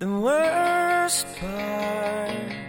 The 0.00 0.10
worst 0.10 1.24
part, 1.38 2.63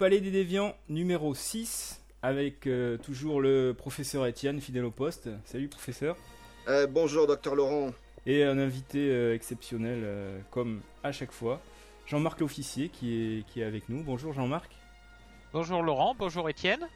Palais 0.00 0.20
des 0.20 0.30
Déviants 0.30 0.74
numéro 0.88 1.34
6 1.34 2.00
avec 2.22 2.66
euh, 2.66 2.96
toujours 2.96 3.40
le 3.42 3.74
professeur 3.76 4.26
Étienne 4.26 4.58
fidèle 4.60 4.84
au 4.86 4.90
poste. 4.90 5.28
Salut 5.44 5.68
professeur. 5.68 6.16
Euh, 6.68 6.86
bonjour, 6.86 7.26
docteur 7.26 7.54
Laurent. 7.54 7.90
Et 8.26 8.42
un 8.42 8.58
invité 8.58 9.10
euh, 9.10 9.34
exceptionnel 9.34 10.00
euh, 10.02 10.38
comme 10.50 10.80
à 11.02 11.12
chaque 11.12 11.32
fois, 11.32 11.60
Jean-Marc 12.06 12.40
l'officier 12.40 12.88
qui 12.88 13.14
est, 13.40 13.46
qui 13.46 13.60
est 13.60 13.64
avec 13.64 13.90
nous. 13.90 14.02
Bonjour 14.02 14.32
Jean-Marc. 14.32 14.70
Bonjour 15.52 15.82
Laurent, 15.82 16.14
bonjour 16.18 16.48
Étienne. 16.48 16.86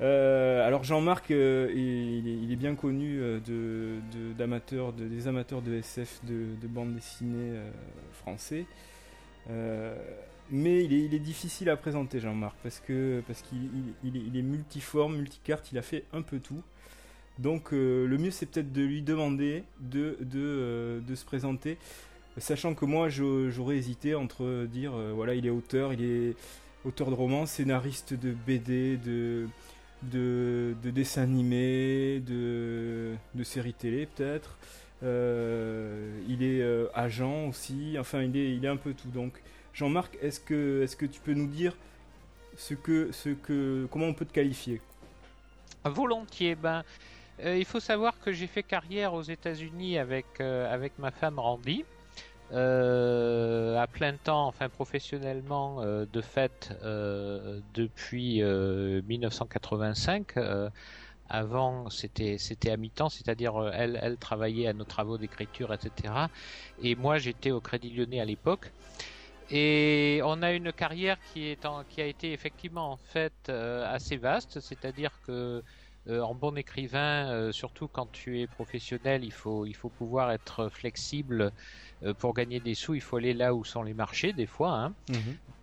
Euh, 0.00 0.64
alors 0.66 0.84
Jean-Marc, 0.84 1.32
euh, 1.32 1.68
il, 1.74 2.28
est, 2.28 2.42
il 2.44 2.52
est 2.52 2.56
bien 2.56 2.76
connu 2.76 3.18
de, 3.18 3.40
de- 4.12 4.32
d'amateurs, 4.38 4.92
de- 4.92 5.06
des 5.08 5.26
amateurs 5.26 5.62
de 5.62 5.74
SF, 5.74 6.20
de, 6.24 6.46
de 6.60 6.66
bande 6.68 6.94
dessinée 6.94 7.56
euh, 7.56 7.70
français. 8.12 8.66
Euh, 9.50 9.96
mais 10.52 10.84
il 10.84 10.92
est, 10.92 11.04
il 11.06 11.14
est 11.14 11.18
difficile 11.18 11.70
à 11.70 11.76
présenter 11.76 12.20
Jean-Marc 12.20 12.54
parce 12.62 12.78
que 12.80 13.22
parce 13.26 13.42
qu'il 13.42 13.58
il- 14.04 14.36
est, 14.36 14.42
multiforme, 14.42 15.16
multicarte, 15.16 15.72
il 15.72 15.78
a 15.78 15.82
fait 15.82 16.04
un 16.12 16.22
peu 16.22 16.38
tout. 16.38 16.62
Donc 17.38 17.72
euh, 17.72 18.06
le 18.06 18.18
mieux 18.18 18.30
c'est 18.30 18.46
peut-être 18.46 18.72
de 18.72 18.82
lui 18.82 19.02
demander 19.02 19.64
de, 19.80 20.18
de, 20.20 20.38
euh, 20.38 21.00
de 21.00 21.14
se 21.14 21.24
présenter, 21.24 21.78
sachant 22.38 22.74
que 22.74 22.84
moi 22.84 23.08
j'aurais 23.08 23.76
hésité 23.78 24.14
entre 24.14 24.66
dire 24.70 24.92
euh, 24.94 25.12
voilà 25.14 25.34
il 25.34 25.46
est 25.46 25.50
auteur, 25.50 25.92
il 25.94 26.04
est 26.04 26.36
auteur 26.84 27.08
de 27.08 27.14
romans, 27.14 27.46
scénariste 27.46 28.12
de 28.14 28.32
BD, 28.46 28.98
de, 28.98 29.48
de, 30.02 30.74
de 30.82 30.90
dessins 30.90 31.22
animés, 31.22 32.20
de, 32.20 33.12
de 33.34 33.44
séries 33.44 33.72
télé 33.74 34.06
peut-être. 34.06 34.58
Il 35.02 36.42
est 36.42 36.62
agent 36.94 37.48
aussi, 37.48 37.96
enfin 37.98 38.22
il 38.22 38.36
est, 38.36 38.54
il 38.54 38.64
est 38.64 38.68
un 38.68 38.76
peu 38.76 38.92
tout. 38.94 39.08
Donc 39.08 39.40
Jean-Marc, 39.72 40.16
est-ce 40.20 40.40
que, 40.40 40.82
est 40.82 40.96
que 40.96 41.06
tu 41.06 41.20
peux 41.20 41.34
nous 41.34 41.48
dire 41.48 41.76
ce 42.56 42.74
que, 42.74 43.12
ce 43.12 43.30
que, 43.30 43.86
comment 43.90 44.06
on 44.06 44.14
peut 44.14 44.26
te 44.26 44.32
qualifier? 44.32 44.80
Volontiers. 45.84 46.54
Ben, 46.54 46.84
euh, 47.40 47.56
il 47.56 47.64
faut 47.64 47.80
savoir 47.80 48.18
que 48.20 48.32
j'ai 48.32 48.46
fait 48.46 48.62
carrière 48.62 49.14
aux 49.14 49.22
États-Unis 49.22 49.98
avec 49.98 50.40
euh, 50.40 50.72
avec 50.72 50.98
ma 50.98 51.10
femme 51.10 51.38
Randy. 51.38 51.84
euh, 52.52 53.78
à 53.78 53.86
plein 53.86 54.16
temps, 54.16 54.46
enfin 54.46 54.68
professionnellement, 54.68 55.80
de 55.84 56.20
fait, 56.20 56.70
depuis 57.74 58.42
euh, 58.42 59.02
1985. 59.06 60.36
euh, 60.36 60.70
avant, 61.28 61.88
c'était 61.90 62.36
c'était 62.38 62.70
à 62.70 62.76
mi-temps, 62.76 63.08
c'est-à-dire 63.08 63.54
elle 63.74 63.98
elle 64.02 64.18
travaillait 64.18 64.66
à 64.68 64.74
nos 64.74 64.84
travaux 64.84 65.16
d'écriture, 65.18 65.72
etc. 65.72 66.12
Et 66.82 66.94
moi, 66.94 67.18
j'étais 67.18 67.50
au 67.52 67.60
Crédit 67.60 67.90
Lyonnais 67.90 68.20
à 68.20 68.24
l'époque. 68.26 68.72
Et 69.54 70.20
on 70.24 70.42
a 70.42 70.52
une 70.52 70.72
carrière 70.72 71.18
qui 71.32 71.46
est 71.46 71.66
en, 71.66 71.84
qui 71.84 72.00
a 72.00 72.06
été 72.06 72.32
effectivement 72.32 72.90
en 72.90 72.96
fait 72.96 73.34
euh, 73.50 73.84
assez 73.86 74.16
vaste, 74.16 74.60
c'est-à-dire 74.60 75.12
que 75.26 75.62
euh, 76.08 76.20
en 76.20 76.34
bon 76.34 76.56
écrivain, 76.56 77.30
euh, 77.30 77.52
surtout 77.52 77.86
quand 77.86 78.10
tu 78.10 78.40
es 78.40 78.48
professionnel, 78.48 79.22
il 79.24 79.32
faut 79.32 79.66
il 79.66 79.76
faut 79.76 79.88
pouvoir 79.88 80.32
être 80.32 80.68
flexible 80.68 81.52
euh, 82.02 82.12
pour 82.12 82.34
gagner 82.34 82.58
des 82.58 82.74
sous. 82.74 82.94
Il 82.94 83.00
faut 83.00 83.18
aller 83.18 83.34
là 83.34 83.54
où 83.54 83.64
sont 83.64 83.84
les 83.84 83.94
marchés 83.94 84.32
des 84.32 84.46
fois. 84.46 84.72
Hein. 84.72 84.94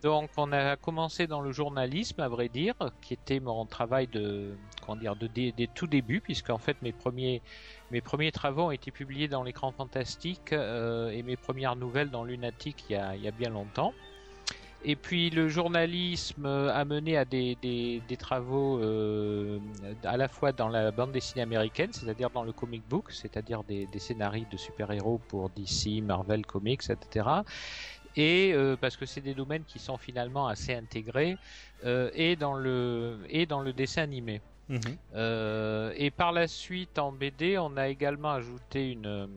Donc 0.02 0.30
on 0.38 0.50
a 0.52 0.76
commencé 0.76 1.26
dans 1.26 1.42
le 1.42 1.52
journalisme, 1.52 2.22
à 2.22 2.28
vrai 2.28 2.48
dire, 2.48 2.74
qui 3.02 3.12
était 3.12 3.38
mon 3.38 3.66
travail 3.66 4.06
de 4.06 4.56
comment 4.80 4.96
dire 4.96 5.14
de 5.14 5.28
tout 5.74 5.86
débuts, 5.86 6.22
puisqu'en 6.22 6.58
fait 6.58 6.80
mes 6.80 6.92
premiers 6.92 7.42
mes 7.90 8.00
premiers 8.00 8.30
travaux 8.30 8.64
ont 8.64 8.70
été 8.70 8.90
publiés 8.90 9.28
dans 9.28 9.42
l'écran 9.42 9.72
fantastique 9.72 10.52
euh, 10.52 11.10
et 11.10 11.22
mes 11.22 11.36
premières 11.36 11.76
nouvelles 11.76 12.10
dans 12.10 12.24
Lunatic 12.24 12.84
il 12.88 12.92
y 12.92 13.28
a, 13.28 13.30
bien 13.32 13.50
longtemps. 13.50 13.92
Et 14.82 14.96
puis 14.96 15.28
le 15.28 15.48
journalisme 15.48 16.46
a 16.46 16.84
mené 16.86 17.16
à 17.18 17.26
des, 17.26 18.00
travaux 18.18 18.78
euh, 18.78 19.58
à 20.04 20.16
la 20.16 20.28
fois 20.28 20.52
dans 20.52 20.68
la 20.68 20.90
bande 20.90 21.12
dessinée 21.12 21.42
américaine, 21.42 21.92
c'est-à-dire 21.92 22.30
dans 22.30 22.44
le 22.44 22.52
comic 22.52 22.82
book, 22.88 23.10
c'est-à-dire 23.10 23.62
des, 23.64 23.86
scénarios 23.98 24.46
de 24.50 24.56
super-héros 24.56 25.20
pour 25.28 25.50
DC, 25.50 26.02
Marvel 26.02 26.46
Comics, 26.46 26.88
etc. 26.88 27.28
Et 28.16 28.52
euh, 28.54 28.76
parce 28.80 28.96
que 28.96 29.04
c'est 29.04 29.20
des 29.20 29.34
domaines 29.34 29.64
qui 29.64 29.78
sont 29.78 29.98
finalement 29.98 30.46
assez 30.48 30.74
intégrés, 30.74 31.36
et 31.84 32.36
dans 32.36 32.54
le 32.54 33.72
dessin 33.76 34.02
animé. 34.02 34.40
Euh, 35.14 35.92
et 35.96 36.10
par 36.10 36.32
la 36.32 36.46
suite, 36.46 36.98
en 36.98 37.12
BD, 37.12 37.58
on 37.58 37.76
a 37.76 37.88
également 37.88 38.32
ajouté 38.32 38.92
une, 38.92 39.28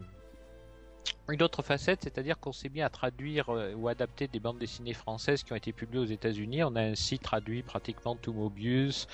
une 1.30 1.42
autre 1.42 1.62
facette, 1.62 2.04
c'est-à-dire 2.04 2.40
qu'on 2.40 2.52
s'est 2.52 2.70
mis 2.70 2.82
à 2.82 2.90
traduire 2.90 3.50
euh, 3.50 3.74
ou 3.74 3.88
adapter 3.88 4.28
des 4.28 4.40
bandes 4.40 4.60
dessinées 4.60 4.94
françaises 4.94 5.44
qui 5.44 5.54
ont 5.54 5.56
été 5.56 5.72
publiées 5.72 6.02
aux 6.02 6.06
États-Unis. 6.06 6.64
On 6.64 6.76
a 6.76 6.82
ainsi 6.82 7.20
traduit 7.20 7.64
pratiquement 7.64 8.16
tout 8.16 8.34
Mobius, 8.34 9.08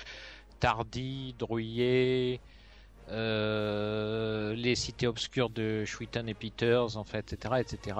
Tardy, 0.58 1.34
Drouillet, 1.38 2.40
euh, 3.10 4.54
les 4.54 4.74
cités 4.74 5.06
obscures 5.06 5.50
de 5.50 5.84
Schwitten 5.84 6.28
et 6.28 6.34
Peters, 6.34 6.96
en 6.96 7.04
fait, 7.04 7.32
etc., 7.32 7.54
etc. 7.60 7.96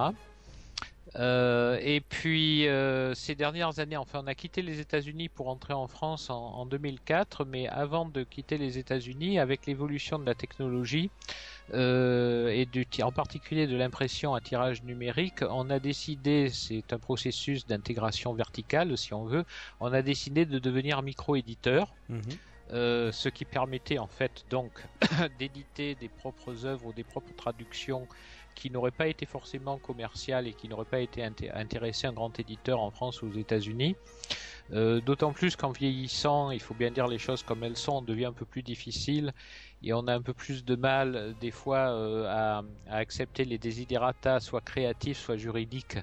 Euh, 1.16 1.78
et 1.82 2.00
puis 2.00 2.68
euh, 2.68 3.14
ces 3.14 3.34
dernières 3.34 3.78
années, 3.80 3.96
enfin, 3.96 4.20
on 4.22 4.26
a 4.26 4.34
quitté 4.34 4.62
les 4.62 4.80
États-Unis 4.80 5.28
pour 5.28 5.48
entrer 5.48 5.72
en 5.72 5.88
France 5.88 6.30
en, 6.30 6.36
en 6.36 6.66
2004, 6.66 7.44
mais 7.44 7.66
avant 7.68 8.06
de 8.06 8.22
quitter 8.22 8.58
les 8.58 8.78
États-Unis, 8.78 9.38
avec 9.38 9.66
l'évolution 9.66 10.18
de 10.18 10.26
la 10.26 10.34
technologie 10.34 11.10
euh, 11.74 12.48
et 12.48 12.66
du, 12.66 12.86
en 13.02 13.12
particulier 13.12 13.66
de 13.66 13.76
l'impression 13.76 14.34
à 14.34 14.40
tirage 14.40 14.82
numérique, 14.84 15.42
on 15.48 15.68
a 15.70 15.80
décidé, 15.80 16.48
c'est 16.48 16.92
un 16.92 16.98
processus 16.98 17.66
d'intégration 17.66 18.32
verticale, 18.32 18.96
si 18.96 19.12
on 19.12 19.24
veut, 19.24 19.44
on 19.80 19.92
a 19.92 20.02
décidé 20.02 20.46
de 20.46 20.58
devenir 20.58 21.02
micro-éditeur. 21.02 21.92
Euh, 22.72 23.10
ce 23.10 23.28
qui 23.28 23.44
permettait 23.44 23.98
en 23.98 24.06
fait 24.06 24.44
donc 24.48 24.70
d'éditer 25.40 25.96
des 25.96 26.08
propres 26.08 26.66
œuvres 26.66 26.86
ou 26.86 26.92
des 26.92 27.02
propres 27.02 27.34
traductions 27.36 28.06
qui 28.54 28.70
n'aurait 28.70 28.90
pas 28.90 29.08
été 29.08 29.26
forcément 29.26 29.78
commercial 29.78 30.46
et 30.46 30.52
qui 30.52 30.68
n'aurait 30.68 30.84
pas 30.84 31.00
été 31.00 31.24
intéressé 31.24 32.06
un 32.06 32.12
grand 32.12 32.38
éditeur 32.38 32.80
en 32.80 32.90
France 32.90 33.22
ou 33.22 33.28
aux 33.28 33.32
États-Unis. 33.32 33.96
Euh, 34.72 35.00
d'autant 35.00 35.32
plus 35.32 35.56
qu'en 35.56 35.72
vieillissant, 35.72 36.50
il 36.50 36.60
faut 36.60 36.74
bien 36.74 36.90
dire 36.90 37.08
les 37.08 37.18
choses 37.18 37.42
comme 37.42 37.64
elles 37.64 37.76
sont, 37.76 37.94
on 37.94 38.02
devient 38.02 38.26
un 38.26 38.32
peu 38.32 38.44
plus 38.44 38.62
difficile 38.62 39.32
et 39.82 39.92
on 39.92 40.06
a 40.06 40.14
un 40.14 40.22
peu 40.22 40.32
plus 40.32 40.64
de 40.64 40.76
mal 40.76 41.16
euh, 41.16 41.32
des 41.40 41.50
fois 41.50 41.90
euh, 41.90 42.26
à, 42.28 42.62
accepter 42.88 43.44
les 43.44 43.58
desiderata, 43.58 44.38
soit 44.38 44.60
créatifs, 44.60 45.18
soit 45.18 45.36
juridiques. 45.36 45.98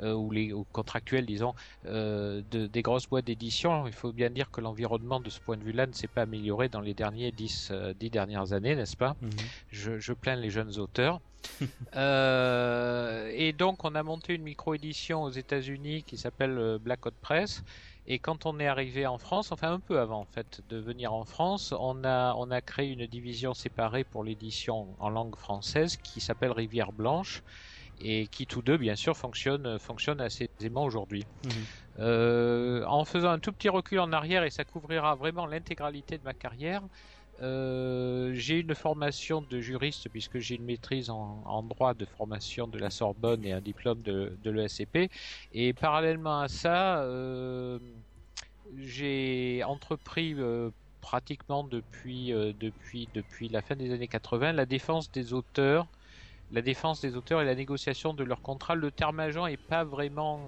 Ou 0.00 0.30
les 0.30 0.52
contractuels, 0.72 1.26
disons, 1.26 1.54
des 1.84 2.82
grosses 2.82 3.08
boîtes 3.08 3.26
d'édition. 3.26 3.86
Il 3.86 3.92
faut 3.92 4.12
bien 4.12 4.30
dire 4.30 4.50
que 4.50 4.60
l'environnement 4.60 5.20
de 5.20 5.30
ce 5.30 5.40
point 5.40 5.56
de 5.56 5.64
vue-là 5.64 5.86
ne 5.86 5.92
s'est 5.92 6.08
pas 6.08 6.22
amélioré 6.22 6.68
dans 6.68 6.80
les 6.80 6.94
derniers 6.94 7.32
dix, 7.32 7.72
dernières 7.98 8.52
années, 8.52 8.74
n'est-ce 8.74 8.96
pas? 8.96 9.16
Mhm. 9.20 9.30
je, 9.68 9.98
je, 9.98 10.12
plains 10.12 10.36
les 10.36 10.50
jeunes 10.50 10.78
auteurs. 10.78 11.20
et 11.94 13.52
donc, 13.52 13.84
on 13.84 13.94
a 13.94 14.02
monté 14.02 14.34
une 14.34 14.42
micro-édition 14.42 15.22
aux 15.22 15.30
États-Unis 15.30 16.04
qui 16.04 16.16
s'appelle 16.16 16.78
Black 16.80 17.04
Hot 17.06 17.12
Press 17.20 17.62
et 18.06 18.18
quand 18.18 18.46
on 18.46 18.58
est 18.58 18.66
arrivé 18.66 19.06
en 19.06 19.18
France, 19.18 19.52
enfin 19.52 19.72
un 19.72 19.80
peu 19.80 20.00
avant 20.00 20.20
en 20.20 20.24
fait 20.24 20.60
de 20.68 20.76
venir 20.76 21.12
en 21.12 21.24
France, 21.24 21.72
on 21.78 22.02
a 22.04 22.34
on 22.36 22.50
a 22.50 22.60
créé 22.60 22.90
une 22.90 23.06
division 23.06 23.54
séparée 23.54 24.02
pour 24.02 24.24
l'édition 24.24 24.96
en 24.98 25.08
langue 25.08 25.36
française 25.36 25.96
qui 25.96 26.20
s'appelle 26.20 26.50
Rivière 26.50 26.92
Blanche 26.92 27.42
et 28.02 28.26
qui 28.26 28.46
tous 28.46 28.62
deux 28.62 28.76
bien 28.76 28.96
sûr 28.96 29.16
fonctionnent 29.16 29.78
fonctionnent 29.78 30.20
assez 30.20 30.50
aisément 30.58 30.84
aujourd'hui. 30.84 31.24
Mhm. 31.44 31.50
Euh, 31.98 32.84
en 32.86 33.04
faisant 33.04 33.30
un 33.30 33.38
tout 33.38 33.52
petit 33.52 33.68
recul 33.68 34.00
en 34.00 34.12
arrière 34.12 34.44
et 34.44 34.50
ça 34.50 34.64
couvrira 34.64 35.14
vraiment 35.14 35.46
l'intégralité 35.46 36.18
de 36.18 36.24
ma 36.24 36.32
carrière. 36.32 36.82
Euh, 37.40 38.32
j'ai 38.34 38.60
une 38.60 38.74
formation 38.74 39.42
de 39.42 39.60
juriste 39.60 40.08
puisque 40.10 40.38
j'ai 40.38 40.56
une 40.56 40.64
maîtrise 40.64 41.10
en, 41.10 41.62
droit 41.62 41.94
de 41.94 42.04
formation 42.04 42.68
de 42.68 42.78
la 42.78 42.90
Sorbonne 42.90 43.44
et 43.44 43.52
un 43.52 43.60
diplôme 43.60 44.02
de, 44.02 44.36
de 44.42 44.50
l'ESCP. 44.50 45.10
Et 45.52 45.72
parallèlement 45.72 46.40
à 46.40 46.48
ça, 46.48 47.02
euh, 47.02 47.78
j'ai 48.76 49.62
entrepris 49.64 50.34
euh, 50.38 50.70
pratiquement 51.00 51.64
depuis, 51.64 52.30
depuis, 52.30 53.08
depuis 53.12 53.48
la 53.48 53.60
fin 53.60 53.74
des 53.74 53.92
années 53.92 54.08
80 54.08 54.52
la 54.52 54.66
défense 54.66 55.10
des 55.10 55.32
auteurs 55.32 55.88
la 56.52 56.62
défense 56.62 57.00
des 57.00 57.16
auteurs 57.16 57.40
et 57.40 57.44
la 57.44 57.54
négociation 57.54 58.14
de 58.14 58.24
leurs 58.24 58.42
contrats. 58.42 58.74
Le 58.74 58.90
terme 58.90 59.20
agent 59.20 59.46
est 59.46 59.56
pas 59.56 59.84
vraiment 59.84 60.46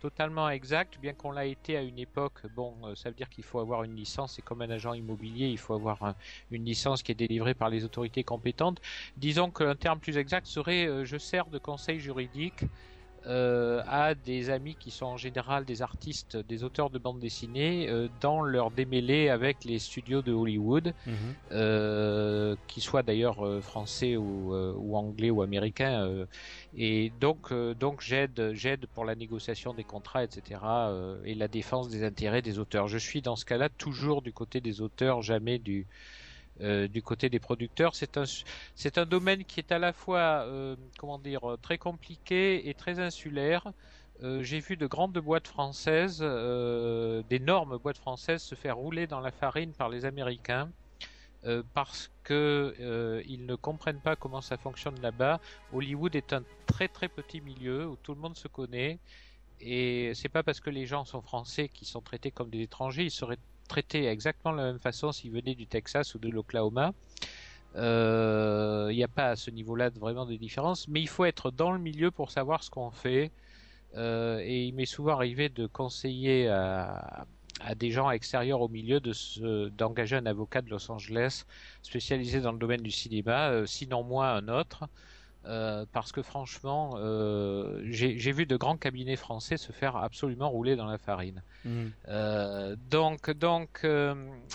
totalement 0.00 0.48
exact, 0.50 0.98
bien 1.00 1.14
qu'on 1.14 1.32
l'a 1.32 1.46
été 1.46 1.76
à 1.76 1.82
une 1.82 1.98
époque. 1.98 2.46
Bon, 2.54 2.76
euh, 2.84 2.94
ça 2.94 3.08
veut 3.08 3.14
dire 3.14 3.28
qu'il 3.28 3.44
faut 3.44 3.58
avoir 3.58 3.82
une 3.82 3.96
licence, 3.96 4.38
et 4.38 4.42
comme 4.42 4.62
un 4.62 4.70
agent 4.70 4.92
immobilier, 4.94 5.48
il 5.48 5.58
faut 5.58 5.74
avoir 5.74 6.14
une 6.50 6.64
licence 6.64 7.02
qui 7.02 7.12
est 7.12 7.16
délivrée 7.16 7.54
par 7.54 7.70
les 7.70 7.84
autorités 7.84 8.22
compétentes. 8.22 8.80
Disons 9.16 9.50
qu'un 9.50 9.74
terme 9.74 9.98
plus 9.98 10.18
exact 10.18 10.46
serait 10.46 10.86
euh, 10.86 11.04
je 11.04 11.16
sers 11.16 11.46
de 11.46 11.58
conseil 11.58 11.98
juridique 11.98 12.64
euh, 13.26 13.82
à 13.88 14.14
des 14.14 14.50
amis 14.50 14.76
qui 14.78 14.90
sont 14.90 15.06
en 15.06 15.16
général 15.16 15.64
des 15.64 15.82
artistes, 15.82 16.36
des 16.36 16.62
auteurs 16.62 16.90
de 16.90 16.98
bande 16.98 17.18
dessinée, 17.18 17.88
euh, 17.88 18.08
dans 18.20 18.40
leur 18.40 18.70
démêlé 18.70 19.28
avec 19.28 19.64
les 19.64 19.78
studios 19.78 20.22
de 20.22 20.32
Hollywood, 20.32 20.94
euh, 21.50 22.54
qui 22.68 22.80
soient 22.80 23.02
d'ailleurs 23.02 23.62
français 23.62 24.16
ou, 24.16 24.54
ou, 24.54 24.96
anglais 24.96 25.30
ou 25.30 25.42
américains. 25.42 26.26
et 26.76 27.10
donc, 27.20 27.52
donc 27.52 28.00
j'aide, 28.00 28.52
j'aide 28.54 28.86
pour 28.94 29.04
la 29.04 29.14
négociation 29.14 29.74
des 29.74 29.84
contrats, 29.84 30.22
etc. 30.22 30.60
et 31.24 31.34
la 31.34 31.48
défense 31.48 31.88
des 31.88 32.04
intérêts 32.04 32.42
des 32.42 32.58
auteurs. 32.58 32.86
Je 32.86 32.98
suis 32.98 33.22
dans 33.22 33.36
ce 33.36 33.44
cas-là 33.44 33.68
toujours 33.68 34.22
du 34.22 34.32
côté 34.32 34.60
des 34.60 34.80
auteurs, 34.80 35.22
jamais 35.22 35.58
du 35.58 35.86
euh, 36.62 36.88
du 36.88 37.02
côté 37.02 37.28
des 37.28 37.38
producteurs. 37.38 37.94
C'est 37.94 38.98
un, 38.98 39.04
domaine 39.06 39.44
qui 39.44 39.60
est 39.60 39.72
à 39.72 39.78
la 39.78 39.92
fois, 39.92 40.44
euh, 40.46 40.74
comment 40.98 41.18
dire, 41.18 41.42
très 41.60 41.76
compliqué 41.76 42.68
et 42.68 42.74
très 42.74 42.98
insulaire. 42.98 43.72
Euh, 44.22 44.42
j'ai 44.42 44.60
vu 44.60 44.78
de 44.78 44.86
grandes 44.86 45.18
boîtes 45.18 45.48
françaises, 45.48 46.20
d'énormes 47.28 47.76
boîtes 47.76 47.98
françaises 47.98 48.42
se 48.42 48.54
faire 48.54 48.76
rouler 48.76 49.06
dans 49.06 49.20
la 49.20 49.32
farine 49.32 49.72
par 49.72 49.90
les 49.90 50.04
Américains. 50.06 50.70
parce 51.74 52.10
que 52.24 53.22
ils 53.26 53.46
ne 53.46 53.54
comprennent 53.54 54.00
pas 54.00 54.16
comment 54.16 54.40
ça 54.40 54.56
fonctionne 54.56 55.00
là-bas. 55.00 55.40
Hollywood 55.72 56.16
est 56.16 56.32
un 56.32 56.42
très 56.66 56.88
très 56.88 57.08
petit 57.08 57.40
milieu 57.40 57.86
où 57.86 57.96
tout 57.96 58.14
le 58.14 58.20
monde 58.20 58.36
se 58.36 58.48
connaît 58.48 58.98
et 59.60 60.12
c'est 60.14 60.28
pas 60.28 60.42
parce 60.42 60.60
que 60.60 60.70
les 60.70 60.86
gens 60.86 61.04
sont 61.04 61.22
français 61.22 61.68
qu'ils 61.68 61.88
sont 61.88 62.00
traités 62.00 62.30
comme 62.30 62.50
des 62.50 62.62
étrangers. 62.62 63.04
Traités 63.66 64.06
exactement 64.06 64.52
de 64.52 64.58
la 64.58 64.64
même 64.64 64.78
façon 64.78 65.12
s'ils 65.12 65.32
venaient 65.32 65.54
du 65.54 65.66
Texas 65.66 66.14
ou 66.14 66.18
de 66.18 66.28
l'Oklahoma. 66.28 66.92
Il 67.76 67.82
euh, 67.82 68.90
n'y 68.90 69.04
a 69.04 69.08
pas 69.08 69.28
à 69.30 69.36
ce 69.36 69.50
niveau-là 69.50 69.90
vraiment 69.90 70.24
de 70.24 70.34
différence, 70.34 70.88
mais 70.88 71.02
il 71.02 71.08
faut 71.08 71.26
être 71.26 71.50
dans 71.50 71.72
le 71.72 71.78
milieu 71.78 72.10
pour 72.10 72.30
savoir 72.30 72.64
ce 72.64 72.70
qu'on 72.70 72.90
fait. 72.90 73.30
Euh, 73.96 74.40
et 74.42 74.64
il 74.64 74.74
m'est 74.74 74.86
souvent 74.86 75.12
arrivé 75.12 75.50
de 75.50 75.66
conseiller 75.66 76.48
à, 76.48 77.26
des 77.76 77.90
gens 77.90 78.10
extérieurs 78.10 78.60
au 78.60 78.68
milieu 78.68 79.00
de 79.00 79.68
d'engager 79.68 80.16
un 80.16 80.26
avocat 80.26 80.62
de 80.62 80.70
Los 80.70 80.90
Angeles 80.90 81.44
spécialisé 81.82 82.40
dans 82.40 82.52
le 82.52 82.58
domaine 82.58 82.82
du 82.82 82.90
cinéma, 82.90 83.50
euh, 83.50 83.66
sinon 83.66 84.02
moi 84.02 84.28
un 84.28 84.48
autre, 84.48 84.88
euh, 85.46 85.86
parce 85.92 86.10
que 86.10 86.22
franchement, 86.22 86.94
euh, 86.96 87.80
j'ai 87.84 88.32
vu 88.32 88.46
de 88.46 88.56
grands 88.56 88.76
cabinets 88.76 89.16
français 89.16 89.56
se 89.56 89.70
faire 89.70 89.96
absolument 89.96 90.50
rouler 90.50 90.74
dans 90.74 90.86
la 90.86 90.98
farine. 90.98 91.42
Mhm. 91.64 91.92
Euh, 92.08 92.74
donc, 92.90 93.30
donc, 93.30 93.86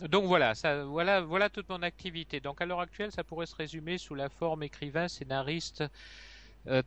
donc 0.10 0.26
voilà, 0.26 0.54
ça, 0.54 0.84
voilà, 0.84 1.22
voilà 1.22 1.50
toute 1.50 1.70
mon 1.70 1.82
activité. 1.82 2.42
Donc 2.42 2.62
à 2.62 2.66
l'heure 2.66 2.82
actuelle, 2.82 3.12
ça 3.12 3.24
pourrait 3.24 3.46
se 3.46 3.56
résumer 3.56 3.98
sous 3.98 4.16
la 4.16 4.28
forme 4.28 4.64
écrivain, 4.64 5.08
scénariste, 5.08 5.84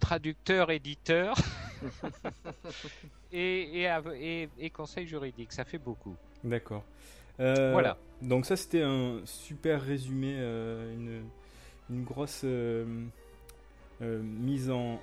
traducteur, 0.00 0.70
éditeur 0.70 1.36
et, 3.32 3.86
et, 4.20 4.48
et, 4.58 4.70
conseil 4.70 5.06
juridique. 5.06 5.52
Ça 5.52 5.64
fait 5.64 5.78
beaucoup. 5.78 6.14
D'accord. 6.42 6.84
voilà. 7.38 7.96
Donc 8.20 8.44
ça, 8.44 8.56
c'était 8.56 8.82
un 8.82 9.20
super 9.24 9.80
résumé, 9.80 10.34
une, 10.34 11.24
une 11.88 12.04
grosse 12.04 12.44
mise 14.00 14.70
en, 14.70 15.00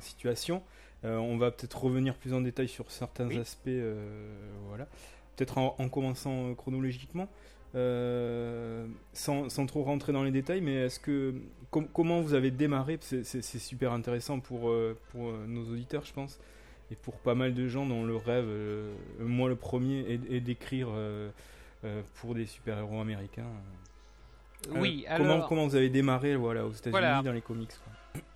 situation. 0.00 0.62
Euh, 1.04 1.16
on 1.16 1.36
va 1.36 1.50
peut-être 1.50 1.82
revenir 1.82 2.14
plus 2.14 2.32
en 2.32 2.40
détail 2.40 2.68
sur 2.68 2.90
certains 2.90 3.28
aspects. 3.36 3.68
Euh, 3.68 4.04
voilà. 4.68 4.86
Peut-être 5.36 5.58
en, 5.58 5.88
commençant 5.88 6.54
chronologiquement. 6.54 7.28
sans, 7.74 9.66
trop 9.66 9.82
rentrer 9.82 10.12
dans 10.12 10.22
les 10.22 10.30
détails, 10.30 10.60
mais 10.60 10.74
est-ce 10.74 11.00
que 11.00 11.34
comment 11.70 12.20
vous 12.20 12.34
avez 12.34 12.50
démarré? 12.50 12.98
C'est 13.00 13.42
super 13.42 13.92
intéressant 13.92 14.38
pour, 14.38 14.72
pour 15.10 15.32
nos 15.48 15.64
auditeurs, 15.64 16.04
je 16.04 16.12
pense, 16.12 16.38
et 16.92 16.94
pour 16.94 17.14
pas 17.14 17.34
mal 17.34 17.52
de 17.52 17.66
gens 17.66 17.84
dont 17.84 18.04
le 18.04 18.16
rêve, 18.16 18.46
moi 19.18 19.48
le 19.48 19.56
premier, 19.56 20.20
est, 20.30 20.40
d'écrire 20.40 20.88
pour 22.14 22.36
des 22.36 22.46
super-héros 22.46 23.00
américains. 23.00 23.50
oui. 24.70 25.04
comment, 25.16 25.40
comment 25.40 25.66
vous 25.66 25.74
avez 25.74 25.90
démarré 25.90 26.36
voilà, 26.36 26.64
aux 26.64 26.72
États-Unis 26.72 27.24
dans 27.24 27.32
les 27.32 27.42
comics 27.42 27.72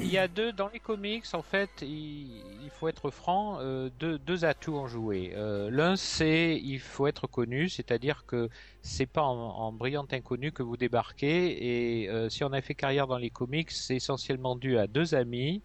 il 0.00 0.12
y 0.12 0.18
a 0.18 0.28
deux 0.28 0.52
dans 0.52 0.68
les 0.68 0.78
comics 0.78 1.24
en 1.32 1.42
fait 1.42 1.70
il, 1.82 2.70
faut 2.70 2.88
être 2.88 3.10
franc 3.10 3.58
euh, 3.60 3.90
deux, 3.98 4.44
atouts 4.44 4.76
en 4.76 4.86
jouer. 4.86 5.32
Euh, 5.34 5.70
l'un 5.70 5.96
c'est 5.96 6.60
il 6.62 6.78
faut 6.78 7.06
être 7.06 7.26
connu 7.26 7.68
c'est-à-dire 7.68 8.24
que 8.26 8.48
c'est 8.82 9.06
pas 9.06 9.22
en, 9.22 9.72
brillant 9.72 10.06
inconnu 10.12 10.52
que 10.52 10.62
vous 10.62 10.76
débarquez. 10.76 12.02
Et 12.02 12.08
euh, 12.08 12.28
si 12.28 12.44
on 12.44 12.52
a 12.52 12.60
fait 12.60 12.74
carrière 12.74 13.06
dans 13.06 13.18
les 13.18 13.30
comics 13.30 13.70
c'est 13.70 13.96
essentiellement 13.96 14.54
dû 14.56 14.78
à 14.78 14.86
deux 14.86 15.14
amis. 15.14 15.62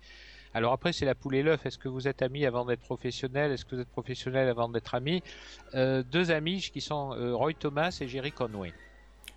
Alors 0.55 0.74
après 0.74 0.93
c'est 0.93 1.05
la 1.05 1.15
poule 1.15 1.36
et 1.36 1.43
l'œuf. 1.43 1.65
Est-ce 1.65 1.77
que 1.77 1.88
vous 1.88 2.08
êtes 2.08 2.22
amis 2.22 2.46
avant 2.46 2.65
d'être 2.65 2.82
professionnel? 2.82 3.51
Est-ce 3.51 3.65
que 3.65 3.75
vous 3.75 3.82
êtes 3.82 3.91
professionnel 3.91 4.50
avant 4.50 4.70
d'être 4.70 4.96
ami 4.96 5.22
deux 5.74 6.32
amis 6.32 6.70
qui 6.74 6.82
sont 6.82 7.10
Roy 7.38 7.53
Thomas 7.53 7.96
et 8.01 8.08
Jerry 8.08 8.32
Conway 8.32 8.74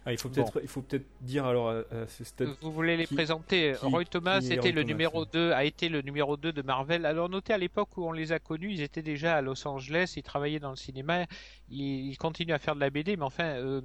ah, 0.06 0.12
il 0.12 0.18
faut 0.18 0.28
peut-être 0.28 0.60
il 0.62 0.68
faut 0.68 0.82
peut-être 0.82 1.04
dire 1.20 1.44
alors 1.46 1.68
à, 1.68 1.82
ce 2.06 2.22
stade. 2.22 2.50
Vous 2.60 2.70
voulez 2.70 2.96
les 2.96 3.08
présenter 3.08 3.75
Roy 3.82 4.04
Thomas 4.04 4.40
était 4.40 4.70
le 4.70 4.84
numéro 4.84 5.25
2 5.25 5.50
a 5.50 5.64
été 5.64 5.88
le 5.88 6.00
numéro 6.00 6.36
2 6.36 6.52
de 6.52 6.62
Marvel. 6.62 7.04
Alors 7.04 7.28
notez 7.28 7.52
à 7.52 7.58
l'époque 7.58 7.96
où 7.96 8.06
on 8.06 8.12
les 8.12 8.30
a 8.30 8.38
connus, 8.38 8.72
ils 8.72 8.82
étaient 8.82 9.02
déjà 9.02 9.34
à 9.36 9.42
Los 9.42 9.66
Angeles, 9.66 10.14
ils 10.16 10.22
travaillaient 10.22 10.60
dans 10.60 10.70
le 10.70 10.76
cinéma, 10.76 11.26
ils, 11.68 12.16
continuent 12.18 12.52
à 12.52 12.60
faire 12.60 12.76
de 12.76 12.80
la 12.80 12.88
BD 12.88 13.16
mais 13.16 13.25
enfin 13.25 13.46
euh, 13.56 13.80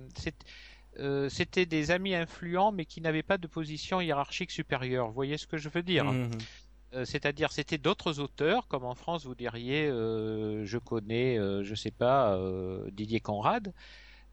euh, 1.00 1.28
c'était 1.28 1.66
des 1.66 1.90
amis 1.90 2.14
influents 2.14 2.72
mais 2.72 2.86
qui 2.86 3.02
n'avaient 3.02 3.24
pas 3.24 3.40
de 3.40 3.48
position 3.48 4.00
hiérarchique 4.00 4.52
supérieure. 4.52 5.08
Vous 5.08 5.14
voyez 5.14 5.40
ce 5.40 5.48
que 5.48 5.58
je 5.58 5.70
veux 5.70 5.82
dire? 5.82 6.06
Mmh. 6.06 6.30
Euh, 6.94 7.04
c'est-à-dire 7.04 7.52
c'était 7.52 7.80
d'autres 7.80 8.20
auteurs, 8.20 8.68
comme 8.68 8.86
en 8.86 8.94
France 8.94 9.26
vous 9.26 9.34
diriez, 9.34 9.88
je 9.88 10.78
connais, 10.78 11.38
je 11.64 11.74
sais 11.74 11.90
pas, 11.90 12.40
Didier 12.92 13.22
Conrad, 13.22 13.74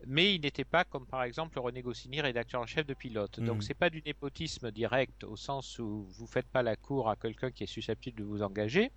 mais 0.06 0.34
il 0.34 0.42
n'était 0.42 0.64
pas 0.64 0.84
comme 0.84 1.06
par 1.06 1.22
exemple 1.22 1.58
René 1.58 1.82
Goscinny, 1.82 2.20
rédacteur 2.20 2.60
en 2.60 2.66
chef 2.66 2.86
de 2.86 2.94
Pilote. 2.94 3.40
Donc 3.40 3.58
hmm. 3.58 3.62
c'est 3.62 3.74
pas 3.74 3.90
du 3.90 4.02
népotisme 4.02 4.70
direct 4.70 5.24
au 5.24 5.36
sens 5.36 5.78
où 5.78 6.06
vous 6.08 6.26
faites 6.26 6.46
pas 6.46 6.62
la 6.62 6.76
cour 6.76 7.08
à 7.08 7.16
quelqu'un 7.16 7.50
qui 7.50 7.64
est 7.64 7.68
susceptible 7.68 8.18
de 8.18 8.24
vous 8.24 8.42
engager, 8.42 8.90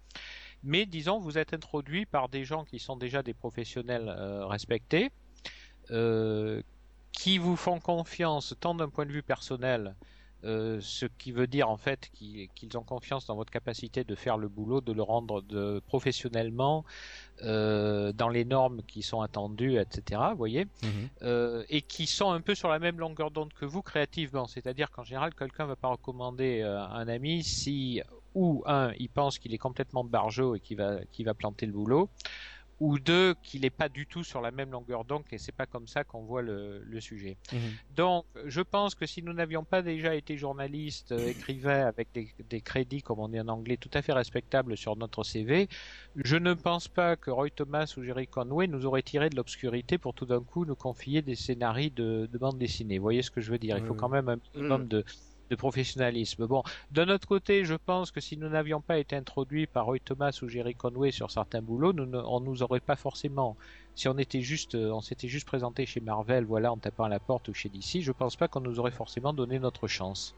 mais 0.63 0.86
disons 0.86 1.20
vous 1.20 1.38
êtes 1.38 1.53
introduit 1.53 2.05
par 2.05 2.29
des 2.29 2.46
gens 2.46 2.65
qui 2.65 2.79
sont 2.79 2.96
déjà 2.96 3.24
des 3.24 3.34
professionnels 3.34 4.08
euh, 4.10 4.46
respectés, 4.46 5.12
euh, 5.89 6.62
qui 7.12 7.38
vous 7.38 7.55
font 7.55 7.79
confiance 7.79 8.55
tant 8.60 8.75
d'un 8.75 8.89
point 8.89 9.05
de 9.05 9.12
vue 9.12 9.24
personnel 9.24 9.96
euh, 10.43 10.79
ce 10.81 11.05
qui 11.05 11.31
veut 11.31 11.48
dire 11.48 11.69
en 11.69 11.77
fait 11.77 12.10
qu'ils 12.13 12.50
ont 12.77 12.83
confiance 12.83 13.25
dans 13.27 13.36
votre 13.36 13.51
capacité 13.51 14.03
de 14.03 14.15
faire 14.15 14.38
le 14.38 14.48
boulot, 14.50 14.81
de 14.81 14.91
le 14.91 15.03
rendre 15.03 15.41
de, 15.41 15.79
professionnellement 15.86 16.83
euh, 17.43 18.13
dans 18.13 18.29
les 18.29 18.45
normes 18.45 18.81
qui 18.83 19.01
sont 19.01 19.21
attendues, 19.21 19.79
etc. 19.79 20.21
Vous 20.31 20.38
voyez, 20.38 20.65
Mhm. 20.83 21.10
euh, 21.24 21.63
et 21.69 21.81
qui 21.81 22.05
sont 22.07 22.31
un 22.31 22.41
peu 22.41 22.55
sur 22.55 22.69
la 22.69 22.79
même 22.79 23.00
longueur 23.00 23.31
d'onde 23.31 23.53
que 23.53 23.65
vous 23.65 23.81
créativement. 23.81 24.45
C'est-à-dire 24.48 24.91
qu'en 24.91 25.03
général, 25.03 25.33
quelqu'un 25.33 25.65
va 25.65 25.75
pas 25.75 25.88
recommander 25.89 26.62
euh, 26.62 26.79
un 26.81 27.07
ami 27.07 27.43
si 27.43 28.01
ou 28.33 28.63
un, 28.65 28.93
il 28.98 29.10
pense 29.10 29.39
qu'il 29.39 29.53
est 29.53 29.57
complètement 29.57 30.03
barjot 30.05 30.55
et 30.55 30.60
qu'il 30.60 30.77
va 30.77 31.03
qu'il 31.12 31.25
va 31.25 31.33
planter 31.33 31.65
le 31.65 31.74
boulot, 31.74 32.10
ou 32.81 32.97
deux, 33.00 33.35
qu'il 33.43 33.61
n'est 33.61 33.69
pas 33.69 33.89
du 33.89 34.07
tout 34.07 34.23
sur 34.23 34.41
la 34.41 34.50
même 34.51 34.71
longueur 34.71 35.05
d'onde 35.05 35.23
et 35.31 35.38
c'est 35.38 35.51
pas 35.51 35.67
comme 35.67 35.88
ça 35.88 36.03
qu'on 36.03 36.23
voit 36.25 36.41
le, 36.41 36.81
le 36.83 37.00
sujet. 37.00 37.38
Mhm. 37.51 37.79
Donc, 37.89 38.25
je 38.45 38.61
pense 38.61 38.95
que 38.95 39.05
si 39.05 39.21
nous 39.21 39.33
n'avions 39.33 39.63
pas 39.65 39.83
déjà 39.83 40.15
été 40.15 40.35
journalistes, 40.35 41.11
euh, 41.11 41.27
écrivains 41.27 41.85
avec 41.85 42.09
des, 42.13 42.33
des 42.43 42.61
crédits, 42.61 43.03
comme 43.03 43.19
on 43.19 43.29
dit 43.29 43.39
en 43.39 43.47
anglais, 43.50 43.77
tout 43.77 43.91
à 43.93 44.01
fait 44.01 44.13
respectables 44.13 44.75
sur 44.77 44.95
notre 44.95 45.23
CV, 45.23 45.67
je 46.15 46.35
ne 46.38 46.53
pense 46.55 46.88
pas 46.88 47.15
que 47.17 47.29
Roy 47.31 47.51
Thomas 47.51 47.93
ou 47.97 48.03
Jerry 48.03 48.27
Conway 48.27 48.67
nous 48.67 48.85
auraient 48.85 49.03
tiré 49.03 49.29
de 49.29 49.35
l'obscurité 49.35 49.97
pour 50.00 50.13
tout 50.15 50.25
d'un 50.25 50.43
coup 50.43 50.65
nous 50.65 50.75
confier 50.75 51.21
des 51.21 51.35
scénarios 51.35 51.91
de, 51.91 52.27
de 52.31 52.38
bande 52.39 52.57
dessinée. 52.57 52.97
Vous 52.97 53.03
voyez 53.03 53.21
ce 53.21 53.31
que 53.31 53.41
je 53.41 53.51
veux 53.51 53.59
dire? 53.59 53.77
Il 53.77 53.83
faut 53.83 53.93
Oui, 53.93 54.00
quand 54.00 54.09
même 54.09 54.29
un 54.29 54.38
minimum 54.55 54.85
Mm. 54.85 54.88
de, 54.88 55.05
de 55.51 55.55
professionnalisme. 55.55 56.48
Bon, 56.48 56.63
d'un 56.91 57.10
autre 57.10 57.27
côté, 57.27 57.65
je 57.65 57.75
pense 57.75 58.10
que 58.10 58.22
si 58.22 58.38
nous 58.38 58.50
n'avions 58.50 58.81
pas 58.81 58.98
été 58.98 59.15
introduits 59.15 59.67
par 59.67 59.86
Roy 59.86 60.00
Thomas 60.00 60.39
ou 60.41 60.48
Jerry 60.48 60.75
Conway 60.75 61.12
sur 61.12 61.29
certains 61.29 61.62
boulots, 61.62 61.93
nous 61.93 62.05
ne, 62.05 62.17
on 62.17 62.39
nous 62.39 62.63
aurait 62.63 62.79
pas 62.79 62.96
forcément, 62.96 63.58
si 63.93 64.08
on 64.08 64.17
était 64.17 64.41
juste, 64.41 64.75
euh, 64.75 64.91
on 64.91 65.01
s'était 65.01 65.27
juste 65.27 65.46
présenté 65.46 65.86
chez 65.86 66.00
Marvel, 66.00 66.46
voilà, 66.46 66.72
en 66.72 66.77
tapant 66.77 67.03
à 67.03 67.10
la 67.10 67.20
porte 67.20 67.50
ou 67.50 67.53
chez 67.53 67.70
DC, 67.70 68.01
je 68.01 68.12
pense 68.13 68.38
pas 68.38 68.48
qu'on 68.48 68.62
nous 68.62 68.79
aurait 68.79 68.91
forcément 68.91 69.34
donné 69.34 69.60
notre 69.60 69.88
chance. 69.88 70.38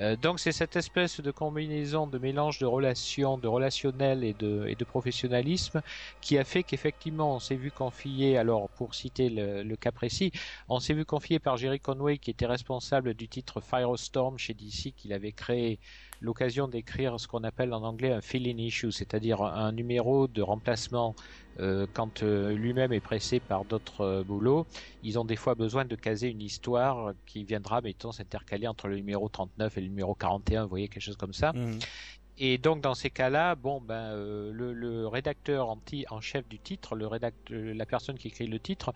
Euh, 0.00 0.16
donc 0.16 0.40
c'est 0.40 0.50
cette 0.52 0.74
espèce 0.76 1.20
de 1.20 1.30
combinaison 1.30 2.06
de 2.08 2.18
mélange 2.18 2.58
de 2.58 2.66
relations, 2.66 3.38
de 3.38 3.46
relationnel 3.46 4.24
et 4.24 4.34
de, 4.34 4.66
et 4.66 4.74
de 4.74 4.84
professionnalisme 4.84 5.82
qui 6.20 6.36
a 6.36 6.44
fait 6.44 6.64
qu'effectivement 6.64 7.36
on 7.36 7.38
s'est 7.38 7.56
vu 7.56 7.70
confier, 7.70 8.36
alors 8.36 8.70
pour 8.70 8.94
citer 8.96 9.30
le, 9.30 9.62
le 9.62 9.76
cas 9.76 9.92
précis, 9.92 10.32
on 10.68 10.80
s'est 10.80 10.94
vu 10.94 11.04
confier 11.04 11.38
par 11.38 11.56
Jerry 11.56 11.78
Conway 11.80 12.18
qui 12.18 12.30
était 12.30 12.46
responsable 12.46 13.14
du 13.14 13.28
titre 13.28 13.60
Firestorm 13.60 14.36
chez 14.36 14.54
DC 14.54 14.92
qu'il 14.92 15.12
avait 15.12 15.32
créé 15.32 15.78
l'occasion 16.24 16.66
d'écrire 16.68 17.20
ce 17.20 17.28
qu'on 17.28 17.44
appelle 17.44 17.72
en 17.72 17.82
anglais 17.82 18.12
un 18.12 18.20
fill-in 18.20 18.58
issue, 18.58 18.90
c'est-à-dire 18.90 19.42
un 19.42 19.72
numéro 19.72 20.26
de 20.26 20.42
remplacement 20.42 21.14
euh, 21.60 21.86
quand 21.92 22.22
euh, 22.22 22.52
lui-même 22.54 22.92
est 22.92 23.00
pressé 23.00 23.38
par 23.40 23.64
d'autres 23.64 24.00
euh, 24.00 24.24
boulots. 24.24 24.66
Ils 25.02 25.18
ont 25.18 25.24
des 25.24 25.36
fois 25.36 25.54
besoin 25.54 25.84
de 25.84 25.94
caser 25.94 26.28
une 26.28 26.42
histoire 26.42 27.12
qui 27.26 27.44
viendra, 27.44 27.80
mettons, 27.80 28.10
s'intercaler 28.10 28.66
entre 28.66 28.88
le 28.88 28.96
numéro 28.96 29.28
39 29.28 29.76
et 29.76 29.80
le 29.80 29.88
numéro 29.88 30.14
41, 30.14 30.62
vous 30.64 30.68
voyez, 30.68 30.88
quelque 30.88 31.02
chose 31.02 31.16
comme 31.16 31.32
ça. 31.32 31.52
Mhm. 31.52 31.78
Et 32.36 32.58
donc 32.58 32.80
dans 32.80 32.94
ces 32.94 33.10
cas-là, 33.10 33.54
bon 33.54 33.80
ben 33.80 33.94
euh, 34.12 34.50
le, 34.52 34.72
le 34.72 35.06
rédacteur 35.06 35.68
en, 35.68 35.80
en 36.10 36.20
chef 36.20 36.48
du 36.48 36.58
titre, 36.58 36.96
le 36.96 37.06
rédact- 37.06 37.52
euh, 37.52 37.72
la 37.74 37.86
personne 37.86 38.18
qui 38.18 38.26
écrit 38.28 38.48
le 38.48 38.58
titre, 38.58 38.92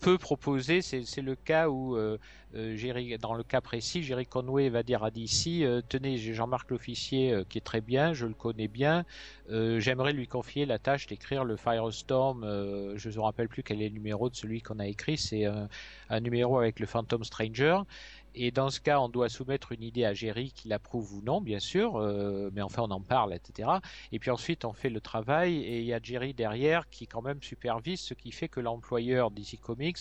peut 0.00 0.18
proposer. 0.18 0.82
C'est 0.82 1.04
le 1.22 1.36
cas 1.36 1.68
où 1.68 1.96
euh, 1.96 2.18
euh, 2.54 2.74
Jerry- 2.76 3.16
dans 3.18 3.34
le 3.34 3.44
cas 3.44 3.60
précis, 3.60 4.02
Jerry 4.02 4.26
Conway 4.26 4.70
va 4.70 4.82
dire 4.82 5.04
à 5.04 5.10
DC 5.12 5.62
euh, 5.64 5.82
tenez, 5.88 6.16
j'ai 6.18 6.34
Jean-Marc 6.34 6.70
l'officier 6.70 7.32
euh, 7.32 7.44
qui 7.48 7.58
est 7.58 7.60
très 7.60 7.80
bien, 7.80 8.12
je 8.12 8.26
le 8.26 8.34
connais 8.34 8.66
bien. 8.68 9.04
euh, 9.50 9.78
J'aimerais 9.78 10.12
lui 10.12 10.26
confier 10.26 10.66
la 10.66 10.78
tâche 10.80 11.06
d'écrire 11.06 11.44
le 11.44 11.56
Firestorm. 11.56 12.42
je 12.96 13.08
ne 13.08 13.14
me 13.14 13.20
rappelle 13.20 13.48
plus 13.48 13.62
quel 13.62 13.82
est 13.82 13.88
le 13.88 13.94
numéro 13.94 14.30
de 14.30 14.34
celui 14.34 14.62
qu'on 14.62 14.78
a 14.80 14.86
écrit. 14.86 15.16
C'est 15.18 15.44
un, 15.44 15.68
un 16.08 16.20
numéro 16.20 16.58
avec 16.58 16.80
le 16.80 16.86
Phantom 16.86 17.22
Stranger. 17.24 17.78
Et 18.34 18.50
dans 18.50 18.70
ce 18.70 18.80
cas, 18.80 19.00
on 19.00 19.08
doit 19.08 19.28
soumettre 19.28 19.72
une 19.72 19.82
idée 19.82 20.04
à 20.04 20.14
Jerry 20.14 20.52
qui 20.52 20.68
l'approuve 20.68 21.14
ou 21.14 21.22
non, 21.22 21.40
bien 21.40 21.58
sûr, 21.60 21.96
euh, 21.96 22.50
mais 22.52 22.62
enfin 22.62 22.82
on 22.82 22.90
en 22.90 23.02
parle, 23.02 23.34
etc. 23.34 23.80
Et 24.12 24.18
puis 24.18 24.30
ensuite 24.30 24.64
on 24.64 24.72
fait 24.72 24.90
le 24.90 25.00
travail 25.00 25.56
et 25.56 25.80
il 25.80 25.84
y 25.84 25.92
a 25.92 26.00
Jerry 26.02 26.34
derrière 26.34 26.88
qui 26.90 27.06
quand 27.08 27.22
même 27.22 27.42
supervise, 27.42 28.00
ce 28.00 28.14
qui 28.14 28.30
fait 28.32 28.48
que 28.48 28.60
l'employeur 28.60 29.30
DC 29.30 29.58
Comics, 29.60 29.98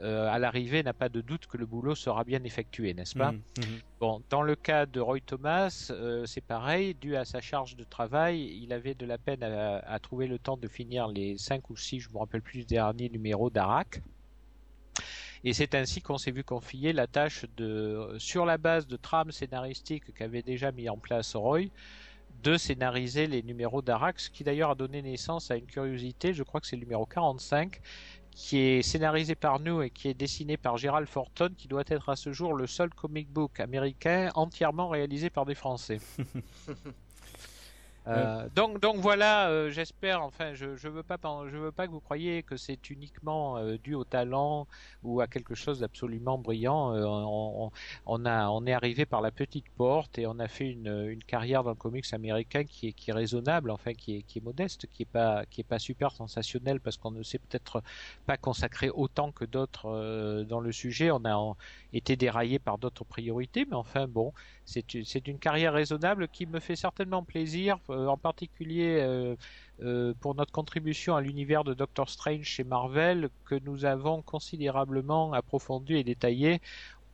euh, 0.00 0.28
à 0.28 0.38
l'arrivée, 0.38 0.82
n'a 0.82 0.94
pas 0.94 1.08
de 1.08 1.20
doute 1.20 1.46
que 1.46 1.56
le 1.58 1.66
boulot 1.66 1.94
sera 1.94 2.24
bien 2.24 2.42
effectué, 2.44 2.94
n'est-ce 2.94 3.14
pas? 3.14 3.32
Mhm. 3.32 3.42
Mhm. 3.58 3.80
Bon, 4.00 4.22
dans 4.30 4.42
le 4.42 4.56
cas 4.56 4.86
de 4.86 5.00
Roy 5.00 5.20
Thomas, 5.20 5.88
euh, 5.90 6.24
c'est 6.26 6.40
pareil, 6.40 6.94
dû 6.94 7.16
à 7.16 7.24
sa 7.24 7.40
charge 7.40 7.76
de 7.76 7.84
travail, 7.84 8.58
il 8.62 8.72
avait 8.72 8.94
de 8.94 9.06
la 9.06 9.18
peine 9.18 9.42
à, 9.42 9.78
à 9.78 9.98
trouver 10.00 10.26
le 10.26 10.38
temps 10.38 10.56
de 10.56 10.68
finir 10.68 11.08
les 11.08 11.36
cinq 11.38 11.70
ou 11.70 11.76
six, 11.76 12.00
je 12.00 12.10
me 12.10 12.18
rappelle 12.18 12.42
plus, 12.42 12.66
derniers 12.66 13.10
numéros 13.10 13.50
d'Arak. 13.50 14.02
Et 15.44 15.52
c'est 15.54 15.74
ainsi 15.74 16.02
qu'on 16.02 16.18
s'est 16.18 16.30
vu 16.30 16.44
confier 16.44 16.92
la 16.92 17.06
tâche 17.06 17.46
de, 17.56 18.14
sur 18.18 18.44
la 18.44 18.58
base 18.58 18.86
de 18.86 18.96
trames 18.96 19.32
scénaristiques 19.32 20.12
qu'avait 20.12 20.42
déjà 20.42 20.70
mis 20.70 20.88
en 20.88 20.98
place 20.98 21.34
Roy, 21.34 21.68
de 22.42 22.56
scénariser 22.56 23.26
les 23.26 23.42
numéros 23.42 23.82
d'Arak, 23.82 24.20
ce 24.20 24.30
qui 24.30 24.44
d'ailleurs 24.44 24.70
a 24.70 24.74
donné 24.74 25.02
naissance 25.02 25.50
à 25.50 25.56
une 25.56 25.66
curiosité, 25.66 26.34
je 26.34 26.42
crois 26.42 26.60
que 26.60 26.66
c'est 26.66 26.76
le 26.76 26.82
numéro 26.82 27.06
45, 27.06 27.80
qui 28.30 28.58
est 28.58 28.82
scénarisé 28.82 29.34
par 29.34 29.60
nous 29.60 29.82
et 29.82 29.90
qui 29.90 30.08
est 30.08 30.14
dessiné 30.14 30.56
par 30.56 30.76
Gerald 30.76 31.08
Forton, 31.08 31.50
qui 31.56 31.68
doit 31.68 31.84
être 31.86 32.08
à 32.08 32.16
ce 32.16 32.32
jour 32.32 32.54
le 32.54 32.66
seul 32.66 32.90
comic 32.90 33.28
book 33.30 33.60
américain 33.60 34.30
entièrement 34.34 34.88
réalisé 34.88 35.30
par 35.30 35.46
des 35.46 35.54
Français. 35.54 36.00
Euh, 38.06 38.48
donc, 38.50 38.80
donc 38.80 38.96
voilà, 38.96 39.50
euh, 39.50 39.70
j'espère. 39.70 40.22
Enfin, 40.22 40.54
je 40.54 40.74
je 40.74 40.88
veux 40.88 41.02
pas 41.02 41.18
je 41.46 41.56
veux 41.58 41.70
pas 41.70 41.86
que 41.86 41.92
vous 41.92 42.00
croyiez 42.00 42.42
que 42.42 42.56
c'est 42.56 42.88
uniquement 42.88 43.58
euh, 43.58 43.76
dû 43.76 43.94
au 43.94 44.04
talent 44.04 44.66
ou 45.02 45.20
à 45.20 45.26
quelque 45.28 45.54
chose 45.54 45.80
d'absolument 45.80 46.38
brillant. 46.38 46.94
Euh, 46.94 47.04
on, 47.06 47.70
on- 48.06 48.24
a 48.24 48.48
on 48.48 48.64
est 48.66 48.72
arrivé 48.72 49.04
par 49.04 49.20
la 49.20 49.30
petite 49.32 49.66
porte 49.76 50.18
et 50.18 50.26
on 50.26 50.38
a 50.38 50.48
fait 50.48 50.70
une, 50.70 50.88
une 51.10 51.22
carrière 51.24 51.62
dans 51.62 51.70
le 51.70 51.76
comics 51.76 52.10
américain 52.14 52.64
qui 52.64 52.88
est 52.88 52.92
qui 52.94 53.10
est 53.10 53.12
raisonnable, 53.14 53.70
enfin 53.70 53.92
qui 53.92 54.16
est 54.16 54.22
qui 54.22 54.38
est 54.38 54.42
modeste, 54.42 54.86
qui 54.86 55.02
est 55.02 55.06
pas 55.06 55.44
qui 55.46 55.60
est 55.60 55.64
pas 55.64 55.78
super 55.78 56.12
sensationnel 56.12 56.80
parce 56.80 56.96
qu'on 56.96 57.10
ne 57.10 57.22
s'est 57.22 57.38
peut-être 57.38 57.82
pas 58.26 58.36
consacré 58.38 58.88
autant 58.90 59.30
que 59.32 59.44
d'autres 59.44 59.86
euh, 59.86 60.44
dans 60.44 60.60
le 60.60 60.72
sujet. 60.72 61.10
On 61.10 61.24
a 61.24 61.34
en- 61.36 61.56
été 61.92 62.16
déraillé 62.16 62.58
par 62.58 62.78
d'autres 62.78 63.04
priorités, 63.04 63.64
mais 63.68 63.76
enfin 63.76 64.06
bon, 64.08 64.32
c'est 64.70 65.26
une, 65.26 65.38
carrière 65.38 65.72
raisonnable 65.72 66.28
qui 66.28 66.46
me 66.46 66.60
fait 66.60 66.76
certainement 66.76 67.24
plaisir, 67.24 67.78
euh, 67.90 68.06
en 68.06 68.16
particulier 68.16 69.00
euh, 69.00 69.34
euh, 69.82 70.14
pour 70.20 70.34
notre 70.36 70.52
contribution 70.52 71.16
à 71.16 71.20
l'univers 71.20 71.64
de 71.64 71.74
Doctor 71.74 72.08
Strange 72.08 72.44
chez 72.44 72.62
Marvel, 72.64 73.30
que 73.46 73.56
nous 73.64 73.84
avons 73.84 74.22
considérablement 74.22 75.32
approfondi 75.32 75.94
et 75.94 76.04
détaillé. 76.04 76.60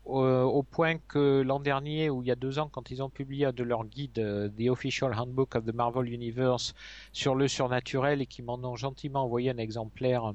au 0.04 0.62
point 0.62 0.98
que 1.08 1.42
l'an 1.42 1.58
dernier, 1.58 2.10
ou 2.10 2.22
il 2.22 2.28
y 2.28 2.30
a 2.30 2.36
deux 2.36 2.58
ans, 2.60 2.68
quand 2.70 2.90
ils 2.92 3.02
ont 3.02 3.10
publié 3.10 3.46
un 3.46 3.52
de 3.52 3.64
leurs 3.64 3.84
guides, 3.86 4.20
euh, 4.20 4.48
The 4.56 4.68
Official 4.68 5.12
Handbook 5.14 5.56
of 5.56 5.64
the 5.64 5.75
Marvel 5.75 6.08
Universe, 6.12 6.75
sur 7.12 7.34
le 7.34 7.48
surnaturel, 7.48 8.20
et 8.20 8.26
qui 8.26 8.42
m'en 8.42 8.58
ont 8.62 8.76
gentiment 8.76 9.25
envoyé 9.25 9.50
un 9.50 9.58
exemplaire 9.58 10.32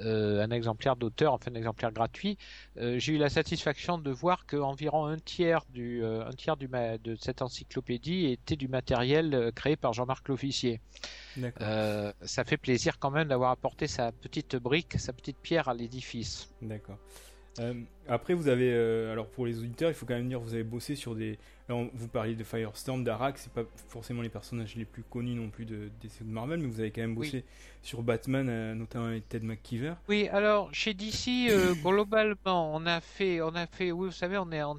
euh, 0.00 0.42
un 0.42 0.50
exemplaire 0.50 0.96
d'auteur, 0.96 1.32
enfin 1.34 1.50
un 1.50 1.54
exemplaire 1.54 1.92
gratuit, 1.92 2.38
euh, 2.78 2.98
j'ai 2.98 3.14
eu 3.14 3.18
la 3.18 3.28
satisfaction 3.28 3.98
de 3.98 4.10
voir 4.10 4.46
qu'environ 4.46 5.06
un 5.06 5.18
tiers 5.18 5.64
du 5.70 6.02
euh, 6.02 6.26
un 6.26 6.32
tiers 6.32 6.56
du 6.56 6.68
ma- 6.68 6.98
de 6.98 7.16
cette 7.16 7.42
encyclopédie 7.42 8.26
était 8.26 8.56
du 8.56 8.68
matériel 8.68 9.52
créé 9.54 9.76
par 9.76 9.92
Jean-Marc 9.92 10.28
L'Officier. 10.28 10.80
D'accord. 11.36 11.66
Ça 12.22 12.44
fait 12.44 12.56
plaisir 12.56 12.98
quand 12.98 13.10
même 13.10 13.28
d'avoir 13.28 13.50
apporté 13.50 13.86
sa 13.86 14.12
petite 14.12 14.56
brique, 14.56 14.98
sa 14.98 15.12
petite 15.12 15.38
pierre 15.38 15.68
à 15.68 15.74
l'édifice. 15.74 16.48
D'accord. 16.62 16.98
Après, 18.08 18.34
vous 18.34 18.48
avez, 18.48 18.72
euh, 18.72 19.12
alors 19.12 19.26
pour 19.26 19.46
les 19.46 19.58
auditeurs, 19.58 19.90
il 19.90 19.94
faut 19.94 20.06
quand 20.06 20.14
même 20.14 20.28
dire, 20.28 20.40
vous 20.40 20.54
avez 20.54 20.64
bossé 20.64 20.94
sur 20.94 21.14
des. 21.14 21.38
Alors, 21.68 21.84
vous 21.94 22.06
parliez 22.06 22.36
de 22.36 22.44
Firestorm, 22.44 23.02
d'Arak, 23.02 23.38
c'est 23.38 23.52
pas 23.52 23.64
forcément 23.88 24.22
les 24.22 24.28
personnages 24.28 24.76
les 24.76 24.84
plus 24.84 25.02
connus 25.02 25.34
non 25.34 25.48
plus 25.48 25.64
de, 25.64 25.90
DC 26.00 26.20
de 26.22 26.30
Marvel, 26.30 26.60
mais 26.60 26.68
vous 26.68 26.78
avez 26.78 26.92
quand 26.92 27.00
même 27.00 27.16
bossé 27.16 27.44
sur 27.82 28.02
Batman, 28.02 28.48
euh, 28.48 28.74
notamment 28.74 29.06
avec 29.06 29.28
Ted 29.28 29.44
McKeever. 29.44 29.94
Oui, 30.08 30.28
alors 30.28 30.72
chez 30.72 30.94
DC 30.94 31.50
euh, 31.50 31.74
globalement, 31.82 32.72
on 32.72 32.86
a 32.86 33.00
fait, 33.00 33.40
on 33.40 33.54
a 33.56 33.66
fait, 33.66 33.90
oui, 33.90 34.06
vous 34.06 34.12
savez, 34.12 34.38
on 34.38 34.52
est, 34.52 34.62
en, 34.62 34.76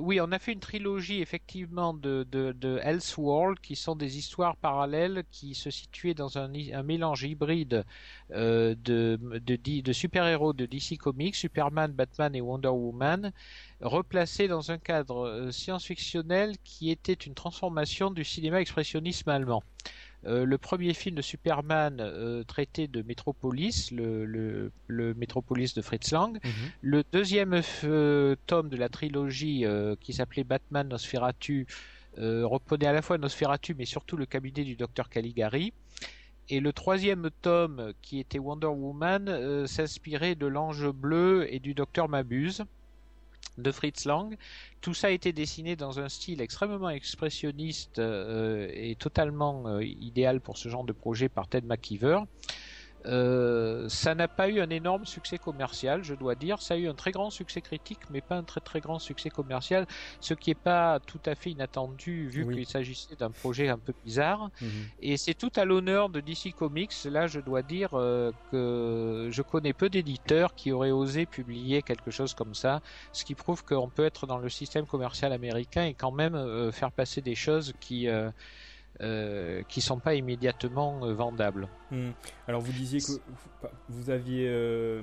oui, 0.00 0.20
on 0.20 0.30
a 0.30 0.38
fait 0.38 0.52
une 0.52 0.60
trilogie 0.60 1.20
effectivement 1.20 1.94
de 1.94 2.24
de, 2.30 2.52
de 2.52 2.78
Elseworld 2.82 3.58
qui 3.58 3.74
sont 3.74 3.96
des 3.96 4.18
histoires 4.18 4.56
parallèles 4.56 5.24
qui 5.32 5.56
se 5.56 5.70
situaient 5.70 6.14
dans 6.14 6.38
un, 6.38 6.52
un 6.54 6.82
mélange 6.84 7.24
hybride 7.24 7.84
de 8.30 8.76
de, 8.84 9.18
de, 9.38 9.80
de 9.80 9.92
super-héros 9.92 10.52
de 10.52 10.66
DC 10.66 10.96
Comics, 10.98 11.34
Superman, 11.34 11.92
Batman 11.92 12.27
et 12.34 12.40
Wonder 12.40 12.68
Woman, 12.68 13.32
replacés 13.80 14.48
dans 14.48 14.70
un 14.70 14.78
cadre 14.78 15.26
euh, 15.26 15.50
science-fictionnel 15.50 16.56
qui 16.64 16.90
était 16.90 17.12
une 17.12 17.34
transformation 17.34 18.10
du 18.10 18.24
cinéma 18.24 18.60
expressionnisme 18.60 19.28
allemand. 19.30 19.62
Euh, 20.26 20.44
le 20.44 20.58
premier 20.58 20.94
film 20.94 21.14
de 21.14 21.22
Superman 21.22 21.98
euh, 22.00 22.42
traité 22.42 22.88
de 22.88 23.02
Metropolis, 23.02 23.92
le, 23.92 24.24
le, 24.24 24.72
le 24.88 25.14
Metropolis 25.14 25.74
de 25.74 25.82
Fritz 25.82 26.10
Lang. 26.10 26.38
Le 26.82 27.04
deuxième 27.12 27.60
euh, 27.84 28.34
tome 28.46 28.68
de 28.68 28.76
la 28.76 28.88
trilogie 28.88 29.64
qui 30.00 30.12
s'appelait 30.12 30.44
Batman 30.44 30.88
Nosferatu 30.88 31.66
reprenait 32.16 32.86
à 32.86 32.92
la 32.92 33.02
fois 33.02 33.16
Nosferatu 33.16 33.74
mais 33.74 33.84
surtout 33.84 34.16
le 34.16 34.26
cabinet 34.26 34.64
du 34.64 34.74
docteur 34.74 35.08
Caligari. 35.08 35.72
Et 36.50 36.60
le 36.60 36.72
troisième 36.72 37.28
tome, 37.42 37.92
qui 38.00 38.20
était 38.20 38.38
Wonder 38.38 38.68
Woman, 38.68 39.28
euh, 39.28 39.66
s'inspirait 39.66 40.34
de 40.34 40.46
l'ange 40.46 40.88
bleu 40.90 41.46
et 41.52 41.58
du 41.58 41.74
docteur 41.74 42.08
Mabuse. 42.08 42.64
de 43.58 43.72
Fritz 43.72 44.04
Lang. 44.04 44.36
Tout 44.80 44.94
ça 44.94 45.08
a 45.08 45.10
été 45.10 45.32
dessiné 45.32 45.74
dans 45.74 45.98
un 45.98 46.08
style 46.08 46.40
extrêmement 46.40 46.90
expressionniste 46.90 47.98
euh, 47.98 48.70
et 48.72 48.94
totalement 48.94 49.66
euh, 49.66 49.82
idéal 49.82 50.40
pour 50.40 50.56
ce 50.56 50.68
genre 50.68 50.84
de 50.84 50.92
projet 50.92 51.28
par 51.28 51.48
Ted 51.48 51.66
McKeever. 51.66 52.20
Euh, 53.06 53.88
ça 53.88 54.14
n'a 54.14 54.28
pas 54.28 54.48
eu 54.48 54.60
un 54.60 54.70
énorme 54.70 55.04
succès 55.06 55.38
commercial, 55.38 56.02
je 56.02 56.14
dois 56.14 56.34
dire. 56.34 56.60
Ça 56.62 56.74
a 56.74 56.76
eu 56.76 56.88
un 56.88 56.94
très 56.94 57.12
grand 57.12 57.30
succès 57.30 57.62
critique, 57.62 58.02
mais 58.10 58.20
pas 58.22 58.36
un 58.36 58.44
très 58.44 58.60
très 58.60 58.80
grand 58.80 58.98
succès 58.98 59.30
commercial, 59.30 59.86
ce 60.20 60.34
qui 60.34 60.50
n'est 60.50 60.54
pas 60.56 61.00
tout 61.06 61.20
à 61.26 61.34
fait 61.34 61.50
inattendu 61.52 62.28
vu 62.28 62.44
Oui. 62.44 62.54
qu'il 62.56 62.66
s'agissait 62.66 63.16
d'un 63.16 63.30
projet 63.30 63.68
un 63.68 63.78
peu 63.78 63.92
bizarre. 64.02 64.50
Mhm. 64.60 64.90
Et 64.98 65.16
c'est 65.16 65.34
tout 65.34 65.50
à 65.56 65.64
l'honneur 65.64 66.10
de 66.10 66.20
DC 66.20 66.52
Comics. 66.54 66.92
Là, 67.04 67.26
je 67.28 67.40
dois 67.40 67.62
dire 67.62 67.90
euh, 67.94 68.32
que 68.50 69.28
je 69.30 69.42
connais 69.42 69.74
peu 69.74 69.88
d'éditeurs 69.90 70.54
qui 70.54 70.72
auraient 70.72 70.90
osé 70.90 71.26
publier 71.26 71.82
quelque 71.82 72.10
chose 72.10 72.34
comme 72.34 72.54
ça, 72.54 72.80
ce 73.12 73.24
qui 73.24 73.34
prouve 73.34 73.62
qu'on 73.64 73.90
peut 73.90 74.04
être 74.04 74.26
dans 74.26 74.38
le 74.38 74.48
système 74.48 74.86
commercial 74.86 75.32
américain 75.32 75.84
et 75.86 75.94
quand 75.94 76.12
même 76.12 76.34
euh, 76.34 76.72
faire 76.72 76.92
passer 76.92 77.22
des 77.22 77.34
choses 77.34 77.72
qui 77.80 78.08
euh, 79.00 79.62
qui 79.68 79.80
sont 79.80 79.98
pas 79.98 80.14
immédiatement 80.14 81.00
euh, 81.04 81.14
vendables. 81.14 81.68
Mhm. 81.90 82.12
Alors 82.46 82.60
vous 82.60 82.72
disiez 82.72 83.00
que 83.00 83.12
vous- 83.88 84.10
aviez 84.10 84.46
euh, 84.48 85.00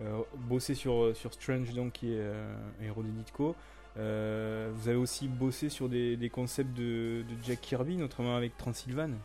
euh, 0.00 0.20
bossé 0.48 0.74
sur, 0.74 1.14
sur 1.14 1.32
Strange, 1.34 1.72
donc 1.74 1.92
qui 1.92 2.14
est 2.14 2.22
un 2.22 2.84
héros 2.84 3.02
de 3.02 3.08
Ditko. 3.08 3.54
Vous 3.96 4.88
avez 4.88 4.94
aussi 4.96 5.28
bossé 5.28 5.68
sur 5.68 5.88
des, 5.88 6.16
des 6.16 6.30
concepts 6.30 6.72
de, 6.72 7.22
de 7.28 7.36
Jack 7.42 7.60
Kirby, 7.60 7.96
notamment 7.96 8.36
avec 8.36 8.56
Transylvane. 8.56 9.18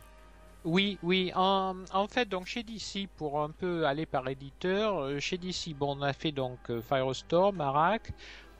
Oui, 0.64 0.98
oui. 1.04 1.30
En, 1.36 1.76
en 1.92 2.08
fait, 2.08 2.28
donc 2.28 2.46
chez 2.46 2.64
DC, 2.64 3.08
pour 3.16 3.40
un 3.40 3.50
peu 3.50 3.86
aller 3.86 4.04
par 4.04 4.28
éditeur, 4.28 5.18
chez 5.20 5.38
DC, 5.38 5.74
bon, 5.78 5.96
on 5.96 6.02
a 6.02 6.12
fait 6.12 6.32
donc 6.32 6.58
Firestorm, 6.88 7.60
Arak. 7.60 8.12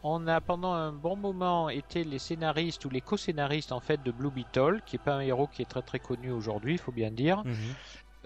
On 0.09 0.29
a 0.29 0.41
pendant 0.41 0.73
un 0.73 0.93
bon 0.93 1.17
moment 1.17 1.69
été 1.69 2.05
les 2.05 2.21
scénaristes 2.21 2.85
ou 2.85 2.91
les 2.91 3.01
co-scénaristes 3.01 3.73
en 3.73 3.81
fait 3.81 4.01
de 4.05 4.13
Blue 4.13 4.31
Beetle, 4.31 4.81
qui 4.87 4.95
est 4.95 5.01
pas 5.01 5.15
un 5.15 5.21
héros 5.21 5.49
qui 5.49 5.63
est 5.63 5.69
très 5.69 5.83
très 5.83 5.99
connu 5.99 6.31
aujourd'hui, 6.31 6.75
il 6.75 6.79
faut 6.79 6.93
bien 6.93 7.11
dire. 7.11 7.43
Mhm. 7.45 7.55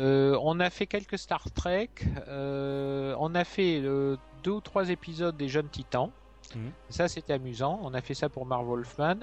Euh, 0.00 0.38
on 0.42 0.60
a 0.60 0.68
fait 0.68 0.86
quelques 0.86 1.18
Star 1.18 1.50
Trek. 1.52 1.88
euh, 2.28 3.14
on 3.18 3.34
a 3.34 3.44
fait 3.44 3.80
euh, 3.82 4.16
deux 4.42 4.50
ou 4.50 4.60
trois 4.60 4.90
épisodes 4.90 5.36
des 5.38 5.48
Jeunes 5.48 5.70
Titans. 5.70 6.10
Mhm. 6.54 6.70
Ça, 6.90 7.08
c'était 7.08 7.32
amusant. 7.32 7.80
On 7.82 7.94
a 7.94 8.02
fait 8.02 8.14
ça 8.14 8.28
pour 8.28 8.44
Marv 8.44 8.66
Wolfman. 8.66 9.20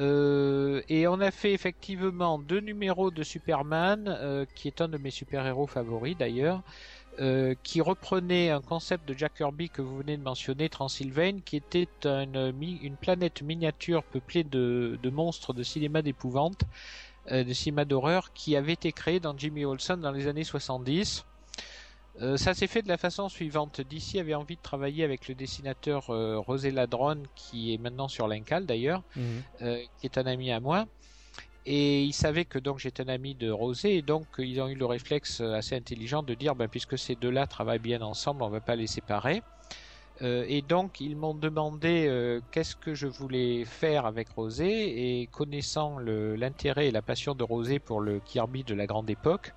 Euh, 0.00 0.82
et 0.88 1.06
on 1.06 1.20
a 1.20 1.30
fait 1.30 1.52
effectivement 1.52 2.38
deux 2.38 2.60
numéros 2.60 3.10
de 3.10 3.22
Superman, 3.22 4.04
euh, 4.08 4.44
qui 4.54 4.68
est 4.68 4.80
un 4.80 4.88
de 4.88 4.98
mes 4.98 5.10
super-héros 5.10 5.66
favoris 5.66 6.16
d'ailleurs, 6.16 6.62
euh, 7.20 7.54
qui 7.62 7.80
reprenait 7.80 8.50
un 8.50 8.60
concept 8.60 9.06
de 9.08 9.14
Jack 9.16 9.34
Kirby 9.34 9.68
que 9.70 9.82
vous 9.82 9.98
venez 9.98 10.16
de 10.16 10.22
mentionner, 10.22 10.68
Transylvane, 10.68 11.42
qui 11.42 11.56
était 11.56 11.88
une, 12.04 12.96
planète 13.00 13.42
miniature 13.42 14.02
peuplée 14.02 14.42
de, 14.42 14.98
de 15.00 15.10
monstres 15.10 15.52
de 15.52 15.62
cinéma 15.62 16.02
d'épouvante, 16.02 16.62
euh, 17.30 17.44
de 17.44 17.52
cinéma 17.52 17.84
d'horreur, 17.84 18.32
qui 18.32 18.56
avait 18.56 18.72
été 18.72 18.90
créée 18.92 19.20
dans 19.20 19.36
Jimmy 19.36 19.64
Olsen 19.64 20.00
dans 20.00 20.10
les 20.10 20.26
années 20.26 20.44
70. 20.44 21.24
Euh, 22.20 22.36
ça 22.36 22.54
s'est 22.54 22.66
fait 22.66 22.82
de 22.82 22.88
la 22.88 22.98
façon 22.98 23.28
suivante. 23.28 23.80
DC 23.80 24.16
avait 24.18 24.34
envie 24.34 24.56
de 24.56 24.62
travailler 24.62 25.04
avec 25.04 25.28
le 25.28 25.34
dessinateur 25.34 26.06
Rosé 26.06 26.70
Ladron, 26.72 27.22
qui 27.36 27.74
est 27.74 27.78
maintenant 27.78 28.08
sur 28.08 28.26
l'Incal 28.26 28.66
d'ailleurs, 28.66 29.02
Mhm. 29.16 29.78
qui 29.98 30.06
est 30.06 30.18
un 30.18 30.26
ami 30.26 30.50
à 30.50 30.60
moi. 30.60 30.86
Et 31.66 32.02
il 32.02 32.12
savait 32.12 32.44
que 32.44 32.58
donc 32.58 32.78
j'étais 32.78 33.02
un 33.02 33.08
ami 33.08 33.34
de 33.34 33.50
Rosé, 33.50 33.96
et 33.96 34.02
donc 34.02 34.26
ils 34.38 34.60
ont 34.60 34.68
eu 34.68 34.74
le 34.74 34.84
réflexe 34.84 35.40
euh, 35.40 35.54
assez 35.54 35.74
intelligent 35.74 36.22
de 36.22 36.34
dire, 36.34 36.54
ben, 36.54 36.68
puisque 36.68 36.98
ces 36.98 37.14
deux-là 37.14 37.46
travaillent 37.46 37.78
bien 37.78 38.02
ensemble, 38.02 38.42
on 38.42 38.50
va 38.50 38.60
pas 38.60 38.76
les 38.76 38.86
séparer. 38.86 39.42
Euh, 40.22 40.44
et 40.46 40.62
donc 40.62 41.00
ils 41.00 41.16
m'ont 41.16 41.34
demandé 41.34 42.06
euh, 42.06 42.40
qu'est-ce 42.52 42.76
que 42.76 42.94
je 42.94 43.06
voulais 43.06 43.64
faire 43.64 44.04
avec 44.04 44.28
Rosé, 44.30 45.22
et 45.22 45.26
connaissant 45.28 45.98
l'intérêt 45.98 46.88
et 46.88 46.90
la 46.90 47.02
passion 47.02 47.34
de 47.34 47.42
Rosé 47.42 47.78
pour 47.78 48.00
le 48.00 48.20
Kirby 48.20 48.62
de 48.64 48.74
la 48.74 48.86
grande 48.86 49.08
époque, 49.08 49.54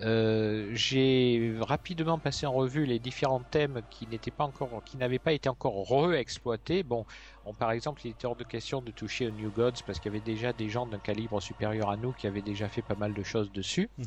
j'ai 0.00 1.54
rapidement 1.60 2.18
passé 2.18 2.44
en 2.46 2.52
revue 2.52 2.84
les 2.84 2.98
différents 2.98 3.40
thèmes 3.40 3.80
qui 3.90 4.06
n'étaient 4.06 4.30
pas 4.30 4.44
encore, 4.44 4.82
n'avaient 4.98 5.18
pas 5.18 5.32
été 5.32 5.48
encore 5.48 5.74
re-exploités. 5.88 6.82
Bon, 6.82 7.06
on, 7.46 7.54
par 7.54 7.70
exemple, 7.70 8.02
il 8.04 8.10
était 8.10 8.26
hors 8.26 8.36
de 8.36 8.44
question 8.44 8.82
de 8.82 8.90
toucher 8.90 9.28
au 9.28 9.30
New 9.30 9.50
Gods 9.52 9.82
parce 9.86 9.98
qu'il 10.00 10.10
y 10.10 10.14
avait 10.14 10.20
déjà 10.20 10.52
des 10.52 10.68
gens 10.68 10.84
d'un 10.86 10.98
calibre 10.98 11.40
supérieur 11.40 11.88
à 11.90 11.96
nous 11.96 12.12
qui 12.12 12.26
avaient 12.26 12.42
déjà 12.42 12.68
fait 12.68 12.82
pas 12.82 12.96
mal 12.96 13.14
de 13.14 13.22
choses 13.22 13.52
dessus. 13.52 13.88
Mhm. 13.98 14.06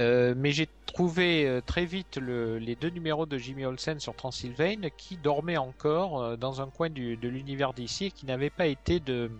Euh, 0.00 0.34
mais 0.36 0.52
j'ai 0.52 0.68
trouvé 0.84 1.46
euh, 1.46 1.62
très 1.62 1.86
vite 1.86 2.18
le- 2.18 2.58
les 2.58 2.76
deux 2.76 2.90
numéros 2.90 3.24
de 3.24 3.38
Jimmy 3.38 3.64
Olsen 3.64 3.98
sur 3.98 4.14
Transylvane 4.14 4.90
qui 4.98 5.16
dormaient 5.16 5.56
encore 5.56 6.22
euh, 6.22 6.36
dans 6.36 6.60
un 6.60 6.68
coin 6.70 6.90
du- 6.90 7.16
de 7.16 7.28
l'univers 7.30 7.72
d'ici 7.72 8.04
et 8.06 8.10
qui 8.10 8.26
n'avaient 8.26 8.50
pas 8.50 8.66
été 8.66 9.00
de 9.00 9.30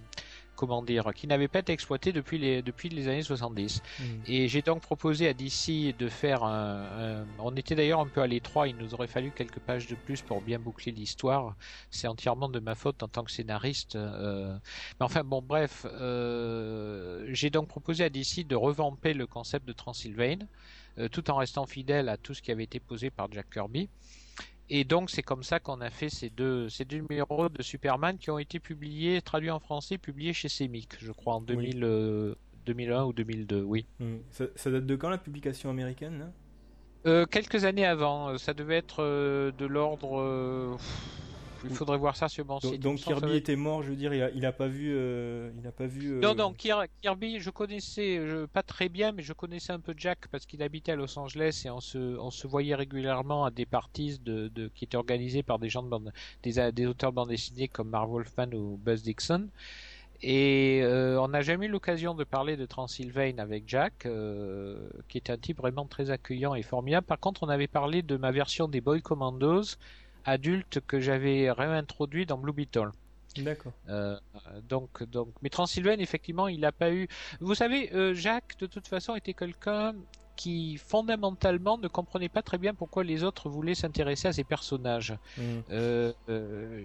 comment 0.57 0.83
dire, 0.83 1.13
qui 1.15 1.27
n'avaient 1.29 1.49
pas 1.49 1.61
été 1.61 1.73
exploités 1.73 2.13
depuis 2.13 2.39
les 2.39 2.63
depuis 2.63 2.89
les 2.89 3.09
années 3.09 3.23
70. 3.23 3.83
Mhm. 3.99 4.23
Et 4.27 4.49
j'ai 4.49 4.63
donc 4.63 4.83
proposé 4.83 5.29
à 5.29 5.35
DC 5.35 5.93
de 5.97 6.09
faire 6.09 6.43
un, 6.45 7.23
un- 7.23 7.29
On 7.39 7.55
était 7.57 7.75
d'ailleurs 7.77 8.01
un 8.01 8.09
peu 8.09 8.23
à 8.23 8.27
l'étroit, 8.27 8.69
il 8.69 8.77
nous 8.77 8.95
aurait 8.95 9.07
fallu 9.09 9.33
quelques 9.33 9.61
pages 9.61 9.87
de 9.87 9.95
plus 9.97 10.23
pour 10.23 10.43
bien 10.43 10.59
boucler 10.59 10.93
l'histoire. 10.93 11.57
C'est 11.91 12.09
entièrement 12.09 12.49
de 12.49 12.61
ma 12.61 12.75
faute 12.75 13.03
en 13.03 13.09
tant 13.09 13.25
que 13.25 13.31
scénariste. 13.31 13.97
euh. 13.97 14.59
Mais 15.01 15.05
enfin 15.07 15.23
bon, 15.25 15.43
bref, 15.43 15.87
euh, 15.91 17.25
j'ai 17.33 17.51
donc 17.51 17.69
proposé 17.69 18.05
à 18.05 18.09
DC 18.11 18.45
de 18.45 18.57
revamper 18.57 19.15
le 19.15 19.27
concept 19.27 19.67
de 19.67 19.73
Transylvane, 19.73 20.49
euh, 20.99 21.09
tout 21.09 21.31
en 21.31 21.37
restant 21.37 21.67
fidèle 21.67 22.09
à 22.09 22.17
tout 22.17 22.35
ce 22.35 22.43
qui 22.43 22.51
avait 22.53 22.65
été 22.65 22.81
posé 22.81 23.11
par 23.11 23.31
Jack 23.33 23.51
Kirby. 23.51 23.91
Et 24.69 24.85
donc 24.85 25.11
c'est 25.11 25.23
comme 25.23 25.43
ça 25.43 25.61
qu'on 25.61 25.81
a 25.81 25.91
fait 25.91 26.09
ces 26.09 26.31
deux, 26.31 26.69
ces 26.69 26.85
deux 26.85 26.99
numéros 26.99 27.49
de 27.49 27.63
Superman 27.63 28.19
qui 28.19 28.31
ont 28.31 28.39
été 28.39 28.59
publiés, 28.59 29.23
traduits 29.23 29.51
en 29.51 29.61
français, 29.61 29.97
publiés 29.99 30.33
chez 30.33 30.49
Semic, 30.49 30.97
je 30.99 31.13
crois, 31.13 31.35
en 31.35 31.41
2000, 31.41 31.85
euh, 31.85 32.35
2001 32.67 33.05
ou 33.05 33.13
2002, 33.13 33.63
oui. 33.63 33.87
Mhm. 34.01 34.21
Ça, 34.31 34.47
ça 34.57 34.71
date 34.71 34.87
de 34.87 34.97
quand 34.97 35.09
la 35.09 35.19
publication 35.19 35.71
américaine 35.71 36.19
là 36.19 36.33
Euh, 37.07 37.25
quelques 37.27 37.65
années 37.65 37.87
avant, 37.87 38.31
euh, 38.31 38.39
ça 38.39 38.55
devait 38.55 38.79
être 38.79 39.03
de 39.03 39.67
l'ordre. 39.67 40.77
Il 41.69 41.75
faudrait 41.75 41.99
voir 41.99 42.17
ça 42.17 42.29
sur 42.29 42.45
mon 42.47 42.59
Donc, 42.59 42.73
site. 42.73 42.83
Donc 42.83 42.99
ça 42.99 43.07
Kirby 43.07 43.35
était 43.37 43.57
mort, 43.57 43.83
je 43.83 43.91
veux 43.91 43.97
dire, 43.97 44.13
il 44.15 44.23
a, 44.23 44.31
il 44.31 44.45
a 44.47 44.53
pas 44.53 44.67
vu, 44.69 44.93
euh, 44.95 45.51
il 45.61 45.67
a 45.67 45.73
pas 45.73 45.87
vu. 45.87 46.13
euh, 46.15 46.21
Non, 46.21 46.35
non, 46.35 46.53
Kir- 46.53 46.87
Kirby, 47.03 47.41
je 47.41 47.51
connaissais, 47.51 48.17
je, 48.27 48.47
pas 48.47 48.63
très 48.63 48.89
bien, 48.89 49.13
mais 49.13 49.23
je 49.23 49.33
connaissais 49.33 49.73
un 49.73 49.81
peu 49.81 49.95
Jack 49.97 50.29
parce 50.31 50.47
qu'il 50.47 50.63
habitait 50.63 50.93
à 50.93 50.97
Los 50.97 51.19
Angeles 51.19 51.63
et 51.65 51.71
on 51.71 51.81
se, 51.81 51.99
on 51.99 52.31
se 52.31 52.47
voyait 52.47 52.75
régulièrement 52.75 53.45
à 53.45 53.51
des 53.51 53.67
parties 53.67 54.19
de, 54.25 54.49
de, 54.49 54.69
qui 54.75 54.85
étaient 54.85 54.97
organisées 54.97 55.43
par 55.43 55.59
des 55.59 55.69
gens 55.69 55.83
de 55.83 55.89
bande, 55.89 56.13
des, 56.43 56.73
des 56.73 56.87
auteurs 56.87 57.11
de 57.11 57.17
bande 57.17 57.29
dessinée 57.29 57.69
comme 57.69 57.89
Marv 57.91 58.11
Wolfman 58.11 58.53
ou 58.55 58.77
Buzz 58.77 59.03
Dixon. 59.03 59.49
Et 60.23 60.81
euh, 60.83 61.21
on 61.21 61.29
n'a 61.29 61.43
jamais 61.43 61.67
eu 61.67 61.69
l'occasion 61.69 62.15
de 62.15 62.25
parler 62.25 62.57
de 62.57 62.65
Transylvane 62.65 63.39
avec 63.39 63.65
Jack, 63.67 64.07
euh, 64.07 64.89
qui 65.09 65.19
est 65.19 65.29
un 65.29 65.37
type 65.37 65.59
vraiment 65.59 65.85
très 65.85 66.11
accueillant 66.11 66.55
et 66.55 66.63
formidable. 66.63 67.07
Par 67.07 67.21
contre, 67.21 67.43
on 67.43 67.51
avait 67.51 67.67
parlé 67.67 68.01
de 68.01 68.17
ma 68.17 68.33
version 68.33 68.67
des 68.67 68.81
Boy 68.81 69.03
Commandos 69.03 69.77
adultes 70.27 70.81
que 70.87 71.01
j'avais 71.01 71.51
réintroduit 71.51 72.27
dans 72.27 72.37
Blue 72.37 72.53
Beetle. 72.53 72.91
D'accord. 73.39 73.73
Euh, 73.89 74.19
donc, 74.69 75.03
donc, 75.05 75.29
mais 75.43 75.51
Transylvane, 75.51 76.01
effectivement, 76.01 76.49
il 76.49 76.61
n'a 76.61 76.73
pas 76.73 76.91
eu. 76.93 77.09
Vous 77.41 77.55
savez, 77.55 77.93
euh, 77.95 78.15
Jacques, 78.15 78.59
de 78.59 78.67
toute 78.67 78.89
façon, 78.89 79.15
était 79.15 79.35
quelqu'un 79.35 79.95
qui 80.37 80.77
fondamentalement 80.77 81.79
ne 81.79 81.89
comprenait 81.89 82.29
pas 82.29 82.43
très 82.43 82.59
bien 82.59 82.75
pourquoi 82.75 83.03
les 83.03 83.25
autres 83.25 83.49
voulaient 83.49 83.75
s'intéresser 83.75 84.29
à 84.29 84.33
ces 84.33 84.45
personnages. 84.45 85.17
Mhm. 85.39 85.63
Euh, 85.71 86.13
euh, 86.29 86.83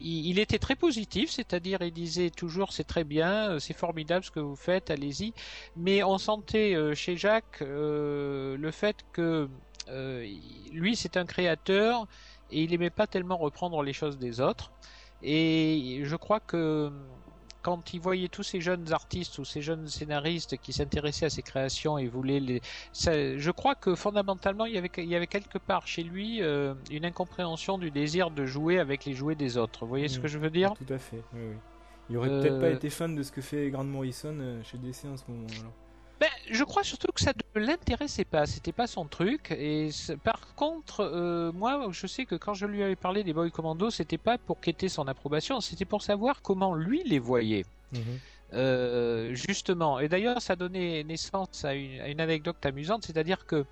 il, 0.00 0.28
il 0.28 0.38
était 0.38 0.58
très 0.58 0.76
positif, 0.76 1.30
c'est-à-dire 1.30 1.82
il 1.82 1.92
disait 1.92 2.30
toujours 2.30 2.72
c'est 2.72 2.84
très 2.84 3.04
bien, 3.04 3.58
c'est 3.58 3.76
formidable 3.76 4.24
ce 4.24 4.30
que 4.30 4.40
vous 4.40 4.56
faites, 4.56 4.90
allez-y. 4.90 5.34
Mais 5.76 6.02
on 6.02 6.18
sentait 6.18 6.74
euh, 6.74 6.94
chez 6.94 7.16
Jacques 7.16 7.60
le 7.60 8.70
fait 8.72 8.96
que 9.12 9.48
lui 10.72 10.96
c'est 10.96 11.16
un 11.16 11.24
créateur 11.26 12.06
et 12.50 12.62
il 12.62 12.72
aimait 12.74 12.90
pas 12.90 13.06
tellement 13.06 13.36
reprendre 13.36 13.82
les 13.82 13.92
choses 13.92 14.18
des 14.18 14.40
autres. 14.40 14.70
Et 15.22 16.00
je 16.04 16.16
crois 16.16 16.40
que 16.40 16.90
quand 17.62 17.92
il 17.94 18.00
voyait 18.00 18.28
tous 18.28 18.44
ces 18.44 18.60
jeunes 18.60 18.92
artistes 18.92 19.38
ou 19.38 19.44
ces 19.44 19.60
jeunes 19.60 19.88
scénaristes 19.88 20.56
qui 20.58 20.72
s'intéressaient 20.72 21.26
à 21.26 21.30
ses 21.30 21.42
créations 21.42 21.98
et 21.98 22.06
voulaient 22.06 22.38
les, 22.38 22.60
ça- 22.92 23.36
je 23.36 23.50
crois 23.50 23.74
que 23.74 23.96
fondamentalement 23.96 24.66
il 24.66 24.74
y 24.74 24.78
avait, 24.78 24.90
il 24.98 25.08
y 25.08 25.16
avait 25.16 25.26
quelque 25.26 25.58
part 25.58 25.86
chez 25.88 26.04
lui 26.04 26.42
euh, 26.42 26.74
une 26.92 27.04
incompréhension 27.04 27.76
du 27.78 27.90
désir 27.90 28.30
de 28.30 28.46
jouer 28.46 28.78
avec 28.78 29.04
les 29.04 29.14
jouets 29.14 29.34
des 29.34 29.56
autres. 29.56 29.80
Vous 29.80 29.88
voyez 29.88 30.06
ce 30.08 30.18
Mm. 30.18 30.22
que 30.22 30.28
je 30.28 30.38
veux 30.38 30.50
dire? 30.50 30.74
Tout 30.74 30.92
à 30.92 30.98
fait. 30.98 31.22
Oui, 31.32 31.40
oui. 31.50 31.56
Il 32.08 32.16
aurait 32.18 32.28
Euh, 32.28 32.40
peut-être 32.40 32.60
pas 32.60 32.70
été 32.70 32.88
fan 32.88 33.16
de 33.16 33.22
ce 33.24 33.32
que 33.32 33.40
fait 33.40 33.68
Grant 33.70 33.82
Morrison 33.82 34.36
euh, 34.38 34.62
chez 34.62 34.78
DC 34.78 35.06
en 35.06 35.16
ce 35.16 35.24
moment. 35.28 35.48
alors. 35.58 35.72
Je 36.50 36.64
crois 36.64 36.84
surtout 36.84 37.10
que 37.12 37.20
ça 37.20 37.32
ne 37.54 37.60
l'intéressait 37.60 38.24
pas, 38.24 38.46
c'était 38.46 38.72
pas 38.72 38.86
son 38.86 39.06
truc. 39.06 39.50
Et 39.50 39.90
par 40.22 40.54
contre, 40.54 41.00
euh, 41.00 41.52
moi, 41.52 41.88
je 41.90 42.06
sais 42.06 42.24
que 42.24 42.34
quand 42.34 42.54
je 42.54 42.66
lui 42.66 42.82
avais 42.82 42.96
parlé 42.96 43.24
des 43.24 43.32
Boy 43.32 43.50
Commando, 43.50 43.90
c'était 43.90 44.18
pas 44.18 44.38
pour 44.38 44.60
quêter 44.60 44.88
son 44.88 45.08
approbation, 45.08 45.60
c'était 45.60 45.84
pour 45.84 46.02
savoir 46.02 46.42
comment 46.42 46.74
lui 46.74 47.02
les 47.04 47.18
voyait. 47.18 47.64
Mhm. 47.92 48.00
Euh, 48.52 49.34
justement, 49.34 49.98
et 49.98 50.08
d'ailleurs, 50.08 50.40
ça 50.40 50.54
donné 50.54 51.02
naissance 51.02 51.64
à 51.64 51.74
une, 51.74 52.00
à 52.00 52.08
une 52.08 52.20
anecdote 52.20 52.64
amusante, 52.64 53.04
c'est-à-dire 53.04 53.44
que 53.44 53.66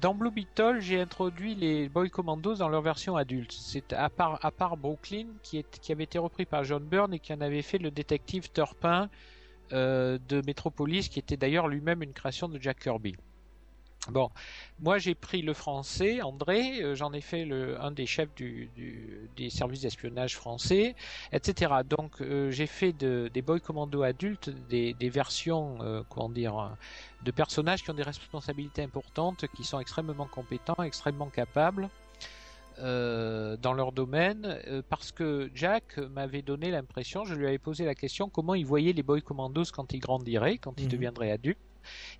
dans 0.00 0.14
Blue 0.14 0.30
Beetle, 0.30 0.78
j'ai 0.80 1.00
introduit 1.00 1.54
les 1.54 1.88
Boy 1.88 2.10
Commandos 2.10 2.56
dans 2.56 2.68
leur 2.68 2.82
version 2.82 3.16
adulte. 3.16 3.52
C'est 3.52 3.92
à 3.92 4.08
part, 4.08 4.38
à 4.44 4.50
part 4.50 4.76
Brooklyn, 4.76 5.26
qui, 5.42 5.58
est, 5.58 5.80
qui 5.80 5.92
avait 5.92 6.04
été 6.04 6.18
repris 6.18 6.44
par 6.44 6.64
John 6.64 6.82
Byrne 6.82 7.14
et 7.14 7.18
qui 7.18 7.32
en 7.32 7.40
avait 7.40 7.62
fait 7.62 7.78
le 7.78 7.90
détective 7.90 8.50
Turpin 8.52 9.08
de 9.70 10.42
Metropolis, 10.46 11.08
qui 11.08 11.18
était 11.18 11.36
d'ailleurs 11.36 11.68
lui-même 11.68 12.02
une 12.02 12.12
création 12.12 12.48
de 12.48 12.60
Jack 12.60 12.80
Kirby. 12.80 13.16
Bon, 14.08 14.30
moi 14.80 14.96
j'ai 14.96 15.14
pris 15.14 15.42
le 15.42 15.52
français, 15.52 16.22
André, 16.22 16.82
euh, 16.82 16.94
j'en 16.94 17.12
ai 17.12 17.20
fait 17.20 17.46
un 17.78 17.90
des 17.90 18.06
chefs 18.06 18.30
des 18.34 19.50
services 19.50 19.82
d'espionnage 19.82 20.36
français, 20.36 20.96
etc. 21.32 21.72
Donc 21.86 22.22
euh, 22.22 22.50
j'ai 22.50 22.66
fait 22.66 22.94
de, 22.94 23.30
des 23.32 23.42
boy 23.42 23.60
commando 23.60 24.02
adultes 24.02 24.48
des, 24.70 24.94
versions, 25.10 25.78
euh, 25.82 26.02
comment 26.08 26.30
dire, 26.30 26.70
de 27.24 27.30
personnages 27.30 27.82
qui 27.82 27.90
ont 27.90 27.94
des 27.94 28.02
responsabilités 28.02 28.82
importantes, 28.82 29.44
qui 29.54 29.64
sont 29.64 29.78
extrêmement 29.78 30.26
compétents, 30.26 30.82
extrêmement 30.82 31.28
capables. 31.28 31.90
Euh, 32.82 33.56
dans 33.58 33.74
leur 33.74 33.92
domaine 33.92 34.58
euh, 34.66 34.80
parce 34.88 35.12
que 35.12 35.50
Jack 35.54 35.98
m'avait 35.98 36.40
donné 36.40 36.70
l'impression, 36.70 37.24
je 37.26 37.34
lui 37.34 37.46
avais 37.46 37.58
posé 37.58 37.84
la 37.84 37.94
question 37.94 38.30
comment 38.30 38.54
il 38.54 38.64
voyait 38.64 38.94
les 38.94 39.02
boy 39.02 39.20
commandos 39.20 39.64
quand 39.72 39.92
il 39.92 39.98
grandirait, 39.98 40.56
quand 40.56 40.80
il 40.80 40.84
Mhm. 40.84 40.90
deviendrait 40.90 41.30
adulte. 41.30 41.58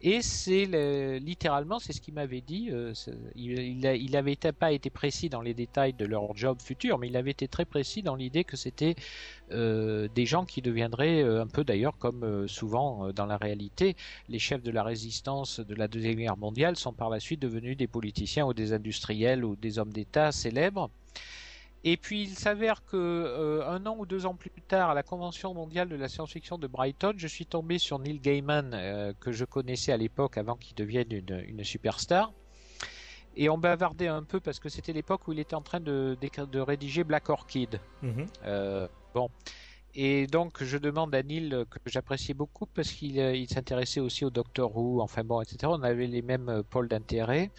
Et 0.01 0.23
c'est 0.23 0.67
le- 0.67 1.19
littéralement, 1.19 1.79
c'est 1.79 1.93
ce 1.93 2.01
qu'il 2.01 2.15
m'avait 2.15 2.41
dit. 2.41 2.71
euh, 2.71 2.93
il, 3.35 3.59
il, 3.59 3.87
a- 3.87 3.95
il 3.95 4.17
avait 4.17 4.33
été- 4.33 4.53
pas 4.53 4.73
été 4.73 4.91
précis 4.91 5.29
dans 5.29 5.41
les 5.43 5.55
détails 5.55 5.95
de 5.95 6.05
leur 6.05 6.35
job 6.37 6.61
futur, 6.63 6.99
mais 6.99 7.09
il 7.09 7.17
avait 7.17 7.31
été 7.31 7.49
très 7.49 7.65
précis 7.65 8.03
dans 8.03 8.15
l'idée 8.17 8.45
que 8.45 8.57
c'était 8.57 8.95
euh, 9.53 10.09
des 10.09 10.27
gens 10.27 10.45
qui 10.47 10.63
deviendraient 10.63 11.23
euh, 11.23 11.43
un 11.43 11.47
peu 11.49 11.65
d'ailleurs 11.65 11.99
comme 11.99 12.47
souvent 12.49 13.13
dans 13.13 13.27
la 13.27 13.37
réalité, 13.37 13.97
les 14.29 14.39
chefs 14.39 14.63
de 14.63 14.71
la 14.71 14.83
résistance 14.83 15.61
de 15.61 15.75
la 15.75 15.89
deuxième 15.89 16.17
guerre 16.17 16.37
mondiale 16.37 16.77
sont 16.77 16.93
par 16.93 17.11
la 17.11 17.21
suite 17.21 17.41
devenus 17.41 17.77
des 17.77 17.89
politiciens 17.89 18.47
ou 18.47 18.55
des 18.55 18.73
industriels 18.73 19.45
ou 19.45 19.57
des 19.57 19.79
hommes 19.79 19.93
d'État 19.93 20.33
célèbres. 20.33 20.91
Et 21.83 21.97
puis 21.97 22.23
il 22.23 22.37
s'avère 22.37 22.85
que 22.85 22.97
euh, 22.97 23.67
un 23.67 23.87
an 23.87 23.97
ou 23.99 24.05
deux 24.05 24.27
ans 24.27 24.35
plus 24.35 24.51
tard, 24.69 24.91
à 24.91 24.95
la 24.95 25.03
convention 25.03 25.55
mondiale 25.55 25.89
de 25.89 25.97
la 25.97 26.09
science-fiction 26.09 26.59
de 26.59 26.67
Brighton, 26.67 27.15
je 27.17 27.27
suis 27.27 27.47
tombé 27.47 27.79
sur 27.79 27.99
Neil 27.99 28.21
Gaiman 28.21 28.73
euh, 28.75 29.13
que 29.19 29.33
je 29.33 29.45
connaissais 29.47 29.93
à 29.93 29.97
l'époque 29.97 30.37
avant 30.37 30.57
qu'il 30.57 30.75
devienne 30.75 31.11
une, 31.11 31.43
une 31.49 31.65
superstar. 31.65 32.33
Et 33.37 33.49
on 33.49 33.59
bavardait 33.59 34.09
un 34.09 34.23
peu 34.23 34.41
parce 34.41 34.59
que 34.59 34.69
c'était 34.69 34.93
l'époque 34.93 35.27
où 35.29 35.33
il 35.33 35.39
était 35.39 35.55
en 35.55 35.63
train 35.63 35.81
de, 35.81 36.17
rédiger 36.59 37.05
Black 37.05 37.31
Orchid. 37.31 37.81
Mhm. 38.03 38.27
Euh, 38.45 38.89
bon. 39.15 39.31
Et 39.95 40.27
donc, 40.27 40.63
je 40.63 40.79
demande 40.79 41.15
à 41.15 41.23
Neil, 41.23 41.65
que 41.69 41.79
j'appréciais 41.87 42.35
beaucoup, 42.35 42.67
parce 42.67 42.91
qu'il 42.91 43.17
il 43.17 43.49
s'intéressait 43.49 43.99
aussi 43.99 44.25
au 44.25 44.31
Doctor 44.31 44.77
Who, 44.77 45.01
enfin 45.01 45.25
bon, 45.25 45.41
etc. 45.41 45.59
On 45.65 45.83
avait 45.83 46.07
les 46.07 46.23
mêmes 46.23 46.63
pôles 46.71 46.87
d'intérêt, 46.89 47.51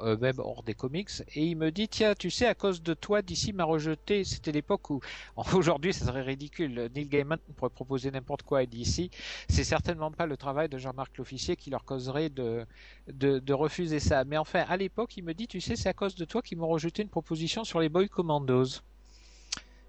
euh, 0.00 0.16
même 0.16 0.38
hors 0.38 0.62
des 0.62 0.74
comics. 0.74 1.10
Et 1.34 1.44
il 1.46 1.56
me 1.56 1.70
dit, 1.70 1.88
tiens, 1.88 2.14
tu 2.14 2.30
sais, 2.30 2.46
à 2.46 2.54
cause 2.54 2.82
de 2.82 2.94
toi, 2.94 3.22
DC 3.22 3.52
m'a 3.54 3.64
rejeté. 3.64 4.24
C'était 4.24 4.52
l'époque 4.52 4.90
où, 4.90 5.00
aujourd'hui, 5.54 5.92
ça 5.92 6.06
serait 6.06 6.22
ridicule. 6.22 6.90
Neil 6.94 7.06
Gaiman 7.06 7.38
pourrait 7.56 7.70
proposer 7.70 8.10
n'importe 8.10 8.42
quoi 8.42 8.60
à 8.60 8.66
DC. 8.66 9.10
C'est 9.48 9.64
certainement 9.64 10.10
pas 10.10 10.26
le 10.26 10.36
travail 10.36 10.68
de 10.68 10.78
Jean-Marc 10.78 11.16
L'Officier 11.18 11.56
qui 11.56 11.70
leur 11.70 11.84
causerait 11.84 12.28
de, 12.28 12.66
de, 13.08 13.52
refuser 13.52 13.98
ça. 14.00 14.24
Mais 14.24 14.38
enfin, 14.38 14.64
à 14.68 14.76
l'époque, 14.76 15.16
il 15.16 15.24
me 15.24 15.34
dit, 15.34 15.48
tu 15.48 15.60
sais, 15.60 15.76
c'est 15.76 15.88
à 15.88 15.94
cause 15.94 16.14
de 16.14 16.24
toi 16.24 16.42
qu'ils 16.42 16.58
m'ont 16.58 16.68
rejeté 16.68 17.02
une 17.02 17.08
proposition 17.08 17.64
sur 17.64 17.80
les 17.80 17.88
Boy 17.88 18.08
Commandos. 18.08 18.82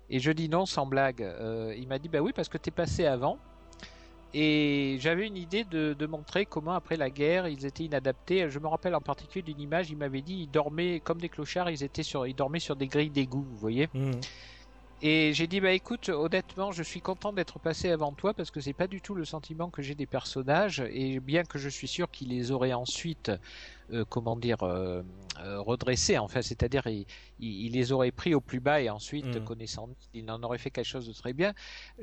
Et 0.10 0.20
je 0.20 0.32
dis 0.32 0.50
non 0.50 0.66
sans 0.66 0.86
blague. 0.86 1.22
Euh, 1.22 1.74
il 1.78 1.88
m'a 1.88 2.00
dit 2.00 2.10
bah 2.10 2.20
oui 2.20 2.32
parce 2.36 2.50
que 2.50 2.58
t'es 2.58 2.72
passé 2.72 3.06
avant. 3.06 3.38
Et 4.34 4.98
j'avais 5.00 5.28
une 5.28 5.38
idée 5.38 5.64
de, 5.66 5.94
de 5.94 6.06
montrer 6.06 6.46
comment 6.46 6.74
après 6.74 6.98
la 6.98 7.10
guerre 7.10 7.48
ils 7.48 7.66
étaient 7.66 7.86
inadaptés. 7.86 8.50
Je 8.50 8.60
me 8.60 8.68
rappelle 8.68 8.94
en 8.96 9.02
particulier 9.02 9.44
d'une 9.44 9.60
image. 9.60 9.90
Il 9.90 9.98
m'avait 9.98 10.22
dit 10.22 10.36
ils 10.44 10.48
dormaient 10.48 11.02
comme 11.02 11.20
des 11.20 11.30
clochards. 11.30 11.72
Ils 11.72 11.84
étaient 11.84 12.04
sur, 12.04 12.28
ils 12.28 12.36
dormaient 12.36 12.60
sur 12.60 12.76
des 12.76 12.88
grilles 12.88 13.10
d'égout. 13.12 13.44
Vous 13.44 13.58
voyez. 13.58 13.88
Mhm. 13.94 14.20
Et 15.02 15.32
j'ai 15.34 15.48
dit 15.48 15.62
bah 15.62 15.72
écoute 15.72 16.10
honnêtement 16.10 16.72
je 16.72 16.84
suis 16.84 17.00
content 17.00 17.32
d'être 17.32 17.58
passé 17.58 17.90
avant 17.90 18.14
toi 18.14 18.34
parce 18.34 18.52
que 18.52 18.60
c'est 18.60 18.74
pas 18.74 18.88
du 18.88 19.02
tout 19.02 19.16
le 19.16 19.24
sentiment 19.24 19.70
que 19.72 19.82
j'ai 19.82 19.96
des 19.96 20.08
personnages 20.08 20.84
et 20.92 21.22
bien 21.22 21.44
que 21.44 21.58
je 21.58 21.70
suis 21.70 21.88
sûr 21.88 22.12
qu'ils 22.12 22.30
les 22.30 22.52
auraient 22.52 22.74
ensuite 22.74 23.32
euh, 23.94 24.06
comment 24.10 24.36
dire 24.36 24.62
euh, 24.64 25.02
euh, 25.40 25.62
redressés 25.62 26.18
enfin 26.18 26.42
c'est-à-dire 26.42 26.86
il, 26.88 27.06
il, 27.40 27.66
il 27.68 27.72
les 27.74 27.92
aurait 27.92 28.12
pris 28.12 28.34
au 28.36 28.42
plus 28.42 28.60
bas 28.60 28.82
et 28.82 28.90
ensuite 28.90 29.26
Mhm. 29.26 29.44
connaissant 29.44 29.90
il 30.14 30.30
en 30.32 30.42
aurait 30.44 30.58
fait 30.58 30.70
quelque 30.72 30.86
chose 30.88 31.08
de 31.08 31.14
très 31.14 31.34
bien 31.34 31.54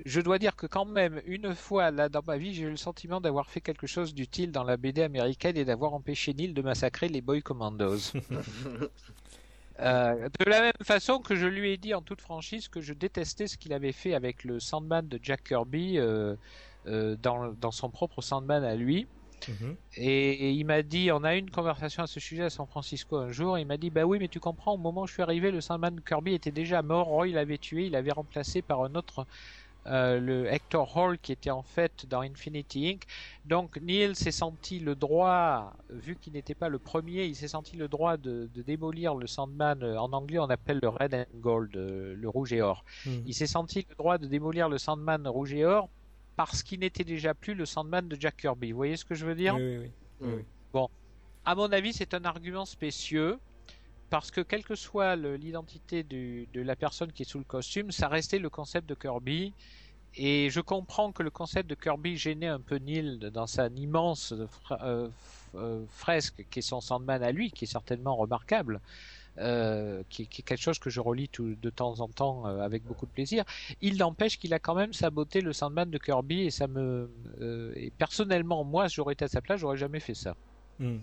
je 0.05 0.21
dois 0.21 0.39
dire 0.39 0.57
que 0.57 0.67
quand 0.67 0.85
même 0.87 1.21
une 1.27 1.55
fois 1.55 1.91
là 1.91 2.09
dans 2.09 2.23
ma 2.27 2.39
vie 2.39 2.55
j'ai 2.55 2.63
eu 2.65 2.71
le 2.71 2.77
sentiment 2.77 3.21
d'avoir 3.21 3.51
fait 3.51 3.61
quelque 3.61 3.87
chose 3.87 4.15
d'utile 4.15 4.53
dans 4.53 4.65
la 4.65 4.77
BD 4.77 5.03
américaine 5.03 5.57
et 5.57 5.65
d'avoir 5.65 5.95
empêché 5.95 6.35
Neil 6.35 6.53
de 6.55 6.63
massacrer 6.63 7.09
les 7.09 7.21
Boy 7.21 7.43
Commandos 7.43 8.13
euh, 9.81 10.29
de 10.41 10.45
la 10.51 10.61
même 10.63 10.73
façon 10.83 11.21
que 11.21 11.35
je 11.37 11.47
lui 11.47 11.73
ai 11.73 11.77
dit 11.77 11.95
en 11.95 12.03
toute 12.03 12.21
franchise 12.21 12.69
que 12.69 12.81
je 12.81 12.95
détestais 12.95 13.47
ce 13.47 13.59
qu'il 13.59 13.73
avait 13.73 13.93
fait 13.93 14.15
avec 14.15 14.45
le 14.45 14.59
Sandman 14.61 15.07
de 15.07 15.19
Jack 15.23 15.45
Kirby 15.45 15.99
euh, 15.99 16.37
euh, 16.87 17.17
dans, 17.17 17.53
dans 17.53 17.71
son 17.73 17.91
propre 17.91 18.23
Sandman 18.23 18.65
à 18.65 18.75
lui. 18.75 19.07
Mhm. 19.49 19.77
Et, 19.97 20.49
et 20.49 20.51
il 20.53 20.65
m'a 20.65 20.83
dit, 20.83 21.11
on 21.13 21.25
a 21.25 21.37
eu 21.37 21.39
une 21.39 21.51
conversation 21.51 22.03
à 22.03 22.07
ce 22.07 22.21
sujet 22.21 22.45
à 22.45 22.51
San 22.51 22.67
Francisco 22.67 23.17
un 23.17 23.31
jour, 23.31 23.59
il 23.59 23.67
m'a 23.67 23.79
dit, 23.79 23.91
bah 23.91 24.05
oui, 24.05 24.19
mais 24.19 24.29
tu 24.29 24.41
comprends, 24.41 24.75
au 24.75 24.79
moment 24.79 25.03
où 25.03 25.07
je 25.07 25.15
suis 25.15 25.23
arrivé, 25.23 25.51
le 25.51 25.61
Sandman 25.63 26.01
Kirby 26.03 26.35
était 26.35 26.53
déjà 26.53 26.83
mort, 26.83 27.07
Roy 27.09 27.29
l'avait 27.29 27.59
tué, 27.59 27.87
il 27.87 27.93
l'avait 27.93 28.13
remplacé 28.13 28.61
par 28.63 28.83
un 28.85 28.95
autre, 28.95 29.27
euh, 29.87 30.21
le 30.21 30.47
Hector 30.53 30.97
Hall, 30.97 31.19
qui 31.19 31.33
était 31.33 31.51
en 31.51 31.63
fait 31.63 32.07
dans 32.07 32.21
Infinity 32.23 32.89
Inc. 32.89 33.05
Donc 33.45 33.77
Neil 33.81 34.17
s'est 34.17 34.33
senti 34.33 34.81
le 34.81 34.97
droit, 34.97 35.75
vu 35.91 36.17
qu'il 36.17 36.35
n'était 36.35 36.55
pas 36.57 36.69
le 36.69 36.79
premier, 36.81 37.25
il 37.27 37.37
s'est 37.37 37.49
senti 37.49 37.77
le 37.77 37.89
droit 37.89 38.17
de, 38.17 38.49
de 38.53 38.63
démolir 38.63 39.15
le 39.15 39.27
Sandman, 39.27 39.83
euh, 39.83 39.99
en 40.01 40.13
anglais 40.13 40.39
on 40.41 40.51
appelle 40.51 40.81
le 40.83 40.89
Red 40.89 41.15
and 41.15 41.25
Gold, 41.35 41.77
euh, 41.77 42.15
le 42.17 42.29
rouge 42.29 42.53
et 42.53 42.63
or. 42.63 42.85
Mhm. 43.05 43.23
Il 43.27 43.35
s'est 43.35 43.47
senti 43.47 43.87
le 43.89 43.95
droit 43.97 44.19
de 44.19 44.27
démolir 44.27 44.69
le 44.69 44.79
Sandman 44.79 45.27
rouge 45.29 45.55
et 45.55 45.65
or 45.65 45.91
parce 46.37 46.63
qu'il 46.63 46.81
n'était 46.81 47.05
déjà 47.05 47.35
plus 47.35 47.55
le 47.55 47.65
Sandman 47.67 48.07
de 48.09 48.17
Jack 48.21 48.37
Kirby. 48.37 48.73
Vous 48.73 48.77
voyez 48.77 48.97
ce 48.97 49.05
que 49.05 49.15
je 49.15 49.25
veux 49.27 49.35
dire 49.35 49.55
Oui, 49.57 49.63
oui, 49.63 49.77
oui. 49.79 49.91
Oui, 50.21 50.29
Mm. 50.29 50.35
oui. 50.37 50.45
À 51.49 51.55
mon 51.55 51.71
avis, 51.71 51.93
c'est 51.93 52.13
un 52.15 52.25
argument 52.25 52.65
spécieux 52.65 53.39
parce 54.11 54.31
que 54.31 54.41
quelle 54.41 54.65
que 54.65 54.75
soit 54.75 55.15
l'identité 55.17 56.03
de 56.03 56.47
la 56.61 56.75
personne 56.77 57.13
qui 57.13 57.23
est 57.23 57.27
sous 57.29 57.39
le 57.39 57.45
costume, 57.45 57.91
ça 57.93 58.09
restait 58.09 58.39
le 58.41 58.51
concept 58.51 58.89
de 58.89 58.95
Kirby. 58.95 59.53
Et 60.19 60.49
je 60.51 60.61
comprends 60.61 61.13
que 61.13 61.23
le 61.23 61.31
concept 61.31 61.69
de 61.69 61.75
Kirby 61.75 62.17
gênait 62.17 62.47
un 62.47 62.61
peu 62.61 62.77
Neil 62.77 63.19
dans 63.33 63.47
sa 63.47 63.67
immense 63.69 64.35
fra- 64.65 64.79
euh, 64.83 65.09
f- 65.09 65.11
euh, 65.57 65.85
fresque 65.89 66.45
qui 66.51 66.61
est 66.61 66.63
son 66.63 66.81
Sandman 66.81 67.23
à 67.23 67.31
lui, 67.33 67.51
qui 67.53 67.65
est 67.65 67.69
certainement 67.69 68.17
remarquable. 68.17 68.81
Euh, 69.39 70.03
qui, 70.09 70.23
est 70.23 70.43
quelque 70.43 70.57
chose 70.57 70.79
que 70.79 70.91
je 70.91 71.01
relis 71.01 71.29
tout, 71.29 71.55
de 71.61 71.71
temps 71.71 72.01
en 72.01 72.09
temps 72.09 72.47
euh, 72.47 72.61
avec 72.61 72.85
beaucoup 72.85 73.07
de 73.07 73.11
plaisir. 73.11 73.45
Il 73.81 73.99
n'empêche 73.99 74.39
qu'il 74.39 74.55
a 74.55 74.59
quand 74.59 74.75
même 74.75 74.93
saboté 74.93 75.41
le 75.41 75.53
Sandman 75.53 75.91
de 75.91 75.99
Kirby 75.99 76.43
et 76.43 76.51
ça 76.51 76.67
me 76.67 77.11
euh, 77.41 77.73
et 77.77 77.91
personnellement 77.91 78.65
moi 78.65 78.89
j'aurais 78.89 79.13
été 79.13 79.25
à 79.25 79.29
sa 79.29 79.41
place 79.41 79.61
j'aurais 79.61 79.77
jamais 79.77 80.01
fait 80.01 80.15
ça. 80.15 80.35
Mhm. 80.79 81.03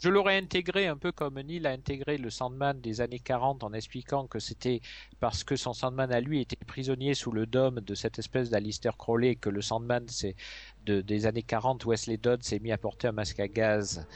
Je 0.00 0.08
l'aurais 0.10 0.36
intégré 0.38 0.86
un 0.86 0.96
peu 0.96 1.10
comme 1.10 1.40
Neil 1.40 1.66
a 1.66 1.70
intégré 1.70 2.18
le 2.18 2.30
Sandman 2.30 2.80
des 2.80 3.00
années 3.00 3.18
40 3.18 3.64
en 3.64 3.72
expliquant 3.72 4.28
que 4.28 4.38
c'était 4.38 4.80
parce 5.18 5.42
que 5.42 5.56
son 5.56 5.72
Sandman 5.72 6.12
à 6.12 6.20
lui 6.20 6.40
était 6.40 6.54
prisonnier 6.66 7.14
sous 7.14 7.32
le 7.32 7.46
dôme 7.46 7.80
de 7.80 7.94
cette 7.96 8.16
espèce 8.20 8.48
d'Alistair 8.48 8.96
Crowley 8.96 9.34
que 9.34 9.48
le 9.50 9.60
Sandman 9.60 10.06
c'est 10.06 10.36
de, 10.84 11.00
des 11.00 11.26
années 11.26 11.42
40 11.42 11.84
Wesley 11.84 12.16
Dodd 12.16 12.44
s'est 12.44 12.60
mis 12.60 12.70
à 12.70 12.78
porter 12.78 13.08
un 13.08 13.12
masque 13.12 13.40
à 13.40 13.48
gaz 13.48 14.06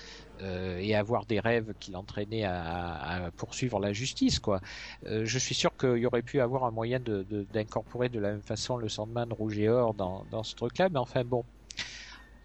euh, 0.40 0.78
et 0.78 0.94
à 0.94 1.00
avoir 1.00 1.26
des 1.26 1.40
rêves 1.40 1.74
qui 1.80 1.90
l'entraînaient 1.90 2.44
à, 2.44 3.24
à 3.26 3.30
poursuivre 3.32 3.80
la 3.80 3.92
justice 3.92 4.38
quoi. 4.38 4.60
Euh, 5.06 5.24
je 5.26 5.38
suis 5.40 5.54
sûr 5.56 5.76
qu'il 5.76 5.96
y 5.98 6.06
aurait 6.06 6.22
pu 6.22 6.40
avoir 6.40 6.62
un 6.64 6.70
moyen 6.70 7.00
de- 7.00 7.24
de- 7.24 7.42
d'incorporer 7.42 8.08
de, 8.08 8.20
la 8.20 8.30
même 8.30 8.42
façon 8.42 8.76
le 8.76 8.88
Sandman 8.88 9.32
rouge 9.32 9.58
et 9.58 9.68
or 9.68 9.94
dans, 9.94 10.24
dans 10.26 10.44
ce 10.44 10.54
truc 10.54 10.78
là 10.78 10.88
mais 10.90 11.00
enfin 11.00 11.24
bon. 11.24 11.44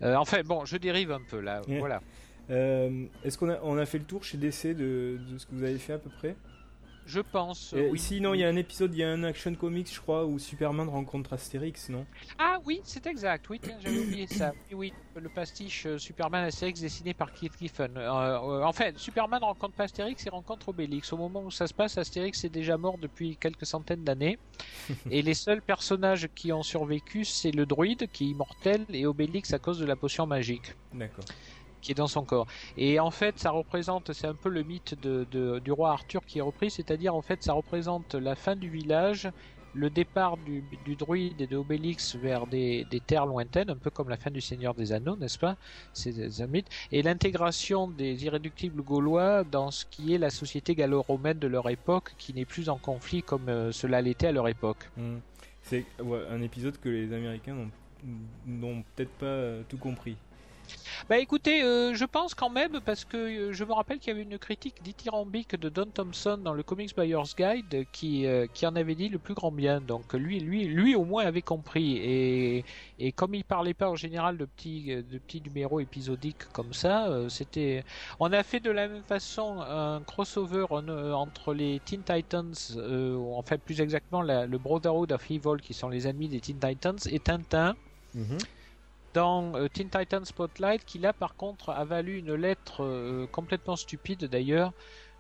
Euh, 0.03 0.15
enfin 0.15 0.41
bon, 0.43 0.63
je 0.65 0.77
dérive 0.77 1.11
un 1.11 1.23
peu 1.23 1.39
là, 1.39 1.61
voilà. 1.79 2.03
Euh, 2.49 3.05
Est-ce 3.23 3.37
qu'on 3.37 3.49
a, 3.49 3.59
on 3.63 3.77
a 3.77 3.85
fait 3.85 3.97
le 3.97 4.05
tour 4.05 4.23
chez 4.23 4.37
DC 4.37 4.67
de, 4.67 5.19
de 5.29 5.37
ce 5.37 5.45
que 5.45 5.53
vous 5.53 5.63
avez 5.63 5.77
fait 5.77 5.93
à 5.93 5.97
peu 5.97 6.09
près? 6.09 6.35
Je 7.07 7.21
pense. 7.21 7.71
Et 7.71 7.89
oui. 7.89 7.97
Sinon, 7.97 8.33
il 8.33 8.41
y 8.41 8.43
a 8.43 8.49
un 8.49 8.55
épisode, 8.57 8.93
il 8.93 8.99
y 8.99 9.03
a 9.03 9.09
un 9.09 9.23
Action 9.23 9.55
Comics, 9.55 9.93
je 9.93 10.01
crois, 10.01 10.25
où 10.25 10.37
Superman 10.39 10.89
rencontre 10.89 11.31
Astérix, 11.31 11.87
non? 11.87 12.05
Ah 12.37 12.57
oui, 12.65 12.81
c'est 12.83 13.07
exact. 13.07 13.49
Oui, 13.49 13.61
j'avais 13.81 13.99
oublié 13.99 14.27
ça. 14.27 14.51
Oui, 14.71 14.91
oui, 15.15 15.21
le 15.21 15.29
pastiche 15.29 15.85
euh, 15.85 15.97
Superman 15.97 16.43
Astérix 16.43 16.81
dessiné 16.81 17.13
par 17.13 17.31
Keith 17.31 17.53
Giffen. 17.57 17.95
Euh, 17.95 18.01
euh, 18.01 18.63
en 18.63 18.73
fait, 18.73 18.99
Superman 18.99 19.41
rencontre 19.41 19.73
pas 19.73 19.85
Astérix, 19.85 20.25
il 20.25 20.31
rencontre 20.31 20.67
Obélix. 20.67 21.13
Au 21.13 21.17
moment 21.17 21.43
où 21.43 21.49
ça 21.49 21.65
se 21.67 21.73
passe, 21.73 21.97
Astérix 21.97 22.43
est 22.43 22.49
déjà 22.49 22.75
mort 22.75 22.97
depuis 22.97 23.37
quelques 23.37 23.65
centaines 23.65 24.03
d'années. 24.03 24.37
et 25.09 25.21
les 25.21 25.33
seuls 25.33 25.61
personnages 25.61 26.27
qui 26.35 26.51
ont 26.51 26.63
survécu, 26.63 27.23
c'est 27.23 27.51
le 27.51 27.65
druide 27.65 28.09
qui 28.11 28.25
est 28.25 28.31
immortel 28.31 28.85
et 28.89 29.05
Obélix 29.05 29.53
à 29.53 29.59
cause 29.59 29.79
de 29.79 29.85
la 29.85 29.95
potion 29.95 30.27
magique 30.27 30.75
D'accord. 30.93 31.25
Qui 31.81 31.91
est 31.91 31.95
dans 31.95 32.07
son 32.07 32.23
corps. 32.23 32.47
Et 32.77 32.99
en 32.99 33.11
fait, 33.11 33.39
ça 33.39 33.51
représente, 33.51 34.13
c'est 34.13 34.27
un 34.27 34.33
peu 34.33 34.49
le 34.49 34.63
mythe 34.63 34.95
de, 35.01 35.59
du 35.59 35.71
roi 35.71 35.91
Arthur 35.91 36.25
qui 36.25 36.39
est 36.39 36.41
repris, 36.41 36.71
c'est-à-dire 36.71 37.15
en 37.15 37.21
fait, 37.21 37.43
ça 37.43 37.53
représente 37.53 38.15
la 38.15 38.35
fin 38.35 38.55
du 38.55 38.69
village, 38.69 39.29
le 39.73 39.89
départ 39.89 40.37
du, 40.37 40.63
du 40.85 40.95
druide 40.95 41.39
et 41.39 41.47
de 41.47 41.55
Obélix 41.55 42.15
vers 42.15 42.47
des, 42.47 42.85
des, 42.89 42.99
terres 42.99 43.27
lointaines, 43.27 43.69
un 43.69 43.75
peu 43.75 43.91
comme 43.91 44.09
la 44.09 44.17
fin 44.17 44.31
du 44.31 44.41
Seigneur 44.41 44.73
des 44.73 44.91
Anneaux, 44.91 45.15
n'est-ce 45.15 45.37
pas? 45.37 45.55
C'est 45.93 46.41
un 46.41 46.47
mythe. 46.47 46.67
Et 46.91 47.03
l'intégration 47.03 47.87
des 47.87 48.25
irréductibles 48.25 48.81
gaulois 48.81 49.43
dans 49.43 49.69
ce 49.69 49.85
qui 49.85 50.15
est 50.15 50.17
la 50.17 50.31
société 50.31 50.73
gallo-romaine 50.73 51.37
de 51.37 51.47
leur 51.47 51.69
époque, 51.69 52.15
qui 52.17 52.33
n'est 52.33 52.45
plus 52.45 52.69
en 52.69 52.77
conflit 52.77 53.21
comme 53.21 53.49
euh, 53.49 53.71
cela 53.71 54.01
l'était 54.01 54.27
à 54.27 54.31
leur 54.31 54.47
époque. 54.47 54.89
Mmh. 54.97 55.17
C'est 55.61 55.85
un 56.31 56.41
épisode 56.41 56.79
que 56.79 56.89
les 56.89 57.11
Américains 57.13 57.55
n'ont 58.45 58.83
peut-être 58.95 59.11
pas 59.11 59.25
euh, 59.25 59.63
tout 59.67 59.77
compris. 59.77 60.15
Bah 61.09 61.17
écoutez, 61.17 61.63
euh, 61.63 61.93
je 61.93 62.05
pense 62.05 62.33
quand 62.33 62.49
même, 62.49 62.79
parce 62.85 63.05
que 63.05 63.17
euh, 63.17 63.53
je 63.53 63.63
me 63.63 63.73
rappelle 63.73 63.99
qu'il 63.99 64.09
y 64.09 64.15
avait 64.15 64.23
une 64.23 64.37
critique 64.37 64.81
dithyrambique 64.83 65.55
de 65.55 65.69
Don 65.69 65.85
Thompson 65.85 66.37
dans 66.37 66.53
le 66.53 66.63
Comics 66.63 66.95
Buyer's 66.95 67.35
Guide 67.35 67.85
qui, 67.91 68.25
euh, 68.25 68.47
qui 68.53 68.65
en 68.65 68.75
avait 68.75 68.95
dit 68.95 69.09
le 69.09 69.19
plus 69.19 69.33
grand 69.33 69.51
bien. 69.51 69.81
Donc 69.81 70.13
lui, 70.13 70.39
lui, 70.39 70.65
lui 70.65 70.95
au 70.95 71.05
moins 71.05 71.25
avait 71.25 71.41
compris. 71.41 71.97
Et, 71.97 72.65
et 72.99 73.11
comme 73.11 73.35
il 73.35 73.43
parlait 73.43 73.73
pas 73.73 73.89
en 73.89 73.95
général 73.95 74.37
de 74.37 74.45
petits, 74.45 74.87
de 74.87 75.17
petits 75.17 75.41
numéros 75.41 75.79
épisodiques 75.79 76.45
comme 76.53 76.73
ça, 76.73 77.09
c'était. 77.29 77.83
On 78.19 78.31
a 78.31 78.43
fait 78.43 78.59
de 78.59 78.71
la 78.71 78.87
même 78.87 79.03
façon 79.03 79.61
un 79.61 80.01
crossover 80.03 80.65
entre 80.69 81.53
les 81.53 81.79
Teen 81.81 82.03
Titans, 82.03 82.53
euh, 82.75 83.17
en 83.17 83.41
fait 83.41 83.61
plus 83.61 83.81
exactement 83.81 84.21
le 84.21 84.57
Brotherhood 84.57 85.11
of 85.11 85.29
Evil 85.29 85.61
qui 85.61 85.73
sont 85.73 85.89
les 85.89 86.07
ennemis 86.07 86.29
des 86.29 86.39
Teen 86.39 86.59
Titans 86.59 86.97
et 87.09 87.19
Tintin. 87.19 87.75
Mmh. 88.13 88.37
Dans 89.17 89.55
euh, 89.55 89.67
Teen 89.67 89.89
Titans 89.89 90.23
Spotlight 90.23 90.85
qui 90.85 90.99
là 90.99 91.11
par 91.11 91.35
contre 91.35 91.71
a 91.71 91.83
valu 91.85 92.19
une 92.19 92.35
lettre 92.35 92.83
euh, 92.83 93.25
complètement 93.31 93.75
stupide 93.75 94.25
d'ailleurs 94.25 94.73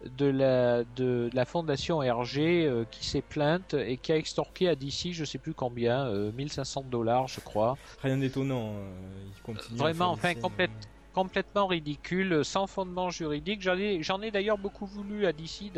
de 0.05 0.27
la, 0.27 0.83
de, 0.83 1.29
de 1.29 1.31
la 1.33 1.45
fondation 1.45 1.97
RG 1.97 2.37
euh, 2.37 2.85
qui 2.91 3.07
s'est 3.07 3.23
plainte 3.23 3.73
et 3.73 3.97
qui 3.97 4.11
a 4.11 4.17
extorqué 4.17 4.69
à 4.69 4.75
DC 4.75 5.13
je 5.13 5.25
sais 5.25 5.39
plus 5.39 5.55
combien, 5.55 6.05
euh, 6.05 6.31
1500 6.31 6.85
dollars 6.91 7.27
je 7.27 7.39
crois. 7.39 7.75
Rien 8.03 8.17
d'étonnant, 8.17 8.73
euh. 8.75 9.53
Vraiment, 9.71 10.11
enfin 10.11 10.35
complète, 10.35 10.69
complètement 11.15 11.65
ridicule, 11.65 12.45
sans 12.45 12.67
fondement 12.67 13.09
juridique. 13.09 13.63
J'en 13.63 13.79
ai, 13.79 14.03
j'en 14.03 14.21
ai 14.21 14.29
d'ailleurs 14.29 14.59
beaucoup 14.59 14.85
voulu 14.85 15.25
à 15.25 15.33
DC 15.33 15.71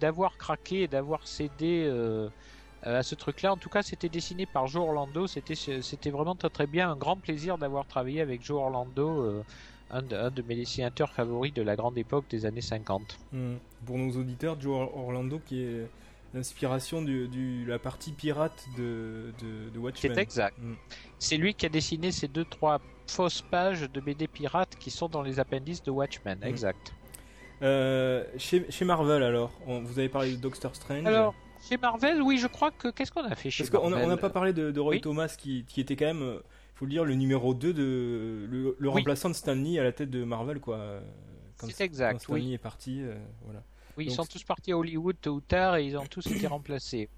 d'avoir 0.00 0.38
craqué 0.38 0.84
et 0.84 0.88
d'avoir 0.88 1.26
cédé 1.26 1.86
à 2.82 3.02
ce 3.02 3.14
truc-là. 3.14 3.52
En 3.52 3.56
tout 3.56 3.68
cas, 3.68 3.82
c'était 3.82 4.08
dessiné 4.08 4.46
par 4.46 4.66
Joe 4.66 4.82
Orlando. 4.82 5.26
C'était, 5.26 5.54
c'était 5.54 6.10
vraiment 6.10 6.34
très 6.34 6.50
très 6.50 6.66
bien. 6.66 6.90
Un 6.90 6.96
grand 6.96 7.16
plaisir 7.16 7.58
d'avoir 7.58 7.86
travaillé 7.86 8.20
avec 8.20 8.44
Joe 8.44 8.58
Orlando, 8.60 9.08
euh, 9.22 9.42
un, 9.90 10.02
de, 10.02 10.16
un 10.16 10.30
de 10.30 10.42
mes 10.42 10.56
dessinateurs 10.56 11.12
favoris 11.12 11.52
de 11.52 11.62
la 11.62 11.76
grande 11.76 11.96
époque 11.98 12.24
des 12.30 12.44
années 12.46 12.60
50. 12.60 13.18
Mmh. 13.32 13.54
Pour 13.86 13.98
nos 13.98 14.10
auditeurs, 14.16 14.60
Joe 14.60 14.88
Orlando 14.94 15.40
qui 15.44 15.62
est 15.62 15.86
l'inspiration 16.34 17.02
de 17.02 17.28
la 17.68 17.78
partie 17.78 18.12
pirate 18.12 18.64
de, 18.78 19.32
de, 19.42 19.68
de 19.70 19.78
Watchmen. 19.78 20.14
C'est 20.14 20.20
exact. 20.20 20.56
Mmh. 20.58 20.74
C'est 21.18 21.36
lui 21.36 21.54
qui 21.54 21.66
a 21.66 21.68
dessiné 21.68 22.10
ces 22.10 22.26
deux 22.26 22.44
trois 22.46 22.80
fausses 23.06 23.42
pages 23.42 23.82
de 23.92 24.00
BD 24.00 24.26
pirates 24.28 24.76
qui 24.80 24.90
sont 24.90 25.08
dans 25.08 25.20
les 25.22 25.38
appendices 25.40 25.82
de 25.82 25.90
Watchmen. 25.90 26.38
Mm. 26.40 26.44
Exact. 26.46 26.94
Euh, 27.62 28.24
chez, 28.38 28.64
chez 28.70 28.84
Marvel 28.84 29.22
alors, 29.22 29.52
on- 29.66 29.82
vous 29.82 29.98
avez 29.98 30.08
parlé 30.08 30.32
de 30.32 30.36
Doctor 30.36 30.74
Strange. 30.74 31.04
Alors, 31.06 31.34
chez 31.68 31.76
Marvel, 31.78 32.20
oui, 32.22 32.38
je 32.38 32.46
crois 32.46 32.70
que 32.70 32.88
qu'est-ce 32.88 33.12
qu'on 33.12 33.24
a 33.24 33.34
fait 33.34 33.50
chez 33.50 33.64
Parce 33.64 33.70
qu'on 33.70 33.90
Marvel 33.90 34.08
n'a 34.08 34.16
pas 34.16 34.30
parlé 34.30 34.52
de, 34.52 34.70
de 34.70 34.80
Roy 34.80 34.94
Oui. 34.96 35.00
Thomas 35.00 35.34
qui, 35.38 35.64
qui 35.66 35.80
était 35.80 35.96
quand 35.96 36.06
même, 36.06 36.22
euh, 36.22 36.38
faut 36.74 36.84
le 36.84 36.90
dire, 36.90 37.04
le 37.04 37.14
numéro 37.14 37.54
2 37.54 37.72
de 37.72 38.46
le, 38.50 38.76
le 38.78 38.88
Oui. 38.88 38.94
remplaçant 38.94 39.28
de 39.28 39.34
Stan 39.34 39.54
Lee 39.54 39.78
à 39.78 39.82
la 39.84 39.92
tête 39.92 40.10
de 40.10 40.24
Marvel 40.24 40.60
quoi. 40.60 41.00
Quand, 41.58 41.68
C'est 41.70 41.84
exact, 41.84 42.12
quand 42.14 42.18
Stan 42.20 42.32
oui. 42.34 42.42
Lee 42.42 42.54
est 42.54 42.58
parti, 42.58 43.02
euh, 43.02 43.14
voilà. 43.44 43.62
Oui, 43.96 44.06
ils 44.06 44.12
sont 44.12 44.24
tous 44.24 44.42
partis 44.42 44.72
à 44.72 44.78
Hollywood 44.78 45.16
tôt 45.20 45.32
ou 45.34 45.40
tard 45.40 45.76
et 45.76 45.84
ils 45.84 45.96
ont 45.98 46.06
tous 46.06 46.26
été 46.26 46.46
remplacés. 46.46 47.08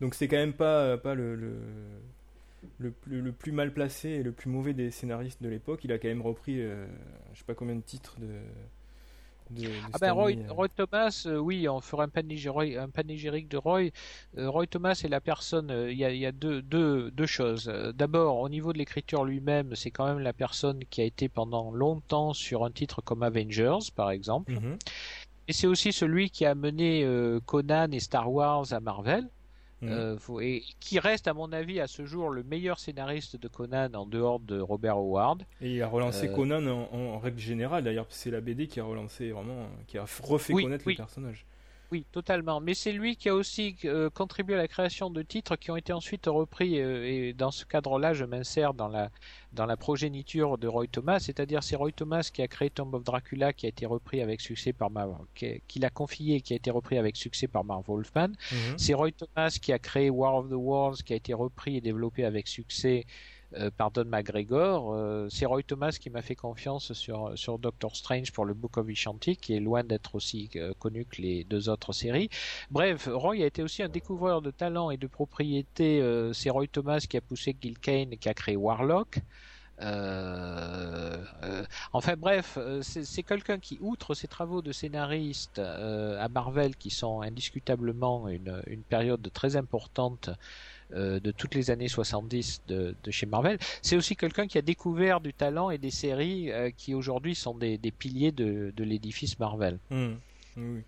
Donc 0.00 0.14
c'est 0.14 0.26
quand 0.26 0.36
même 0.36 0.52
pas 0.54 0.98
pas 0.98 1.14
le 1.14 1.36
le, 1.36 1.54
le, 2.78 2.90
plus, 2.90 3.20
le 3.20 3.32
plus 3.32 3.52
mal 3.52 3.72
placé 3.72 4.08
et 4.08 4.22
le 4.22 4.32
plus 4.32 4.50
mauvais 4.50 4.72
des 4.74 4.90
scénaristes 4.90 5.42
de 5.42 5.48
l'époque. 5.48 5.84
Il 5.84 5.92
a 5.92 5.98
quand 5.98 6.08
même 6.08 6.22
repris, 6.22 6.60
euh, 6.60 6.86
je 7.32 7.38
sais 7.38 7.44
pas 7.44 7.54
combien 7.54 7.76
de 7.76 7.80
titres 7.82 8.18
de. 8.18 8.26
De, 9.50 9.62
de 9.64 9.68
Ah 9.92 9.98
ben 10.00 10.12
Roy, 10.12 10.32
euh. 10.32 10.52
Roy 10.52 10.68
Thomas, 10.68 11.22
euh, 11.26 11.36
oui, 11.38 11.68
on 11.68 11.80
fera 11.80 12.04
un, 12.04 12.08
panégyri- 12.08 12.78
un 12.78 12.88
panégyrique 12.88 13.48
de 13.48 13.56
Roy. 13.56 13.90
Euh, 14.38 14.48
Roy 14.50 14.66
Thomas 14.66 15.00
est 15.04 15.08
la 15.08 15.20
personne. 15.20 15.70
euh, 15.70 15.90
Il 15.92 15.98
y 15.98 16.04
a, 16.04 16.10
il 16.10 16.18
y 16.18 16.26
a 16.26 16.32
deux, 16.32 16.62
deux, 16.62 17.10
deux 17.10 17.26
choses. 17.26 17.66
D'abord, 17.94 18.38
au 18.40 18.48
niveau 18.48 18.72
de 18.72 18.78
l'écriture 18.78 19.24
lui-même, 19.24 19.74
c'est 19.74 19.90
quand 19.90 20.06
même 20.06 20.20
la 20.20 20.32
personne 20.32 20.84
qui 20.90 21.00
a 21.00 21.04
été 21.04 21.28
pendant 21.28 21.70
longtemps 21.70 22.32
sur 22.32 22.64
un 22.64 22.70
titre 22.70 23.02
comme 23.02 23.22
Avengers, 23.22 23.78
par 23.94 24.10
exemple. 24.10 24.52
Mhm. 24.52 24.78
Et 25.48 25.52
c'est 25.52 25.66
aussi 25.66 25.92
celui 25.92 26.30
qui 26.30 26.46
a 26.46 26.54
mené 26.54 27.06
Conan 27.46 27.90
et 27.90 28.00
Star 28.00 28.30
Wars 28.32 28.72
à 28.72 28.80
Marvel. 28.80 29.28
Mhm. 29.82 29.90
Euh, 29.90 30.16
faut- 30.18 30.40
et 30.40 30.62
qui 30.80 30.98
reste, 30.98 31.26
à 31.28 31.34
mon 31.34 31.52
avis, 31.52 31.80
à 31.80 31.86
ce 31.88 32.04
jour, 32.06 32.30
le 32.30 32.42
meilleur 32.44 32.78
scénariste 32.78 33.36
de 33.36 33.48
Conan 33.48 33.92
en 33.94 34.06
dehors 34.06 34.38
de 34.40 34.60
Robert 34.60 34.96
Howard. 34.96 35.42
Et 35.60 35.74
il 35.74 35.82
a 35.82 35.88
relancé 35.88 36.28
Euh, 36.28 36.34
Conan 36.34 36.64
en, 36.66 36.88
en 36.96 37.18
règle 37.18 37.38
générale. 37.40 37.82
D'ailleurs, 37.84 38.06
c'est 38.08 38.30
la 38.30 38.40
BD 38.40 38.68
qui 38.68 38.78
a 38.80 38.84
relancé 38.84 39.30
vraiment, 39.32 39.66
qui 39.88 39.98
a 39.98 40.04
refait 40.22 40.52
Oui, 40.54 40.62
connaître 40.62 40.84
oui. 40.86 40.92
le 40.94 40.98
personnage. 40.98 41.44
Oui, 41.92 42.06
totalement. 42.10 42.58
Mais 42.62 42.72
c'est 42.72 42.90
lui 42.90 43.16
qui 43.16 43.28
a 43.28 43.34
aussi 43.34 43.76
euh, 43.84 44.08
contribué 44.08 44.54
à 44.54 44.56
la 44.56 44.66
création 44.66 45.10
de 45.10 45.20
titres 45.20 45.56
qui 45.56 45.70
ont 45.70 45.76
été 45.76 45.92
ensuite 45.92 46.24
repris. 46.24 46.80
euh, 46.80 47.04
et 47.04 47.34
dans 47.34 47.50
ce 47.50 47.66
cadre-là, 47.66 48.14
je 48.14 48.24
m'insère 48.24 48.72
dans 48.72 48.88
la 48.88 49.10
dans 49.52 49.66
la 49.66 49.76
progéniture 49.76 50.56
de 50.56 50.66
Roy 50.68 50.86
Thomas, 50.86 51.20
c'est-à-dire 51.20 51.62
c'est 51.62 51.76
Roy 51.76 51.92
Thomas 51.92 52.30
qui 52.32 52.40
a 52.40 52.48
créé 52.48 52.70
Tomb 52.70 52.94
of 52.94 53.04
Dracula, 53.04 53.52
qui 53.52 53.66
a 53.66 53.68
été 53.68 53.84
repris 53.84 54.22
avec 54.22 54.40
succès 54.40 54.72
par 54.72 54.88
qui, 55.34 55.60
qui 55.68 55.80
l'a 55.80 55.90
confié 55.90 56.40
qui 56.40 56.54
a 56.54 56.56
été 56.56 56.70
repris 56.70 56.96
avec 56.96 57.14
succès 57.14 57.46
par 57.46 57.62
Marv 57.62 57.84
Wolfman. 57.86 58.28
Mhm. 58.28 58.78
C'est 58.78 58.94
Roy 58.94 59.10
Thomas 59.12 59.50
qui 59.60 59.74
a 59.74 59.78
créé 59.78 60.08
War 60.08 60.36
of 60.36 60.48
the 60.48 60.54
Worlds, 60.54 61.02
qui 61.02 61.12
a 61.12 61.16
été 61.16 61.34
repris 61.34 61.76
et 61.76 61.82
développé 61.82 62.24
avec 62.24 62.48
succès 62.48 63.04
euh, 63.56 63.70
par 63.76 63.90
Don 63.90 64.04
McGregor. 64.04 64.92
Euh, 64.92 65.28
c'est 65.30 65.46
Roy 65.46 65.62
Thomas 65.62 65.96
qui 66.00 66.10
m'a 66.10 66.22
fait 66.22 66.34
confiance 66.34 66.92
sur, 66.92 67.32
sur 67.36 67.58
Doctor 67.58 67.94
Strange 67.96 68.32
pour 68.32 68.44
le 68.44 68.54
Book 68.54 68.76
of 68.76 68.86
Vishanti, 68.86 69.36
qui 69.36 69.54
est 69.54 69.60
loin 69.60 69.84
d'être 69.84 70.14
aussi 70.14 70.50
euh, 70.56 70.72
connu 70.78 71.04
que 71.04 71.20
les 71.20 71.44
deux 71.44 71.68
autres 71.68 71.92
séries. 71.92 72.28
Bref, 72.70 73.08
Roy 73.12 73.42
a 73.42 73.46
été 73.46 73.62
aussi 73.62 73.82
un 73.82 73.88
découvreur 73.88 74.42
de 74.42 74.50
talent 74.50 74.90
et 74.90 74.96
de 74.96 75.06
propriété. 75.06 76.00
Euh, 76.00 76.32
c'est 76.32 76.50
Roy 76.50 76.66
Thomas 76.66 77.00
qui 77.08 77.16
a 77.16 77.20
poussé 77.20 77.56
Gil 77.60 77.78
Kane, 77.78 78.16
qui 78.16 78.28
a 78.28 78.34
créé 78.34 78.56
Warlock. 78.56 79.18
Enfin 81.92 82.14
bref, 82.16 82.56
c'est 82.82 83.22
quelqu'un 83.24 83.58
qui, 83.58 83.78
outre 83.80 84.14
ses 84.14 84.28
travaux 84.28 84.62
de 84.62 84.70
scénariste 84.70 85.58
à 85.58 86.28
Marvel, 86.28 86.76
qui 86.76 86.90
sont 86.90 87.20
indiscutablement 87.20 88.28
une, 88.28 88.62
une 88.68 88.84
période 88.84 89.28
très 89.32 89.56
importante 89.56 90.30
euh, 90.94 91.20
de 91.20 91.30
toutes 91.30 91.54
les 91.54 91.70
années 91.70 91.88
70 91.88 92.62
de, 92.68 92.94
de 93.02 93.10
chez 93.10 93.26
Marvel, 93.26 93.58
c'est 93.82 93.96
aussi 93.96 94.16
quelqu'un 94.16 94.46
qui 94.46 94.58
a 94.58 94.62
découvert 94.62 95.20
du 95.20 95.32
talent 95.32 95.70
et 95.70 95.78
des 95.78 95.90
séries 95.90 96.50
euh, 96.50 96.70
qui 96.76 96.94
aujourd'hui 96.94 97.34
sont 97.34 97.54
des, 97.54 97.78
des 97.78 97.90
piliers 97.90 98.32
de, 98.32 98.72
de 98.76 98.84
l'édifice 98.84 99.38
Marvel. 99.38 99.78
Mhm. 99.90 100.18
Oui. 100.56 100.82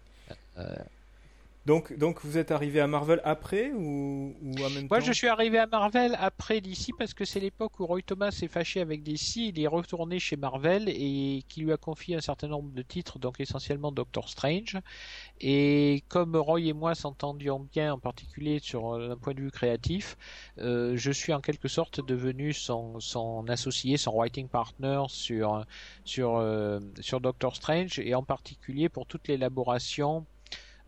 Donc, 1.67 1.97
donc 1.97 2.21
vous 2.23 2.37
êtes 2.37 2.51
arrivé 2.51 2.81
à 2.81 2.87
Marvel 2.87 3.21
après 3.25 3.73
ou, 3.73 4.37
ou 4.43 4.55
en 4.63 4.71
même 4.71 4.87
Moi, 4.91 4.99
temps 4.99 5.05
je 5.07 5.13
suis 5.13 5.29
arrivé 5.29 5.59
à 5.59 5.67
Marvel 5.67 6.15
après 6.21 6.61
DC 6.61 6.91
parce 6.99 7.15
que 7.15 7.25
c'est 7.25 7.41
l'époque 7.41 7.81
où 7.81 7.87
Roy 7.87 8.03
Thomas 8.03 8.31
s'est 8.33 8.49
fâché 8.49 8.83
avec 8.83 9.03
DC. 9.03 9.37
Il 9.37 9.59
est 9.59 9.67
retourné 9.67 10.19
chez 10.19 10.37
Marvel 10.37 10.91
et 10.91 11.43
qui 11.49 11.63
lui 11.63 11.73
a 11.73 11.79
confié 11.79 12.17
un 12.17 12.21
certain 12.21 12.49
nombre 12.49 12.71
de 12.73 12.83
titres, 12.83 13.19
donc 13.19 13.41
essentiellement 13.41 13.93
Doctor 13.93 14.29
Strange. 14.29 14.79
Et 15.41 16.05
comme 16.09 16.37
Roy 16.37 16.61
et 16.61 16.73
moi 16.75 16.95
s'entendions 16.95 17.61
bien, 17.61 17.95
en 17.95 17.99
particulier 17.99 18.59
sur 18.59 18.93
euh, 18.93 19.13
un 19.13 19.17
point 19.17 19.33
de 19.33 19.41
vue 19.41 19.51
créatif, 19.51 20.19
euh, 20.59 20.93
je 20.97 21.11
suis 21.11 21.33
en 21.33 21.41
quelque 21.41 21.69
sorte 21.69 22.05
devenu 22.05 22.53
son, 22.53 23.01
son 23.01 23.49
associé, 23.49 23.97
son 23.97 24.13
writing 24.13 24.49
partner 24.49 25.03
sur 25.09 25.65
sur 26.05 26.37
euh, 26.37 26.81
sur 27.01 27.21
Doctor 27.21 27.57
Strange 27.57 27.99
et 27.99 28.15
en 28.15 28.23
particulier 28.23 28.91
pour 28.91 29.07
toute 29.07 29.29
l'élaboration 29.29 30.27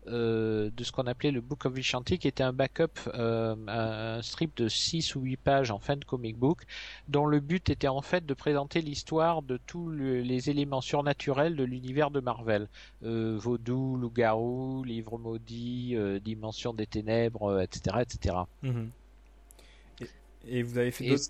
euh, 0.07 0.69
de 0.75 0.83
ce 0.83 0.91
qu'on 0.91 1.07
appelait 1.07 1.31
le 1.31 1.41
Book 1.41 1.65
of 1.65 1.73
Vishanti, 1.73 2.17
qui 2.19 2.27
était 2.27 2.43
un 2.43 2.53
backup, 2.53 2.87
euh, 3.13 3.55
un, 3.67 4.17
un 4.17 4.21
strip 4.21 4.55
de 4.57 4.67
6 4.67 5.15
ou 5.15 5.21
8 5.21 5.37
pages 5.37 5.71
en 5.71 5.79
fin 5.79 5.95
de 5.95 6.05
comic 6.05 6.37
book, 6.37 6.63
dont 7.07 7.25
le 7.25 7.39
but 7.39 7.69
était 7.69 7.87
en 7.87 8.01
fait 8.01 8.25
de 8.25 8.33
présenter 8.33 8.81
l'histoire 8.81 9.41
de 9.41 9.57
tous 9.67 9.89
le- 9.89 10.21
les 10.21 10.49
éléments 10.49 10.81
surnaturels 10.81 11.55
de 11.55 11.63
l'univers 11.63 12.11
de 12.11 12.19
Marvel. 12.19 12.67
Euh, 13.03 13.37
vaudou, 13.37 13.95
loup-garou, 13.97 14.83
livre 14.83 15.17
maudit, 15.17 15.95
euh, 15.95 16.19
dimension 16.19 16.73
des 16.73 16.87
ténèbres, 16.87 17.61
etc. 17.61 17.97
etc. 18.01 18.35
Mhm. 18.63 18.89
Et, 20.01 20.07
et 20.59 20.63
vous 20.63 20.77
avez 20.77 20.91
fait 20.91 21.05
d'autres 21.11 21.23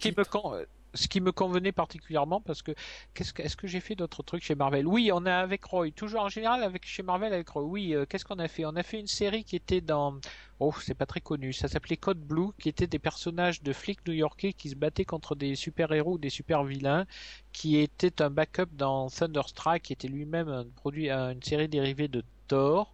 ce 0.97 1.07
qui, 1.07 1.21
me 1.21 1.31
convenait 1.31 1.71
particulièrement 1.71 2.41
parce 2.41 2.61
que 2.61 2.73
qu'est-ce 3.13 3.33
que 3.33 3.41
est-ce 3.41 3.55
que 3.55 3.67
j'ai 3.67 3.79
fait 3.79 3.95
d'autres 3.95 4.23
trucs 4.23 4.43
chez 4.43 4.55
Marvel? 4.55 4.87
Oui, 4.87 5.09
on 5.13 5.25
a 5.25 5.35
avec 5.35 5.63
Roy, 5.65 5.91
toujours 5.91 6.21
en 6.21 6.29
général 6.29 6.63
avec 6.63 6.85
chez 6.85 7.03
Marvel 7.03 7.33
avec 7.33 7.49
Roy. 7.49 7.63
Oui, 7.63 7.95
euh, 7.95 8.05
qu'est-ce 8.05 8.25
qu'on 8.25 8.39
a 8.39 8.47
fait? 8.47 8.65
On 8.65 8.75
a 8.75 8.83
fait 8.83 8.99
une 8.99 9.07
série 9.07 9.43
qui 9.43 9.55
était 9.55 9.81
dans 9.81 10.19
oh, 10.59 10.73
c'est 10.81 10.93
pas 10.95 11.05
très 11.05 11.21
connu, 11.21 11.53
ça 11.53 11.67
s'appelait 11.67 11.97
Code 11.97 12.19
Blue 12.19 12.49
qui 12.59 12.69
était 12.69 12.87
des 12.87 12.99
personnages 12.99 13.61
de 13.63 13.73
flics 13.73 14.05
new-yorkais 14.07 14.53
qui 14.53 14.69
se 14.69 14.75
battaient 14.75 15.05
contre 15.05 15.35
des 15.35 15.55
super-héros 15.55 16.13
ou 16.13 16.17
des 16.17 16.29
super-vilains 16.29 17.05
qui 17.53 17.77
était 17.77 18.21
un 18.21 18.29
backup 18.29 18.69
dans 18.73 19.09
Thunderstrike 19.09 19.83
qui 19.83 19.93
était 19.93 20.07
lui-même 20.07 20.65
une 20.85 21.43
série 21.43 21.67
dérivée 21.67 22.07
de 22.07 22.23
Thor. 22.47 22.93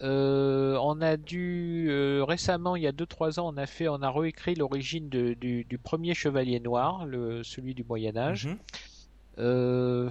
Euh, 0.00 0.76
on 0.80 1.00
a 1.00 1.16
dû 1.16 1.86
euh, 1.90 2.24
récemment, 2.24 2.74
il 2.74 2.82
y 2.82 2.86
a 2.86 2.92
2-3 2.92 3.38
ans, 3.38 3.52
on 3.52 3.56
a 3.56 3.66
fait, 3.66 3.88
on 3.88 4.02
a 4.02 4.10
réécrit 4.10 4.54
l'origine 4.54 5.08
du, 5.08 5.64
du 5.64 5.78
premier 5.78 6.14
chevalier 6.14 6.58
noir, 6.58 7.06
le, 7.06 7.42
celui 7.44 7.74
du 7.74 7.84
Moyen 7.84 8.16
Âge. 8.16 8.46
Mhm. 8.46 8.58
Euh, 9.38 10.10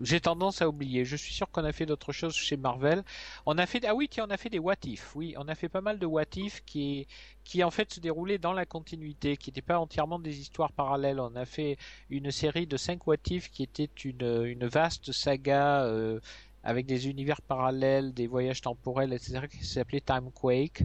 j'ai 0.00 0.20
tendance 0.20 0.60
à 0.62 0.68
oublier. 0.68 1.04
Je 1.04 1.16
suis 1.16 1.32
sûr 1.32 1.50
qu'on 1.50 1.64
a 1.64 1.72
fait 1.72 1.86
d'autres 1.86 2.12
choses 2.12 2.34
chez 2.34 2.56
Marvel. 2.56 3.04
On 3.46 3.56
a 3.58 3.66
fait 3.66 3.84
ah 3.86 3.94
oui 3.94 4.08
tiens 4.10 4.26
on 4.28 4.30
a 4.30 4.36
fait 4.36 4.50
des 4.50 4.58
what 4.58 4.74
if. 4.84 5.14
Oui, 5.14 5.34
on 5.38 5.46
a 5.48 5.54
fait 5.54 5.68
pas 5.68 5.80
mal 5.80 5.98
de 5.98 6.06
what 6.06 6.24
if 6.36 6.64
qui 6.64 7.06
qui 7.44 7.62
en 7.62 7.70
fait 7.70 7.92
se 7.92 8.00
déroulaient 8.00 8.38
dans 8.38 8.52
la 8.52 8.66
continuité, 8.66 9.36
qui 9.36 9.50
n'étaient 9.50 9.62
pas 9.62 9.78
entièrement 9.78 10.18
des 10.18 10.40
histoires 10.40 10.72
parallèles. 10.72 11.20
On 11.20 11.36
a 11.36 11.44
fait 11.44 11.76
une 12.10 12.30
série 12.30 12.66
de 12.66 12.76
5 12.76 13.06
what 13.06 13.16
if 13.30 13.50
qui 13.50 13.62
était 13.62 13.90
une 14.04 14.44
une 14.44 14.66
vaste 14.66 15.12
saga 15.12 15.84
euh, 15.84 16.20
avec 16.64 16.86
des 16.86 17.08
univers 17.08 17.40
parallèles, 17.42 18.12
des 18.12 18.26
voyages 18.26 18.62
temporels, 18.62 19.12
etc. 19.12 19.42
qui 19.50 19.64
s'appelait 19.64 20.00
Time 20.00 20.30
Quake. 20.32 20.84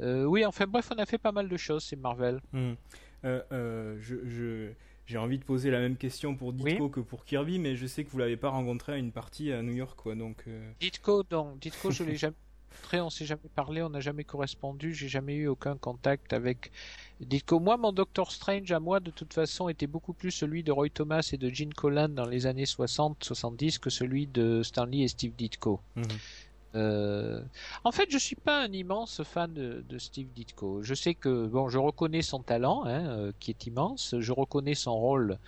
Euh, 0.00 0.24
oui, 0.24 0.44
enfin 0.44 0.66
bref, 0.66 0.90
on 0.94 0.98
a 0.98 1.06
fait 1.06 1.18
pas 1.18 1.32
mal 1.32 1.48
de 1.48 1.56
choses, 1.56 1.84
c'est 1.84 1.96
Marvel. 1.96 2.40
Mhm. 2.52 2.76
Euh, 3.24 3.42
euh, 3.52 3.96
je, 4.00 4.70
j'ai 5.06 5.18
envie 5.18 5.38
de 5.38 5.44
poser 5.44 5.70
la 5.70 5.78
même 5.78 5.96
question 5.96 6.34
pour 6.34 6.52
Ditko 6.52 6.88
que 6.88 7.00
pour 7.00 7.24
Kirby, 7.24 7.58
mais 7.58 7.76
je 7.76 7.86
sais 7.86 8.04
que 8.04 8.10
vous 8.10 8.18
l'avez 8.18 8.36
pas 8.36 8.50
rencontré 8.50 8.92
à 8.92 8.96
une 8.96 9.12
partie 9.12 9.52
à 9.52 9.62
New 9.62 9.72
York, 9.72 9.96
quoi. 9.96 10.14
Donc, 10.14 10.44
Ditko, 10.80 11.22
donc, 11.22 11.60
Ditko, 11.60 11.90
je 11.90 12.04
l'ai 12.04 12.16
jamais 12.16 12.34
rencontré, 12.74 13.00
on 13.00 13.10
s'est 13.10 13.24
jamais 13.24 13.48
parlé, 13.54 13.82
on 13.82 13.90
n'a 13.90 14.00
jamais 14.00 14.24
correspondu, 14.24 14.92
j'ai 14.94 15.08
jamais 15.08 15.36
eu 15.36 15.46
aucun 15.46 15.76
contact 15.76 16.32
avec 16.32 16.72
Ditko. 17.20 17.60
Moi, 17.60 17.76
mon 17.76 17.92
Doctor 17.92 18.30
Strange 18.32 18.70
à 18.72 18.80
moi, 18.80 19.00
de 19.00 19.10
toute 19.10 19.32
façon, 19.32 19.68
était 19.68 19.86
beaucoup 19.86 20.12
plus 20.12 20.30
celui 20.30 20.62
de 20.62 20.72
Roy 20.72 20.88
Thomas 20.90 21.28
et 21.32 21.36
de 21.36 21.48
Gene 21.48 21.72
Colan 21.72 22.08
dans 22.08 22.26
les 22.26 22.46
années 22.46 22.64
60-70 22.64 23.78
que 23.78 23.90
celui 23.90 24.26
de 24.26 24.62
Stanley 24.62 25.00
et 25.00 25.08
Steve 25.08 25.34
Ditko. 25.36 25.80
mhm. 25.96 26.04
Euh, 26.76 27.40
En 27.84 27.92
fait, 27.92 28.10
je 28.10 28.18
suis 28.18 28.34
pas 28.34 28.62
un 28.64 28.72
immense 28.72 29.22
fan 29.22 29.52
de, 29.54 29.84
de 29.88 29.98
Steve 29.98 30.28
Ditko. 30.34 30.82
Je 30.82 30.94
sais 30.94 31.14
que 31.14 31.46
bon, 31.46 31.68
je 31.68 31.78
reconnais 31.78 32.22
son 32.22 32.42
talent, 32.42 32.84
hein, 32.84 33.06
euh, 33.06 33.32
qui 33.38 33.50
est 33.52 33.66
immense. 33.66 34.16
Je 34.18 34.32
reconnais 34.32 34.74
son 34.74 34.94
rôle 34.98 35.38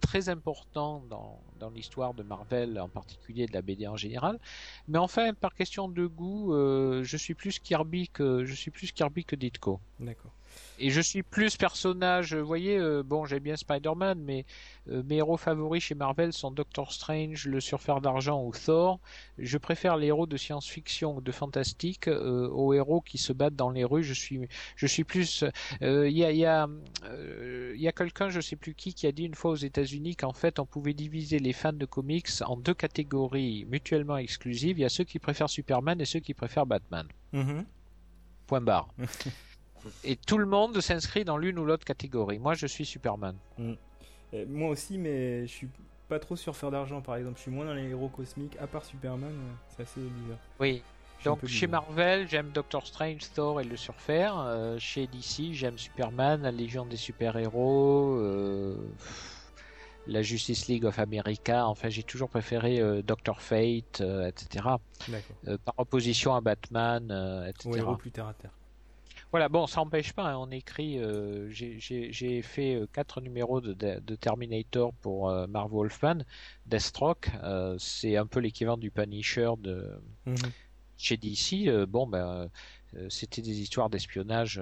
très 0.00 0.28
important 0.28 1.04
dans, 1.08 1.40
dans 1.60 1.70
l'histoire 1.70 2.14
de 2.14 2.24
Marvel, 2.24 2.80
en 2.80 2.88
particulier 2.88 3.46
de 3.46 3.52
la 3.52 3.62
BD 3.62 3.86
en 3.86 3.96
général. 3.96 4.40
Mais 4.88 4.98
enfin, 4.98 5.32
par 5.34 5.54
question 5.54 5.88
de 5.88 6.04
goût, 6.06 6.52
euh, 6.52 7.04
je 7.04 7.16
suis 7.16 7.34
plus 7.34 7.60
Kirby 7.60 8.08
que 8.08 8.44
je 8.44 8.52
suis 8.52 8.72
plus 8.72 8.90
Kirby 8.90 9.24
que 9.24 9.36
Ditko. 9.36 9.80
D'accord. 10.00 10.32
Et 10.78 10.90
je 10.90 11.00
suis 11.00 11.22
plus 11.22 11.56
personnage, 11.56 12.34
vous 12.34 12.46
voyez, 12.46 12.76
euh, 12.76 13.02
bon, 13.04 13.24
j'aime 13.24 13.44
bien 13.44 13.56
Spider-Man, 13.56 14.18
mais 14.20 14.44
euh, 14.90 15.02
mes 15.04 15.16
héros 15.16 15.36
favoris 15.36 15.82
chez 15.82 15.94
Marvel 15.94 16.32
sont 16.32 16.50
Doctor 16.50 16.92
Strange, 16.92 17.46
le 17.46 17.60
Surfeur 17.60 18.00
d'argent 18.00 18.42
ou 18.42 18.52
Thor. 18.52 18.98
Je 19.38 19.58
préfère 19.58 19.96
les 19.96 20.08
héros 20.08 20.26
de 20.26 20.36
science-fiction 20.36 21.16
ou 21.16 21.20
de 21.20 21.30
fantastique 21.30 22.08
euh, 22.08 22.48
aux 22.48 22.72
héros 22.72 23.00
qui 23.00 23.18
se 23.18 23.32
battent 23.32 23.54
dans 23.54 23.70
les 23.70 23.84
rues. 23.84 24.02
Je 24.02 24.14
suis, 24.14 24.40
je 24.74 24.86
suis 24.86 25.04
plus. 25.04 25.44
Il 25.80 26.08
y 26.08 26.24
a, 26.24 26.32
y 26.32 26.46
a, 26.46 26.68
y 27.76 27.86
a 27.86 27.92
quelqu'un, 27.92 28.28
je 28.28 28.40
sais 28.40 28.56
plus 28.56 28.74
qui, 28.74 28.94
qui 28.94 29.06
a 29.06 29.12
dit 29.12 29.24
une 29.24 29.34
fois 29.34 29.52
aux 29.52 29.56
États-Unis 29.56 30.16
qu'en 30.16 30.32
fait, 30.32 30.58
on 30.58 30.66
pouvait 30.66 30.94
diviser 30.94 31.38
les 31.38 31.52
fans 31.52 31.72
de 31.72 31.86
comics 31.86 32.28
en 32.44 32.56
deux 32.56 32.74
catégories 32.74 33.66
mutuellement 33.68 34.16
exclusives. 34.16 34.78
Il 34.78 34.82
y 34.82 34.84
a 34.84 34.88
ceux 34.88 35.04
qui 35.04 35.18
préfèrent 35.18 35.50
Superman 35.50 36.00
et 36.00 36.06
ceux 36.06 36.20
qui 36.20 36.34
préfèrent 36.34 36.66
Batman. 36.66 37.06
Mhm. 37.32 37.64
Point 38.46 38.60
barre. 38.62 38.88
Et 40.04 40.16
tout 40.16 40.38
le 40.38 40.46
monde 40.46 40.80
s'inscrit 40.80 41.24
dans 41.24 41.36
l'une 41.36 41.58
ou 41.58 41.64
l'autre 41.64 41.84
catégorie. 41.84 42.38
Moi, 42.38 42.54
je 42.54 42.66
suis 42.66 42.84
Superman. 42.84 43.36
Euh, 43.58 43.74
moi 44.48 44.70
aussi, 44.70 44.98
mais 44.98 45.46
je 45.46 45.52
suis 45.52 45.68
pas 46.08 46.18
trop 46.18 46.36
surfeur 46.36 46.70
d'argent, 46.70 47.00
par 47.00 47.16
exemple. 47.16 47.36
Je 47.36 47.42
suis 47.42 47.50
moins 47.50 47.64
dans 47.64 47.74
les 47.74 47.88
héros 47.88 48.08
cosmiques, 48.08 48.56
à 48.60 48.66
part 48.66 48.84
Superman, 48.84 49.30
euh, 49.32 49.52
c'est 49.76 49.82
assez 49.82 50.00
bizarre. 50.00 50.38
Oui. 50.60 50.82
Donc 51.24 51.46
chez. 51.46 51.66
Marvel, 51.66 52.28
j'aime 52.28 52.50
Doctor 52.50 52.86
Strange, 52.86 53.20
Thor 53.34 53.60
et 53.60 53.64
le 53.64 53.76
Surfer. 53.76 54.30
Euh, 54.34 54.78
chez 54.78 55.06
DC, 55.06 55.52
j'aime 55.52 55.78
Superman, 55.78 56.42
la 56.42 56.50
Légion 56.50 56.84
des 56.84 56.96
super-héros, 56.96 58.16
euh, 58.16 58.76
la 60.06 60.22
Justice 60.22 60.66
League 60.66 60.84
of 60.84 60.98
America. 60.98 61.66
Enfin, 61.66 61.88
j'ai 61.88 62.02
toujours 62.02 62.28
préféré 62.28 62.80
euh, 62.80 63.02
Doctor 63.02 63.40
Fate, 63.40 64.00
etc. 64.00 64.66
Par 65.64 65.74
opposition 65.78 66.34
à 66.34 66.40
Batman, 66.40 67.04
etc. 67.48 67.68
Ou 67.68 67.76
héros 67.76 67.96
plus 67.96 68.10
terre 68.10 68.26
à 68.26 68.34
terre. 68.34 68.52
Voilà, 69.32 69.48
bon, 69.48 69.66
ça 69.66 69.80
n'empêche 69.80 70.12
pas, 70.12 70.24
hein, 70.32 70.36
on 70.38 70.50
écrit, 70.50 70.98
euh, 70.98 71.48
j'ai- 71.48 72.42
fait 72.42 72.74
euh, 72.74 72.86
quatre 72.92 73.22
numéros 73.22 73.62
de, 73.62 73.72
Terminator 74.16 74.92
pour 75.00 75.30
euh, 75.30 75.46
Marv 75.46 75.72
Wolfman, 75.72 76.18
Deathstroke, 76.66 77.30
euh, 77.42 77.74
c'est 77.78 78.16
un 78.18 78.26
peu 78.26 78.40
l'équivalent 78.40 78.76
du 78.76 78.90
Punisher 78.90 79.50
de 79.58 79.90
Mhm. 80.26 80.36
chez 80.98 81.16
DC. 81.16 81.66
euh, 81.66 81.86
bon, 81.86 82.06
ben, 82.06 82.48
c'était 83.08 83.40
des 83.40 83.58
histoires 83.62 83.88
d'espionnage, 83.88 84.60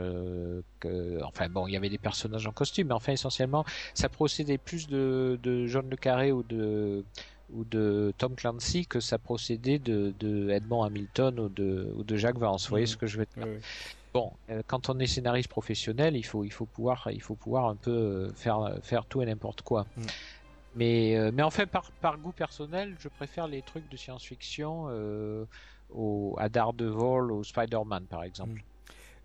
que, 0.79 1.21
enfin 1.25 1.49
bon, 1.49 1.67
il 1.67 1.73
y 1.73 1.77
avait 1.77 1.89
des 1.91 1.99
personnages 1.99 2.47
en 2.47 2.53
costume, 2.53 2.89
mais 2.89 2.95
enfin 2.95 3.13
essentiellement, 3.13 3.65
ça 3.95 4.09
procédait 4.09 4.57
plus 4.59 4.87
de, 4.87 5.37
de 5.43 5.67
John 5.67 5.91
le 5.91 5.97
Carré 5.97 6.31
ou 6.31 6.45
de 6.45 7.05
ou 7.53 7.65
de 7.65 8.15
Tom 8.17 8.37
Clancy 8.37 8.87
que 8.87 9.01
ça 9.01 9.19
procédait 9.19 9.81
de, 9.81 10.15
de 10.21 10.51
Edmond 10.51 10.85
Hamilton 10.85 11.41
ou 11.41 11.49
de, 11.49 11.93
ou 11.97 12.05
de 12.05 12.15
Jacques 12.17 12.39
Vance. 12.39 12.67
Vous 12.67 12.71
voyez 12.71 12.85
Mhm. 12.85 12.91
ce 12.93 12.97
que 12.97 13.07
je 13.09 13.19
veux 13.19 13.27
dire? 13.35 13.49
Bon, 14.13 14.33
euh, 14.49 14.63
quand 14.67 14.89
on 14.89 14.99
est 14.99 15.07
scénariste 15.07 15.49
professionnel, 15.49 16.17
il 16.17 16.25
faut, 16.25 16.45
il 16.45 16.53
faut 16.53 16.67
pouvoir, 16.67 17.09
il 17.13 17.23
faut 17.23 17.37
pouvoir 17.37 17.67
un 17.67 17.77
peu 17.77 17.91
euh, 17.91 18.33
faire, 18.35 18.79
faire 18.83 19.05
tout 19.07 19.23
et 19.23 19.27
n'importe 19.27 19.63
quoi. 19.63 19.87
Mm. 19.97 20.03
Mais, 20.77 21.17
euh, 21.17 21.31
mais 21.33 21.43
en 21.43 21.51
fait, 21.51 21.67
par, 21.67 21.91
par 22.01 22.19
goût 22.19 22.33
personnel, 22.33 22.97
je 22.99 23.09
préfère 23.09 23.49
les 23.49 23.63
trucs 23.63 23.89
de 23.89 23.97
science-fiction 23.97 24.87
euh, 24.89 25.45
au, 25.93 26.37
à 26.39 26.49
Daredevil 26.49 27.33
ou 27.33 27.43
Spider-Man, 27.45 28.05
par 28.05 28.23
exemple. 28.25 28.63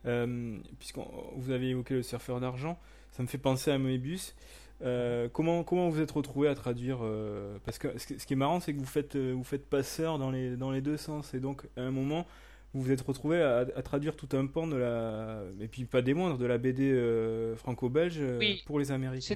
Euh, 0.06 0.58
Puisque 0.80 1.00
vous 1.36 1.52
avez 1.52 1.70
évoqué 1.70 1.96
le 1.96 2.04
surfeur 2.04 2.40
d'argent, 2.40 2.78
ça 3.12 3.24
me 3.24 3.28
fait 3.28 3.38
penser 3.38 3.72
à 3.72 3.78
Moebius. 3.78 4.36
Euh, 4.82 5.30
comment, 5.32 5.64
comment 5.64 5.90
vous 5.90 6.02
êtes 6.02 6.12
retrouvé 6.12 6.48
à 6.50 6.56
traduire 6.56 7.00
euh, 7.02 7.58
Parce 7.64 7.78
que 7.78 7.98
ce, 7.98 8.06
qui- 8.08 8.34
est 8.34 8.36
marrant, 8.36 8.60
c'est 8.60 8.74
que 8.74 8.80
vous 8.80 8.86
faites, 8.86 9.16
euh, 9.16 9.32
vous 9.34 9.44
faites 9.44 9.66
passeur 9.68 10.20
dans 10.20 10.32
les, 10.32 10.58
dans 10.58 10.72
les 10.72 10.82
deux 10.82 10.98
sens. 10.98 11.34
Et 11.34 11.40
donc, 11.40 11.66
à 11.78 11.82
un 11.82 11.92
moment, 11.92 12.26
vous 12.76 12.82
vous 12.82 12.92
êtes 12.92 13.02
retrouvé 13.02 13.42
à, 13.42 13.60
à 13.76 13.82
traduire 13.82 14.16
tout 14.16 14.28
un 14.34 14.46
pan 14.48 14.68
de 14.68 14.76
la. 14.76 15.42
Et 15.62 15.68
puis, 15.68 15.86
pas 15.86 16.02
des 16.02 16.14
moindres, 16.14 16.38
de 16.38 16.46
la 16.46 16.58
BD 16.58 16.92
euh, 16.92 17.56
franco-belge 17.56 18.18
euh, 18.20 18.38
Oui. 18.38 18.62
pour 18.66 18.80
les 18.80 18.92
Américains. 18.92 19.36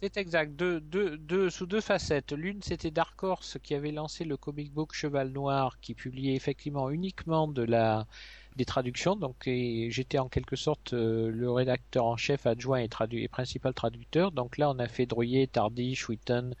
C'est 0.00 0.16
exact, 0.16 0.54
deux, 0.54 0.80
deux, 0.80 1.16
deux, 1.18 1.50
sous 1.50 1.66
deux 1.66 1.80
facettes. 1.80 2.30
L'une, 2.32 2.62
c'était 2.62 2.92
Dark 2.92 3.20
Horse 3.22 3.58
qui 3.62 3.74
avait 3.74 3.90
lancé 3.90 4.24
le 4.24 4.36
comic 4.36 4.72
book 4.72 4.94
Cheval 4.94 5.30
Noir, 5.30 5.80
qui 5.80 5.94
publiait 5.94 6.36
effectivement 6.36 6.88
uniquement 6.88 7.48
de 7.48 7.62
la, 7.62 8.06
des 8.54 8.64
traductions. 8.64 9.16
Donc, 9.16 9.34
j'étais 9.44 10.18
en 10.20 10.28
quelque 10.28 10.54
sorte 10.54 10.92
euh, 10.92 11.32
le 11.32 11.50
rédacteur 11.50 12.04
en 12.04 12.16
chef 12.16 12.46
adjoint 12.46 12.78
et, 12.78 12.86
tradu- 12.86 13.20
et 13.20 13.26
principal 13.26 13.74
traducteur. 13.74 14.30
Donc 14.30 14.56
là, 14.56 14.70
on 14.70 14.78
a 14.78 14.86
fait 14.86 15.04
Druyer, 15.04 15.48
Tardy, 15.48 15.98
Witten, 16.08 16.54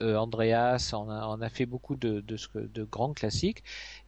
euh, 0.00 0.16
Andreas, 0.16 0.90
on 0.92 1.08
a, 1.10 1.28
on 1.28 1.40
a 1.42 1.48
fait 1.48 1.66
beaucoup 1.66 1.94
de 1.94 2.24
grands 2.90 3.12
classiques. 3.12 3.62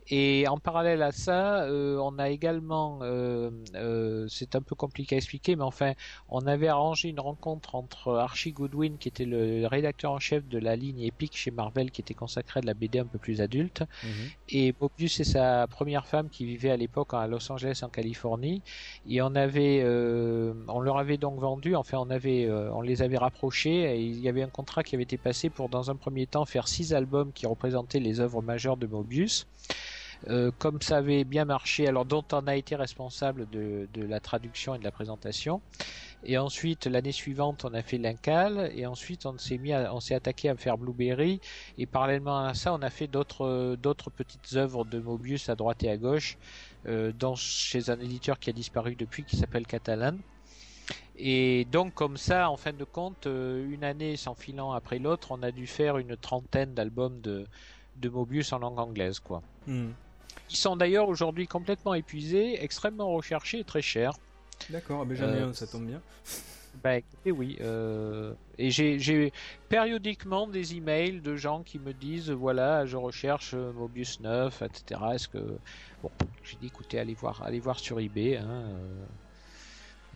Et 0.09 0.47
en 0.49 0.59
parallèle 0.59 1.01
à 1.03 1.13
ça, 1.13 1.63
euh, 1.65 1.97
on 1.99 2.19
a 2.19 2.29
également, 2.31 2.99
euh, 3.03 3.51
euh, 3.77 4.27
c'est 4.29 4.57
un 4.57 4.61
peu 4.61 4.75
compliqué 4.75 5.15
à 5.15 5.19
expliquer, 5.19 5.55
mais 5.55 5.63
enfin, 5.63 5.93
on 6.29 6.41
avait 6.47 6.67
arrangé 6.69 7.09
une 7.09 7.21
rencontre 7.21 7.77
entre 7.77 8.15
Archie 8.17 8.53
Goodwin, 8.53 8.99
qui 8.99 9.09
était 9.09 9.25
le 9.25 9.67
rédacteur 9.67 10.11
en 10.13 10.19
chef 10.19 10.47
de 10.49 10.59
la 10.59 10.75
ligne 10.77 11.01
Epic 11.03 11.37
chez 11.37 11.51
Marvel, 11.53 11.91
qui 11.93 12.01
était 12.01 12.15
consacrée 12.15 12.59
à 12.59 12.61
de 12.63 12.67
la 12.67 12.75
BD 12.75 12.99
un 12.99 13.07
peu 13.07 13.19
plus 13.19 13.41
adulte, 13.41 13.85
Mhm. 14.03 14.11
et 14.49 14.75
Mobius 14.81 15.21
et 15.21 15.25
sa 15.25 15.67
première 15.69 16.07
femme 16.07 16.29
qui 16.31 16.45
vivait 16.45 16.71
à 16.71 16.77
l'époque 16.77 17.15
à 17.15 17.27
Los 17.29 17.51
Angeles 17.53 17.81
en 17.83 17.89
Californie. 17.89 18.63
Et 19.09 19.23
on 19.23 19.35
avait, 19.37 19.83
euh, 19.85 20.53
on 20.69 20.81
leur 20.81 20.99
avait 20.99 21.17
donc 21.17 21.39
vendu, 21.41 21.77
enfin 21.77 21.99
on 21.99 22.11
avait, 22.11 22.47
euh, 22.47 22.73
on 22.75 22.81
les 22.81 23.03
avait 23.03 23.19
rapprochés 23.19 23.83
et 23.97 24.01
il 24.03 24.19
y 24.21 24.29
avait 24.29 24.43
un 24.43 24.49
contrat 24.51 24.83
qui 24.83 24.95
avait 24.97 25.05
été 25.05 25.17
passé 25.19 25.49
pour 25.49 25.69
dans 25.69 25.91
un 25.91 25.97
premier 25.97 26.27
temps 26.27 26.45
faire 26.45 26.67
six 26.69 26.93
albums 26.93 27.33
qui 27.33 27.47
représentaient 27.47 28.01
les 28.01 28.21
œuvres 28.21 28.43
majeures 28.43 28.77
de 28.77 28.87
Mobius. 28.87 29.47
Euh, 30.29 30.51
comme 30.59 30.81
ça 30.81 30.99
avait 30.99 31.25
bien 31.25 31.45
marché, 31.45 31.89
alors 31.89 32.05
dont 32.05 32.25
on 32.33 32.47
a 32.47 32.57
été 32.57 32.77
responsable 32.77 33.49
de, 33.49 33.89
la 33.95 34.21
traduction 34.21 34.75
et 34.75 34.79
de 34.79 34.85
la 34.85 34.93
présentation. 34.93 35.63
Et 36.23 36.39
ensuite, 36.39 36.87
l'année 36.87 37.13
suivante, 37.13 37.65
on 37.65 37.75
a 37.75 37.83
fait 37.83 37.99
l'Incal, 37.99 38.71
et 38.75 38.87
ensuite 38.87 39.27
on 39.27 39.37
s'est 39.39 39.59
mis, 39.59 39.73
à- 39.73 39.93
on 39.95 40.01
s'est 40.01 40.15
attaqué 40.15 40.49
à 40.49 40.57
faire 40.57 40.79
Blueberry, 40.79 41.41
et 41.79 41.87
parallèlement 41.87 42.45
à 42.45 42.55
ça, 42.55 42.73
on 42.73 42.83
a 42.83 42.91
fait 42.91 43.09
d'autres, 43.09 43.77
d'autres 43.77 44.11
petites 44.11 44.55
œuvres 44.55 44.85
de 44.85 45.01
Mobius 45.01 45.49
à 45.49 45.57
droite 45.57 45.83
et 45.83 45.91
à 45.91 45.97
gauche, 45.97 46.37
euh, 46.87 47.13
chez 47.37 47.91
un 47.91 47.99
éditeur 48.01 48.39
qui 48.39 48.51
a 48.51 48.53
disparu 48.53 48.97
depuis, 48.97 49.25
qui 49.25 49.37
s'appelle 49.37 49.67
Catalan. 49.67 50.19
Et 51.17 51.65
donc, 51.67 51.95
comme 51.95 52.17
ça, 52.17 52.51
en 52.51 52.57
fin 52.57 52.73
de 52.73 52.85
compte, 52.85 53.27
euh, 53.27 53.69
une 53.71 53.85
année 53.85 54.17
s'enfilant 54.17 54.73
après 54.73 54.99
l'autre, 54.99 55.29
on 55.31 55.43
a 55.43 55.53
dû 55.53 55.67
faire 55.67 55.99
une 55.99 56.17
trentaine 56.17 56.75
d'albums 56.75 57.21
de, 57.21 57.47
Mobius 58.05 58.53
en 58.53 58.59
langue 58.59 58.79
anglaise, 58.79 59.21
quoi. 59.21 59.43
Mhm. 59.67 59.95
Qui 60.53 60.59
sont 60.59 60.77
d'ailleurs 60.77 61.09
aujourd'hui 61.09 61.47
complètement 61.47 61.95
épuisés, 61.95 62.63
extrêmement 62.63 63.09
recherchés 63.11 63.61
et 63.61 63.65
très 63.65 63.81
chers. 63.81 64.13
D'accord, 64.69 65.07
ah 65.09 65.11
ai 65.15 65.23
Euh, 65.23 65.53
ça 65.55 65.67
tombe 65.67 65.87
bien. 65.87 66.03
Bah 66.85 66.97
écoutez, 66.97 67.33
oui. 67.33 67.57
euh, 67.63 68.35
Et 68.59 68.71
j'ai- 68.71 69.33
périodiquement 69.71 70.47
des 70.47 70.75
emails 70.75 71.21
de 71.23 71.37
gens 71.37 71.63
qui 71.63 71.79
me 71.79 71.95
disent 71.95 72.31
voilà, 72.31 72.85
je 72.85 72.99
recherche 72.99 73.53
euh, 73.55 73.73
Mobius 73.73 74.21
9, 74.21 74.61
etc. 74.61 75.01
Est-ce 75.15 75.29
que. 75.29 75.39
Bon, 76.03 76.11
j'ai 76.45 76.57
dit 76.61 76.67
écoutez, 76.67 76.99
allez 76.99 77.15
voir, 77.15 77.43
allez 77.43 77.61
voir 77.61 77.79
sur 77.79 77.99
eBay. 77.99 78.37
Hein, 78.37 78.47
euh. 78.51 79.05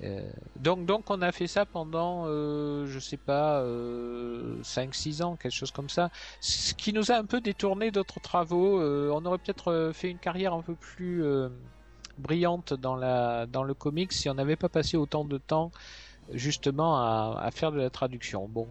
Euh, 0.02 0.28
donc, 0.56 0.84
donc 0.84 1.10
on 1.10 1.22
a 1.22 1.32
fait 1.32 1.46
ça 1.46 1.64
pendant, 1.64 2.24
euh, 2.26 2.86
je 2.86 2.98
sais 2.98 3.16
pas, 3.16 3.60
euh, 3.60 4.60
5-6 4.62 5.22
ans, 5.22 5.36
quelque 5.36 5.52
chose 5.52 5.70
comme 5.70 5.88
ça. 5.88 6.10
Ce 6.40 6.74
qui 6.74 6.92
nous 6.92 7.10
a 7.10 7.16
un 7.16 7.24
peu 7.24 7.40
détourné 7.40 7.90
d'autres 7.90 8.20
travaux. 8.20 8.80
Euh, 8.80 9.10
on 9.12 9.24
aurait 9.24 9.38
peut-être 9.38 9.72
euh, 9.72 9.92
fait 9.92 10.10
une 10.10 10.18
carrière 10.18 10.52
un 10.52 10.62
peu 10.62 10.74
plus 10.74 11.24
euh, 11.24 11.48
brillante 12.18 12.74
dans, 12.74 12.96
la, 12.96 13.46
dans 13.46 13.62
le 13.62 13.74
comics 13.74 14.12
si 14.12 14.28
on 14.28 14.34
n'avait 14.34 14.56
pas 14.56 14.68
passé 14.68 14.96
autant 14.96 15.24
de 15.24 15.38
temps 15.38 15.70
justement 16.32 16.96
à, 16.96 17.38
à 17.40 17.50
faire 17.50 17.72
de 17.72 17.78
la 17.78 17.90
traduction. 17.90 18.48
Bon, 18.48 18.68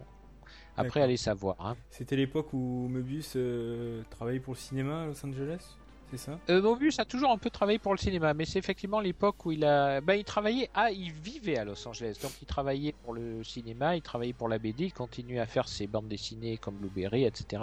après 0.76 1.00
allez 1.00 1.16
savoir. 1.16 1.56
Hein. 1.58 1.76
C'était 1.90 2.16
l'époque 2.16 2.52
où 2.52 2.88
Möbius 2.88 3.32
euh, 3.36 4.02
travaillait 4.10 4.40
pour 4.40 4.54
le 4.54 4.58
cinéma 4.58 5.02
à 5.02 5.06
Los 5.06 5.24
Angeles, 5.24 5.76
c'est 6.10 6.16
ça 6.18 6.38
Euh, 6.50 6.62
Mobius 6.62 6.98
a 6.98 7.04
toujours 7.04 7.30
un 7.30 7.38
peu 7.38 7.50
travaillé 7.50 7.78
pour 7.78 7.92
le 7.92 7.98
cinéma, 7.98 8.34
mais 8.34 8.44
c'est 8.44 8.58
effectivement 8.58 9.00
l'époque 9.00 9.44
où 9.44 9.52
il 9.52 9.64
a, 9.64 10.00
ben, 10.00 10.14
il 10.14 10.24
travaillait, 10.24 10.70
ah, 10.74 10.90
il 10.90 11.12
vivait 11.12 11.58
à 11.58 11.64
Los 11.64 11.86
Angeles, 11.86 12.18
donc 12.22 12.32
il 12.40 12.46
travaillait 12.46 12.94
pour 13.04 13.14
le 13.14 13.42
cinéma, 13.44 13.96
il 13.96 14.02
travaillait 14.02 14.32
pour 14.32 14.48
la 14.48 14.58
BD, 14.58 14.84
il 14.84 14.92
continue 14.92 15.40
à 15.40 15.46
faire 15.46 15.68
ses 15.68 15.86
bandes 15.86 16.08
dessinées 16.08 16.58
comme 16.58 16.76
Blueberry, 16.76 17.24
etc. 17.24 17.62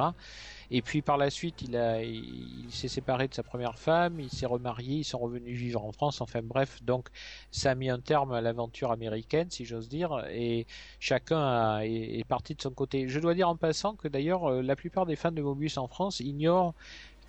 Et 0.72 0.82
puis 0.82 1.02
par 1.02 1.18
la 1.18 1.30
suite, 1.30 1.62
il 1.62 1.78
a, 1.78 2.02
il, 2.02 2.68
s'est 2.72 2.88
séparé 2.88 3.28
de 3.28 3.34
sa 3.34 3.44
première 3.44 3.78
femme, 3.78 4.20
il 4.20 4.30
s'est 4.30 4.46
remarié, 4.46 4.98
ils 4.98 5.04
sont 5.04 5.20
revenus 5.20 5.58
vivre 5.58 5.84
en 5.84 5.91
France, 5.91 6.22
enfin 6.22 6.41
bref, 6.44 6.84
donc 6.84 7.10
ça 7.52 7.72
a 7.72 7.76
mis 7.76 7.89
un 7.89 8.00
terme 8.00 8.34
à 8.34 8.41
l'aventure 8.41 8.91
américaine, 8.91 9.50
si 9.50 9.66
j'ose 9.66 9.88
dire, 9.88 10.26
et 10.32 10.66
chacun 11.00 11.80
est 11.80 12.28
parti 12.28 12.56
de 12.56 12.62
son 12.62 12.72
côté. 12.72 13.08
Je 13.08 13.20
dois 13.20 13.34
dire 13.34 13.50
en 13.50 13.56
passant 13.56 13.96
que 13.96 14.08
d'ailleurs, 14.08 14.46
euh, 14.46 14.62
la 14.62 14.76
plupart 14.76 15.06
des 15.06 15.16
fans 15.16 15.32
de 15.32 15.41
Mobius 15.41 15.78
en 15.78 15.88
France 15.88 16.20
ignorent 16.20 16.74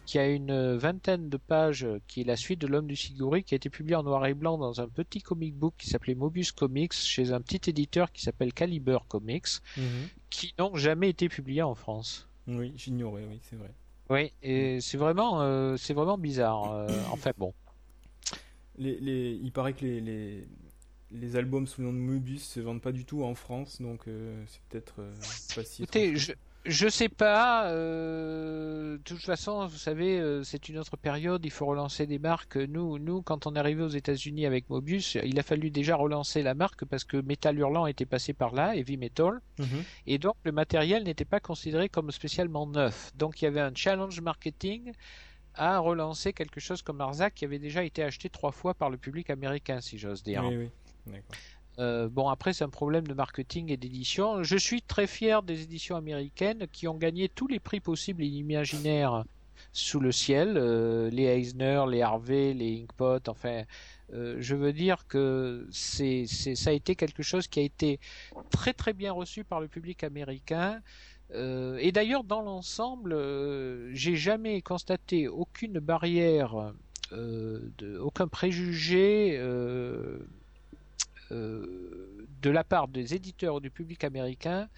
qui 0.07 0.19
a 0.19 0.29
une 0.29 0.77
vingtaine 0.77 1.29
de 1.29 1.37
pages, 1.37 1.85
euh, 1.85 1.99
qui 2.09 2.21
est 2.21 2.25
la 2.25 2.37
suite 2.37 2.61
de 2.61 2.67
l'homme 2.67 2.87
du 2.87 2.97
Siguri, 2.97 3.43
qui 3.43 3.55
a 3.55 3.57
été 3.57 3.71
publié 3.71 3.97
en 3.97 4.03
noir 4.03 4.27
et 4.27 4.35
blanc 4.35 4.59
dans 4.59 4.81
un 4.81 4.89
petit 4.89 5.23
comic 5.23 5.55
book 5.55 5.75
qui 5.79 5.89
s'appelait 5.89 6.15
Mobius 6.15 6.53
Comics, 6.53 6.93
chez 6.93 7.33
un 7.33 7.41
petit 7.41 7.71
éditeur 7.71 8.13
qui 8.13 8.23
s'appelle 8.23 8.53
Caliber 8.53 8.99
Comics, 9.09 9.47
qui 10.31 10.55
n'ont 10.59 10.77
jamais 10.77 11.09
été 11.09 11.29
publiés 11.29 11.63
en 11.63 11.75
France. 11.75 12.29
Oui, 12.47 12.73
j'ignorais, 12.77 13.25
oui, 13.29 13.41
c'est 13.43 13.57
vrai. 13.57 13.71
Oui, 14.11 14.33
et 14.43 14.81
c'est 14.83 14.99
vraiment, 14.99 15.41
euh, 15.41 15.77
c'est 15.79 15.95
vraiment 15.95 16.19
bizarre. 16.19 16.71
euh, 16.73 16.89
enfin 17.11 17.31
bon. 17.39 17.55
Les, 18.77 18.99
les, 19.01 19.41
il 19.43 19.51
paraît 19.53 19.73
que 19.73 19.85
les, 19.85 20.01
les, 20.03 20.47
les 21.13 21.37
albums 21.37 21.67
sous 21.67 21.81
le 21.81 21.87
nom 21.87 21.93
de 21.95 21.99
Möbius 21.99 22.45
se 22.47 22.61
vendent 22.61 22.83
pas 22.83 22.93
du 22.93 23.07
tout 23.07 23.23
en 23.25 23.35
France, 23.35 23.81
donc 23.81 24.07
euh, 24.07 24.45
c'est 24.47 24.61
peut-être 24.69 24.97
pas 25.55 25.65
si 25.65 25.85
Écoutez, 25.85 26.17
je, 26.17 26.33
je 26.65 26.89
sais 26.89 27.09
pas. 27.09 27.69
euh, 27.71 28.97
de 28.99 29.03
toute 29.03 29.21
façon, 29.23 29.67
vous 29.67 29.77
savez, 29.77 30.19
euh, 30.19 30.43
c'est 30.45 30.69
une 30.69 30.79
autre 30.79 30.97
période. 30.97 31.45
Il 31.45 31.51
faut 31.51 31.67
relancer 31.67 32.07
des 32.07 32.19
marques. 32.19 32.57
Nous, 32.57 32.99
nous, 32.99 33.23
quand 33.23 33.47
on 33.47 33.55
est 33.55 33.59
arrivé 33.59 33.83
aux 33.83 33.89
États-Unis 33.89 34.47
avec 34.47 34.71
Mobius, 34.71 35.17
il 35.25 35.39
a 35.39 35.43
fallu 35.43 35.71
déjà 35.71 35.97
relancer 35.97 36.43
la 36.43 36.55
marque 36.55 36.85
parce 36.85 37.05
que 37.05 37.17
Metal 37.19 37.59
Hurlant 37.59 37.87
était 37.87 38.07
passé 38.07 38.33
par 38.33 38.53
là, 38.55 38.75
Heavy 38.77 38.97
Metal, 38.97 39.41
Mhm. 39.59 39.85
et 40.07 40.19
donc 40.19 40.37
le 40.45 40.53
matériel 40.53 41.05
n'était 41.05 41.25
pas 41.25 41.41
considéré 41.41 41.89
comme 41.89 42.11
spécialement 42.11 42.67
neuf. 42.67 43.13
Donc 43.17 43.43
il 43.43 43.45
y 43.45 43.49
avait 43.49 43.61
un 43.61 43.73
challenge 43.75 44.21
marketing 44.21 44.93
à 45.55 45.79
relancer 45.79 46.33
quelque 46.33 46.61
chose 46.61 46.83
comme 46.83 47.01
Arzac 47.01 47.35
qui 47.35 47.45
avait 47.45 47.59
déjà 47.61 47.85
été 47.85 48.03
acheté 48.03 48.29
trois 48.29 48.51
fois 48.53 48.75
par 48.75 48.91
le 48.91 48.97
public 48.97 49.31
américain, 49.31 49.81
si 49.81 49.99
j'ose 49.99 50.23
dire. 50.23 50.45
Oui, 50.45 50.57
oui, 50.57 50.71
d'accord. 51.07 51.37
Euh, 51.79 52.09
bon, 52.09 52.29
après, 52.29 52.53
c'est 52.53 52.65
un 52.65 52.69
problème 52.69 53.07
de 53.07 53.15
marketing 53.15 53.71
et 53.71 53.77
d'édition. 53.77 54.43
Je 54.43 54.57
suis 54.57 54.83
très 54.83 55.07
fier 55.07 55.43
des 55.43 55.63
éditions 55.63 55.97
américaines 55.97 56.67
qui 56.73 56.87
ont 56.89 56.95
gagné 56.95 57.29
tous 57.29 57.49
les 57.49 57.61
prix 57.61 57.81
possibles 57.81 58.23
et 58.23 58.27
imaginaires 58.27 59.25
sous 59.73 60.01
le 60.01 60.13
ciel. 60.13 60.55
Euh, 60.57 61.11
les 61.11 61.25
Eisner, 61.25 61.85
les 61.91 62.03
Harvey, 62.03 62.55
les 62.55 62.83
Inkpot, 62.83 63.29
enfin, 63.29 63.65
euh, 64.13 64.37
je 64.39 64.55
veux 64.55 64.73
dire 64.73 65.07
que 65.09 65.67
c'est, 65.73 66.27
ça 66.27 66.71
a 66.71 66.73
été 66.73 66.95
quelque 66.95 67.23
chose 67.23 67.49
qui 67.49 67.61
a 67.61 67.63
été 67.63 67.99
très 68.51 68.73
très 68.73 68.93
bien 68.93 69.13
reçu 69.13 69.43
par 69.45 69.61
le 69.61 69.69
public 69.69 70.05
américain. 70.05 70.81
Et 71.33 71.91
d'ailleurs, 71.91 72.23
dans 72.23 72.43
l'ensemble, 72.43 73.19
j'ai 73.93 74.15
jamais 74.15 74.63
constaté 74.63 75.27
aucune 75.27 75.81
barrière, 75.81 76.73
aucun 77.11 78.29
préjugé. 78.29 79.37
Euh, 81.35 82.27
de 82.43 82.51
la 82.51 82.65
part 82.65 82.89
des 82.89 83.15
éditeurs 83.15 83.57
ou 83.57 83.61
du 83.61 83.71
public 83.71 84.05
américain 84.05 84.69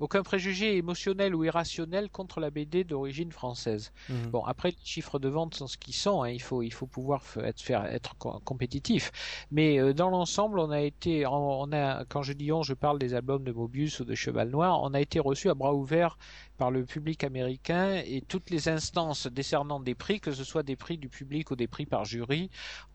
aucun 0.00 0.22
préjugé 0.22 0.76
émotionnel 0.76 1.34
ou 1.34 1.44
irrationnel 1.44 2.10
contre 2.10 2.40
la 2.40 2.50
BD 2.50 2.82
d'origine 2.84 3.30
française. 3.32 3.92
Mhm. 4.08 4.30
Bon, 4.30 4.42
après, 4.44 4.70
les 4.70 4.76
chiffres 4.82 5.18
de 5.20 5.28
vente 5.28 5.54
sont 5.54 5.68
ce 5.68 5.76
qu'ils 5.78 5.94
sont. 5.94 6.22
hein, 6.22 6.30
Il 6.30 6.42
faut, 6.42 6.62
il 6.62 6.72
faut 6.72 6.86
pouvoir 6.88 7.22
être, 7.44 7.62
faire, 7.62 7.84
être 7.86 8.16
co- 8.18 8.40
compétitif. 8.44 9.12
Mais 9.52 9.78
euh, 9.78 9.94
dans 9.94 10.10
l'ensemble, 10.10 10.58
on 10.58 10.70
a 10.70 10.80
été, 10.80 11.26
on 11.26 11.70
a, 11.72 12.04
quand 12.06 12.22
je 12.22 12.32
dis 12.32 12.50
on, 12.52 12.62
je 12.62 12.74
parle 12.74 12.98
des 12.98 13.14
albums 13.14 13.44
de 13.44 13.52
Mobius 13.52 14.00
ou 14.00 14.04
de 14.04 14.14
Cheval 14.14 14.50
Noir. 14.50 14.82
On 14.82 14.92
a 14.94 15.00
été 15.00 15.20
reçu 15.20 15.48
à 15.48 15.54
bras 15.54 15.74
ouverts 15.74 16.18
par 16.56 16.70
le 16.70 16.84
public 16.84 17.24
américain 17.24 18.00
et 18.06 18.20
toutes 18.20 18.50
les 18.50 18.68
instances 18.68 19.26
décernant 19.26 19.80
des 19.80 19.94
prix, 19.94 20.20
que 20.20 20.30
ce 20.32 20.44
soit 20.44 20.62
des 20.62 20.76
prix 20.76 20.98
du 20.98 21.08
public 21.08 21.50
ou 21.50 21.56
des 21.56 21.66
prix 21.66 21.84
par 21.86 22.04
jury, 22.04 22.48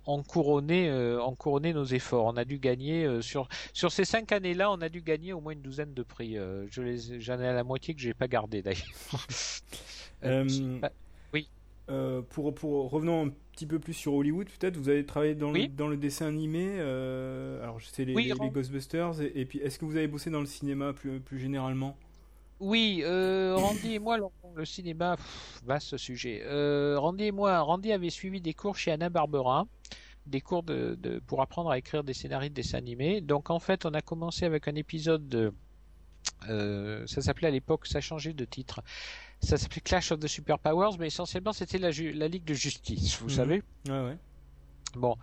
ont 0.06 0.24
couronné, 0.24 0.90
euh, 0.90 1.22
ont 1.22 1.36
couronné 1.36 1.74
nos 1.74 1.84
efforts. 1.84 2.26
On 2.26 2.38
a 2.38 2.46
dû 2.46 2.58
gagner 2.60 3.06
euh, 3.06 3.22
sur 3.22 3.50
sur 3.74 3.92
ces 3.92 4.06
cinq 4.06 4.32
années-là, 4.32 4.72
on 4.72 4.82
a 4.82 4.88
dû 4.90 5.02
gagner 5.02 5.34
au 5.34 5.42
moins 5.42 5.54
une 5.54 5.62
douzaine 5.62 5.94
de 5.94 6.04
prix. 6.04 6.38
Euh, 6.38 6.66
je 6.72 6.82
les, 6.82 7.20
j'en 7.22 7.40
ai 7.40 7.48
à 7.48 7.54
la 7.54 7.64
moitié 7.64 7.94
que 7.94 8.00
j'ai 8.02 8.14
pas 8.14 8.28
gardé 8.28 8.62
d'ailleurs. 8.62 8.86
Oui. 11.34 11.50
Pour, 12.30 12.54
pour 12.54 12.92
revenons 12.92 13.26
un 13.28 13.30
petit 13.52 13.66
peu 13.66 13.80
plus 13.80 13.94
sur 13.94 14.14
Hollywood, 14.14 14.48
peut-être 14.60 14.78
vous 14.78 14.90
avez 14.90 15.06
travaillé 15.06 15.34
dans, 15.34 15.52
Oui. 15.52 15.64
le, 15.64 15.68
dans 15.70 15.88
le 15.88 15.98
dessin 15.98 16.28
animé. 16.28 16.80
alors 16.80 17.80
je 17.80 17.88
sais 17.88 18.06
les, 18.06 18.14
Oui, 18.14 18.26
les- 18.26 18.34
Ron. 18.34 18.44
les 18.46 18.50
Ghostbusters 18.52 19.22
et, 19.22 19.32
et 19.36 19.46
puis 19.46 19.60
est-ce 19.60 19.80
que 19.80 19.86
vous 19.86 19.96
avez 19.98 20.08
bossé 20.08 20.30
dans 20.30 20.40
le 20.40 20.46
cinéma 20.46 20.94
plus, 20.94 21.20
plus 21.20 21.40
généralement? 21.40 21.98
Oui, 22.60 23.02
euh, 23.04 23.56
Randy 23.56 23.94
et 23.94 24.00
moi, 24.00 24.18
le, 24.18 24.26
le 24.56 24.66
cinéma, 24.66 25.16
pff, 25.16 25.62
vaste 25.66 25.96
sujet. 25.98 26.42
Euh, 26.46 27.00
Randy 27.00 27.26
et 27.26 27.32
moi, 27.32 27.60
Randy 27.62 27.92
avait 27.94 28.10
suivi 28.10 28.42
des 28.42 28.54
cours 28.54 28.76
chez 28.78 28.92
Anna 28.92 29.10
Barbera, 29.10 29.66
des 30.26 30.42
cours 30.42 30.64
de, 30.64 30.96
de- 31.00 31.20
pour 31.20 31.42
apprendre 31.42 31.70
à 31.72 31.78
écrire 31.78 32.04
des 32.04 32.14
scénarios 32.14 32.50
de 32.50 32.54
dessins 32.54 32.78
animés. 32.78 33.22
Donc 33.22 33.50
en 33.50 33.60
fait, 33.60 33.86
on 33.86 33.94
a 33.94 34.02
commencé 34.02 34.46
avec 34.46 34.68
un 34.68 34.76
épisode 34.76 35.28
de, 35.30 35.54
euh, 36.50 37.08
ça 37.08 37.22
s'appelait 37.22 37.48
à 37.48 37.52
l'époque, 37.52 37.88
ça 37.88 38.00
a 38.00 38.02
changé 38.02 38.34
de 38.34 38.44
titre. 38.46 38.82
Ça 39.42 39.58
s'appelait 39.58 39.82
Clash 39.82 40.12
of 40.12 40.20
the 40.20 40.28
Superpowers, 40.28 40.98
mais 41.00 41.08
essentiellement 41.08 41.54
c'était 41.54 41.78
la 41.78 42.28
Ligue 42.28 42.44
de 42.44 42.54
Justice, 42.54 43.18
vous 43.22 43.28
Mhm. 43.30 43.36
savez. 43.36 43.64
Ouais, 43.88 44.04
ouais. 44.06 44.18
Bon. 44.96 45.16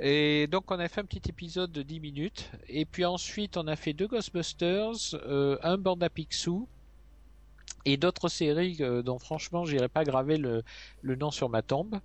Et 0.00 0.46
donc 0.46 0.70
on 0.70 0.78
a 0.78 0.88
fait 0.88 1.02
un 1.02 1.04
petit 1.04 1.28
épisode 1.28 1.70
de 1.70 1.82
10 1.82 2.00
minutes. 2.00 2.50
Et 2.68 2.84
puis 2.84 3.04
ensuite 3.04 3.56
on 3.56 3.66
a 3.66 3.76
fait 3.76 3.92
deux 3.92 4.06
Ghostbusters, 4.06 5.14
euh, 5.14 5.58
un 5.62 5.76
Banda 5.76 6.08
Picsou 6.08 6.66
et 7.84 7.96
d'autres 7.96 8.28
séries 8.28 8.78
euh, 8.80 9.02
dont 9.02 9.18
franchement 9.18 9.64
j'irai 9.64 9.88
pas 9.88 10.04
graver 10.04 10.38
le, 10.38 10.62
nom 11.04 11.30
sur 11.30 11.48
ma 11.48 11.62
tombe. 11.62 12.00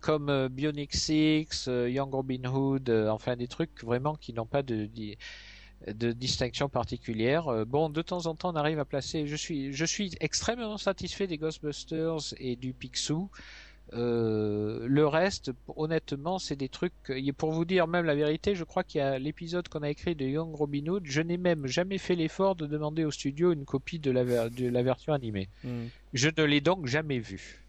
Comme 0.00 0.30
euh, 0.30 0.48
Bionic 0.48 0.94
Six, 0.94 1.66
Young 1.66 2.12
Robin 2.12 2.44
Hood, 2.44 2.90
enfin 2.90 3.36
des 3.36 3.48
trucs 3.48 3.82
vraiment 3.84 4.14
qui 4.16 4.32
n'ont 4.32 4.46
pas 4.46 4.62
de, 4.62 4.88
distinction 6.12 6.68
particulière. 6.68 7.66
Bon, 7.66 7.88
de 7.88 8.02
temps 8.02 8.26
en 8.26 8.34
temps 8.34 8.52
on 8.52 8.56
arrive 8.56 8.80
à 8.80 8.84
placer. 8.84 9.26
Je 9.28 9.36
suis, 9.36 9.72
je 9.72 9.84
suis 9.84 10.12
extrêmement 10.18 10.76
satisfait 10.76 11.28
des 11.28 11.38
Ghostbusters 11.38 12.34
et 12.38 12.56
du 12.56 12.72
Picsou. 12.72 13.30
Euh, 13.94 14.86
le 14.86 15.06
reste, 15.06 15.52
honnêtement, 15.76 16.38
c'est 16.38 16.56
des 16.56 16.68
trucs. 16.68 16.92
et 17.08 17.32
Pour 17.32 17.52
vous 17.52 17.64
dire 17.64 17.86
même 17.86 18.04
la 18.04 18.14
vérité, 18.14 18.54
je 18.54 18.64
crois 18.64 18.84
qu'il 18.84 18.98
y 18.98 19.02
a 19.02 19.18
l'épisode 19.18 19.68
qu'on 19.68 19.82
a 19.82 19.90
écrit 19.90 20.14
de 20.14 20.26
Young 20.26 20.54
Robin 20.54 20.86
Hood. 20.86 21.04
Je 21.06 21.22
n'ai 21.22 21.36
même 21.38 21.66
jamais 21.66 21.98
fait 21.98 22.14
l'effort 22.14 22.54
de 22.54 22.66
demander 22.66 23.04
au 23.04 23.10
studio 23.10 23.52
une 23.52 23.64
copie 23.64 23.98
de 23.98 24.10
la, 24.10 24.24
ver- 24.24 24.50
de 24.50 24.68
la 24.68 24.82
version 24.82 25.12
animée. 25.12 25.48
Mhm. 25.64 25.88
Je 26.12 26.28
ne 26.36 26.42
l'ai 26.44 26.60
donc 26.60 26.86
jamais 26.86 27.18
vu. 27.18 27.64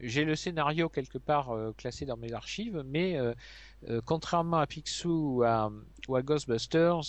J'ai 0.00 0.24
le 0.24 0.34
scénario 0.34 0.88
quelque 0.88 1.18
part 1.18 1.50
euh, 1.50 1.72
classé 1.76 2.06
dans 2.06 2.16
mes 2.16 2.32
archives, 2.32 2.82
mais 2.84 3.16
euh, 3.16 4.00
contrairement 4.04 4.56
à 4.58 4.66
Picsou 4.66 5.36
ou 5.36 5.42
à, 5.44 5.70
ou 6.08 6.16
à 6.16 6.22
Ghostbusters, 6.22 7.02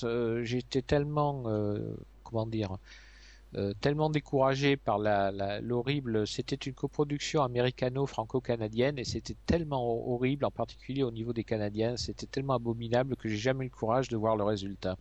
j'étais 0.43 0.81
tellement, 0.83 1.43
comment 2.23 2.45
dire, 2.45 2.77
euh, 3.55 3.73
tellement 3.81 4.09
découragé 4.09 4.77
par 4.77 4.97
la, 4.99 5.31
la- 5.31 5.61
l'horrible. 5.61 6.25
C'était 6.27 6.55
une 6.55 6.73
coproduction 6.73 7.43
américano-franco-canadienne 7.43 8.97
et 8.99 9.03
c'était 9.03 9.35
tellement 9.45 9.83
horrible, 10.13 10.45
en 10.45 10.51
particulier 10.51 11.03
au 11.03 11.11
niveau 11.11 11.33
des 11.33 11.43
Canadiens, 11.43 11.97
c'était 11.97 12.25
tellement 12.27 12.53
abominable 12.55 13.15
que 13.15 13.29
j'ai 13.29 13.37
jamais 13.37 13.65
eu 13.65 13.69
le 13.69 13.75
courage 13.75 14.07
de 14.09 14.17
voir 14.17 14.35
le 14.35 14.43
résultat. 14.43 14.97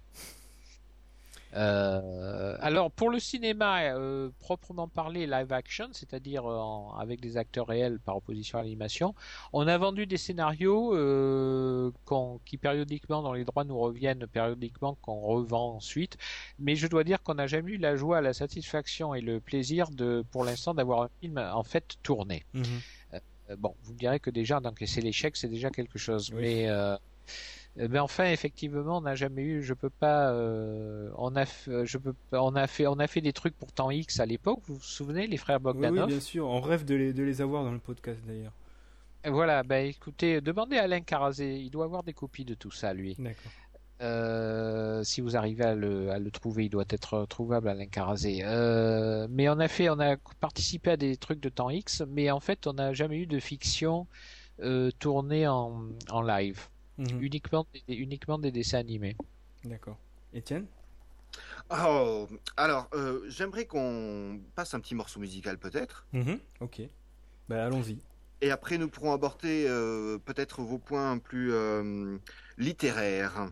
Euh, 1.54 2.56
alors 2.60 2.90
pour 2.90 3.10
le 3.10 3.18
cinéma 3.18 3.82
euh, 3.82 4.30
proprement 4.40 4.88
parlé 4.88 5.26
live 5.26 5.52
action, 5.52 5.88
c'est-à-dire 5.92 6.46
en- 6.46 6.94
avec 6.98 7.20
des 7.20 7.36
acteurs 7.36 7.66
réels 7.66 7.98
par 8.00 8.16
opposition 8.16 8.58
à 8.58 8.62
l'animation, 8.62 9.14
on 9.52 9.66
a 9.66 9.76
vendu 9.76 10.06
des 10.06 10.16
scénarios 10.16 10.94
euh, 10.96 11.90
qu'on- 12.04 12.40
qui 12.46 12.56
périodiquement, 12.56 13.22
dont 13.22 13.32
les 13.34 13.44
droits 13.44 13.64
nous 13.64 13.78
reviennent 13.78 14.26
périodiquement, 14.26 14.96
qu'on 15.02 15.20
revend 15.20 15.76
ensuite. 15.76 16.16
Mais 16.58 16.74
je 16.74 16.86
dois 16.86 17.04
dire 17.04 17.22
qu'on 17.22 17.34
n'a 17.34 17.46
jamais 17.46 17.72
eu 17.72 17.76
la 17.78 17.96
joie, 17.96 18.20
la 18.20 18.32
satisfaction 18.32 19.14
et 19.14 19.20
le 19.20 19.40
plaisir 19.40 19.90
de, 19.90 20.24
pour 20.30 20.44
l'instant, 20.44 20.74
d'avoir 20.74 21.02
un 21.02 21.10
film 21.20 21.38
en 21.38 21.62
fait 21.64 21.96
tourné. 22.02 22.44
Mhm. 22.54 22.64
Euh, 23.14 23.56
bon, 23.58 23.74
vous 23.82 23.92
me 23.92 23.98
direz 23.98 24.20
que 24.20 24.30
déjà 24.30 24.60
d'encaisser 24.60 25.00
l'échec, 25.02 25.36
c'est 25.36 25.48
déjà 25.48 25.70
quelque 25.70 25.98
chose. 25.98 26.30
Oui. 26.32 26.40
Mais, 26.42 26.68
euh, 26.70 26.94
euh, 26.94 26.96
mais 27.76 27.98
enfin, 27.98 28.26
effectivement, 28.30 28.98
on 28.98 29.00
n'a 29.02 29.14
jamais 29.14 29.42
eu. 29.42 29.62
Je 29.62 29.72
peux 29.74 29.90
pas. 29.90 30.30
euh, 30.32 31.10
on 31.16 31.34
a, 31.36 31.44
euh, 31.68 31.84
je 31.86 31.98
peux, 31.98 32.12
pas- 32.30 32.42
on 32.42 32.54
a 32.54 32.66
fait, 32.66 32.86
on 32.86 32.98
a 32.98 33.06
fait 33.06 33.20
des 33.20 33.32
trucs 33.32 33.56
pour 33.56 33.72
temps 33.72 33.90
X 33.90 34.20
à 34.20 34.26
l'époque. 34.26 34.60
Vous 34.66 34.74
vous 34.74 34.82
souvenez, 34.82 35.26
les 35.26 35.36
frères 35.38 35.58
Oui, 35.62 35.72
oui, 35.74 35.80
Bogdanov 35.80 36.08
bien 36.08 36.20
sûr. 36.20 36.46
On 36.48 36.60
rêve 36.60 36.84
de 36.84 36.94
les, 36.94 37.12
de 37.12 37.22
les 37.22 37.40
avoir 37.40 37.64
dans 37.64 37.72
le 37.72 37.78
podcast 37.78 38.20
d'ailleurs. 38.26 38.52
Voilà. 39.24 39.62
Ben, 39.62 39.86
écoutez, 39.86 40.40
demandez 40.40 40.76
à 40.76 40.82
Alain 40.82 41.00
Carazé. 41.00 41.56
Il 41.56 41.70
doit 41.70 41.84
avoir 41.84 42.02
des 42.02 42.12
copies 42.12 42.44
de 42.44 42.54
tout 42.54 42.70
ça, 42.72 42.92
lui. 42.92 43.14
D'accord. 43.18 43.52
Euh, 44.00 45.04
si 45.04 45.20
vous 45.20 45.36
arrivez 45.36 45.64
à 45.64 45.74
le, 45.76 46.10
à 46.10 46.18
le 46.18 46.30
trouver, 46.32 46.64
il 46.64 46.70
doit 46.70 46.84
être 46.90 47.24
trouvable 47.26 47.68
Alain 47.68 47.86
Carazé. 47.86 48.40
Euh, 48.42 49.28
mais 49.30 49.48
on 49.48 49.58
a 49.60 49.68
fait, 49.68 49.88
on 49.90 50.00
a 50.00 50.16
participé 50.40 50.90
à 50.90 50.96
des 50.96 51.16
trucs 51.16 51.38
de 51.40 51.48
temps 51.48 51.70
X, 51.70 52.02
mais 52.08 52.30
en 52.32 52.40
fait, 52.40 52.66
on 52.66 52.72
n'a 52.72 52.92
jamais 52.92 53.18
eu 53.18 53.26
de 53.26 53.38
fiction 53.38 54.08
euh, 54.60 54.90
tournée 54.98 55.46
en, 55.46 55.84
en 56.10 56.20
live. 56.22 56.66
Mhm. 57.02 57.22
uniquement 57.22 57.66
des, 57.88 57.94
uniquement 57.94 58.38
des 58.38 58.52
dessins 58.52 58.78
animés. 58.78 59.16
D'accord. 59.64 59.98
Étienne? 60.32 60.66
Oh, 61.70 62.28
alors, 62.56 62.88
euh, 62.94 63.22
j'aimerais 63.28 63.66
qu'on 63.66 64.40
passe 64.54 64.74
un 64.74 64.80
petit 64.80 64.94
morceau 64.94 65.20
musical 65.20 65.58
peut-être. 65.58 66.06
Mhm. 66.12 66.38
Ok. 66.60 66.82
Bah 67.48 67.64
allons-y. 67.66 67.98
Et 68.40 68.50
après, 68.50 68.76
nous 68.76 68.88
pourrons 68.88 69.12
aborder 69.12 69.66
euh, 69.68 70.18
peut-être 70.18 70.62
vos 70.62 70.78
points 70.78 71.18
plus 71.18 71.52
euh, 71.52 72.18
littéraires. 72.58 73.50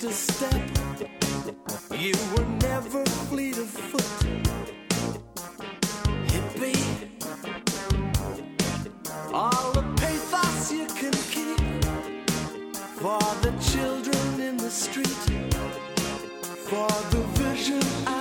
Danced 0.00 0.04
a 0.04 0.32
step. 0.32 0.62
You 1.92 2.14
were 2.36 2.46
never 2.60 3.04
fleet 3.28 3.58
of 3.58 3.68
foot. 3.68 4.02
Hippie. 6.26 7.08
All 9.32 9.72
the 9.72 9.82
pathos 9.96 10.72
you 10.72 10.86
can 10.86 11.12
keep 11.32 11.84
for 13.00 13.20
the 13.42 13.52
children 13.72 14.40
in 14.40 14.56
the 14.56 14.70
street. 14.70 15.24
For 16.68 16.88
the 17.10 17.22
vision 17.34 17.82
I've 18.06 18.17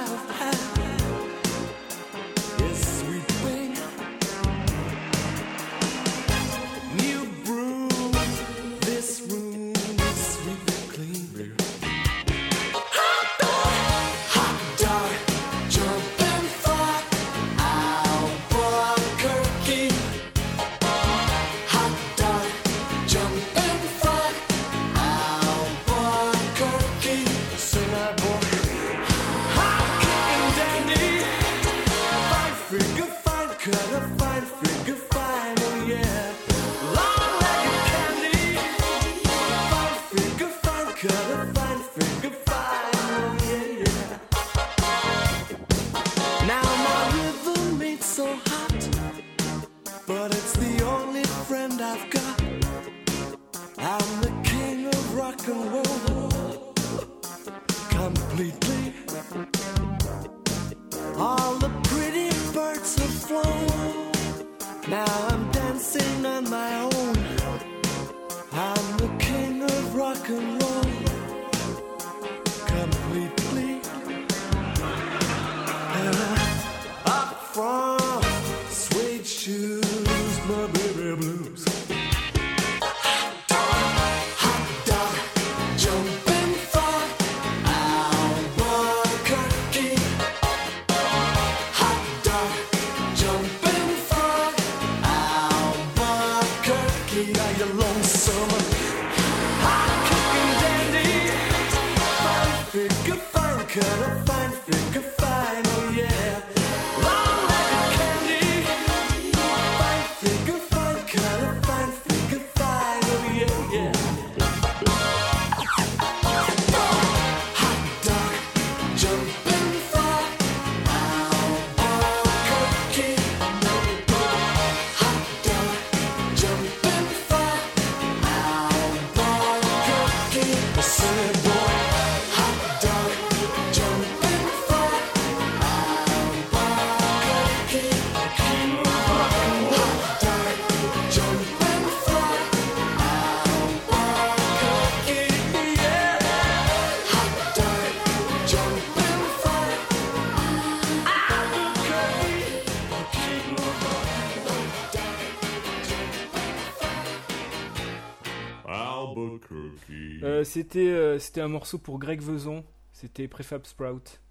Euh, 160.38 160.43
c'était, 160.43 160.89
euh, 160.89 161.17
c'était 161.17 161.41
un 161.41 161.47
morceau 161.47 161.79
pour 161.79 161.97
Greg 161.97 162.21
Vezon. 162.21 162.63
C'était 162.93 163.27
Prefab 163.27 163.65
Sprout. 163.65 164.21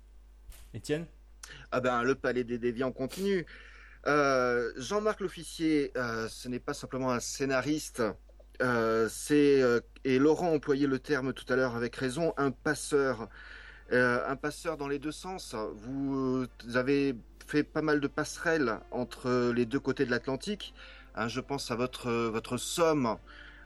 Étienne? 0.72 1.06
Ah 1.72 1.80
ben, 1.80 2.04
le 2.04 2.14
Palais 2.14 2.44
des 2.44 2.58
Déviants 2.58 2.92
continue. 2.92 3.44
Euh, 4.06 4.72
Jean-Marc 4.76 5.20
l'officier, 5.20 5.92
ce 5.94 6.48
n'est 6.48 6.60
pas 6.60 6.74
simplement 6.74 7.10
un 7.10 7.20
scénariste. 7.20 8.02
C'est 9.08 9.62
et 10.04 10.18
Laurent 10.18 10.52
employait 10.52 10.86
le 10.86 10.98
terme 10.98 11.32
tout 11.32 11.50
à 11.52 11.56
l'heure 11.56 11.74
avec 11.76 11.96
raison, 11.96 12.34
un 12.36 12.50
passeur, 12.50 13.28
un 13.90 14.36
passeur 14.36 14.76
dans 14.76 14.88
les 14.88 14.98
deux 14.98 15.12
sens. 15.12 15.54
Vous, 15.74 16.46
vous 16.64 16.76
avez 16.76 17.16
fait 17.46 17.64
pas 17.64 17.82
mal 17.82 18.00
de 18.00 18.08
passerelles 18.08 18.78
entre 18.90 19.52
les 19.52 19.66
deux 19.66 19.80
côtés 19.80 20.04
de 20.04 20.10
l'Atlantique. 20.10 20.74
Hein, 21.14 21.28
je 21.28 21.40
pense 21.40 21.70
à 21.70 21.76
votre 21.76 22.10
votre 22.10 22.58
somme 22.58 23.16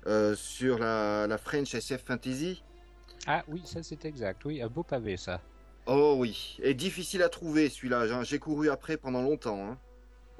euh, 0.06 0.34
sur 0.36 0.78
la, 0.78 1.26
la 1.26 1.38
French 1.38 1.74
SF 1.74 2.02
Fantasy. 2.04 2.62
Ah 3.26 3.42
oui, 3.48 3.62
ça 3.64 3.82
c'est 3.82 4.04
exact. 4.04 4.44
Oui, 4.44 4.62
un 4.62 4.68
beau 4.68 4.82
pavé 4.82 5.16
ça. 5.16 5.40
Oh 5.86 6.14
oui, 6.18 6.58
et 6.62 6.74
difficile 6.74 7.22
à 7.22 7.28
trouver 7.28 7.68
celui-là. 7.68 8.06
J'ai- 8.06 8.24
J'ai 8.24 8.38
couru 8.38 8.70
après 8.70 8.96
pendant 8.96 9.22
longtemps. 9.22 9.66
hein. 9.70 9.78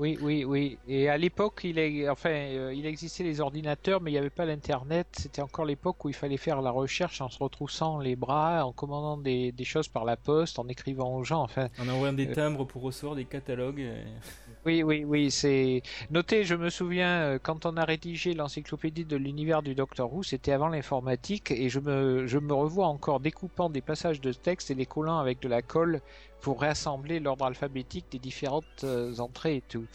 Oui, 0.01 0.19
oui, 0.23 0.45
oui. 0.45 0.79
Et 0.89 1.11
à 1.11 1.19
l'époque, 1.19 1.61
il, 1.65 1.79
est, 1.79 2.09
enfin, 2.09 2.31
euh, 2.31 2.73
il 2.75 2.87
existait 2.87 3.23
les 3.23 3.41
ordinateurs, 3.43 4.01
mais 4.01 4.11
il 4.11 4.15
n'y 4.15 4.19
avait 4.19 4.31
pas 4.31 4.47
l'Internet. 4.47 5.07
C'était 5.13 5.43
encore 5.43 5.67
l'époque 5.67 6.03
où 6.05 6.09
il 6.09 6.15
fallait 6.15 6.39
faire 6.39 6.63
la 6.63 6.71
recherche 6.71 7.21
en 7.21 7.29
se 7.29 7.39
retroussant 7.39 7.99
les 7.99 8.17
bras, 8.17 8.65
en 8.65 8.73
commandant 8.73 9.19
des, 9.19 9.53
des 9.53 9.65
choses 9.65 9.89
par 9.89 10.07
la 10.07 10.17
poste, 10.17 10.59
en 10.59 10.67
écrivant 10.69 11.15
aux 11.17 11.23
gens. 11.23 11.43
Enfin, 11.43 11.69
En 11.79 11.87
envoyant 11.89 12.15
des 12.15 12.29
Euh. 12.29 12.33
timbres 12.35 12.65
pour 12.67 12.81
recevoir 12.81 13.15
des 13.15 13.27
catalogues. 13.27 13.81
et- 13.81 14.05
oui, 14.65 14.83
oui, 14.83 15.05
oui. 15.05 15.31
C'est 15.31 15.83
noté. 16.11 16.45
Je 16.45 16.55
me 16.55 16.71
souviens 16.71 17.21
euh, 17.21 17.39
quand 17.39 17.67
on 17.67 17.77
a 17.77 17.85
rédigé 17.85 18.33
l'encyclopédie 18.33 19.05
de 19.05 19.17
l'univers 19.17 19.63
du 19.63 19.75
Docteur 19.75 20.11
Who, 20.13 20.23
c'était 20.23 20.53
avant 20.53 20.69
l'informatique, 20.69 21.51
et 21.51 21.69
je 21.69 21.79
me, 21.79 22.27
je 22.27 22.39
me 22.39 22.55
revois 22.55 22.87
encore 22.87 23.21
découpant 23.21 23.69
des 23.69 23.83
passages 23.83 24.23
de 24.23 24.33
texte 24.33 24.71
et 24.71 24.75
les 24.75 24.87
collant 24.87 25.19
avec 25.19 25.41
de 25.43 25.49
la 25.49 25.61
colle 25.61 26.01
pour 26.41 26.61
réassembler 26.61 27.21
l'ordre 27.21 27.45
alphabétique 27.47 28.07
des 28.11 28.19
différentes 28.19 28.85
euh, 28.85 29.17
entrées 29.19 29.57
et 29.57 29.63
tout. 29.63 29.87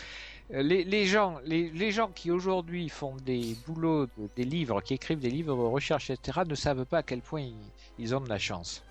Euh, 0.54 0.62
Les, 0.62 0.84
les 0.84 1.06
gens, 1.06 1.40
les, 1.46 1.70
les 1.72 1.92
gens 1.92 2.10
qui 2.10 2.32
aujourd'hui 2.32 2.90
font 2.90 3.16
des 3.26 3.56
boulots, 3.68 4.06
de- 4.06 4.30
des 4.36 4.44
livres, 4.46 4.82
qui 4.82 4.94
écrivent 4.94 5.20
des 5.20 5.30
livres 5.32 5.56
de 5.56 5.62
recherche, 5.62 6.10
etc., 6.12 6.42
ne 6.48 6.56
savent 6.56 6.86
pas 6.86 7.00
à 7.00 7.04
quel 7.04 7.22
point 7.22 7.42
ils, 7.42 7.56
ils 8.00 8.16
ont 8.16 8.22
de 8.22 8.30
la 8.30 8.40
chance. 8.40 8.84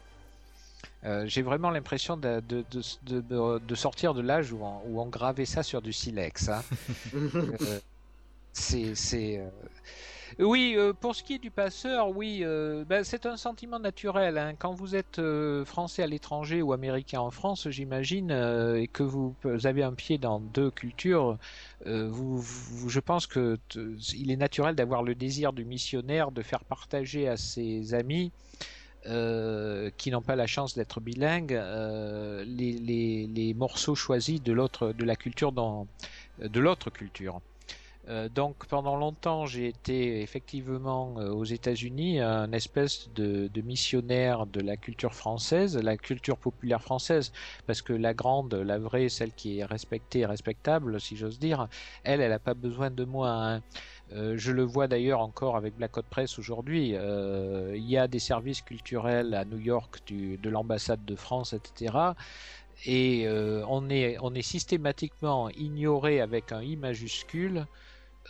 Euh, 1.05 1.25
J'ai 1.27 1.43
vraiment 1.43 1.71
l'impression 1.71 2.17
de, 2.17 2.43
de, 2.49 2.65
de, 3.05 3.59
de, 3.59 3.75
sortir 3.75 4.15
de 4.15 4.23
l'âge 4.23 4.53
où, 4.53 4.61
on- 4.65 4.81
où 4.89 5.01
on 5.01 5.07
gravait 5.07 5.45
ça 5.47 5.63
sur 5.63 5.83
du 5.83 5.93
silex. 5.93 6.49
hein. 6.49 6.63
Euh, 7.15 7.81
c'est, 8.53 8.95
c'est, 8.95 9.43
Oui, 10.41 10.75
euh, 10.77 10.93
pour 10.93 11.15
ce 11.15 11.23
qui 11.23 11.35
est 11.35 11.39
du 11.39 11.53
passeur, 11.53 12.09
oui, 12.11 12.41
euh, 12.43 12.85
ben, 12.85 13.05
c'est 13.05 13.25
un 13.27 13.37
sentiment 13.37 13.79
naturel. 13.79 14.37
hein. 14.37 14.55
Quand 14.57 14.73
vous 14.75 14.97
êtes 14.97 15.21
euh, 15.21 15.65
français 15.65 16.03
à 16.03 16.09
l'étranger 16.09 16.61
ou 16.61 16.73
américain 16.73 17.21
en 17.21 17.31
France, 17.31 17.69
j'imagine, 17.71 18.31
et 18.77 18.89
que 18.89 19.05
vous 19.05 19.37
avez 19.65 19.85
un 19.85 19.95
pied 19.95 20.19
dans 20.19 20.41
deux 20.41 20.71
cultures, 20.73 21.39
je 21.85 23.01
pense 23.01 23.27
que 23.29 23.59
il 24.15 24.31
est 24.33 24.37
naturel 24.37 24.75
d'avoir 24.75 25.03
le 25.05 25.15
désir 25.15 25.53
du 25.53 25.65
missionnaire 25.65 26.33
de 26.33 26.43
faire 26.43 26.65
partager 26.65 27.29
à 27.29 27.37
ses 27.37 27.95
amis 27.95 28.33
qui 29.05 30.11
n'ont 30.11 30.23
pas 30.23 30.37
la 30.37 30.47
chance 30.47 30.75
d'être 30.75 31.01
bilingues 31.01 31.53
les, 32.47 33.55
morceaux 33.57 33.95
choisis 33.95 34.43
de 34.43 34.53
l'autre 34.53 34.93
de 34.93 35.05
la 35.05 35.17
culture 35.17 35.53
de 35.53 36.61
l'autre 36.61 36.91
culture. 36.91 37.41
Euh, 38.09 38.29
donc 38.29 38.67
pendant 38.67 38.97
longtemps 38.97 39.47
j'ai 39.47 39.67
été 39.67 40.21
effectivement 40.21 41.15
euh, 41.19 41.31
aux 41.31 41.45
États-Unis 41.45 42.21
un 42.21 42.53
espèce 42.53 43.09
de, 43.15 43.49
missionnaire 43.63 44.45
de 44.47 44.61
la 44.61 44.77
culture 44.77 45.15
française, 45.15 45.79
la 45.79 45.97
culture 45.97 46.37
populaire 46.37 46.83
française, 46.83 47.33
parce 47.67 47.81
que 47.81 47.95
la 47.95 48.13
grande, 48.13 48.53
la 48.55 48.79
vraie, 48.79 49.09
celle 49.09 49.33
qui 49.33 49.59
est 49.59 49.65
respectée 49.65 50.21
et 50.21 50.27
respectable, 50.27 51.01
si 51.01 51.17
j'ose 51.17 51.39
dire, 51.39 51.69
elle, 52.03 52.21
elle 52.21 52.31
n'a 52.31 52.39
pas 52.39 52.53
besoin 52.53 52.91
de 52.91 53.05
moi. 53.05 53.31
hein. 53.31 53.63
Euh, 54.13 54.35
je 54.37 54.53
le 54.53 54.65
vois 54.65 54.87
d'ailleurs 54.87 55.21
encore 55.21 55.57
avec 55.57 55.75
Black 55.75 55.97
Hot 55.97 56.03
Press 56.11 56.39
aujourd'hui. 56.39 56.91
Il 56.91 57.85
y 57.91 57.97
a 57.97 58.07
des 58.07 58.19
services 58.19 58.61
culturels 58.61 59.35
à 59.35 59.45
New 59.47 59.59
York 59.59 60.03
de 60.09 60.51
l'ambassade 60.51 61.05
de 61.07 61.17
France, 61.17 61.55
etc. 61.55 62.15
Et 62.85 63.27
on, 63.29 63.89
est, 63.89 64.19
on 64.21 64.35
est 64.35 64.43
systématiquement 64.43 65.49
ignoré 65.51 66.21
avec 66.21 66.53
un 66.53 66.63
I 66.63 66.77
majuscule 66.77 67.67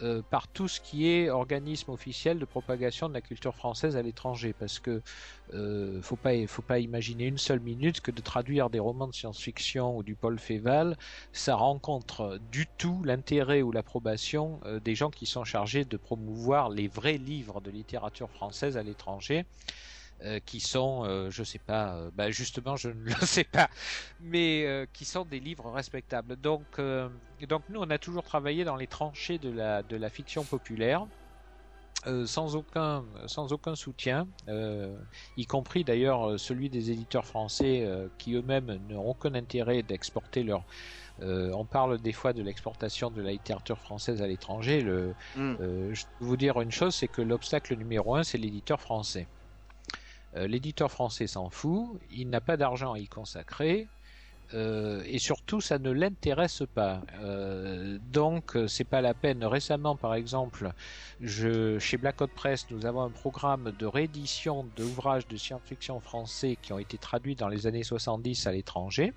euh, 0.03 0.23
par 0.29 0.49
tout 0.49 0.69
ce 0.69 0.81
qui 0.81 1.09
est 1.09 1.31
organisme 1.31 1.91
officiel 1.91 2.39
de 2.39 2.45
propagation 2.45 3.09
de 3.09 3.15
la 3.15 3.21
culture 3.21 3.55
française 3.55 3.97
à 3.97 4.03
l'étranger, 4.03 4.53
parce 4.53 4.81
que 4.81 5.03
euh, 5.53 6.03
faut 6.03 6.17
pas 6.17 6.79
imaginer 6.79 7.27
une 7.27 7.39
seule 7.39 7.61
minute 7.61 8.01
que 8.01 8.11
de 8.11 8.21
traduire 8.21 8.71
des 8.71 8.81
romans 8.81 9.07
de 9.07 9.15
science-fiction 9.15 9.97
ou 9.97 10.03
du 10.03 10.17
Paul 10.17 10.39
Féval, 10.39 10.97
ça 11.33 11.55
rencontre 11.55 12.39
du 12.41 12.67
tout 12.79 13.03
l'intérêt 13.05 13.63
ou 13.63 13.71
l'approbation 13.73 14.61
euh, 14.65 14.81
des 14.81 14.95
gens 14.95 15.11
qui 15.11 15.27
sont 15.27 15.45
chargés 15.45 15.85
de 15.85 15.97
promouvoir 15.97 16.71
les 16.71 16.89
vrais 16.89 17.19
livres 17.19 17.61
de 17.61 17.71
littérature 17.71 18.31
française 18.31 18.77
à 18.77 18.83
l'étranger. 18.83 19.45
Euh, 20.23 20.41
qui 20.41 20.61
sont, 20.61 21.05
euh, 21.05 21.31
je 21.31 21.43
sais 21.45 21.59
pas, 21.59 21.97
euh, 21.99 22.11
bah, 22.15 22.31
justement, 22.31 22.77
je 22.77 22.89
ne 22.91 23.03
le 23.05 23.15
sais 23.27 23.45
pas, 23.45 23.69
mais 24.19 24.65
euh, 24.67 24.87
qui 24.93 25.05
sont 25.05 25.25
des 25.25 25.41
livres 25.41 25.71
respectables. 25.71 26.37
Donc, 26.37 26.81
donc 27.49 27.65
nous, 27.69 27.81
on 27.81 27.91
a 27.91 27.99
toujours 27.99 28.23
travaillé 28.25 28.65
dans 28.65 28.77
les 28.77 28.87
tranchées 28.89 29.39
de 29.39 29.51
la, 29.51 29.83
de 29.83 29.97
la 29.97 30.11
fiction 30.11 30.47
populaire. 30.47 31.07
sans 32.27 32.55
aucun 32.57 33.07
sans 33.27 33.53
aucun 33.53 33.75
soutien, 33.75 34.29
y 35.37 35.47
compris 35.47 35.85
d'ailleurs 35.85 36.39
celui 36.39 36.69
des 36.69 36.91
éditeurs 36.91 37.27
français 37.27 37.87
qui 38.19 38.35
eux-mêmes 38.35 38.77
n'ont 38.87 39.03
aucun 39.03 39.35
intérêt 39.35 39.83
d'exporter 39.83 40.43
leur. 40.43 40.67
euh, 41.21 41.53
on 41.55 41.67
parle 41.67 42.01
des 42.01 42.13
fois 42.15 42.33
de 42.35 42.43
l'exportation 42.43 43.11
de 43.13 43.23
la 43.23 43.33
littérature 43.33 43.81
française 43.81 44.23
à 44.23 44.29
l'étranger. 44.29 44.81
Le, 44.83 45.17
Mm. 45.35 45.57
euh, 45.61 45.95
je 45.95 46.07
peux 46.19 46.27
vous 46.27 46.37
dire 46.39 46.61
une 46.63 46.73
chose, 46.73 46.97
c'est 46.97 47.09
que 47.09 47.23
l'obstacle 47.23 47.77
numéro 47.77 48.17
un, 48.17 48.25
c'est 48.25 48.39
l'éditeur 48.39 48.81
français. 48.83 49.29
Euh, 50.37 50.47
l'éditeur 50.47 50.91
français 50.91 51.27
s'en 51.27 51.51
fout, 51.51 52.01
il 52.11 52.29
n'a 52.31 52.41
pas 52.41 52.57
d'argent 52.57 52.93
à 52.95 52.99
y 52.99 53.09
consacrer. 53.09 53.91
euh, 54.53 55.03
et 55.07 55.19
surtout, 55.19 55.61
ça 55.61 55.79
ne 55.79 55.91
l'intéresse 55.91 56.63
pas. 56.75 57.03
Euh, 57.21 57.99
donc, 58.03 58.57
euh, 58.57 58.69
c'est 58.69 58.85
pas 58.85 59.01
la 59.01 59.15
peine. 59.15 59.45
Récemment, 59.45 59.97
par 59.97 60.15
exemple, 60.15 60.73
je, 61.21 61.79
chez 61.79 61.97
Black 61.97 62.21
Hot 62.21 62.29
Press, 62.29 62.67
nous 62.71 62.87
avons 62.87 63.03
un 63.03 63.11
programme 63.11 63.73
de 63.73 63.87
réédition 63.87 64.65
d'ouvrages 64.77 65.27
de 65.29 65.37
science-fiction 65.37 66.01
français 66.01 66.59
qui 66.61 66.73
ont 66.73 66.79
été 66.79 66.99
traduits 66.99 67.37
dans 67.37 67.49
les 67.49 67.67
années 67.67 67.83
70 67.85 68.47
à 68.47 68.53
l'étranger. 68.53 69.15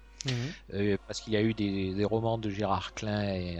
Euh, 0.73 0.97
parce 1.07 1.21
qu'il 1.21 1.33
y 1.33 1.37
a 1.37 1.41
eu 1.41 1.53
des, 1.53 1.93
des 1.93 2.05
romans 2.05 2.37
de 2.37 2.49
Gérard 2.49 2.93
Klein 2.93 3.23
et 3.35 3.57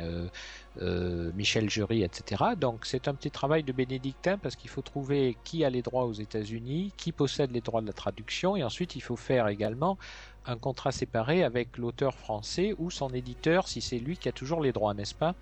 euh, 0.82 1.32
Michel 1.34 1.69
Jury, 1.69 2.03
etc. 2.03 2.43
Donc 2.59 2.86
c'est 2.86 3.07
un 3.07 3.13
petit 3.13 3.32
travail 3.32 3.63
de 3.63 3.71
bénédictin 3.71 4.38
parce 4.38 4.55
qu'il 4.55 4.69
faut 4.69 4.82
trouver 4.82 5.38
qui 5.43 5.63
a 5.63 5.69
les 5.69 5.82
droits 5.82 6.05
aux 6.05 6.13
États-Unis, 6.13 6.93
qui 6.97 7.11
possède 7.11 7.51
les 7.51 7.61
droits 7.61 7.82
de 7.82 7.88
la 7.88 7.93
traduction, 7.93 8.55
et 8.55 8.63
ensuite 8.63 8.95
il 8.95 9.01
faut 9.01 9.15
faire 9.15 9.47
également 9.47 9.97
un 10.45 10.57
contrat 10.57 10.91
séparé 10.91 11.43
avec 11.43 11.78
l'auteur 11.78 12.15
français 12.15 12.73
ou 12.78 12.89
son 12.89 13.09
éditeur 13.09 13.67
si 13.67 13.82
c'est 13.82 13.99
lui 13.99 14.17
qui 14.17 14.30
a 14.30 14.32
toujours 14.32 14.61
les 14.61 14.71
droits, 14.71 14.93
n'est-ce 14.93 15.15
pas? 15.15 15.36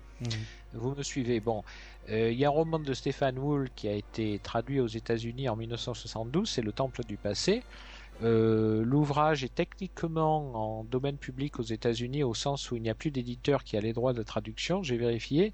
Vous 0.72 0.94
me 0.94 1.02
suivez 1.02 1.40
Bon, 1.40 1.62
euh, 2.10 2.30
il 2.32 2.38
y 2.38 2.44
a 2.44 2.48
un 2.48 2.50
roman 2.50 2.78
de 2.78 2.92
Stéphane 2.92 3.38
Wool 3.38 3.68
qui 3.74 3.88
a 3.88 3.92
été 3.92 4.38
traduit 4.42 4.80
aux 4.80 4.86
États-Unis 4.86 5.48
en 5.48 5.56
1972, 5.56 6.48
c'est 6.48 6.62
Le 6.62 6.72
Temple 6.72 7.04
du 7.04 7.16
passé. 7.16 7.62
Euh, 8.22 8.82
L'ouvrage 8.84 9.44
est 9.44 9.54
techniquement 9.54 10.78
en 10.78 10.84
domaine 10.84 11.18
public 11.18 11.58
aux 11.58 11.64
États-Unis 11.64 12.22
au 12.22 12.32
sens 12.34 12.70
où 12.70 12.76
il 12.76 12.82
n'y 12.82 12.88
a 12.88 12.94
plus 12.94 13.10
d'éditeur 13.10 13.62
qui 13.62 13.76
a 13.76 13.80
les 13.80 13.92
droits 13.92 14.14
de 14.14 14.22
traduction. 14.22 14.82
J'ai 14.82 14.96
vérifié. 14.96 15.52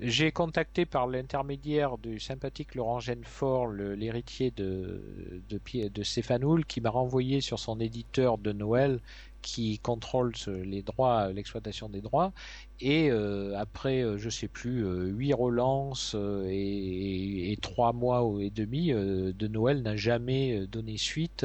J'ai 0.00 0.32
contacté 0.32 0.86
par 0.86 1.06
l'intermédiaire 1.06 1.98
du 1.98 2.18
sympathique 2.20 2.74
Laurent 2.74 3.00
Genefort, 3.00 3.68
l'héritier 3.68 4.50
de, 4.50 5.02
de, 5.48 6.02
Stéphane 6.02 6.44
Houle, 6.44 6.64
qui 6.64 6.80
m'a 6.80 6.90
renvoyé 6.90 7.40
sur 7.40 7.58
son 7.58 7.80
éditeur 7.80 8.38
de 8.38 8.52
Noël 8.52 9.00
qui 9.44 9.78
contrôle 9.78 10.34
ce- 10.36 10.50
les 10.50 10.82
droits, 10.82 11.30
l'exploitation 11.32 11.88
des 11.90 12.00
droits. 12.00 12.32
Et 12.80 13.10
euh, 13.10 13.56
après, 13.58 14.02
euh, 14.02 14.16
je 14.18 14.30
sais 14.30 14.48
plus, 14.48 14.84
euh, 14.86 15.04
huit 15.06 15.34
relances 15.34 16.16
et, 16.48 17.56
trois 17.60 17.92
mois 17.92 18.26
et 18.40 18.50
demi, 18.50 18.88
de 18.90 19.48
Noël 19.48 19.82
n'a 19.82 19.96
jamais 19.96 20.66
donné 20.66 20.96
suite. 20.96 21.44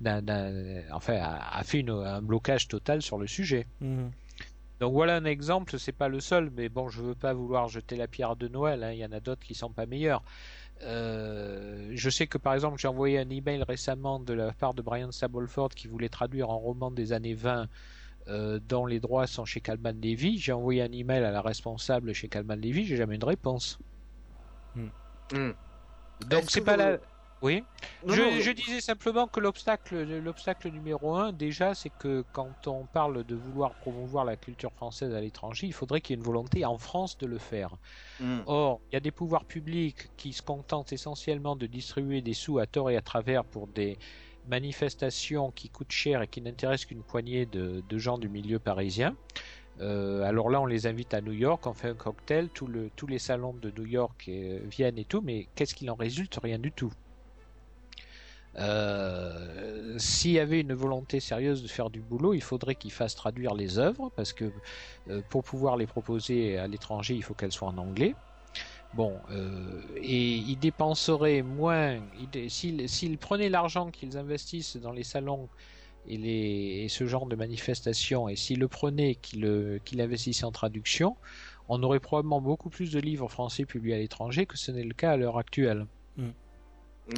n'a- 0.00 0.20
n'a- 0.20 0.50
enfin, 0.92 1.14
a, 1.14 1.58
a 1.58 1.62
fait 1.62 1.78
une- 1.80 1.90
un 1.90 2.20
blocage 2.22 2.66
total 2.66 3.02
sur 3.02 3.18
le 3.18 3.26
sujet. 3.28 3.66
Mhm. 3.80 4.10
Donc 4.80 4.94
voilà 4.94 5.14
un 5.14 5.24
exemple, 5.24 5.78
c'est 5.78 5.92
pas 5.92 6.08
le 6.08 6.18
seul, 6.18 6.50
mais 6.56 6.68
bon, 6.68 6.88
je 6.88 7.02
veux 7.02 7.14
pas 7.14 7.32
vouloir 7.32 7.68
jeter 7.68 7.94
la 7.94 8.08
pierre 8.08 8.34
de 8.34 8.48
Noël, 8.48 8.82
hein, 8.82 8.90
il 8.90 8.98
y 8.98 9.04
en 9.04 9.12
a 9.12 9.20
d'autres 9.20 9.46
qui 9.46 9.54
sont 9.54 9.70
pas 9.70 9.86
meilleurs. 9.86 10.24
Euh, 10.82 11.90
je 11.94 12.10
sais 12.10 12.26
que 12.26 12.38
par 12.38 12.54
exemple, 12.54 12.78
j'ai 12.80 12.88
envoyé 12.88 13.18
un 13.18 13.28
email 13.30 13.62
récemment 13.62 14.18
de 14.18 14.32
la 14.32 14.52
part 14.52 14.74
de 14.74 14.82
Brian 14.82 15.12
Stableford 15.12 15.70
qui 15.70 15.86
voulait 15.88 16.08
traduire 16.08 16.50
un 16.50 16.54
roman 16.54 16.90
des 16.90 17.12
années 17.12 17.34
20 17.34 17.68
euh, 18.28 18.58
dont 18.68 18.86
les 18.86 19.00
droits 19.00 19.26
sont 19.26 19.44
chez 19.44 19.60
Calman 19.60 19.92
Levy. 20.00 20.38
J'ai 20.38 20.52
envoyé 20.52 20.82
un 20.82 20.92
email 20.92 21.24
à 21.24 21.30
la 21.30 21.40
responsable 21.42 22.12
chez 22.14 22.28
Calman 22.28 22.56
Levy, 22.56 22.84
j'ai 22.84 22.96
jamais 22.96 23.16
eu 23.16 23.18
de 23.18 23.26
réponse. 23.26 23.78
Mm. 24.74 25.50
Donc 26.28 26.42
Est-ce 26.42 26.50
c'est 26.50 26.60
pas 26.60 26.72
vous- 26.72 26.78
la 26.78 26.98
Oui. 27.42 27.64
Non, 28.06 28.14
je, 28.14 28.22
non, 28.22 28.40
je 28.40 28.50
disais 28.52 28.80
simplement 28.80 29.26
que 29.26 29.40
l'obstacle, 29.40 30.02
l'obstacle 30.20 30.70
numéro 30.70 31.14
un, 31.16 31.32
déjà, 31.32 31.74
c'est 31.74 31.90
que 31.90 32.24
quand 32.32 32.68
on 32.68 32.86
parle 32.86 33.24
de 33.24 33.34
vouloir 33.34 33.74
promouvoir 33.74 34.24
la 34.24 34.36
culture 34.36 34.72
française 34.72 35.12
à 35.12 35.20
l'étranger, 35.20 35.66
il 35.66 35.72
faudrait 35.72 36.00
qu'il 36.00 36.14
y 36.14 36.16
ait 36.16 36.20
une 36.20 36.26
volonté 36.26 36.64
en 36.64 36.78
France 36.78 37.18
de 37.18 37.26
le 37.26 37.38
faire. 37.38 37.76
Hmm. 38.20 38.40
Or, 38.46 38.80
il 38.90 38.94
y 38.94 38.96
a 38.96 39.00
des 39.00 39.10
pouvoirs 39.10 39.44
publics 39.44 40.08
qui 40.16 40.32
se 40.32 40.42
contentent 40.42 40.92
essentiellement 40.92 41.56
de 41.56 41.66
distribuer 41.66 42.22
des 42.22 42.34
sous 42.34 42.58
à 42.58 42.66
tort 42.66 42.90
et 42.90 42.96
à 42.96 43.02
travers 43.02 43.44
pour 43.44 43.66
des 43.66 43.98
manifestations 44.46 45.50
qui 45.50 45.68
coûtent 45.68 45.92
cher 45.92 46.22
et 46.22 46.28
qui 46.28 46.42
n'intéressent 46.42 46.86
qu'une 46.86 47.02
poignée 47.02 47.46
de, 47.46 47.82
de 47.88 47.98
gens 47.98 48.18
du 48.18 48.28
milieu 48.28 48.60
parisien. 48.60 49.16
Euh, 49.80 50.22
alors 50.22 50.50
là, 50.50 50.60
on 50.60 50.66
les 50.66 50.86
invite 50.86 51.14
à 51.14 51.20
New 51.20 51.32
York, 51.32 51.66
on 51.66 51.74
fait 51.74 51.88
un 51.88 51.94
cocktail, 51.94 52.50
tout 52.50 52.66
le, 52.66 52.90
tous 52.94 53.06
les 53.06 53.18
salons 53.18 53.54
de 53.54 53.70
New 53.70 53.86
York 53.86 54.26
euh, 54.28 54.60
viennent 54.64 54.98
et 54.98 55.04
tout, 55.04 55.22
mais 55.22 55.48
qu'est-ce 55.54 55.74
qu'il 55.74 55.90
en 55.90 55.94
résulte? 55.94 56.38
Rien 56.42 56.58
du 56.58 56.72
tout. 56.72 56.92
Euh, 58.56 59.96
S'il 59.98 60.32
y 60.32 60.38
avait 60.38 60.60
une 60.60 60.74
volonté 60.74 61.20
sérieuse 61.20 61.62
de 61.62 61.68
faire 61.68 61.90
du 61.90 62.00
boulot, 62.00 62.34
il 62.34 62.42
faudrait 62.42 62.74
qu'ils 62.74 62.92
fassent 62.92 63.14
traduire 63.14 63.54
les 63.54 63.78
œuvres, 63.78 64.10
parce 64.14 64.32
que 64.32 64.52
euh, 65.08 65.22
pour 65.28 65.42
pouvoir 65.42 65.76
les 65.76 65.86
proposer 65.86 66.58
à 66.58 66.66
l'étranger, 66.66 67.14
il 67.14 67.22
faut 67.22 67.34
qu'elles 67.34 67.52
soient 67.52 67.68
en 67.68 67.78
anglais. 67.78 68.14
Bon, 68.92 69.22
euh, 69.30 69.80
et 69.96 70.34
ils 70.34 70.56
dépenseraient 70.56 71.42
moins, 71.42 71.98
s'ils 72.48 73.18
prenaient 73.18 73.48
l'argent 73.48 73.90
qu'ils 73.90 74.18
investissent 74.18 74.76
dans 74.76 74.92
les 74.92 75.04
salons 75.04 75.48
et, 76.06 76.18
les, 76.18 76.82
et 76.84 76.88
ce 76.88 77.06
genre 77.06 77.26
de 77.26 77.36
manifestations, 77.36 78.28
et 78.28 78.36
s'ils 78.36 78.58
le 78.58 78.68
prenaient, 78.68 79.14
qu'ils 79.14 79.80
qu'ils 79.84 79.98
l'investissaient 79.98 80.44
en 80.44 80.52
traduction, 80.52 81.16
on 81.68 81.82
aurait 81.82 82.00
probablement 82.00 82.42
beaucoup 82.42 82.68
plus 82.68 82.92
de 82.92 83.00
livres 83.00 83.28
français 83.28 83.64
publiés 83.64 83.94
à 83.94 83.98
l'étranger 83.98 84.44
que 84.44 84.58
ce 84.58 84.70
n'est 84.72 84.84
le 84.84 84.92
cas 84.92 85.12
à 85.12 85.16
l'heure 85.16 85.38
actuelle. 85.38 85.86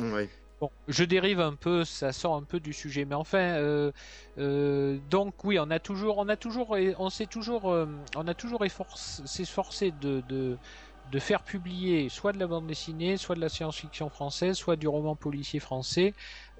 Oui. 0.00 0.28
Bon, 0.64 0.70
je 0.88 1.04
dérive 1.04 1.40
un 1.40 1.56
peu, 1.56 1.84
ça 1.84 2.10
sort 2.14 2.36
un 2.36 2.44
peu 2.44 2.58
du 2.58 2.72
sujet, 2.72 3.04
mais 3.04 3.14
enfin, 3.14 3.58
euh, 3.58 3.92
euh, 4.38 4.98
donc 5.02 5.44
oui, 5.44 5.58
on 5.60 5.68
a 5.70 5.78
toujours, 5.78 6.16
on 6.16 6.26
a 6.30 6.38
toujours, 6.38 6.74
on 6.96 7.10
s'est 7.10 7.26
toujours, 7.26 7.70
euh, 7.70 8.02
on 8.16 8.26
a 8.26 8.34
toujours 8.34 8.64
efforcé- 8.64 9.26
s'efforcé 9.26 9.92
de 9.92 10.58
faire 11.18 11.42
publier 11.44 12.08
soit 12.08 12.32
de 12.32 12.38
la 12.38 12.46
bande 12.46 12.66
dessinée, 12.66 13.18
soit 13.18 13.34
de 13.34 13.40
la 13.40 13.50
science-fiction 13.50 14.08
française, 14.08 14.56
soit 14.56 14.76
du 14.76 14.88
roman 14.88 15.16
policier 15.16 15.60
français 15.60 16.14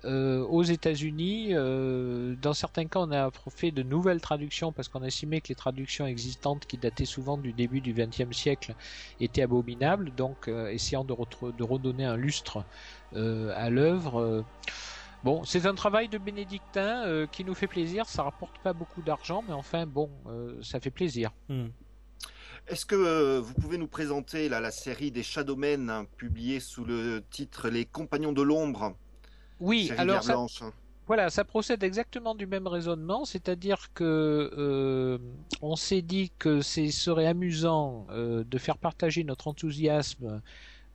euh, 0.04 0.44
aux 0.44 0.62
États-Unis. 0.62 1.48
Euh, 1.52 2.34
dans 2.40 2.54
certains 2.54 2.86
cas, 2.86 3.00
on 3.00 3.12
a 3.12 3.30
fait 3.50 3.70
de 3.70 3.82
nouvelles 3.82 4.20
traductions 4.20 4.72
parce 4.72 4.88
qu'on 4.88 5.02
estimait 5.02 5.40
que 5.40 5.48
les 5.48 5.54
traductions 5.54 6.06
existantes, 6.06 6.66
qui 6.66 6.76
dataient 6.78 7.04
souvent 7.04 7.36
du 7.36 7.52
début 7.52 7.80
du 7.80 7.92
XXe 7.92 8.36
siècle, 8.36 8.74
étaient 9.20 9.42
abominables. 9.42 10.10
Donc, 10.14 10.48
euh, 10.48 10.68
essayant 10.68 11.04
de, 11.04 11.12
redonner 11.12 12.04
un 12.04 12.16
lustre 12.16 12.64
euh, 13.14 13.52
à 13.56 13.70
l'œuvre. 13.70 14.20
euh. 14.20 14.42
Bon, 15.24 15.42
c'est 15.44 15.64
un 15.64 15.74
travail 15.74 16.08
de 16.08 16.18
bénédictin 16.18 17.06
euh, 17.06 17.26
qui 17.26 17.44
nous 17.44 17.54
fait 17.54 17.66
plaisir. 17.66 18.06
Ça 18.06 18.24
rapporte 18.24 18.58
pas 18.58 18.74
beaucoup 18.74 19.00
d'argent, 19.00 19.42
mais 19.48 19.54
enfin, 19.54 19.86
bon, 19.86 20.10
euh, 20.26 20.62
ça 20.62 20.80
fait 20.80 20.90
plaisir. 20.90 21.32
Hmm. 21.48 21.68
Est-ce 22.68 22.84
que 22.84 22.94
euh, 22.94 23.40
vous 23.40 23.54
pouvez 23.54 23.78
nous 23.78 23.86
présenter 23.88 24.50
là, 24.50 24.60
la 24.60 24.70
série 24.70 25.10
des 25.10 25.22
Shadowmen 25.22 25.88
hein, 25.88 26.06
publiée 26.18 26.60
sous 26.60 26.84
le 26.84 27.24
titre 27.30 27.70
Les 27.70 27.86
Compagnons 27.86 28.32
de 28.32 28.42
l'ombre? 28.42 28.94
Oui, 29.60 29.90
alors 29.96 30.22
ça, 30.22 30.32
Blanche 30.32 30.62
hein. 30.62 30.72
Voilà, 31.06 31.28
ça 31.28 31.44
procède 31.44 31.82
exactement 31.82 32.34
du 32.34 32.46
même 32.46 32.66
raisonnement, 32.66 33.26
c'est-à-dire 33.26 33.92
que 33.92 34.50
euh, 34.56 35.18
on 35.60 35.76
s'est 35.76 36.00
dit 36.00 36.32
que 36.38 36.62
ce 36.62 36.90
serait 36.90 37.26
amusant 37.26 38.06
euh, 38.10 38.42
de 38.44 38.58
faire 38.58 38.78
partager 38.78 39.22
notre 39.22 39.48
enthousiasme 39.48 40.40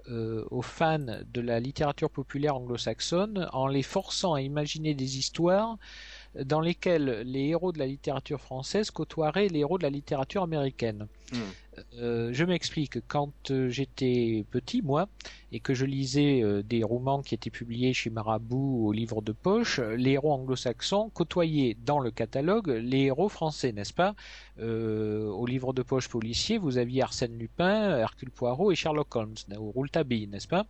euh, 0.09 0.43
aux 0.49 0.63
fans 0.63 0.97
de 0.97 1.41
la 1.41 1.59
littérature 1.59 2.09
populaire 2.09 2.55
anglo-saxonne 2.55 3.47
en 3.53 3.67
les 3.67 3.83
forçant 3.83 4.33
à 4.33 4.41
imaginer 4.41 4.95
des 4.95 5.19
histoires 5.19 5.77
dans 6.33 6.61
lesquelles 6.61 7.21
les 7.25 7.49
héros 7.49 7.71
de 7.71 7.77
la 7.77 7.85
littérature 7.85 8.41
française 8.41 8.89
côtoieraient 8.89 9.49
les 9.49 9.59
héros 9.59 9.77
de 9.77 9.83
la 9.83 9.91
littérature 9.91 10.41
américaine. 10.41 11.07
Hmm. 11.31 11.37
Euh, 11.97 12.29
je 12.33 12.43
m'explique. 12.43 12.99
Quand 13.07 13.31
euh, 13.51 13.69
j'étais 13.69 14.45
petit, 14.51 14.81
moi, 14.81 15.07
et 15.51 15.59
que 15.59 15.73
je 15.73 15.85
lisais 15.85 16.41
euh, 16.41 16.61
des 16.63 16.83
romans 16.83 17.21
qui 17.21 17.35
étaient 17.35 17.49
publiés 17.49 17.93
chez 17.93 18.09
Marabout 18.09 18.85
au 18.87 18.91
livre 18.91 19.21
de 19.21 19.31
poche, 19.31 19.79
les 19.79 20.11
héros 20.11 20.33
anglo-saxons 20.33 21.09
côtoyaient 21.13 21.75
dans 21.85 21.99
le 21.99 22.11
catalogue 22.11 22.69
les 22.69 23.05
héros 23.05 23.29
français, 23.29 23.71
n'est-ce 23.71 23.93
pas? 23.93 24.15
Au 24.59 25.45
livre 25.45 25.71
de 25.71 25.81
poche 25.81 26.09
policier, 26.09 26.57
vous 26.57 26.77
aviez 26.77 27.01
Arsène 27.01 27.37
Lupin, 27.37 27.97
Hercule 27.97 28.29
Poirot 28.29 28.71
et 28.71 28.75
Sherlock 28.75 29.15
Holmes, 29.15 29.35
ou 29.57 29.71
Rouletabille, 29.71 30.27
n'est-ce 30.27 30.49
pas? 30.49 30.65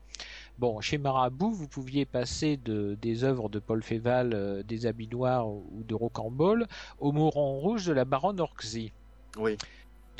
Bon, 0.60 0.80
chez 0.80 1.00
Marabout, 1.00 1.52
vous 1.52 1.68
pouviez 1.68 2.06
passer 2.06 2.58
de, 2.58 2.96
des 3.02 3.24
œuvres 3.24 3.50
de 3.50 3.58
Paul 3.58 3.82
Féval, 3.82 4.64
des 4.68 4.86
Habits 4.86 5.08
Noirs 5.08 5.48
ou 5.48 5.84
de 5.88 5.96
Rocambole, 5.96 6.68
au 7.00 7.12
Mouron 7.12 7.60
Rouge 7.60 7.88
de 7.88 7.94
la 7.94 8.06
baronne 8.06 8.40
Orczy. 8.40 8.92
Oui. 9.38 9.58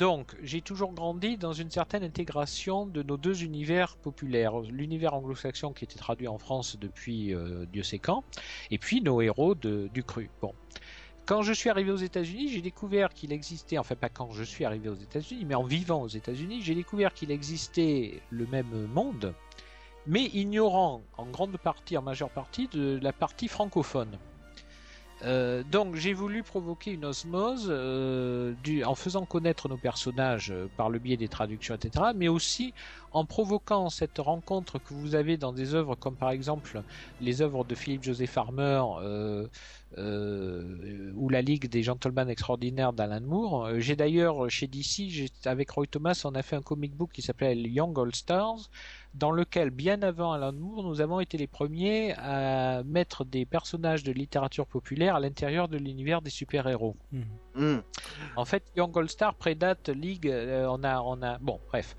Donc, 0.00 0.34
j'ai 0.42 0.62
toujours 0.62 0.94
grandi 0.94 1.36
dans 1.36 1.52
une 1.52 1.70
certaine 1.70 2.02
intégration 2.02 2.86
de 2.86 3.02
nos 3.02 3.18
deux 3.18 3.44
univers 3.44 3.98
populaires. 3.98 4.58
L'univers 4.60 5.12
anglo-saxon 5.12 5.74
qui 5.74 5.84
était 5.84 5.98
traduit 5.98 6.26
en 6.26 6.38
France 6.38 6.78
depuis 6.80 7.34
euh, 7.34 7.66
Dieu 7.70 7.82
sait 7.82 7.98
quand, 7.98 8.24
et 8.70 8.78
puis 8.78 9.02
nos 9.02 9.20
héros 9.20 9.54
de- 9.54 9.90
du 9.92 10.02
cru. 10.02 10.30
Bon. 10.40 10.54
Quand 11.26 11.42
je 11.42 11.52
suis 11.52 11.68
arrivé 11.68 11.90
aux 11.90 11.96
États-Unis, 11.96 12.48
j'ai 12.48 12.62
découvert 12.62 13.10
qu'il 13.10 13.30
existait, 13.30 13.76
enfin 13.76 13.94
pas 13.94 14.08
quand 14.08 14.32
je 14.32 14.42
suis 14.42 14.64
arrivé 14.64 14.88
aux 14.88 14.94
États-Unis, 14.94 15.44
mais 15.44 15.54
en 15.54 15.64
vivant 15.64 16.00
aux 16.00 16.08
États-Unis, 16.08 16.62
j'ai 16.62 16.74
découvert 16.74 17.12
qu'il 17.12 17.30
existait 17.30 18.22
le 18.30 18.46
même 18.46 18.86
monde, 18.86 19.34
mais 20.06 20.24
ignorant 20.32 21.02
en 21.18 21.26
grande 21.26 21.58
partie, 21.58 21.98
en 21.98 22.02
majeure 22.02 22.30
partie, 22.30 22.68
de 22.68 22.98
la 23.02 23.12
partie 23.12 23.48
francophone. 23.48 24.18
Euh, 25.22 25.62
donc 25.64 25.96
j'ai 25.96 26.14
voulu 26.14 26.42
provoquer 26.42 26.92
une 26.92 27.04
osmose 27.04 27.66
euh, 27.70 28.54
en 28.86 28.94
faisant 28.94 29.26
connaître 29.26 29.68
nos 29.68 29.76
personnages 29.76 30.50
euh, 30.50 30.70
par 30.76 30.88
le 30.88 30.98
biais 30.98 31.18
des 31.18 31.28
traductions, 31.28 31.74
etc., 31.74 32.12
mais 32.16 32.28
aussi 32.28 32.72
en 33.10 33.26
provoquant 33.26 33.90
cette 33.90 34.18
rencontre 34.18 34.78
que 34.78 34.94
vous 34.94 35.14
avez 35.14 35.36
dans 35.36 35.52
des 35.52 35.74
œuvres 35.74 35.94
comme 35.94 36.16
par 36.16 36.30
exemple 36.30 36.82
les 37.18 37.42
œuvres 37.42 37.64
de 37.64 37.74
Philippe 37.74 38.04
José 38.04 38.26
Farmer 38.26 38.82
euh, 39.98 40.62
euh, 40.84 41.12
ou 41.14 41.28
la 41.28 41.42
Ligue 41.42 41.68
des 41.68 41.82
Gentlemen 41.82 42.28
Extraordinaires 42.28 42.92
d'Alan 42.92 43.20
Moore. 43.20 43.66
Euh, 43.66 43.78
J'ai 43.80 43.96
d'ailleurs 43.96 44.48
chez 44.48 44.66
DC, 44.66 45.30
avec 45.44 45.70
Roy 45.70 45.86
Thomas, 45.86 46.20
on 46.24 46.34
a 46.34 46.42
fait 46.42 46.56
un 46.56 46.62
comic 46.62 46.94
book 46.94 47.10
qui 47.12 47.22
s'appelait 47.22 47.56
Young 47.56 47.98
All 47.98 48.14
Stars, 48.14 48.70
dans 49.14 49.32
lequel, 49.32 49.70
bien 49.70 50.02
avant 50.02 50.32
Alan 50.32 50.52
Moore, 50.52 50.84
nous 50.84 51.00
avons 51.00 51.18
été 51.18 51.36
les 51.36 51.48
premiers 51.48 52.14
à 52.16 52.82
mettre 52.84 53.24
des 53.24 53.44
personnages 53.44 54.04
de 54.04 54.12
littérature 54.12 54.66
populaire 54.66 55.16
à 55.16 55.20
l'intérieur 55.20 55.68
de 55.68 55.78
l'univers 55.78 56.22
des 56.22 56.30
super-héros. 56.30 56.96
Hmm. 57.10 57.22
Hmm. 57.56 57.80
En 58.36 58.44
fait, 58.44 58.62
Young 58.76 58.96
All 58.96 59.08
Star 59.08 59.34
prédate 59.34 59.88
League. 59.88 60.28
euh, 60.28 60.66
on 60.70 60.84
a, 60.84 61.00
on 61.00 61.20
a. 61.22 61.38
Bon, 61.38 61.58
bref. 61.68 61.96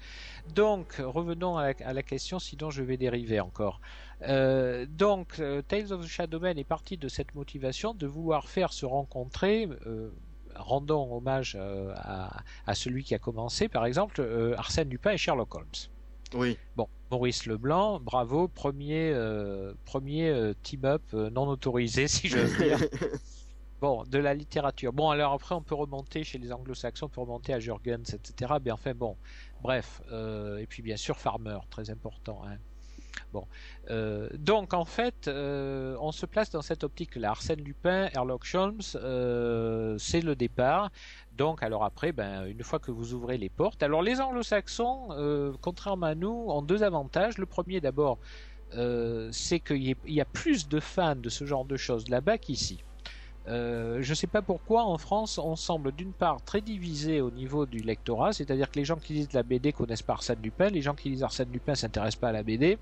Donc, 0.55 0.95
revenons 1.03 1.57
à 1.57 1.67
la, 1.67 1.73
à 1.85 1.93
la 1.93 2.03
question, 2.03 2.39
sinon 2.39 2.69
je 2.69 2.81
vais 2.83 2.95
dériver 2.95 3.41
encore. 3.41 3.81
Euh, 4.23 4.85
donc, 4.87 5.39
euh, 5.39 5.61
Tales 5.61 5.91
of 5.93 6.03
the 6.03 6.07
Shadowman 6.07 6.57
est 6.57 6.63
parti 6.63 6.97
de 6.97 7.07
cette 7.07 7.33
motivation 7.35 7.93
de 7.93 8.07
vouloir 8.07 8.47
faire 8.47 8.73
se 8.73 8.85
rencontrer. 8.85 9.67
Euh, 9.87 10.11
rendons 10.55 11.15
hommage 11.15 11.55
euh, 11.59 11.93
à, 11.95 12.41
à 12.67 12.75
celui 12.75 13.03
qui 13.03 13.15
a 13.15 13.19
commencé, 13.19 13.67
par 13.67 13.85
exemple, 13.85 14.21
Arsène 14.57 14.89
Lupin 14.89 15.11
et 15.11 15.17
Sherlock 15.17 15.55
Holmes. 15.55 15.65
Oui. 16.33 16.57
Bon, 16.75 16.87
Maurice 17.09 17.45
Leblanc, 17.45 17.99
bravo, 17.99 18.47
premier, 18.47 19.11
euh, 19.13 19.73
premier 19.85 20.29
euh, 20.29 20.53
team-up 20.63 21.01
euh, 21.13 21.29
non 21.29 21.47
autorisé, 21.47 22.07
si 22.07 22.27
j'ose 22.29 22.57
dire. 22.57 22.79
Bon, 23.81 24.03
de 24.03 24.17
la 24.17 24.33
littérature. 24.33 24.93
Bon, 24.93 25.09
alors 25.09 25.33
après, 25.33 25.55
on 25.55 25.63
peut 25.63 25.75
remonter 25.75 26.23
chez 26.23 26.37
les 26.37 26.53
anglo-saxons, 26.53 27.07
on 27.07 27.09
peut 27.09 27.21
remonter 27.21 27.53
à 27.53 27.59
Jurgens, 27.59 28.13
etc. 28.13 28.53
Mais 28.63 28.71
enfin, 28.71 28.93
bon, 28.93 29.17
bref. 29.59 30.01
et 30.11 30.67
puis, 30.67 30.83
bien 30.83 30.97
sûr, 30.97 31.17
Farmer, 31.17 31.57
très 31.69 31.89
important. 31.89 32.43
Hein. 32.45 32.57
Bon. 33.33 33.47
Euh, 33.89 34.29
donc, 34.33 34.73
en 34.73 34.85
fait, 34.85 35.27
euh, 35.27 35.95
on 35.99 36.11
se 36.11 36.25
place 36.25 36.49
dans 36.49 36.61
cette 36.61 36.83
optique-là. 36.83 37.31
Arsène 37.31 37.61
Lupin, 37.61 38.09
Sherlock 38.09 38.45
Holmes, 38.53 38.81
euh, 38.95 39.97
c'est 39.97 40.21
le 40.21 40.35
départ. 40.35 40.91
Donc, 41.37 41.63
alors 41.63 41.83
après, 41.83 42.11
ben, 42.11 42.45
une 42.45 42.63
fois 42.63 42.79
que 42.79 42.91
vous 42.91 43.13
ouvrez 43.13 43.37
les 43.37 43.49
portes. 43.49 43.83
Alors, 43.83 44.01
les 44.01 44.19
anglo-saxons, 44.21 45.55
contrairement 45.61 46.07
à 46.07 46.15
nous, 46.15 46.45
ont 46.49 46.61
deux 46.61 46.83
avantages. 46.83 47.37
Le 47.37 47.45
premier, 47.45 47.79
d'abord, 47.81 48.19
c'est 49.31 49.59
qu'il 49.59 49.95
y 50.05 50.21
a 50.21 50.25
plus 50.25 50.67
de 50.67 50.79
fans 50.79 51.15
de 51.15 51.29
ce 51.29 51.45
genre 51.45 51.65
de 51.65 51.77
choses 51.77 52.09
là-bas 52.09 52.37
qu'ici. 52.37 52.83
Euh, 53.47 54.01
je 54.01 54.09
ne 54.11 54.15
sais 54.15 54.27
pas 54.27 54.41
pourquoi 54.43 54.83
en 54.83 54.97
France 54.97 55.39
on 55.39 55.55
semble 55.55 55.91
d'une 55.93 56.13
part 56.13 56.43
très 56.43 56.61
divisé 56.61 57.21
au 57.21 57.31
niveau 57.31 57.65
du 57.65 57.79
lectorat, 57.79 58.33
c'est-à-dire 58.33 58.69
que 58.69 58.77
les 58.77 58.85
gens 58.85 58.97
qui 58.97 59.13
lisent 59.13 59.33
la 59.33 59.43
BD 59.43 59.73
connaissent 59.73 60.03
pas 60.03 60.13
Arsène 60.13 60.41
Lupin, 60.43 60.69
les 60.69 60.81
gens 60.81 60.93
qui 60.93 61.09
lisent 61.09 61.23
Arsène 61.23 61.51
Lupin 61.51 61.73
s'intéressent 61.73 62.19
pas 62.19 62.29
à 62.29 62.31
la 62.33 62.43
BD. 62.43 62.77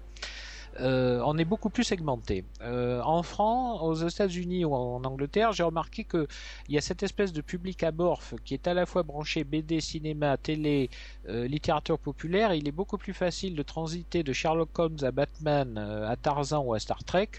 euh, 0.82 1.22
on 1.26 1.38
est 1.38 1.46
beaucoup 1.46 1.70
plus 1.70 1.84
segmenté. 1.84 2.46
Euh, 2.62 3.02
en 3.02 3.24
France, 3.24 3.80
aux 3.82 4.08
États-Unis 4.08 4.66
ou 4.66 4.76
en 4.76 5.04
Angleterre, 5.04 5.52
j'ai 5.54 5.64
remarqué 5.64 6.04
que 6.04 6.28
il 6.68 6.76
y 6.76 6.78
a 6.78 6.82
cette 6.82 7.04
espèce 7.04 7.34
de 7.34 7.42
public 7.42 7.82
amorphe 7.84 8.36
qui 8.46 8.54
est 8.54 8.68
à 8.68 8.74
la 8.74 8.86
fois 8.86 9.04
branché 9.04 9.44
BD, 9.44 9.82
cinéma, 9.82 10.38
télé, 10.38 10.90
littérature 11.28 12.00
populaire. 12.00 12.54
Il 12.54 12.68
est 12.68 12.72
beaucoup 12.72 12.98
plus 12.98 13.14
facile 13.14 13.56
de 13.56 13.64
transiter 13.64 14.24
de 14.24 14.34
Sherlock 14.34 14.78
Holmes 14.78 14.98
à 15.04 15.12
Batman, 15.12 15.78
à 15.78 16.16
Tarzan 16.18 16.64
ou 16.64 16.74
à 16.74 16.80
Star 16.80 17.04
Trek 17.04 17.30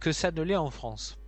que 0.00 0.12
ça 0.12 0.30
ne 0.30 0.42
l'est 0.42 0.56
en 0.56 0.70
France. 0.70 1.18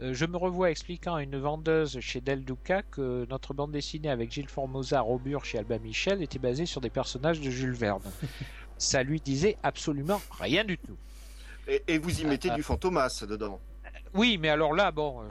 Je 0.00 0.26
me 0.26 0.36
revois 0.36 0.70
expliquant 0.70 1.16
à 1.16 1.22
une 1.22 1.38
vendeuse 1.38 1.98
chez 2.00 2.20
Del 2.20 2.44
Duca 2.44 2.82
que 2.82 3.26
notre 3.28 3.54
bande 3.54 3.72
dessinée 3.72 4.10
avec 4.10 4.30
Gilles 4.30 4.48
Formosa, 4.48 5.00
Robur 5.00 5.44
chez 5.44 5.58
Alba 5.58 5.78
Michel 5.78 6.22
était 6.22 6.38
basée 6.38 6.66
sur 6.66 6.80
des 6.80 6.90
personnages 6.90 7.40
de 7.40 7.50
Jules 7.50 7.74
Verne 7.74 8.02
ça 8.78 9.02
lui 9.02 9.20
disait 9.20 9.56
absolument 9.62 10.20
rien 10.40 10.64
du 10.64 10.78
tout. 10.78 10.96
Et, 11.86 11.98
vous 11.98 12.20
y 12.20 12.24
mettez 12.24 12.50
du 12.50 12.62
fantomas 12.62 13.24
dedans. 13.28 13.60
Oui, 14.14 14.38
mais 14.38 14.48
alors 14.48 14.72
là, 14.72 14.90
bon, 14.90 15.20
euh, 15.20 15.28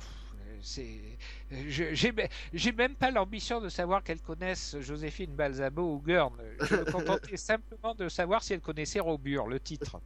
c'est. 0.62 1.02
J'ai 1.50 2.72
même 2.74 2.94
pas 2.94 3.10
l'ambition 3.10 3.60
de 3.60 3.70
savoir 3.70 4.04
qu'elle 4.04 4.22
connaisse 4.22 4.78
Joséphine 4.82 5.34
Balsamo 5.34 5.96
ou 5.96 6.00
Gurn. 6.00 6.36
Je 6.62 6.76
me 6.76 6.86
contentais 6.92 7.38
simplement 7.38 7.96
de 7.96 8.08
savoir 8.08 8.44
si 8.44 8.54
elle 8.54 8.62
connaissait 8.62 9.00
Robur, 9.00 9.48
le 9.48 9.60
titre. 9.60 10.00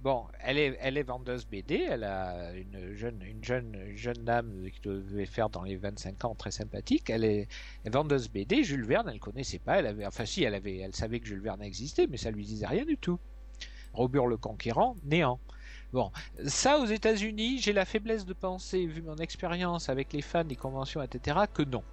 Bon, 0.00 0.24
elle 0.40 0.56
est, 0.56 0.78
elle 0.80 0.96
est 0.96 1.02
vendeuse 1.02 1.46
BD, 1.46 1.86
elle 1.90 2.04
a 2.04 2.54
une 2.54 2.94
jeune, 2.94 3.22
une 3.22 3.44
jeune, 3.44 3.76
jeune 3.96 4.24
dame 4.24 4.70
qui 4.72 4.80
devait 4.80 5.26
faire 5.26 5.50
dans 5.50 5.62
les 5.62 5.76
25 5.76 6.24
ans, 6.24 6.34
très 6.34 6.50
sympathique. 6.50 7.10
Elle 7.10 7.22
est, 7.22 7.48
vendeuse 7.84 8.30
BD. 8.30 8.64
Jules 8.64 8.86
Verne, 8.86 9.10
elle 9.12 9.20
connaissait 9.20 9.58
pas. 9.58 9.78
Elle 9.78 9.86
avait, 9.86 10.06
enfin 10.06 10.24
si, 10.24 10.42
elle 10.42 10.54
avait, 10.54 10.78
elle 10.78 10.94
savait 10.94 11.20
que 11.20 11.26
Jules 11.26 11.42
Verne 11.42 11.62
existait, 11.62 12.06
mais 12.06 12.16
ça 12.16 12.30
lui 12.30 12.46
disait 12.46 12.66
rien 12.66 12.86
du 12.86 12.96
tout. 12.96 13.18
Robur 13.92 14.26
le 14.26 14.38
Conquérant, 14.38 14.96
néant. 15.04 15.38
Bon, 15.92 16.10
ça 16.46 16.78
aux 16.78 16.86
États-Unis, 16.86 17.58
j'ai 17.58 17.74
la 17.74 17.84
faiblesse 17.84 18.24
de 18.24 18.32
penser, 18.32 18.86
vu 18.86 19.02
mon 19.02 19.16
expérience 19.16 19.90
avec 19.90 20.14
les 20.14 20.22
fans 20.22 20.44
des 20.44 20.56
conventions, 20.56 21.02
etc., 21.02 21.40
que 21.52 21.62
non. 21.62 21.84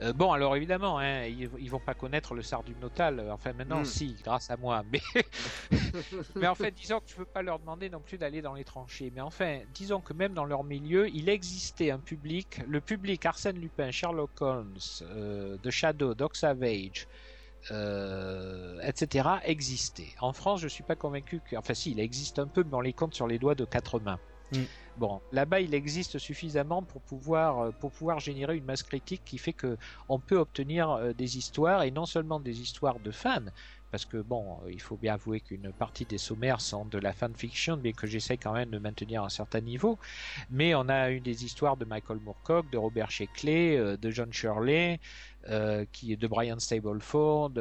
Euh, 0.00 0.12
bon, 0.12 0.32
alors 0.32 0.54
évidemment, 0.54 0.98
hein, 0.98 1.24
ils, 1.24 1.50
ils, 1.58 1.70
vont 1.70 1.80
pas 1.80 1.94
connaître 1.94 2.34
le 2.34 2.42
Sardumnotal. 2.42 3.18
Euh, 3.18 3.32
enfin, 3.32 3.52
maintenant, 3.52 3.80
hmm. 3.80 3.84
si, 3.84 4.16
grâce 4.22 4.50
à 4.50 4.56
moi. 4.56 4.84
Mais, 4.92 5.00
mais 6.36 6.46
en 6.46 6.54
fait, 6.54 6.70
disons 6.70 7.00
que 7.00 7.08
je 7.08 7.16
veux 7.16 7.24
pas 7.24 7.42
leur 7.42 7.58
demander 7.58 7.90
non 7.90 8.00
plus 8.00 8.16
d'aller 8.16 8.40
dans 8.40 8.54
les 8.54 8.64
tranchées. 8.64 9.10
Mais 9.14 9.20
enfin, 9.20 9.60
disons 9.74 10.00
que 10.00 10.12
même 10.12 10.34
dans 10.34 10.44
leur 10.44 10.64
milieu, 10.64 11.08
il 11.08 11.28
existait 11.28 11.90
un 11.90 11.98
public, 11.98 12.60
le 12.66 12.80
public 12.80 13.24
Arsène 13.26 13.58
Lupin, 13.58 13.90
Sherlock 13.90 14.40
Holmes, 14.40 14.78
euh, 15.02 15.56
The 15.58 15.70
Shadow, 15.70 16.14
Doc 16.14 16.36
Savage, 16.36 17.08
euh, 17.70 18.80
etc. 18.82 19.28
existait. 19.44 20.14
En 20.20 20.32
France, 20.32 20.60
je 20.60 20.68
suis 20.68 20.84
pas 20.84 20.96
convaincu 20.96 21.40
que, 21.40 21.56
enfin, 21.56 21.74
si, 21.74 21.90
il 21.90 22.00
existe 22.00 22.38
un 22.38 22.46
peu, 22.46 22.64
mais 22.64 22.74
on 22.74 22.80
les 22.80 22.92
compte 22.92 23.14
sur 23.14 23.26
les 23.26 23.38
doigts 23.38 23.54
de 23.54 23.64
quatre 23.64 24.00
mains. 24.00 24.18
Hmm. 24.50 24.64
Bon, 24.96 25.20
là-bas, 25.30 25.60
il 25.60 25.74
existe 25.74 26.18
suffisamment 26.18 26.82
pour 26.82 27.02
pouvoir, 27.02 27.58
euh, 27.60 27.72
pour 27.72 27.92
pouvoir 27.92 28.18
générer 28.18 28.56
une 28.56 28.64
masse 28.64 28.82
critique 28.82 29.22
qui 29.24 29.38
fait 29.38 29.52
que 29.52 29.76
on 30.08 30.18
peut 30.20 30.36
obtenir 30.36 30.90
euh, 30.90 31.12
des 31.12 31.38
histoires 31.38 31.82
et 31.82 31.90
non 31.90 32.06
seulement 32.06 32.40
des 32.40 32.60
histoires 32.60 32.98
de 32.98 33.10
fans, 33.10 33.44
parce 33.90 34.04
que 34.06 34.16
bon, 34.18 34.60
il 34.68 34.80
faut 34.80 34.96
bien 34.96 35.14
avouer 35.14 35.40
qu'une 35.40 35.72
partie 35.72 36.04
des 36.06 36.18
sommaires 36.18 36.60
sont 36.60 36.84
de 36.84 36.98
la 36.98 37.12
fanfiction, 37.12 37.76
mais 37.76 37.92
que 37.92 38.06
j'essaie 38.06 38.38
quand 38.38 38.52
même 38.52 38.70
de 38.70 38.78
maintenir 38.78 39.22
un 39.22 39.28
certain 39.28 39.60
niveau. 39.60 39.98
Mais 40.50 40.74
on 40.74 40.88
a 40.88 41.10
eu 41.12 41.20
des 41.20 41.44
histoires 41.44 41.76
de 41.76 41.84
Michael 41.84 42.18
Moorcock, 42.20 42.70
de 42.70 42.78
Robert 42.78 43.10
Sheckley, 43.10 43.76
euh, 43.78 43.96
de 43.96 44.10
John 44.10 44.32
Shirley, 44.32 45.00
qui 45.92 46.12
est 46.12 46.16
de 46.16 46.26
Brian 46.26 46.58
Stableford, 46.58 47.52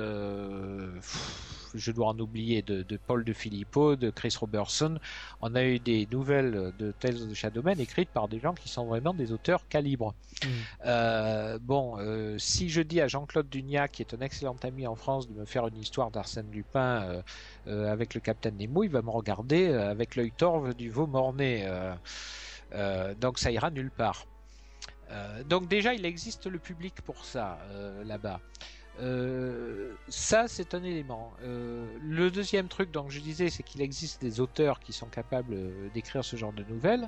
je 1.74 1.92
dois 1.92 2.08
en 2.08 2.20
oublier, 2.20 2.62
de, 2.62 3.00
Paul 3.08 3.24
de 3.24 3.34
Filippo, 3.34 3.96
de 3.96 4.10
Chris 4.10 4.36
Robertson. 4.40 5.00
On 5.42 5.56
a 5.56 5.64
eu 5.64 5.80
des 5.80 6.08
nouvelles 6.12 6.74
de 6.78 6.92
Tales 6.92 7.22
of 7.22 7.30
the 7.30 7.34
Shadowman 7.34 7.80
écrites 7.80 8.10
par 8.10 8.28
des 8.28 8.40
gens 8.40 8.54
qui 8.54 8.70
sont 8.70 8.86
vraiment 8.86 9.14
des 9.14 9.32
auteurs 9.32 9.68
calibres. 9.68 10.14
Mm. 10.44 10.48
Euh, 10.86 11.60
bon, 11.62 11.98
euh, 12.00 12.38
si 12.38 12.70
je 12.70 12.82
dis 12.82 13.02
à 13.02 13.08
Jean-Claude 13.08 13.50
Dunia, 13.50 13.88
qui 13.88 14.02
est 14.02 14.14
un 14.14 14.20
excellent 14.20 14.58
ami 14.64 14.88
en 14.88 14.96
France, 14.96 15.28
de 15.28 15.34
me 15.34 15.46
faire 15.46 15.68
une 15.68 15.78
histoire 15.78 16.12
d'Arsène 16.12 16.50
Lupin 16.52 17.24
euh, 17.68 17.92
avec 17.92 18.14
le 18.14 18.22
Capitaine 18.22 18.58
Nemo, 18.58 18.84
il 18.84 18.90
va 18.90 19.02
me 19.02 19.10
regarder 19.10 19.68
avec 19.68 20.16
l'œil 20.16 20.32
torve 20.32 20.74
du 20.74 20.90
veau 20.90 21.08
morné. 21.08 21.68
donc 23.20 23.40
ça 23.40 23.52
ira 23.52 23.70
nulle 23.70 23.92
part. 23.92 24.26
Donc 25.48 25.68
déjà, 25.68 25.94
il 25.94 26.06
existe 26.06 26.48
le 26.48 26.60
public 26.60 27.02
pour 27.02 27.26
ça 27.26 27.60
là-bas. 28.06 28.40
Euh, 29.00 29.92
ça, 30.08 30.48
c'est 30.48 30.74
un 30.74 30.84
élément. 30.84 31.34
Euh, 31.44 31.86
le 32.02 32.32
deuxième 32.32 32.68
truc, 32.68 32.92
donc 32.92 33.12
je 33.12 33.20
disais, 33.20 33.50
c'est 33.50 33.64
qu'il 33.64 33.82
existe 33.82 34.22
des 34.22 34.40
auteurs 34.40 34.80
qui 34.80 34.94
sont 34.94 35.08
capables 35.08 35.54
euh, 35.54 35.90
d'écrire 35.94 36.26
ce 36.26 36.36
genre 36.36 36.54
de 36.54 36.64
nouvelles. 36.64 37.08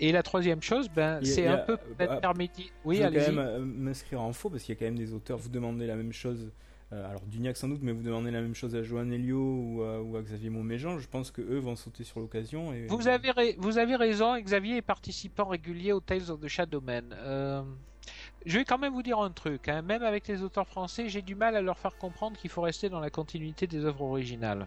Et 0.00 0.12
la 0.12 0.22
troisième 0.22 0.62
chose, 0.62 0.88
ben, 0.88 1.18
c'est 1.24 1.48
un 1.48 1.58
peu 1.58 1.76
intermédiaire. 1.98 2.68
Oui, 2.84 3.02
allez-y. 3.02 3.26
quand 3.26 3.32
même 3.32 3.64
m'inscrire 3.64 4.20
en 4.22 4.32
faux 4.32 4.48
parce 4.48 4.62
qu'il 4.62 4.72
y 4.74 4.78
a 4.78 4.78
quand 4.78 4.84
même 4.84 4.98
des 4.98 5.12
auteurs. 5.12 5.38
Vous 5.38 5.48
demandez 5.48 5.88
la 5.88 5.96
même 5.96 6.12
chose. 6.12 6.52
Alors 6.90 7.26
Duniac 7.26 7.56
sans 7.56 7.68
doute, 7.68 7.80
mais 7.82 7.92
vous 7.92 8.02
demandez 8.02 8.30
la 8.30 8.40
même 8.40 8.54
chose 8.54 8.74
à 8.74 8.82
Joan 8.82 9.12
Elio 9.12 9.38
ou 9.38 9.82
à, 9.82 10.00
ou 10.00 10.16
à 10.16 10.22
Xavier 10.22 10.50
Mauméjean. 10.50 10.98
Je 10.98 11.08
pense 11.08 11.30
que 11.30 11.42
eux 11.42 11.58
vont 11.58 11.76
sauter 11.76 12.04
sur 12.04 12.20
l'occasion. 12.20 12.72
Et... 12.72 12.86
Vous 12.86 13.08
avez 13.08 13.56
vous 13.58 13.78
avez 13.78 13.96
raison. 13.96 14.38
Xavier 14.38 14.78
est 14.78 14.82
participant 14.82 15.46
régulier 15.46 15.92
au 15.92 16.00
Tales 16.00 16.30
of 16.30 16.40
the 16.40 16.48
Shadowman. 16.48 17.14
Je 18.46 18.58
vais 18.58 18.64
quand 18.64 18.78
même 18.78 18.92
vous 18.92 19.02
dire 19.02 19.18
un 19.18 19.30
truc, 19.30 19.68
hein. 19.68 19.82
même 19.82 20.02
avec 20.02 20.28
les 20.28 20.42
auteurs 20.42 20.66
français, 20.66 21.08
j'ai 21.08 21.22
du 21.22 21.34
mal 21.34 21.56
à 21.56 21.60
leur 21.60 21.78
faire 21.78 21.96
comprendre 21.96 22.36
qu'il 22.38 22.50
faut 22.50 22.62
rester 22.62 22.88
dans 22.88 23.00
la 23.00 23.10
continuité 23.10 23.66
des 23.66 23.84
œuvres 23.84 24.02
originales. 24.02 24.66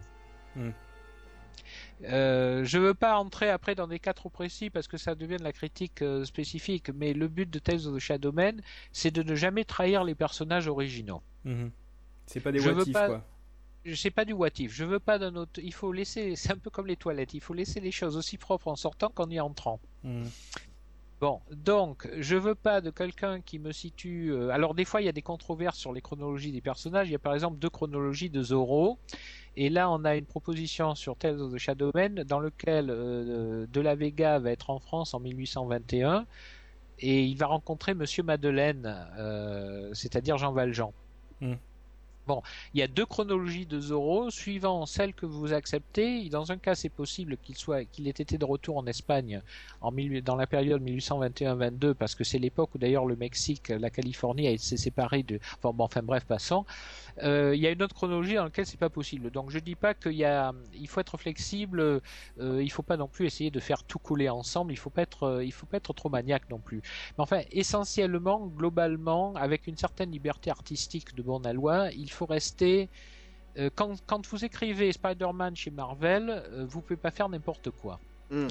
Hmm. 0.54 0.70
Euh, 2.04 2.64
je 2.64 2.78
veux 2.78 2.94
pas 2.94 3.16
entrer 3.16 3.48
après 3.48 3.74
dans 3.74 3.86
des 3.86 3.98
cas 3.98 4.12
trop 4.12 4.28
précis 4.28 4.70
parce 4.70 4.88
que 4.88 4.96
ça 4.96 5.14
devient 5.14 5.36
de 5.36 5.44
la 5.44 5.52
critique 5.52 6.02
euh, 6.02 6.24
spécifique, 6.24 6.90
mais 6.94 7.12
le 7.12 7.28
but 7.28 7.48
de 7.48 7.58
Tales 7.58 7.86
of 7.86 7.96
the 7.96 7.98
Shadowman, 7.98 8.60
c'est 8.92 9.10
de 9.10 9.22
ne 9.22 9.34
jamais 9.34 9.64
trahir 9.64 10.04
les 10.04 10.14
personnages 10.14 10.68
originaux. 10.68 11.22
Hmm. 11.44 11.68
C'est 12.26 12.40
pas 12.40 12.52
des 12.52 12.60
what 12.60 12.82
if, 12.82 12.92
quoi. 12.92 13.24
C'est 13.94 14.10
pas 14.10 14.24
du 14.24 14.32
what 14.32 14.48
if. 14.58 14.72
Je 14.72 14.84
veux 14.84 15.00
pas 15.00 15.18
d'un 15.18 15.34
autre. 15.36 15.60
Il 15.62 15.72
faut 15.74 15.92
laisser. 15.92 16.36
C'est 16.36 16.52
un 16.52 16.58
peu 16.58 16.70
comme 16.70 16.86
les 16.86 16.96
toilettes. 16.96 17.34
Il 17.34 17.40
faut 17.40 17.54
laisser 17.54 17.80
les 17.80 17.90
choses 17.90 18.16
aussi 18.16 18.38
propres 18.38 18.68
en 18.68 18.76
sortant 18.76 19.10
qu'en 19.10 19.28
y 19.28 19.40
entrant. 19.40 19.80
Hmm. 20.04 20.24
Bon, 21.20 21.40
donc, 21.52 22.08
je 22.18 22.34
veux 22.34 22.56
pas 22.56 22.80
de 22.80 22.90
quelqu'un 22.90 23.40
qui 23.40 23.60
me 23.60 23.70
situe. 23.70 24.32
Euh, 24.32 24.50
alors, 24.50 24.74
des 24.74 24.84
fois, 24.84 25.00
il 25.00 25.04
y 25.04 25.08
a 25.08 25.12
des 25.12 25.22
controverses 25.22 25.78
sur 25.78 25.92
les 25.92 26.00
chronologies 26.00 26.50
des 26.50 26.60
personnages. 26.60 27.08
Il 27.08 27.12
y 27.12 27.16
a 27.16 27.20
par 27.20 27.34
exemple 27.34 27.58
deux 27.58 27.70
chronologies 27.70 28.30
de 28.30 28.42
Zoro. 28.42 28.98
Et 29.56 29.68
là, 29.68 29.88
on 29.90 30.04
a 30.04 30.16
une 30.16 30.24
proposition 30.24 30.94
sur 30.94 31.16
Tales 31.16 31.40
of 31.40 31.52
the 31.52 31.58
Shadowmen 31.58 32.24
dans 32.24 32.40
lequel 32.40 32.90
euh, 32.90 33.66
De 33.66 33.80
la 33.80 33.94
Vega 33.94 34.38
va 34.38 34.50
être 34.50 34.70
en 34.70 34.80
France 34.80 35.14
en 35.14 35.20
1821 35.20 36.26
et 36.98 37.24
il 37.24 37.36
va 37.36 37.46
rencontrer 37.46 37.94
Monsieur 37.94 38.22
Madeleine, 38.22 39.08
euh, 39.18 39.90
c'est-à-dire 39.92 40.38
Jean 40.38 40.52
Valjean. 40.52 40.92
Hmm. 41.40 41.54
Bon, 42.26 42.40
il 42.72 42.80
y 42.80 42.82
a 42.82 42.88
deux 42.88 43.06
chronologies 43.06 43.66
de 43.66 43.80
Zorro, 43.80 44.30
suivant 44.30 44.86
celle 44.86 45.12
que 45.12 45.26
vous 45.26 45.52
acceptez. 45.52 46.28
Dans 46.28 46.52
un 46.52 46.56
cas, 46.56 46.76
c'est 46.76 46.88
possible 46.88 47.36
qu'il 47.36 47.56
soit, 47.56 47.84
qu'il 47.84 48.06
ait 48.06 48.10
été 48.10 48.38
de 48.38 48.44
retour 48.44 48.76
en 48.76 48.86
Espagne 48.86 49.42
en 49.80 49.92
dans 50.24 50.36
la 50.36 50.46
période 50.46 50.82
1821-22, 50.82 51.94
parce 51.94 52.14
que 52.14 52.24
c'est 52.24 52.38
l'époque 52.38 52.74
où 52.74 52.78
d'ailleurs 52.78 53.06
le 53.06 53.16
Mexique, 53.16 53.68
la 53.68 53.90
Californie 53.90 54.46
été 54.46 54.76
séparée 54.76 55.22
de. 55.22 55.40
Enfin, 55.62 56.02
bref, 56.02 56.24
passant. 56.24 56.64
Euh, 57.22 57.54
il 57.54 57.60
y 57.60 57.66
a 57.66 57.70
une 57.70 57.82
autre 57.82 57.94
chronologie 57.94 58.34
dans 58.34 58.44
laquelle 58.44 58.66
c'est 58.66 58.78
pas 58.78 58.88
possible. 58.88 59.30
Donc 59.30 59.50
je 59.50 59.58
dis 59.58 59.74
pas 59.74 59.94
qu'il 59.94 60.12
y 60.12 60.24
a, 60.24 60.52
il 60.74 60.88
faut 60.88 61.00
être 61.00 61.16
flexible. 61.18 61.80
Euh, 61.80 62.00
il 62.62 62.70
faut 62.70 62.82
pas 62.82 62.96
non 62.96 63.08
plus 63.08 63.26
essayer 63.26 63.50
de 63.50 63.60
faire 63.60 63.84
tout 63.84 63.98
couler 63.98 64.28
ensemble. 64.28 64.72
Il 64.72 64.76
faut 64.76 64.90
pas 64.90 65.02
être, 65.02 65.42
il 65.44 65.52
faut 65.52 65.66
pas 65.66 65.78
être 65.78 65.92
trop 65.92 66.08
maniaque 66.08 66.48
non 66.50 66.58
plus. 66.58 66.78
Mais 67.18 67.22
enfin, 67.22 67.40
essentiellement, 67.50 68.46
globalement, 68.46 69.34
avec 69.34 69.66
une 69.66 69.76
certaine 69.76 70.10
liberté 70.10 70.50
artistique 70.50 71.14
de 71.14 71.22
bon 71.22 71.44
aloi, 71.44 71.90
il 71.92 72.10
faut 72.12 72.26
rester. 72.26 72.88
Euh, 73.58 73.70
quand, 73.74 73.94
quand, 74.06 74.26
vous 74.26 74.44
écrivez 74.44 74.92
Spider-Man 74.92 75.56
chez 75.56 75.70
Marvel, 75.70 76.30
euh, 76.30 76.64
vous 76.66 76.80
pouvez 76.80 76.96
pas 76.96 77.10
faire 77.10 77.28
n'importe 77.28 77.70
quoi. 77.70 78.00
Hmm. 78.30 78.46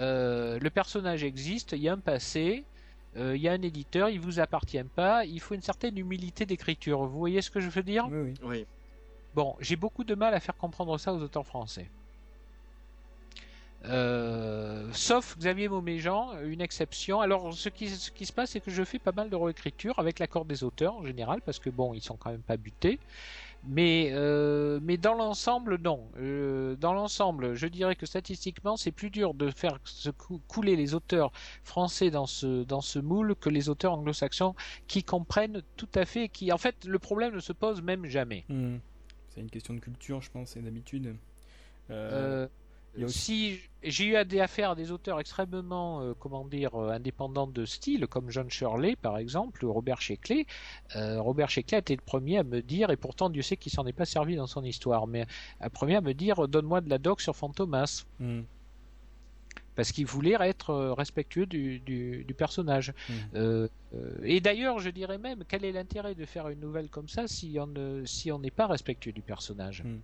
Euh, 0.00 0.58
le 0.58 0.70
personnage 0.70 1.24
existe, 1.24 1.72
il 1.72 1.78
y 1.78 1.88
a 1.88 1.92
un 1.92 1.98
passé, 1.98 2.64
il 3.16 3.36
y 3.36 3.48
a 3.48 3.52
un 3.52 3.62
éditeur, 3.62 4.08
il 4.08 4.18
vous 4.18 4.40
appartient 4.40 4.82
pas, 4.82 5.24
il 5.24 5.38
faut 5.38 5.54
une 5.54 5.62
certaine 5.62 5.96
humilité 5.96 6.46
d'écriture. 6.46 7.04
Vous 7.04 7.16
voyez 7.16 7.42
ce 7.42 7.50
que 7.50 7.60
je 7.60 7.70
veux 7.70 7.84
dire? 7.84 8.08
Oui, 8.10 8.34
oui. 8.42 8.66
Bon, 9.36 9.54
j'ai 9.60 9.76
beaucoup 9.76 10.02
de 10.02 10.16
mal 10.16 10.34
à 10.34 10.40
faire 10.40 10.56
comprendre 10.56 10.98
ça 10.98 11.14
aux 11.14 11.22
auteurs 11.22 11.46
français. 11.46 11.88
Euh, 13.86 14.88
sauf 14.92 15.36
Xavier 15.38 15.68
Mauméjean, 15.68 16.32
une 16.44 16.60
exception. 16.60 17.20
Alors, 17.20 17.52
ce 17.52 17.68
qui, 17.68 17.88
ce 17.88 18.10
qui 18.10 18.26
se 18.26 18.32
passe, 18.32 18.50
c'est 18.50 18.60
que 18.60 18.70
je 18.70 18.82
fais 18.82 18.98
pas 18.98 19.12
mal 19.12 19.28
de 19.28 19.36
réécriture 19.36 19.98
avec 19.98 20.18
l'accord 20.18 20.44
des 20.44 20.64
auteurs 20.64 20.94
en 20.96 21.04
général, 21.04 21.40
parce 21.42 21.58
que 21.58 21.70
bon, 21.70 21.94
ils 21.94 22.02
sont 22.02 22.16
quand 22.16 22.30
même 22.30 22.42
pas 22.42 22.56
butés. 22.56 22.98
Mais, 23.66 24.10
euh, 24.12 24.78
mais 24.82 24.98
dans 24.98 25.14
l'ensemble, 25.14 25.78
non. 25.78 26.02
Euh, 26.18 26.76
dans 26.76 26.92
l'ensemble, 26.92 27.54
je 27.54 27.66
dirais 27.66 27.96
que 27.96 28.04
statistiquement, 28.04 28.76
c'est 28.76 28.92
plus 28.92 29.10
dur 29.10 29.32
de 29.32 29.50
faire 29.50 29.78
se 29.84 30.10
couler 30.48 30.76
les 30.76 30.94
auteurs 30.94 31.32
français 31.62 32.10
dans 32.10 32.26
ce, 32.26 32.64
dans 32.64 32.82
ce 32.82 32.98
moule 32.98 33.34
que 33.34 33.48
les 33.48 33.70
auteurs 33.70 33.94
anglo-saxons 33.94 34.54
qui 34.86 35.02
comprennent 35.02 35.62
tout 35.76 35.88
à 35.94 36.04
fait, 36.04 36.28
qui, 36.28 36.52
en 36.52 36.58
fait, 36.58 36.84
le 36.84 36.98
problème 36.98 37.34
ne 37.34 37.40
se 37.40 37.54
pose 37.54 37.80
même 37.80 38.04
jamais. 38.04 38.44
Hmm. 38.48 38.76
C'est 39.30 39.40
une 39.40 39.50
question 39.50 39.74
de 39.74 39.80
culture, 39.80 40.20
je 40.20 40.30
pense, 40.30 40.56
et 40.56 40.60
d'habitude. 40.60 41.16
Euh, 41.90 42.46
il 42.96 43.00
y 43.00 43.02
a 43.02 43.06
aussi- 43.06 43.18
Si 43.18 43.60
j'ai 43.82 44.04
eu 44.06 44.16
à 44.16 44.24
des 44.24 44.40
affaires 44.40 44.70
à 44.70 44.74
des 44.74 44.90
auteurs 44.90 45.20
extrêmement, 45.20 46.00
euh, 46.00 46.14
comment 46.18 46.44
dire, 46.46 46.74
euh, 46.74 46.90
indépendants 46.90 47.46
de 47.46 47.64
style, 47.64 48.06
comme 48.06 48.30
John 48.30 48.48
Shirley 48.50 48.96
par 48.96 49.18
exemple, 49.18 49.64
ou 49.64 49.72
Robert 49.72 50.00
Sheckley, 50.00 50.46
euh, 50.96 51.20
Robert 51.20 51.50
Sheckley 51.50 51.76
a 51.76 51.80
été 51.80 51.94
le 51.96 52.02
premier 52.02 52.38
à 52.38 52.42
me 52.44 52.62
dire, 52.62 52.90
et 52.90 52.96
pourtant 52.96 53.28
Dieu 53.30 53.42
sait 53.42 53.56
qu'il 53.56 53.72
s'en 53.72 53.86
est 53.86 53.92
pas 53.92 54.06
servi 54.06 54.36
dans 54.36 54.46
son 54.46 54.64
histoire, 54.64 55.06
mais 55.06 55.26
le 55.62 55.68
premier 55.70 55.96
à 55.96 56.00
me 56.00 56.14
dire, 56.14 56.48
donne-moi 56.48 56.80
de 56.80 56.88
la 56.88 56.98
doc 56.98 57.20
sur 57.20 57.36
Fantomas, 57.36 58.04
hmm, 58.20 58.40
parce 59.76 59.90
qu'il 59.90 60.06
voulait 60.06 60.36
être 60.40 60.72
respectueux 60.96 61.46
du, 61.46 61.80
du, 61.80 62.22
du 62.24 62.34
personnage. 62.34 62.92
Euh, 63.34 63.66
euh, 63.94 64.10
et 64.22 64.40
d'ailleurs, 64.40 64.78
je 64.78 64.88
dirais 64.88 65.18
même, 65.18 65.42
quel 65.48 65.64
est 65.64 65.72
l'intérêt 65.72 66.14
de 66.14 66.24
faire 66.24 66.48
une 66.48 66.60
nouvelle 66.60 66.88
comme 66.88 67.08
ça 67.08 67.26
si 67.26 67.56
on 67.60 67.66
ne, 67.66 68.04
si 68.04 68.30
on 68.30 68.38
n'est 68.38 68.52
pas 68.52 68.68
respectueux 68.68 69.10
du 69.12 69.22
personnage? 69.22 69.82
Mhm. 69.82 70.00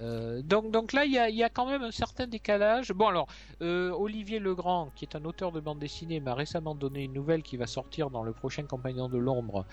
Euh, 0.00 0.42
donc, 0.42 0.70
donc 0.70 0.92
là, 0.92 1.04
il 1.04 1.12
y 1.12 1.18
a, 1.18 1.28
y 1.28 1.42
a 1.42 1.48
quand 1.48 1.66
même 1.66 1.82
un 1.82 1.90
certain 1.90 2.26
décalage. 2.26 2.92
Bon, 2.92 3.08
alors, 3.08 3.26
euh, 3.62 3.90
Olivier 3.90 4.38
Legrand, 4.38 4.90
qui 4.94 5.04
est 5.04 5.16
un 5.16 5.24
auteur 5.24 5.52
de 5.52 5.60
bande 5.60 5.78
dessinée, 5.78 6.20
m'a 6.20 6.34
récemment 6.34 6.74
donné 6.74 7.04
une 7.04 7.12
nouvelle 7.12 7.42
qui 7.42 7.56
va 7.56 7.66
sortir 7.66 8.10
dans 8.10 8.22
le 8.22 8.32
prochain 8.32 8.64
Compagnon 8.64 9.08
de 9.08 9.18
l'ombre, 9.18 9.66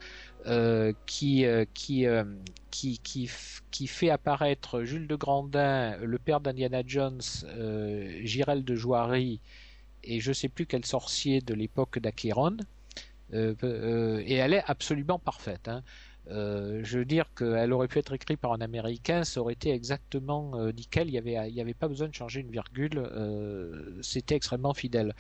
euh, 0.48 0.94
qui, 1.06 1.46
qui, 1.74 2.06
qui, 2.72 3.00
qui, 3.00 3.30
qui 3.72 3.88
fait 3.88 4.10
apparaître 4.10 4.84
Jules 4.84 5.08
de 5.08 5.16
Grandin, 5.16 5.98
le 5.98 6.18
père 6.18 6.40
d'Indiana 6.40 6.82
Jones, 6.86 7.22
euh, 7.46 8.22
de 8.22 8.76
Joiry, 8.76 9.40
et 10.04 10.20
je 10.20 10.34
sais 10.34 10.50
plus 10.50 10.66
quel 10.66 10.86
sorcier 10.86 11.42
de 11.42 11.54
l'époque 11.54 12.00
d'Acheron. 12.00 12.58
Et 13.34 14.36
elle 14.36 14.54
est 14.54 14.64
absolument 14.68 15.20
parfaite. 15.20 15.68
Hein. 15.68 15.84
Euh, 16.30 16.82
je 16.84 17.00
veux 17.00 17.06
dire 17.06 17.32
qu'elle 17.36 17.72
aurait 17.74 17.88
pu 17.88 18.00
être 18.00 18.14
écrite 18.14 18.40
par 18.40 18.54
un 18.54 18.62
Américain, 18.62 19.24
ça 19.24 19.42
aurait 19.42 19.54
été 19.54 19.72
exactement 19.72 20.52
euh, 20.56 20.72
nickel. 20.72 21.08
Il 21.08 21.14
y 21.14 21.18
avait, 21.18 21.52
y 21.52 21.62
avait 21.62 21.74
pas 21.74 21.88
besoin 21.88 22.08
de 22.08 22.14
changer 22.14 22.42
une 22.42 22.52
virgule. 22.52 22.98
euh, 22.98 24.00
C'était 24.02 24.36
extrêmement 24.36 24.74
fidèle. 24.74 25.14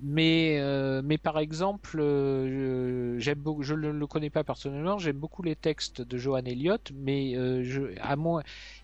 Mais, 0.00 0.58
euh, 0.60 1.02
mais 1.04 1.18
par 1.18 1.38
exemple, 1.38 1.98
euh, 2.00 3.18
j'aime 3.18 3.42
je 3.60 3.74
ne 3.74 3.88
le 3.88 4.06
connais 4.06 4.30
pas 4.30 4.44
personnellement. 4.44 4.98
J'aime 4.98 5.18
beaucoup 5.18 5.42
les 5.42 5.56
textes 5.56 6.02
de 6.02 6.18
Johan 6.18 6.44
Elliott, 6.44 6.90
mais 6.94 7.34
je, 7.64 7.82
à 8.00 8.16
moins, 8.16 8.42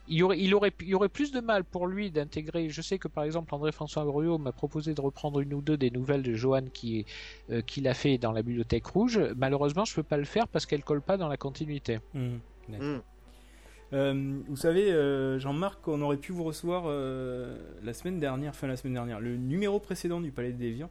il 0.08 0.16
y 0.16 0.22
aurait, 0.22 0.38
il 0.38 0.54
aurait, 0.54 0.72
il 0.80 0.88
y 0.88 0.94
aurait 0.94 1.08
plus 1.08 1.32
de 1.32 1.40
mal 1.40 1.64
pour 1.64 1.86
lui 1.86 2.10
d'intégrer. 2.10 2.68
Je 2.68 2.82
sais 2.82 2.98
que 2.98 3.08
par 3.08 3.24
exemple 3.24 3.54
André-François 3.54 4.04
Bruot 4.04 4.38
m'a 4.38 4.52
proposé 4.52 4.94
de 4.94 5.00
reprendre 5.00 5.40
une 5.40 5.54
ou 5.54 5.62
deux 5.62 5.76
des 5.76 5.90
nouvelles 5.90 6.22
de 6.22 6.34
Johan 6.34 6.64
qui, 6.72 7.06
euh, 7.50 7.62
qu'il 7.62 7.88
a 7.88 7.94
fait 7.94 8.18
dans 8.18 8.32
la 8.32 8.42
bibliothèque 8.42 8.86
rouge. 8.86 9.18
Malheureusement, 9.36 9.84
je 9.84 9.94
peux 9.94 10.02
pas 10.02 10.18
le 10.18 10.24
faire 10.24 10.48
parce 10.48 10.66
qu'elle 10.66 10.84
colle 10.84 11.02
pas 11.02 11.16
dans 11.16 11.28
la 11.28 11.36
continuité. 11.36 12.00
d'accord. 12.68 12.86
Hmm. 12.86 13.00
Euh, 13.94 14.40
vous 14.48 14.56
savez, 14.56 14.90
euh, 14.90 15.38
Jean-Marc, 15.38 15.86
on 15.86 16.00
aurait 16.02 16.16
pu 16.16 16.32
vous 16.32 16.44
recevoir 16.44 16.84
euh, 16.86 17.56
la 17.82 17.94
semaine 17.94 18.18
dernière, 18.18 18.50
enfin 18.50 18.66
la 18.66 18.76
semaine 18.76 18.94
dernière, 18.94 19.20
le 19.20 19.36
numéro 19.36 19.78
précédent 19.78 20.20
du 20.20 20.32
Palais 20.32 20.52
des 20.52 20.70
Déviants. 20.70 20.90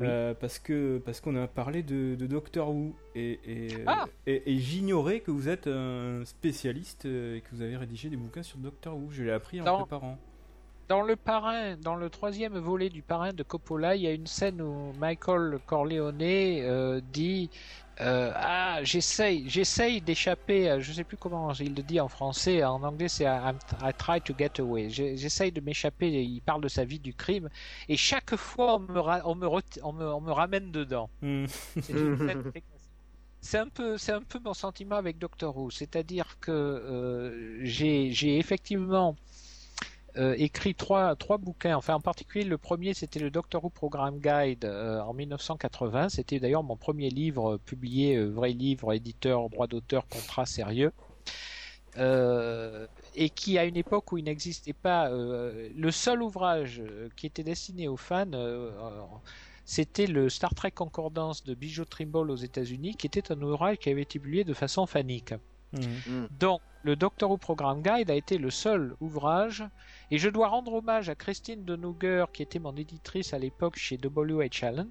Oui. 0.00 0.06
Euh, 0.08 0.34
parce 0.34 0.58
que 0.58 0.98
parce 1.04 1.20
qu'on 1.20 1.36
a 1.36 1.46
parlé 1.46 1.82
de, 1.82 2.14
de 2.14 2.26
Doctor 2.26 2.70
Who 2.70 2.94
et, 3.14 3.38
et, 3.44 3.68
Ah 3.86 4.06
et, 4.26 4.42
et 4.52 4.58
j'ignorais 4.58 5.20
que 5.20 5.30
vous 5.30 5.48
êtes 5.48 5.66
un 5.66 6.24
spécialiste 6.24 7.06
euh, 7.06 7.36
et 7.36 7.40
que 7.42 7.48
vous 7.52 7.62
avez 7.62 7.76
rédigé 7.76 8.08
des 8.08 8.16
bouquins 8.16 8.42
sur 8.42 8.58
Doctor 8.58 8.96
Who. 8.96 9.10
Je 9.10 9.22
l'ai 9.24 9.32
appris 9.32 9.60
en 9.60 9.64
Non. 9.64 9.78
préparant. 9.80 10.18
Dans 10.90 11.02
le 11.02 11.14
parrain, 11.14 11.76
dans 11.76 11.94
le 11.94 12.10
troisième 12.10 12.58
volet 12.58 12.88
du 12.90 13.04
parrain 13.04 13.32
de 13.32 13.44
Coppola, 13.44 13.94
il 13.94 14.02
y 14.02 14.08
a 14.08 14.12
une 14.12 14.26
scène 14.26 14.60
où 14.60 14.92
Michael 14.94 15.60
Corleone 15.64 16.20
euh, 16.20 17.00
dit 17.00 17.48
euh, 18.00 18.32
ah 18.34 18.80
j'essaye 18.82 19.48
j'essaye 19.48 20.02
d'échapper 20.02 20.80
je 20.80 20.92
sais 20.92 21.04
plus 21.04 21.16
comment 21.16 21.52
il 21.54 21.76
le 21.76 21.84
dit 21.84 22.00
en 22.00 22.08
français 22.08 22.64
en 22.64 22.82
anglais 22.82 23.08
c'est 23.08 23.24
I 23.24 23.92
try 23.96 24.20
to 24.20 24.34
get 24.36 24.58
away. 24.58 24.90
J'essaye 24.90 25.52
de 25.52 25.60
m'échapper 25.60 26.08
il 26.24 26.40
parle 26.42 26.62
de 26.62 26.68
sa 26.68 26.84
vie 26.84 26.98
du 26.98 27.14
crime 27.14 27.48
et 27.88 27.96
chaque 27.96 28.34
fois 28.34 28.74
on 28.76 28.80
me 28.80 28.98
ra- 28.98 29.22
on 29.26 29.36
me, 29.36 29.46
ret- 29.46 29.80
on 29.84 29.92
me, 29.92 30.04
on 30.04 30.20
me 30.20 30.32
ramène 30.32 30.72
dedans. 30.72 31.08
Hmm, 31.22 31.46
c'est 33.40 33.58
un 33.58 33.68
peu, 33.68 33.96
c'est 33.96 34.12
un 34.12 34.22
peu 34.22 34.38
mon 34.40 34.54
sentiment 34.54 34.96
avec 34.96 35.18
Doctor 35.18 35.56
Who, 35.56 35.70
c'est-à-dire 35.70 36.38
que 36.40 36.50
euh, 36.52 37.58
j'ai 37.64 38.38
effectivement 38.38 39.16
euh, 40.16 40.34
écrit 40.38 40.74
trois, 40.74 41.14
trois 41.16 41.38
bouquins. 41.38 41.76
Enfin, 41.76 41.94
en 41.94 42.00
particulier, 42.00 42.44
le 42.44 42.58
premier, 42.58 42.94
c'était 42.94 43.20
le 43.20 43.30
Doctor 43.30 43.64
Who 43.64 43.70
Program 43.70 44.18
Guide 44.18 44.64
euh, 44.64 45.00
en 45.00 45.14
1980. 45.14 46.08
C'était 46.10 46.40
d'ailleurs 46.40 46.62
mon 46.62 46.76
premier 46.76 47.10
livre 47.10 47.54
euh, 47.54 47.58
publié, 47.58 48.16
euh, 48.16 48.26
vrai 48.26 48.52
livre, 48.52 48.92
éditeur, 48.92 49.48
droit 49.50 49.66
d'auteur, 49.66 50.06
contrat 50.08 50.46
sérieux. 50.46 50.92
Euh, 51.96 52.86
et 53.16 53.30
qui, 53.30 53.58
à 53.58 53.64
une 53.64 53.76
époque 53.76 54.12
où 54.12 54.18
il 54.18 54.24
n'existait 54.24 54.72
pas, 54.72 55.10
euh, 55.10 55.68
le 55.76 55.90
seul 55.90 56.22
ouvrage 56.22 56.82
qui 57.16 57.26
était 57.26 57.42
destiné 57.42 57.88
aux 57.88 57.96
fans, 57.96 58.32
euh, 58.32 58.70
c'était 59.64 60.06
le 60.06 60.28
Star 60.28 60.54
Trek 60.54 60.70
Concordance 60.70 61.44
de 61.44 61.54
Bijou 61.54 61.84
Trimble 61.84 62.30
aux 62.30 62.36
États-Unis, 62.36 62.94
qui 62.94 63.06
était 63.06 63.32
un 63.32 63.42
ouvrage 63.42 63.78
qui 63.78 63.90
avait 63.90 64.02
été 64.02 64.18
publié 64.18 64.44
de 64.44 64.54
façon 64.54 64.86
fanique. 64.86 65.34
hmm. 65.72 66.26
Donc, 66.38 66.60
le 66.82 66.96
Doctor 66.96 67.30
Who 67.30 67.36
Program 67.36 67.82
Guide 67.82 68.10
a 68.10 68.14
été 68.14 68.38
le 68.38 68.50
seul 68.50 68.94
ouvrage, 69.00 69.64
et 70.10 70.18
je 70.18 70.28
dois 70.28 70.48
rendre 70.48 70.72
hommage 70.74 71.08
à 71.08 71.14
Christine 71.14 71.64
Denouger, 71.64 72.24
qui 72.32 72.42
était 72.42 72.58
mon 72.58 72.76
éditrice 72.76 73.32
à 73.34 73.38
l'époque 73.38 73.76
chez 73.76 73.96
W.H. 73.98 74.64
Allen, 74.64 74.88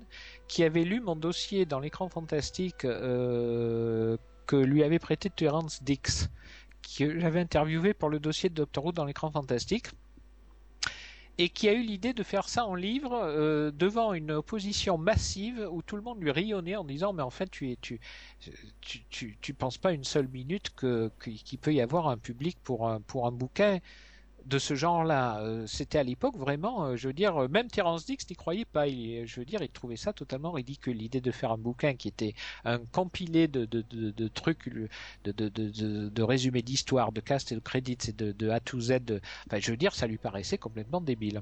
qui 0.48 0.64
avait 0.64 0.84
lu 0.84 1.02
mon 1.02 1.16
dossier 1.16 1.66
dans 1.66 1.80
l'écran 1.80 2.10
fantastique 2.10 2.86
euh, 2.86 4.18
que 4.48 4.56
lui 4.56 4.84
avait 4.84 5.00
prêté 5.00 5.30
Terence 5.30 5.84
Dix, 5.84 6.30
que 6.98 7.20
j'avais 7.20 7.42
interviewé 7.42 7.94
pour 7.94 8.10
le 8.10 8.20
dossier 8.20 8.50
de 8.50 8.56
Doctor 8.56 8.86
Who 8.86 8.92
dans 8.94 9.06
l'écran 9.06 9.32
fantastique 9.32 9.88
et 11.38 11.50
qui 11.50 11.70
a 11.70 11.74
eu 11.74 11.82
l'idée 11.84 12.14
de 12.14 12.22
faire 12.24 12.50
ça 12.50 12.66
en 12.66 12.76
livre 12.76 13.14
euh, 13.14 13.72
devant 13.72 14.14
une 14.14 14.32
opposition 14.32 14.98
massive 14.98 15.66
où 15.72 15.82
tout 15.82 15.96
le 15.96 16.02
monde 16.02 16.22
lui 16.22 16.32
rionnait 16.32 16.76
en 16.76 16.84
disant 16.84 17.14
mais 17.14 17.24
en 17.24 17.30
fait 17.30 17.50
tu 17.50 17.72
es 17.72 17.78
tu 17.78 18.00
tu, 18.82 19.06
tu, 19.10 19.38
tu 19.42 19.54
penses 19.54 19.78
pas 19.78 19.94
une 19.94 20.04
seule 20.04 20.28
minute 20.28 20.72
que- 20.76 21.12
qu'il 21.20 21.60
peut 21.60 21.74
y 21.74 21.82
avoir 21.82 22.08
un 22.10 22.18
public 22.18 22.58
pour 22.64 22.90
un 22.90 23.00
pour 23.02 23.26
un 23.26 23.32
bouquin 23.32 23.80
de 24.46 24.60
ce 24.60 24.76
genre-là. 24.76 25.40
Euh, 25.42 25.66
C'était 25.68 25.98
à 25.98 26.04
l'époque 26.04 26.38
vraiment, 26.38 26.86
euh, 26.86 26.96
je 26.96 27.08
veux 27.08 27.14
dire, 27.14 27.38
euh, 27.38 27.48
même 27.48 27.68
Terence 27.68 28.06
Dix 28.06 28.18
n'y 28.30 28.36
croyait 28.36 28.66
pas. 28.66 28.88
Il, 28.88 29.26
je 29.28 29.40
veux 29.40 29.46
dire, 29.46 29.62
il 29.62 29.70
trouvait 29.70 29.96
ça 29.98 30.14
totalement 30.14 30.52
ridicule. 30.52 30.98
L'idée 30.98 31.22
de 31.22 31.32
faire 31.32 31.52
un 31.52 31.58
bouquin 31.58 31.94
qui 31.96 32.08
était 32.08 32.34
un 32.66 32.80
compilé 32.80 33.48
de, 33.48 33.66
de, 33.66 33.82
de, 33.82 34.28
trucs, 34.28 34.70
de, 34.70 35.32
de, 35.32 35.50
de, 35.50 36.10
de, 36.10 36.24
résumés 36.24 36.62
d'histoire, 36.62 37.12
de 37.12 37.22
cast 37.22 37.52
et 37.52 37.56
de 37.56 37.60
credits 37.60 37.98
et 38.08 38.14
de, 38.14 38.32
de 38.32 38.50
A 38.50 38.60
to 38.60 38.80
Z. 38.80 38.94
enfin, 39.48 39.60
je 39.60 39.72
veux 39.72 39.78
dire, 39.78 39.94
ça 39.94 40.08
lui 40.08 40.18
paraissait 40.18 40.58
complètement 40.58 41.02
débile. 41.02 41.42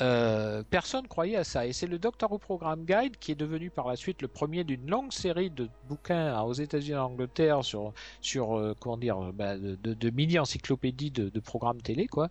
Euh, 0.00 0.62
personne 0.70 1.06
croyait 1.06 1.36
à 1.36 1.44
ça. 1.44 1.66
Et 1.66 1.72
c'est 1.72 1.86
le 1.86 1.98
Doctor 1.98 2.32
Who 2.32 2.38
Program 2.38 2.84
Guide 2.84 3.16
qui 3.18 3.32
est 3.32 3.36
devenu 3.36 3.70
par 3.70 3.88
la 3.88 3.96
suite 3.96 4.22
le 4.22 4.28
premier 4.28 4.64
d'une 4.64 4.88
longue 4.88 5.12
série 5.12 5.50
de 5.50 5.68
bouquins 5.88 6.40
aux 6.42 6.54
États-Unis 6.54 6.92
et 6.92 6.96
en 6.96 7.06
Angleterre 7.06 7.64
sur, 7.64 7.92
sur 8.20 8.56
euh, 8.56 8.74
comment 8.78 8.96
dire, 8.96 9.18
euh, 9.18 9.32
bah, 9.32 9.56
de, 9.58 9.76
de, 9.76 10.10
mini-encyclopédies 10.10 11.10
de, 11.10 11.28
de 11.28 11.40
programmes 11.40 11.82
télé, 11.82 12.06
quoi. 12.06 12.30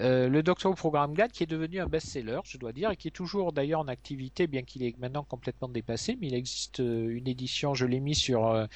Euh, 0.00 0.28
le 0.28 0.42
Doctor 0.42 0.70
Who 0.70 0.76
Program 0.76 1.14
Guide 1.14 1.32
qui 1.32 1.42
est 1.42 1.46
devenu 1.46 1.80
un 1.80 1.86
best-seller, 1.86 2.40
je 2.44 2.58
dois 2.58 2.72
dire, 2.72 2.90
et 2.90 2.96
qui 2.96 3.08
est 3.08 3.12
toujours 3.12 3.52
d'ailleurs 3.52 3.80
en 3.80 3.88
activité, 3.88 4.46
bien 4.46 4.62
qu'il 4.62 4.82
est 4.82 4.96
maintenant 4.98 5.24
complètement 5.24 5.68
dépassé, 5.68 6.16
mais 6.20 6.28
il 6.28 6.34
existe 6.34 6.80
euh, 6.80 7.08
une 7.08 7.26
édition, 7.26 7.74
je 7.74 7.86
l'ai 7.86 8.00
mis 8.00 8.14
sur 8.14 8.46
euh, 8.46 8.66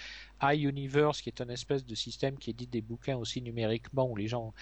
iUniverse, 0.43 1.23
qui 1.23 1.29
est 1.29 1.41
un 1.41 1.49
espèce 1.49 1.85
de 1.85 1.95
système 1.95 2.39
qui 2.39 2.51
édite 2.51 2.71
des 2.71 2.83
bouquins 2.83 3.17
aussi 3.17 3.43
numériquement 3.43 4.09
où 4.09 4.17
les 4.17 4.27
gens 4.29 4.53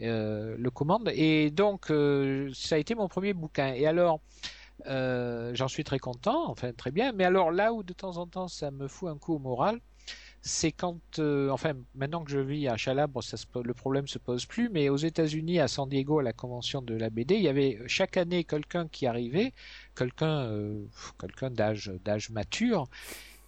le 0.00 0.68
commande. 0.70 1.10
Et 1.14 1.50
donc, 1.50 1.90
euh, 1.90 2.50
ça 2.54 2.76
a 2.76 2.78
été 2.78 2.94
mon 2.94 3.08
premier 3.08 3.32
bouquin. 3.32 3.74
Et 3.74 3.86
alors, 3.86 4.20
euh, 4.86 5.52
j'en 5.54 5.68
suis 5.68 5.84
très 5.84 5.98
content, 5.98 6.48
enfin 6.50 6.72
très 6.72 6.90
bien. 6.90 7.12
Mais 7.12 7.24
alors, 7.24 7.50
là 7.50 7.72
où 7.72 7.82
de 7.82 7.92
temps 7.92 8.18
en 8.18 8.26
temps 8.26 8.48
ça 8.48 8.70
me 8.70 8.88
fout 8.88 9.08
un 9.08 9.16
coup 9.16 9.34
au 9.34 9.38
moral, 9.38 9.80
c'est 10.42 10.70
quand, 10.70 11.00
euh, 11.18 11.50
enfin, 11.50 11.72
maintenant 11.94 12.22
que 12.22 12.30
je 12.30 12.38
vis 12.38 12.68
à 12.68 12.76
Chalabre, 12.76 13.20
le 13.64 13.74
problème 13.74 14.06
se 14.06 14.18
pose 14.18 14.46
plus. 14.46 14.68
Mais 14.68 14.88
aux 14.88 14.96
États-Unis, 14.96 15.58
à 15.60 15.68
San 15.68 15.88
Diego, 15.88 16.20
à 16.20 16.22
la 16.22 16.32
convention 16.32 16.82
de 16.82 16.94
la 16.94 17.10
BD, 17.10 17.36
il 17.36 17.42
y 17.42 17.48
avait 17.48 17.80
chaque 17.86 18.16
année 18.16 18.44
quelqu'un 18.44 18.86
qui 18.86 19.06
arrivait, 19.06 19.52
quelqu'un, 19.96 20.44
euh, 20.44 20.84
quelqu'un 21.18 21.50
d'âge, 21.50 21.90
d'âge 22.04 22.30
mature, 22.30 22.86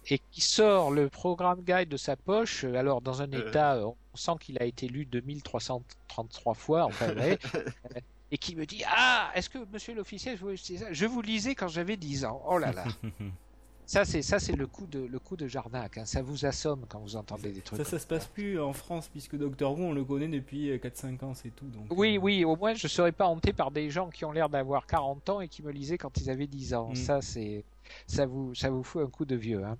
et 0.07 0.19
qui 0.31 0.41
sort 0.41 0.91
le 0.91 1.09
programme 1.09 1.61
guide 1.61 1.89
de 1.89 1.97
sa 1.97 2.15
poche, 2.15 2.63
euh, 2.63 2.75
alors 2.75 3.01
dans 3.01 3.21
un 3.21 3.31
Euh. 3.33 3.47
état, 3.49 3.75
euh, 3.75 3.85
on 4.13 4.17
sent 4.17 4.31
qu'il 4.39 4.57
a 4.61 4.65
été 4.65 4.87
lu 4.87 5.05
2333 5.05 6.53
fois, 6.53 6.85
enfin, 6.85 7.09
euh, 7.09 7.35
et 8.31 8.37
qui 8.37 8.55
me 8.55 8.65
dit 8.65 8.83
Ah, 8.87 9.31
est-ce 9.35 9.49
que 9.49 9.59
monsieur 9.71 9.93
l'officier, 9.93 10.35
je 10.37 10.45
vous, 10.45 10.55
je 10.55 11.21
lisais 11.25 11.55
quand 11.55 11.67
j'avais 11.67 11.97
10 11.97 12.25
ans. 12.25 12.41
Oh 12.47 12.57
là 12.57 12.71
là. 12.71 12.85
ça, 13.85 14.05
c'est 14.05 14.21
ça 14.21 14.39
c'est 14.39 14.55
le 14.55 14.67
coup 14.67 14.85
de, 14.87 14.99
le 14.99 15.19
coup 15.19 15.35
de 15.35 15.47
Jarnac. 15.47 15.97
hein. 15.97 16.05
Ça 16.05 16.21
vous 16.21 16.45
assomme 16.45 16.85
quand 16.87 16.99
vous 16.99 17.15
entendez 17.15 17.51
des 17.51 17.61
trucs. 17.61 17.77
Ça, 17.79 17.85
ça 17.85 17.99
se 17.99 18.05
passe 18.07 18.25
plus 18.27 18.59
en 18.59 18.73
France 18.73 19.07
puisque 19.09 19.35
Doctor 19.35 19.73
Who 19.77 19.83
on 19.85 19.93
le 19.93 20.03
connaît 20.03 20.27
depuis 20.27 20.69
euh, 20.71 20.77
4-5 20.77 21.23
ans, 21.25 21.33
c'est 21.33 21.49
tout. 21.55 21.65
Donc, 21.65 21.85
Oui, 21.91 22.17
euh, 22.17 22.21
oui, 22.21 22.45
au 22.45 22.55
moins 22.55 22.73
je 22.75 22.87
serais 22.87 23.11
pas 23.11 23.25
hanté 23.27 23.51
par 23.53 23.71
des 23.71 23.89
gens 23.89 24.09
qui 24.09 24.25
ont 24.25 24.31
l'air 24.31 24.47
d'avoir 24.49 24.85
40 24.85 25.29
ans 25.29 25.41
et 25.41 25.47
qui 25.47 25.61
me 25.63 25.71
lisaient 25.71 25.97
quand 25.97 26.15
ils 26.19 26.29
avaient 26.29 26.47
10 26.47 26.73
ans. 26.75 26.89
Mm. 26.91 26.95
Ça, 26.95 27.21
c'est, 27.21 27.63
ça 28.07 28.25
vous, 28.25 28.53
ça 28.55 28.69
vous 28.69 28.83
fout 28.83 29.03
un 29.03 29.09
coup 29.09 29.25
de 29.25 29.35
vieux. 29.35 29.63
Hein. 29.63 29.77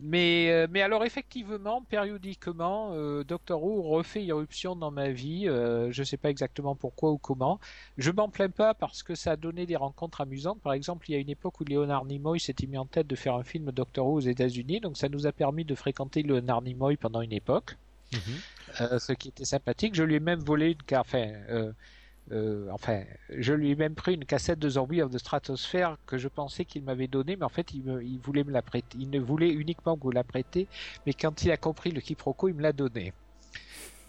Mais, 0.00 0.50
euh, 0.50 0.66
mais 0.68 0.82
alors 0.82 1.04
effectivement, 1.04 1.82
périodiquement, 1.82 2.90
euh, 2.94 3.22
Doctor 3.22 3.62
Who 3.62 3.82
refait 3.82 4.24
irruption 4.24 4.74
dans 4.74 4.90
ma 4.90 5.10
vie. 5.10 5.48
Euh, 5.48 5.92
je 5.92 6.02
ne 6.02 6.04
sais 6.04 6.16
pas 6.16 6.30
exactement 6.30 6.74
pourquoi 6.74 7.12
ou 7.12 7.18
comment. 7.18 7.60
Je 7.96 8.10
m'en 8.10 8.28
plains 8.28 8.50
pas 8.50 8.74
parce 8.74 9.04
que 9.04 9.14
ça 9.14 9.32
a 9.32 9.36
donné 9.36 9.66
des 9.66 9.76
rencontres 9.76 10.20
amusantes. 10.20 10.60
Par 10.60 10.72
exemple, 10.72 11.08
il 11.08 11.12
y 11.12 11.16
a 11.16 11.20
une 11.20 11.30
époque 11.30 11.60
où 11.60 11.64
Leonard 11.64 12.06
Nimoy 12.06 12.40
s'était 12.40 12.66
mis 12.66 12.76
en 12.76 12.86
tête 12.86 13.06
de 13.06 13.14
faire 13.14 13.36
un 13.36 13.44
film 13.44 13.70
Doctor 13.70 14.04
Who 14.06 14.14
aux 14.14 14.20
États-Unis, 14.20 14.80
donc 14.80 14.96
ça 14.96 15.08
nous 15.08 15.28
a 15.28 15.32
permis 15.32 15.64
de 15.64 15.76
fréquenter 15.76 16.22
Leonard 16.24 16.62
Nimoy 16.62 16.96
pendant 16.96 17.20
une 17.20 17.32
époque, 17.32 17.76
Mhm. 18.12 18.98
ce 18.98 19.12
qui 19.12 19.28
était 19.28 19.44
sympathique. 19.44 19.94
Je 19.94 20.02
lui 20.02 20.16
ai 20.16 20.20
même 20.20 20.40
volé 20.40 20.72
une 20.72 20.82
carte. 20.82 21.06
Enfin, 21.06 21.32
euh, 21.50 21.72
enfin, 22.70 23.02
je 23.30 23.52
lui 23.52 23.70
ai 23.70 23.74
même 23.74 23.94
pris 23.94 24.14
une 24.14 24.24
cassette 24.24 24.58
de 24.58 24.68
Zombie 24.68 25.02
of 25.02 25.10
the 25.10 25.18
Stratosphere 25.18 25.96
que 26.06 26.18
je 26.18 26.28
pensais 26.28 26.64
qu'il 26.64 26.82
m'avait 26.82 27.08
donnée, 27.08 27.36
mais 27.36 27.44
en 27.44 27.50
fait, 27.50 27.72
il, 27.74 27.82
me, 27.82 28.02
il 28.02 28.18
voulait 28.18 28.44
me 28.44 28.52
la 28.52 28.62
prêter. 28.62 28.96
Il 28.98 29.10
ne 29.10 29.20
voulait 29.20 29.50
uniquement 29.50 29.96
que 29.96 30.02
vous 30.02 30.10
la 30.10 30.24
prêter, 30.24 30.66
mais 31.06 31.12
quand 31.12 31.42
il 31.44 31.50
a 31.50 31.56
compris 31.56 31.90
le 31.90 32.00
quiproquo, 32.00 32.48
il 32.48 32.54
me 32.54 32.62
l'a 32.62 32.72
donnée. 32.72 33.12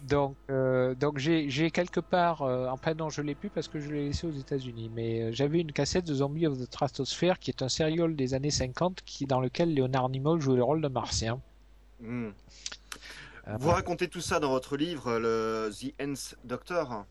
Donc, 0.02 0.36
euh, 0.50 0.94
donc 0.94 1.18
j'ai, 1.18 1.70
quelque 1.70 2.00
part, 2.00 2.42
euh, 2.42 2.68
enfin 2.68 2.94
non, 2.94 3.08
je 3.08 3.22
l'ai 3.22 3.34
plus 3.34 3.48
parce 3.48 3.66
que 3.66 3.80
je 3.80 3.90
l'ai 3.90 4.06
laissé 4.06 4.26
aux 4.26 4.32
États-Unis, 4.32 4.90
mais 4.94 5.22
euh, 5.22 5.32
j'avais 5.32 5.60
une 5.60 5.72
cassette 5.72 6.06
de 6.06 6.14
Zombie 6.14 6.46
of 6.46 6.58
the 6.58 6.64
Stratosphere 6.64 7.38
qui 7.40 7.50
est 7.50 7.62
un 7.62 7.68
serial 7.68 8.14
des 8.14 8.34
années 8.34 8.50
50 8.50 9.00
qui, 9.04 9.26
dans 9.26 9.40
lequel 9.40 9.74
Leonard 9.74 10.10
Nimoy 10.10 10.40
jouait 10.40 10.56
le 10.56 10.62
rôle 10.62 10.82
de 10.82 10.88
martien. 10.88 11.40
Hmm. 12.00 12.28
Euh, 13.48 13.56
Vous 13.58 13.70
racontez 13.70 14.08
tout 14.08 14.20
ça 14.20 14.38
dans 14.38 14.50
votre 14.50 14.76
livre, 14.76 15.18
le 15.18 15.70
The 15.72 16.00
Nth 16.00 16.36
Doctor. 16.44 17.06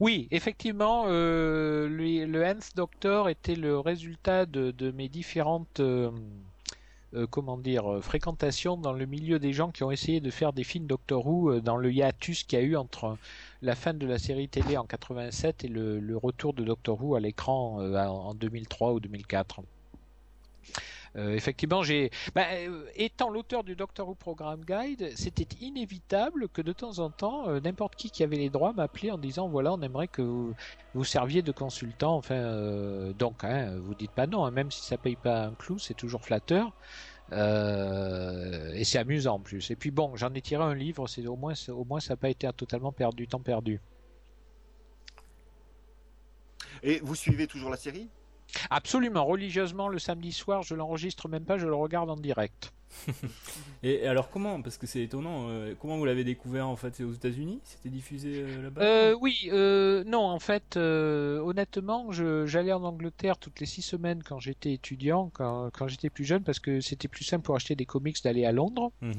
Oui, 0.00 0.28
effectivement, 0.30 1.04
euh, 1.08 1.88
le, 1.88 2.44
Nth 2.44 2.76
Doctor 2.76 3.28
était 3.28 3.56
le 3.56 3.78
résultat 3.78 4.46
de, 4.46 4.90
mes 4.92 5.08
différentes 5.08 5.80
euh, 5.80 6.10
euh, 7.14 7.26
comment 7.28 7.56
dire 7.56 7.98
fréquentations 8.02 8.76
dans 8.76 8.92
le 8.92 9.06
milieu 9.06 9.38
des 9.38 9.52
gens 9.52 9.70
qui 9.70 9.82
ont 9.82 9.90
essayé 9.90 10.20
de 10.20 10.30
faire 10.30 10.52
des 10.52 10.64
films 10.64 10.86
Doctor 10.86 11.26
Who 11.26 11.60
dans 11.60 11.76
le 11.76 11.92
hiatus 11.92 12.44
qu'il 12.44 12.58
y 12.58 12.62
a 12.62 12.64
eu 12.64 12.76
entre 12.76 13.16
la 13.62 13.74
fin 13.74 13.94
de 13.94 14.06
la 14.06 14.18
série 14.18 14.48
télé 14.48 14.76
en 14.76 14.84
87 14.84 15.64
et 15.64 15.68
le, 15.68 16.16
retour 16.16 16.52
de 16.54 16.64
Doctor 16.64 17.02
Who 17.02 17.16
à 17.16 17.20
l'écran 17.20 17.78
en 17.78 18.34
2003 18.34 18.92
ou 18.92 19.00
2004. 19.00 19.62
Euh, 21.16 21.34
effectivement, 21.34 21.82
j'ai, 21.82 22.10
bah, 22.34 22.44
euh, 22.52 22.84
étant 22.94 23.30
l'auteur 23.30 23.64
du 23.64 23.74
Doctor 23.74 24.08
Who 24.08 24.14
Program 24.14 24.60
Guide, 24.66 25.12
c'était 25.14 25.48
inévitable 25.60 26.48
que 26.48 26.60
de 26.60 26.72
temps 26.72 26.98
en 26.98 27.10
temps, 27.10 27.48
euh, 27.48 27.60
n'importe 27.60 27.96
qui 27.96 28.10
qui 28.10 28.22
avait 28.22 28.36
les 28.36 28.50
droits 28.50 28.72
m'appelait 28.74 29.10
en 29.10 29.18
disant 29.18 29.48
voilà, 29.48 29.72
on 29.72 29.80
aimerait 29.80 30.08
que 30.08 30.22
vous, 30.22 31.04
serviez 31.04 31.42
de 31.42 31.52
consultant. 31.52 32.16
Enfin, 32.16 33.12
donc, 33.18 33.44
hein, 33.44 33.76
vous 33.80 33.94
dites 33.94 34.10
pas 34.10 34.26
non, 34.26 34.44
hein, 34.44 34.50
même 34.50 34.70
si 34.70 34.82
ça 34.82 34.98
paye 34.98 35.16
pas 35.16 35.46
un 35.46 35.54
clou, 35.54 35.78
c'est 35.78 35.94
toujours 35.94 36.22
flatteur. 36.22 36.72
Et 37.32 38.84
c'est 38.84 38.98
amusant 38.98 39.34
en 39.34 39.40
plus. 39.40 39.70
Et 39.70 39.76
puis 39.76 39.90
bon, 39.90 40.14
j'en 40.16 40.32
ai 40.34 40.40
tiré 40.40 40.62
un 40.62 40.74
livre, 40.74 41.08
c'est 41.08 41.26
au 41.26 41.36
moins, 41.36 41.54
au 41.68 41.84
moins 41.84 42.00
ça 42.00 42.12
n'a 42.12 42.16
pas 42.16 42.28
été 42.28 42.48
totalement 42.56 42.92
perdu, 42.92 43.26
temps 43.26 43.40
perdu. 43.40 43.80
Et 46.82 47.00
vous 47.02 47.14
suivez 47.14 47.46
toujours 47.46 47.70
la 47.70 47.76
série? 47.76 48.08
Absolument, 48.70 49.24
religieusement, 49.24 49.88
le 49.88 49.98
samedi 49.98 50.32
soir, 50.32 50.62
je 50.62 50.74
l'enregistre 50.74 51.28
même 51.28 51.44
pas, 51.44 51.58
je 51.58 51.66
le 51.66 51.74
regarde 51.74 52.10
en 52.10 52.16
direct. 52.16 52.72
Et, 53.82 54.06
alors 54.06 54.30
comment 54.30 54.62
Parce 54.62 54.78
que 54.78 54.86
c'est 54.86 55.02
étonnant. 55.02 55.48
euh, 55.48 55.74
comment 55.80 55.96
vous 55.98 56.04
l'avez 56.04 56.24
découvert 56.24 56.68
en 56.68 56.76
fait? 56.76 56.94
C'est 56.94 57.04
aux 57.04 57.12
États-Unis? 57.12 57.60
C'était 57.64 57.88
diffusé 57.88 58.42
euh, 58.42 58.62
là-bas? 58.62 58.82
Euh, 58.82 59.16
oui, 59.20 59.50
non, 60.06 60.24
en 60.24 60.38
fait, 60.38 60.76
honnêtement, 60.76 62.10
j'allais 62.12 62.72
en 62.72 62.84
Angleterre 62.84 63.38
toutes 63.38 63.60
les 63.60 63.66
six 63.66 63.82
semaines 63.82 64.22
quand 64.22 64.40
j'étais 64.40 64.72
étudiant, 64.72 65.30
quand, 65.32 65.70
quand 65.72 65.88
j'étais 65.88 66.10
plus 66.10 66.24
jeune, 66.24 66.42
parce 66.42 66.58
que 66.58 66.80
c'était 66.80 67.08
plus 67.08 67.24
simple 67.24 67.44
pour 67.44 67.56
acheter 67.56 67.74
des 67.76 67.86
comics 67.86 68.22
d'aller 68.22 68.44
à 68.44 68.52
Londres. 68.52 68.92
Mhm. 69.02 69.12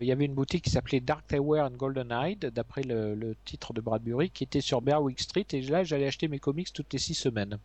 Il 0.00 0.06
y 0.06 0.12
avait 0.12 0.26
une 0.26 0.34
boutique 0.34 0.62
qui 0.62 0.70
s'appelait 0.70 1.00
Dark 1.00 1.26
Tower 1.26 1.60
and 1.62 1.70
Golden 1.70 2.10
Hide, 2.12 2.52
d'après 2.54 2.82
le, 2.82 3.16
le 3.16 3.34
titre 3.44 3.72
de 3.72 3.80
Bradbury, 3.80 4.30
qui 4.30 4.44
était 4.44 4.60
sur 4.60 4.80
Berwick 4.80 5.18
Street, 5.18 5.46
et 5.52 5.60
là, 5.62 5.82
j'allais 5.82 6.06
acheter 6.06 6.28
mes 6.28 6.38
comics 6.38 6.72
toutes 6.72 6.92
les 6.92 7.00
six 7.00 7.14
semaines. 7.14 7.58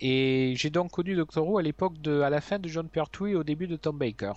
Et 0.00 0.54
j'ai 0.56 0.70
donc 0.70 0.90
connu 0.92 1.14
Doctor 1.14 1.46
Who 1.46 1.58
à 1.58 1.62
l'époque 1.62 2.00
de, 2.00 2.20
à 2.22 2.30
la 2.30 2.40
fin 2.40 2.58
de 2.58 2.68
John 2.68 2.88
Pertwee 2.88 3.32
et 3.32 3.36
au 3.36 3.44
début 3.44 3.68
de 3.68 3.76
Tom 3.76 3.98
Baker. 3.98 4.32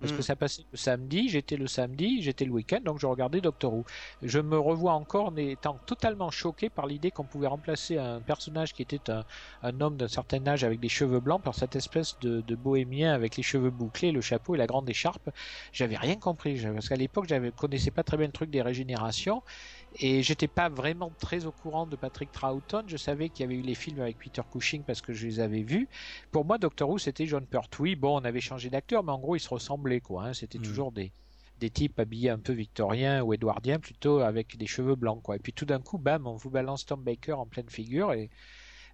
Parce 0.00 0.12
Mm. 0.12 0.16
que 0.16 0.22
ça 0.22 0.36
passait 0.36 0.64
le 0.72 0.76
samedi, 0.76 1.28
j'étais 1.28 1.56
le 1.56 1.66
samedi, 1.66 2.20
j'étais 2.22 2.44
le 2.44 2.50
week-end, 2.52 2.80
donc 2.84 2.98
je 3.00 3.06
regardais 3.06 3.40
Doctor 3.40 3.72
Who. 3.72 3.84
Je 4.22 4.38
me 4.40 4.58
revois 4.58 4.92
encore 4.92 5.26
en 5.26 5.36
étant 5.36 5.80
totalement 5.86 6.30
choqué 6.30 6.68
par 6.68 6.86
l'idée 6.86 7.10
qu'on 7.12 7.26
pouvait 7.26 7.46
remplacer 7.46 7.96
un 7.98 8.20
personnage 8.20 8.74
qui 8.74 8.82
était 8.82 9.08
un, 9.10 9.24
un 9.62 9.80
homme 9.80 9.96
d'un 9.96 10.08
certain 10.08 10.46
âge 10.46 10.64
avec 10.64 10.80
des 10.80 10.88
cheveux 10.88 11.20
blancs 11.20 11.42
par 11.42 11.54
cette 11.54 11.76
espèce 11.76 12.18
de, 12.20 12.40
de 12.42 12.56
bohémien 12.56 13.14
avec 13.14 13.36
les 13.36 13.42
cheveux 13.42 13.70
bouclés, 13.70 14.12
le 14.12 14.20
chapeau 14.20 14.54
et 14.54 14.58
la 14.58 14.66
grande 14.66 14.88
écharpe. 14.90 15.30
J'avais 15.72 15.96
rien 15.96 16.16
compris, 16.16 16.60
parce 16.60 16.88
qu'à 16.88 16.96
l'époque, 16.96 17.26
je 17.28 17.50
connaissais 17.50 17.90
pas 17.92 18.02
très 18.02 18.16
bien 18.16 18.26
le 18.26 18.32
truc 18.32 18.50
des 18.50 18.62
régénérations. 18.62 19.42
Et 19.96 20.22
j'étais 20.22 20.48
pas 20.48 20.68
vraiment 20.68 21.14
très 21.20 21.46
au 21.46 21.52
courant 21.52 21.86
de 21.86 21.94
Patrick 21.96 22.32
Troughton. 22.32 22.82
Je 22.88 22.96
savais 22.96 23.30
qu'il 23.30 23.44
y 23.44 23.46
avait 23.46 23.56
eu 23.56 23.62
les 23.62 23.74
films 23.76 24.00
avec 24.00 24.18
Peter 24.18 24.42
Cushing 24.50 24.84
parce 24.84 25.00
que 25.00 25.12
je 25.12 25.26
les 25.26 25.38
avais 25.40 25.62
vus. 25.62 25.88
Pour 26.32 26.44
moi, 26.44 26.58
Doctor 26.58 26.88
Who, 26.90 26.98
c'était 26.98 27.26
John 27.26 27.46
Pertwee. 27.46 27.94
Bon, 27.94 28.20
on 28.20 28.24
avait 28.24 28.40
changé 28.40 28.70
d'acteur, 28.70 29.04
mais 29.04 29.12
en 29.12 29.20
gros, 29.20 29.36
ils 29.36 29.40
se 29.40 29.48
ressemblaient, 29.48 30.00
quoi. 30.00 30.24
hein. 30.26 30.34
C'était 30.34 30.58
Mhm. 30.58 30.64
toujours 30.64 30.90
des, 30.92 31.12
des 31.58 31.70
types 31.70 31.98
habillés 32.00 32.30
un 32.30 32.40
peu 32.40 32.52
victoriens 32.52 33.22
ou 33.22 33.32
édouardiens, 33.34 33.78
plutôt 33.78 34.18
avec 34.18 34.56
des 34.56 34.66
cheveux 34.66 34.96
blancs, 34.96 35.22
quoi. 35.22 35.36
Et 35.36 35.38
puis 35.38 35.52
tout 35.52 35.64
d'un 35.66 35.80
coup, 35.80 35.98
bam, 35.98 36.26
on 36.26 36.34
vous 36.36 36.50
balance 36.50 36.84
Tom 36.86 37.02
Baker 37.04 37.34
en 37.34 37.46
pleine 37.46 37.70
figure 37.70 38.12
et, 38.12 38.30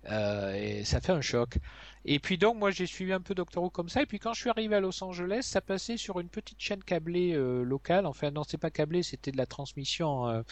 euh, 0.07 0.55
et 0.55 0.85
ça 0.85 1.01
fait 1.01 1.13
un 1.13 1.21
choc. 1.21 1.59
Et 2.05 2.19
puis 2.21 2.39
donc, 2.39 2.57
moi, 2.59 2.71
j'ai 2.71 2.87
suivi 2.87 3.13
un 3.13 3.21
peu 3.21 3.35
Doctor 3.35 3.63
Who 3.65 3.71
comme 3.71 3.89
ça. 3.89 4.03
Et 4.03 4.07
puis 4.07 4.19
quand 4.19 4.33
je 4.35 4.41
suis 4.41 4.51
arrivé 4.51 4.77
à 4.77 4.81
Los 4.81 5.03
Angeles, 5.05 5.43
ça 5.45 5.61
passait 5.61 5.97
sur 5.97 6.21
une 6.21 6.31
petite 6.31 6.61
chaîne 6.61 6.83
câblée 6.85 7.35
euh, 7.35 7.63
locale. 7.65 8.07
Enfin, 8.07 8.31
non, 8.31 8.43
c'est 8.45 8.59
pas 8.59 8.71
câblé, 8.71 9.03
c'était 9.03 9.33
de 9.33 9.37
la 9.39 9.47
transmission. 9.47 10.29
euh, 10.29 10.43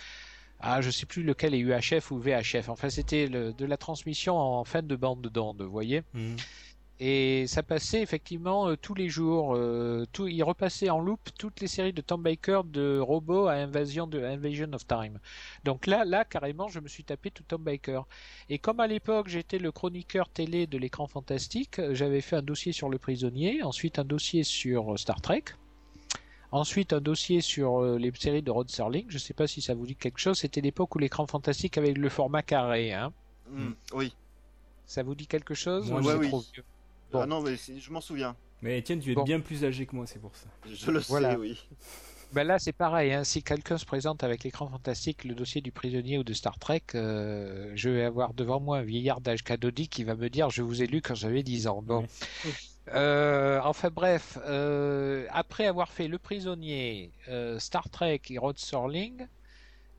ah, 0.61 0.81
je 0.81 0.91
sais 0.91 1.07
plus 1.07 1.23
lequel 1.23 1.55
est 1.55 1.59
UHF 1.59 2.11
ou 2.11 2.19
VHF. 2.19 2.69
Enfin, 2.69 2.91
c'était 2.91 3.29
de 3.29 3.65
la 3.65 3.77
transmission 3.77 4.37
en 4.37 4.65
fin 4.65 4.83
de 4.83 4.97
bande 4.97 5.29
d'onde, 5.29 5.63
vous 5.63 5.71
voyez. 5.71 6.03
Mhm. 6.15 6.37
Et 7.01 7.47
ça 7.47 7.63
passait 7.63 8.03
effectivement 8.03 8.69
euh, 8.69 8.77
tous 8.77 8.95
les 8.95 9.09
jours. 9.09 9.55
euh, 9.55 10.05
tout, 10.13 10.27
il 10.27 10.43
repassait 10.43 10.91
en 10.91 10.99
loop 10.99 11.21
toutes 11.39 11.61
les 11.61 11.69
séries 11.69 11.93
de 11.93 12.01
Tom 12.01 12.23
Baker 12.23 12.63
de 12.65 12.99
Robo 12.99 13.47
à 13.47 13.53
Invasion 13.53 14.09
de 14.09 14.21
Invasion 14.21 14.73
of 14.73 14.85
Time. 14.87 15.21
Donc 15.65 15.87
là, 15.87 16.05
là 16.05 16.25
carrément, 16.25 16.67
je 16.69 16.81
me 16.81 16.89
suis 16.89 17.05
tapé 17.05 17.31
tout 17.31 17.45
Tom 17.45 17.63
Baker. 17.63 18.03
Et 18.49 18.59
comme 18.59 18.81
à 18.81 18.89
l'époque 18.89 19.29
j'étais 19.29 19.59
le 19.59 19.71
chroniqueur 19.71 20.29
télé 20.29 20.67
de 20.67 20.77
l'écran 20.77 21.07
fantastique, 21.07 21.81
j'avais 21.93 22.21
fait 22.21 22.37
un 22.37 22.43
dossier 22.43 22.73
sur 22.73 22.89
le 22.89 22.99
prisonnier, 22.99 23.63
ensuite 23.63 24.01
un 24.01 24.05
dossier 24.05 24.43
sur 24.43 24.95
euh, 24.95 24.97
Star 24.97 25.21
Trek. 25.21 25.45
Ensuite, 26.51 26.93
un 26.95 27.01
dossier 27.01 27.41
sur 27.41 27.83
euh, 27.83 27.99
les 27.99 28.11
séries 28.19 28.43
de 28.43 28.51
Rod 28.51 28.71
Serling. 28.71 29.05
Je 29.09 29.15
ne 29.15 29.19
sais 29.19 29.35
pas 29.35 29.47
si 29.47 29.61
ça 29.61 29.75
vous 29.75 29.87
dit 29.87 29.97
quelque 29.97 30.19
chose. 30.19 30.39
C'était 30.39 30.61
l'époque 30.63 30.95
où 30.95 30.99
l'écran 30.99 31.27
fantastique 31.27 31.77
avait 31.77 31.93
le 31.93 32.09
format 32.09 32.43
carré. 32.43 32.93
Hein. 32.93 33.13
Hmm, 33.51 33.73
Oui. 33.93 34.15
Ça 34.87 35.03
vous 35.03 35.15
dit 35.15 35.27
quelque 35.27 35.53
chose 35.55 35.91
Moi, 35.91 36.01
ou 36.01 36.07
ouais, 36.07 36.15
oui. 36.15 36.29
trop 36.29 36.41
vieux 36.55 36.65
Bon. 37.13 37.21
Ah 37.21 37.27
non, 37.27 37.43
mais 37.43 37.55
je 37.57 37.91
m'en 37.91 38.01
souviens. 38.01 38.35
Mais 38.63 38.79
Étienne, 38.79 39.01
tu 39.01 39.13
es 39.13 39.15
Bon. 39.15 39.25
bien 39.25 39.41
plus 39.41 39.65
âgé 39.65 39.85
que 39.87 39.95
moi, 39.95 40.07
c'est 40.07 40.19
pour 40.19 40.35
ça. 40.35 40.47
Je 40.71 40.91
le 40.91 40.99
Voilà. 41.01 41.33
sais, 41.33 41.37
oui. 41.37 41.59
Ben 42.33 42.45
là, 42.47 42.59
c'est 42.59 42.73
pareil. 42.73 43.13
Hein. 43.13 43.25
Si 43.25 43.43
quelqu'un 43.43 43.79
se 43.79 43.87
présente 43.87 44.23
avec 44.25 44.45
l'écran 44.45 44.69
fantastique, 44.69 45.25
le 45.25 45.35
dossier 45.35 45.61
du 45.63 45.73
prisonnier 45.73 46.19
ou 46.19 46.25
de 46.25 46.33
Star 46.35 46.59
Trek, 46.59 46.83
euh, 46.95 47.73
je 47.75 47.89
vais 47.89 48.05
avoir 48.05 48.35
devant 48.35 48.61
moi 48.61 48.79
un 48.79 48.83
vieillard 48.83 49.21
d'âge 49.23 49.43
cathodique 49.45 49.91
qui 49.91 50.05
va 50.05 50.15
me 50.15 50.29
dire 50.29 50.51
je 50.51 50.61
vous 50.63 50.83
ai 50.83 50.87
lu 50.87 51.01
quand 51.01 51.15
j'avais 51.15 51.43
10 51.43 51.67
ans. 51.69 51.81
Bon. 51.83 52.07
Euh, 52.95 53.61
enfin 53.65 53.91
bref, 53.91 54.39
euh, 54.47 55.27
après 55.31 55.67
avoir 55.67 55.91
fait 55.91 56.09
Le 56.09 56.19
Prisonnier, 56.19 57.11
euh, 57.29 57.59
Star 57.59 57.89
Trek 57.91 58.21
et 58.31 58.39
Rod 58.39 58.59
Serling, 58.59 59.27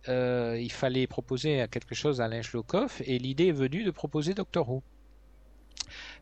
il 0.08 0.72
fallait 0.72 1.06
proposer 1.06 1.68
quelque 1.70 1.94
chose 1.94 2.20
à 2.22 2.26
Alain 2.26 2.42
Schlokoff 2.42 3.02
et 3.06 3.20
l'idée 3.20 3.48
est 3.48 3.52
venue 3.52 3.84
de 3.84 3.92
proposer 3.92 4.34
Doctor 4.34 4.68
Who. 4.68 4.82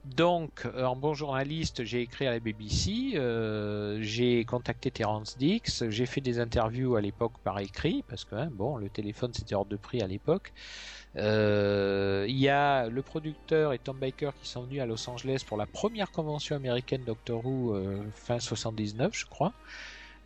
Donc, 0.03 0.67
en 0.77 0.95
bon 0.95 1.13
journaliste, 1.13 1.83
j'ai 1.83 2.01
écrit 2.01 2.27
à 2.27 2.31
la 2.31 2.39
BBC, 2.39 3.13
j'ai 4.01 4.43
contacté 4.45 4.91
Terence 4.91 5.37
Dix, 5.37 5.85
j'ai 5.89 6.05
fait 6.05 6.21
des 6.21 6.39
interviews 6.39 6.95
à 6.95 7.01
l'époque 7.01 7.33
par 7.43 7.59
écrit, 7.59 8.03
parce 8.09 8.25
que 8.25 8.35
hein, 8.35 8.49
bon, 8.51 8.77
le 8.77 8.89
téléphone 8.89 9.31
c'était 9.33 9.55
hors 9.55 9.65
de 9.65 9.77
prix 9.77 10.01
à 10.01 10.07
l'époque. 10.07 10.53
Euh, 11.17 12.25
Il 12.29 12.37
y 12.37 12.49
a 12.49 12.87
le 12.89 13.01
producteur 13.01 13.73
et 13.73 13.79
Tom 13.79 13.97
Baker 13.97 14.31
qui 14.41 14.47
sont 14.47 14.63
venus 14.63 14.81
à 14.81 14.85
Los 14.85 15.09
Angeles 15.09 15.43
pour 15.45 15.57
la 15.57 15.65
première 15.65 16.11
convention 16.11 16.55
américaine 16.55 17.03
Doctor 17.05 17.45
Who 17.45 17.73
euh, 17.73 18.03
fin 18.13 18.39
79, 18.39 19.11
je 19.13 19.25
crois. 19.25 19.53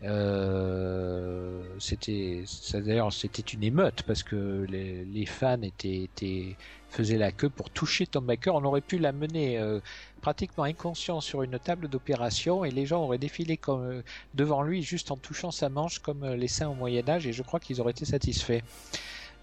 Euh, 0.04 1.62
c'était 1.78 2.42
d'ailleurs 2.74 3.12
c'était 3.12 3.42
une 3.42 3.62
émeute 3.62 4.02
parce 4.02 4.24
que 4.24 4.66
les, 4.68 5.26
fans 5.26 5.62
étaient, 5.62 6.02
étaient 6.02 6.56
faisaient 6.88 7.18
la 7.18 7.30
queue 7.30 7.48
pour 7.48 7.70
toucher 7.70 8.06
Tom 8.06 8.26
Baker. 8.26 8.50
On 8.50 8.64
aurait 8.64 8.80
pu 8.80 8.98
l'amener 8.98 9.58
euh, 9.58 9.78
pratiquement 10.20 10.64
inconscient 10.64 11.20
sur 11.20 11.42
une 11.44 11.56
table 11.58 11.88
d'opération 11.88 12.64
et 12.64 12.72
les 12.72 12.84
gens 12.84 13.04
auraient 13.04 13.18
défilé 13.18 13.56
comme 13.56 14.02
devant 14.34 14.62
lui 14.62 14.82
juste 14.82 15.12
en 15.12 15.16
touchant 15.16 15.52
sa 15.52 15.68
manche 15.68 16.00
comme 16.00 16.26
les 16.26 16.48
saints 16.48 16.68
au 16.68 16.74
Moyen 16.74 17.08
Âge 17.08 17.26
et 17.28 17.32
je 17.32 17.42
crois 17.42 17.60
qu'ils 17.60 17.80
auraient 17.80 17.92
été 17.92 18.04
satisfaits. 18.04 18.62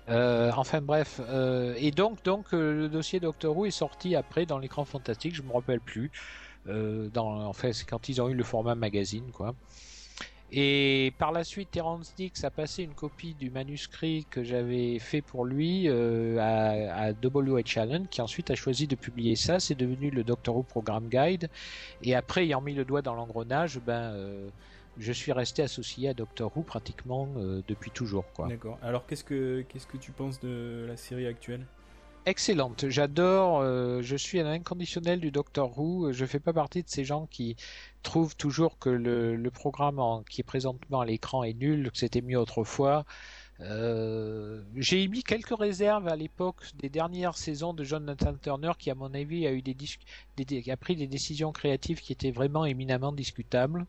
Euh, 0.09 0.51
enfin 0.55 0.81
bref, 0.81 1.21
euh, 1.29 1.75
et 1.77 1.91
donc 1.91 2.23
donc 2.23 2.53
euh, 2.53 2.73
le 2.73 2.89
dossier 2.89 3.19
Doctor 3.19 3.55
Who 3.55 3.67
est 3.67 3.71
sorti 3.71 4.15
après 4.15 4.47
dans 4.47 4.57
l'écran 4.57 4.83
fantastique, 4.83 5.35
je 5.35 5.43
me 5.43 5.51
rappelle 5.53 5.81
plus. 5.81 6.11
Dans, 6.65 7.47
en 7.47 7.53
fait, 7.53 7.73
c'est 7.73 7.85
quand 7.85 8.09
ils 8.09 8.21
ont 8.21 8.29
eu 8.29 8.35
le 8.35 8.43
format 8.43 8.75
magazine, 8.75 9.31
quoi. 9.31 9.55
Et 10.51 11.13
par 11.17 11.31
la 11.31 11.43
suite, 11.43 11.71
Terence 11.71 12.13
Dix 12.15 12.43
a 12.43 12.51
passé 12.51 12.83
une 12.83 12.93
copie 12.93 13.33
du 13.33 13.49
manuscrit 13.49 14.27
que 14.29 14.43
j'avais 14.43 14.99
fait 14.99 15.23
pour 15.23 15.45
lui 15.45 15.89
à, 15.89 16.95
à 16.95 17.13
W.H. 17.13 17.79
Allen, 17.79 18.07
qui 18.07 18.21
ensuite 18.21 18.51
a 18.51 18.55
choisi 18.55 18.85
de 18.85 18.95
publier 18.95 19.35
ça. 19.35 19.59
C'est 19.59 19.73
devenu 19.73 20.11
le 20.11 20.23
Doctor 20.23 20.57
Who 20.57 20.63
Program 20.63 21.07
Guide. 21.09 21.49
Et 22.03 22.13
après, 22.13 22.43
ayant 22.43 22.61
mis 22.61 22.75
le 22.75 22.85
doigt 22.85 23.01
dans 23.01 23.15
l'engrenage, 23.15 23.79
ben, 23.79 24.13
je 24.99 25.11
suis 25.11 25.31
resté 25.31 25.61
associé 25.63 26.09
à 26.09 26.13
Doctor 26.13 26.55
Who 26.55 26.61
pratiquement 26.63 27.27
euh, 27.37 27.61
depuis 27.67 27.89
toujours. 27.91 28.25
D'accord. 28.47 28.77
Alors 28.83 29.05
qu'est-ce 29.07 29.23
que 29.23 29.61
qu'est-ce 29.69 29.87
que 29.87 29.97
tu 29.97 30.11
penses 30.11 30.39
de 30.39 30.85
la 30.87 30.97
série 30.97 31.25
actuelle? 31.25 31.65
Excellente, 32.25 32.89
j'adore, 32.89 33.61
euh, 33.61 34.01
je 34.03 34.15
suis 34.15 34.39
un 34.39 34.45
inconditionnel 34.45 35.19
du 35.19 35.31
Doctor 35.31 35.79
Who, 35.79 36.11
je 36.11 36.25
fais 36.25 36.39
pas 36.39 36.53
partie 36.53 36.83
de 36.83 36.89
ces 36.89 37.03
gens 37.05 37.27
qui 37.31 37.55
trouvent 38.03 38.35
toujours 38.35 38.77
que 38.77 38.89
le, 38.89 39.35
le 39.35 39.51
programme 39.51 39.99
en- 39.99 40.21
qui 40.23 40.41
est 40.41 40.43
présentement 40.43 40.99
à 40.99 41.05
l'écran 41.05 41.43
est 41.43 41.53
nul, 41.53 41.89
que 41.89 41.97
c'était 41.97 42.21
mieux 42.21 42.37
autrefois. 42.37 43.05
Euh, 43.61 44.61
j'ai 44.75 45.03
émis 45.03 45.23
quelques 45.23 45.57
réserves 45.57 46.07
à 46.07 46.15
l'époque 46.15 46.63
des 46.77 46.89
dernières 46.89 47.37
saisons 47.37 47.73
de 47.73 47.83
Jonathan 47.83 48.33
Turner 48.35 48.71
qui 48.77 48.91
à 48.91 48.95
mon 48.95 49.13
avis 49.13 49.47
a 49.47 49.51
eu 49.51 49.61
des- 49.61 49.75
a 50.71 50.77
pris 50.77 50.95
des 50.95 51.07
décisions 51.07 51.51
créatives 51.51 51.99
qui 52.01 52.13
étaient 52.13 52.31
vraiment 52.31 52.65
éminemment 52.65 53.11
discutables. 53.11 53.85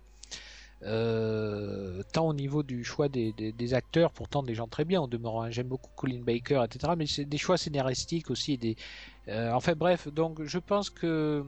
Euh, 0.83 2.03
tant 2.15 2.27
au 2.29 2.33
niveau 2.35 2.63
du 2.63 2.85
choix 2.85 3.09
des, 3.11 3.33
des- 3.35 3.75
acteurs, 3.75 4.13
pourtant 4.13 4.43
des 4.43 4.55
gens 4.55 4.67
très 4.67 4.85
bien 4.87 5.01
au 5.03 5.07
demeurant. 5.07 5.43
hein. 5.43 5.51
J'aime 5.51 5.69
beaucoup 5.69 5.91
Colin 5.95 6.21
Baker, 6.23 6.65
etc. 6.65 6.97
Mais 6.97 7.07
c'est 7.07 7.27
des 7.27 7.37
choix 7.39 7.59
scénaristiques 7.59 8.31
aussi. 8.31 8.57
Des, 8.57 8.77
euh, 9.29 9.53
enfin 9.53 9.75
bref, 9.77 10.09
donc 10.09 10.43
je 10.45 10.59
pense 10.59 10.91
que 10.91 11.45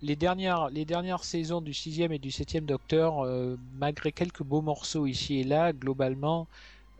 les 0.00 0.16
dernières, 0.16 0.68
les 0.70 0.84
dernières 0.84 1.24
saisons 1.24 1.60
du 1.60 1.74
sixième 1.74 2.12
et 2.12 2.18
du 2.18 2.30
septième 2.30 2.64
Docteur, 2.66 3.20
euh, 3.24 3.56
malgré 3.74 4.12
quelques 4.12 4.42
beaux 4.42 4.62
morceaux 4.62 5.06
ici 5.06 5.40
et 5.40 5.44
là, 5.44 5.72
globalement, 5.72 6.48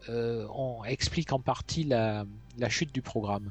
euh, 0.08 0.46
on 0.54 0.84
explique 0.84 1.32
en 1.32 1.40
partie 1.40 1.84
la, 1.84 2.24
chute 2.68 2.92
du 2.92 3.02
programme. 3.02 3.50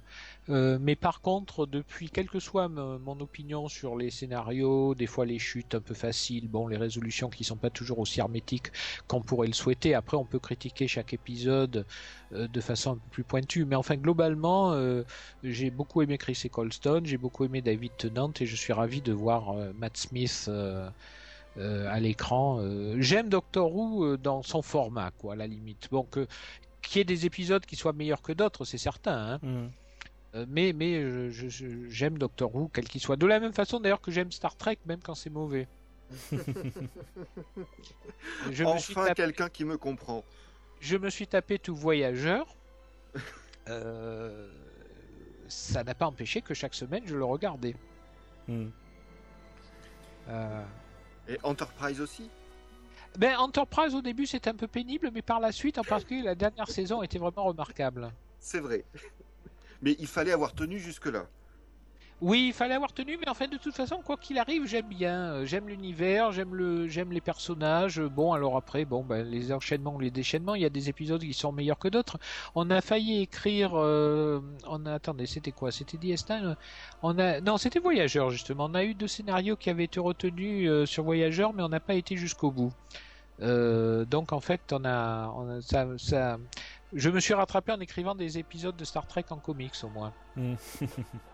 Euh, 0.49 0.77
mais 0.81 0.95
par 0.95 1.21
contre, 1.21 1.65
depuis 1.65 2.09
quelle 2.09 2.29
que 2.29 2.39
soit 2.39 2.67
mon 2.67 3.19
opinion 3.19 3.67
sur 3.67 3.95
les 3.95 4.09
scénarios, 4.09 4.95
des 4.95 5.07
fois 5.07 5.25
les 5.25 5.39
chutes 5.39 5.75
un 5.75 5.81
peu 5.81 5.93
faciles, 5.93 6.47
bon, 6.47 6.67
les 6.67 6.77
résolutions 6.77 7.29
qui 7.29 7.43
sont 7.43 7.55
pas 7.55 7.69
toujours 7.69 7.99
aussi 7.99 8.19
hermétiques 8.19 8.71
qu'on 9.07 9.21
pourrait 9.21 9.47
le 9.47 9.53
souhaiter. 9.53 9.93
Après, 9.93 10.17
on 10.17 10.25
peut 10.25 10.39
critiquer 10.39 10.87
chaque 10.87 11.13
épisode 11.13 11.85
euh, 12.33 12.47
de 12.47 12.61
façon 12.61 12.91
un 12.91 12.95
peu 12.95 13.09
plus 13.11 13.23
pointue, 13.23 13.65
mais 13.65 13.75
enfin 13.75 13.95
globalement, 13.95 14.71
euh, 14.71 15.03
j'ai 15.43 15.69
beaucoup 15.69 16.01
aimé 16.01 16.17
Chris 16.17 16.39
Eccleston, 16.45 17.01
j'ai 17.03 17.17
beaucoup 17.17 17.43
aimé 17.43 17.61
David 17.61 17.91
Tennant 17.97 18.31
et 18.39 18.45
je 18.45 18.55
suis 18.55 18.71
ravi 18.73 19.01
de 19.01 19.11
voir 19.11 19.51
euh, 19.51 19.71
Matt 19.77 19.97
Smith. 19.97 20.49
Euh, 21.57 21.87
à 21.89 21.99
l'écran. 21.99 22.59
Euh, 22.59 22.95
J'aime 22.99 23.29
Doctor 23.29 23.73
Who 23.75 24.05
euh, 24.05 24.17
dans 24.17 24.43
son 24.43 24.61
format, 24.61 25.11
quoi, 25.11 25.33
à 25.33 25.35
la 25.35 25.47
limite. 25.47 25.87
Bon, 25.91 26.03
que 26.03 26.27
qu'il 26.81 26.99
y 26.99 27.01
ait 27.01 27.05
des 27.05 27.25
épisodes 27.25 27.65
qui 27.65 27.75
soient 27.75 27.93
meilleurs 27.93 28.21
que 28.21 28.33
d'autres, 28.33 28.65
c'est 28.65 28.77
certain. 28.79 29.39
Hein. 29.43 29.69
Euh, 30.33 30.45
mais 30.49 30.73
mais 30.73 31.29
j'aime 31.89 32.17
Doctor 32.17 32.55
Who, 32.55 32.69
quel 32.73 32.87
qu'il 32.87 33.01
soit. 33.01 33.17
De 33.17 33.25
la 33.27 33.39
même 33.39 33.53
façon 33.53 33.79
d'ailleurs 33.79 34.01
que 34.01 34.11
j'aime 34.11 34.31
Star 34.31 34.55
Trek, 34.55 34.77
même 34.85 34.99
quand 35.03 35.15
c'est 35.15 35.29
mauvais. 35.29 35.67
je, 38.51 38.63
me 38.65 38.77
suis 38.77 38.93
Enfin, 38.93 39.07
tapé, 39.07 39.13
quelqu'un 39.21 39.47
qui 39.47 39.63
me 39.63 39.77
comprend. 39.77 40.25
je 40.81 40.97
me 40.97 41.09
suis 41.09 41.27
tapé 41.27 41.59
tout 41.59 41.75
voyageur. 41.75 42.55
Euh, 43.69 44.49
ça 45.47 45.83
n'a 45.83 45.93
pas 45.93 46.07
empêché 46.07 46.41
que 46.41 46.55
chaque 46.55 46.73
semaine 46.73 47.03
je 47.05 47.15
le 47.15 47.23
regardais. 47.23 47.75
Euh, 48.49 48.65
Et 51.27 51.37
Enterprise 51.43 52.01
aussi 52.01 52.29
Ben, 53.17 53.37
Enterprise 53.37 53.95
au 53.95 54.01
début 54.01 54.25
c'était 54.25 54.49
un 54.49 54.55
peu 54.55 54.67
pénible, 54.67 55.11
mais 55.13 55.21
par 55.21 55.39
la 55.39 55.51
suite, 55.51 55.77
en 55.77 55.83
particulier 55.83 56.23
la 56.23 56.35
dernière 56.35 56.69
saison 56.69 57.03
était 57.03 57.19
vraiment 57.19 57.45
remarquable. 57.45 58.11
C'est 58.39 58.59
vrai. 58.59 58.85
Mais 59.81 59.95
il 59.99 60.07
fallait 60.07 60.31
avoir 60.31 60.53
tenu 60.53 60.79
jusque-là. 60.79 61.25
Oui, 62.21 62.45
il 62.49 62.53
fallait 62.53 62.75
avoir 62.75 62.93
tenu, 62.93 63.17
mais 63.19 63.27
en 63.27 63.33
fait, 63.33 63.47
de 63.47 63.57
toute 63.57 63.73
façon, 63.75 63.97
quoi 64.05 64.15
qu'il 64.15 64.37
arrive, 64.37 64.67
j'aime 64.67 64.87
bien. 64.87 65.33
Euh, 65.33 65.45
J'aime 65.45 65.67
l'univers, 65.67 66.31
j'aime 66.31 66.53
le, 66.53 66.87
j'aime 66.87 67.11
les 67.11 67.19
personnages. 67.21 67.99
Euh, 67.99 68.09
Bon, 68.09 68.33
alors 68.33 68.57
après, 68.57 68.85
bon, 68.85 69.03
ben, 69.03 69.25
les 69.27 69.51
enchaînements 69.51 69.95
ou 69.95 69.99
les 69.99 70.11
déchaînements, 70.11 70.53
il 70.53 70.61
y 70.61 70.65
a 70.65 70.69
des 70.69 70.87
épisodes 70.87 71.21
qui 71.21 71.33
sont 71.33 71.51
meilleurs 71.51 71.79
que 71.79 71.87
d'autres. 71.87 72.19
On 72.53 72.69
a 72.69 72.79
failli 72.81 73.21
écrire, 73.21 73.71
euh, 73.73 74.39
on 74.67 74.85
a, 74.85 74.93
attendez, 74.93 75.25
c'était 75.25 75.51
quoi? 75.51 75.71
C'était 75.71 75.97
DS9 75.97 76.55
On 77.01 77.17
a, 77.17 77.41
non, 77.41 77.57
c'était 77.57 77.79
Voyageur 77.79 78.29
justement. 78.29 78.65
On 78.65 78.75
a 78.75 78.83
eu 78.83 78.93
deux 78.93 79.07
scénarios 79.07 79.55
qui 79.55 79.71
avaient 79.71 79.85
été 79.85 79.99
retenus 79.99 80.87
sur 80.87 81.03
Voyageur, 81.03 81.53
mais 81.53 81.63
on 81.63 81.69
n'a 81.69 81.79
pas 81.79 81.95
été 81.95 82.17
jusqu'au 82.17 82.51
bout. 82.51 82.71
Donc 83.39 84.31
en 84.31 84.39
fait, 84.39 84.61
on 84.71 84.85
a, 84.85 85.33
ça, 85.61 86.37
je 86.93 87.09
me 87.09 87.19
suis 87.19 87.33
rattrapé 87.33 87.71
en 87.71 87.79
écrivant 87.79 88.13
des 88.13 88.37
épisodes 88.37 88.75
de 88.75 88.85
Star 88.85 89.07
Trek 89.07 89.25
en 89.31 89.37
comics 89.37 89.73
au 89.83 89.89
moins. 89.89 90.13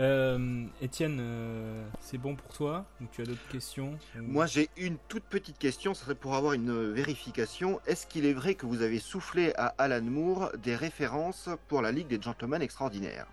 Euh, 0.00 0.64
Étienne, 0.82 1.18
euh, 1.20 1.84
c'est 2.00 2.18
bon 2.18 2.34
pour 2.34 2.48
toi 2.52 2.84
Ou 3.00 3.04
tu 3.12 3.22
as 3.22 3.24
d'autres 3.26 3.46
questions 3.48 3.96
Ou- 4.16 4.22
Moi, 4.22 4.46
j'ai 4.46 4.68
une 4.76 4.96
toute 5.08 5.22
petite 5.24 5.56
question, 5.56 5.94
ce 5.94 6.02
serait 6.04 6.16
pour 6.16 6.34
avoir 6.34 6.52
une 6.54 6.70
euh, 6.70 6.92
vérification. 6.92 7.80
Est-ce 7.86 8.04
qu'il 8.06 8.26
est 8.26 8.32
vrai 8.32 8.56
que 8.56 8.66
vous 8.66 8.82
avez 8.82 8.98
soufflé 8.98 9.52
à 9.56 9.66
Alan 9.78 10.02
Moore 10.02 10.50
des 10.58 10.74
références 10.74 11.48
pour 11.68 11.80
la 11.80 11.92
Ligue 11.92 12.08
des 12.08 12.20
Gentlemen 12.20 12.60
Extraordinaires? 12.60 13.26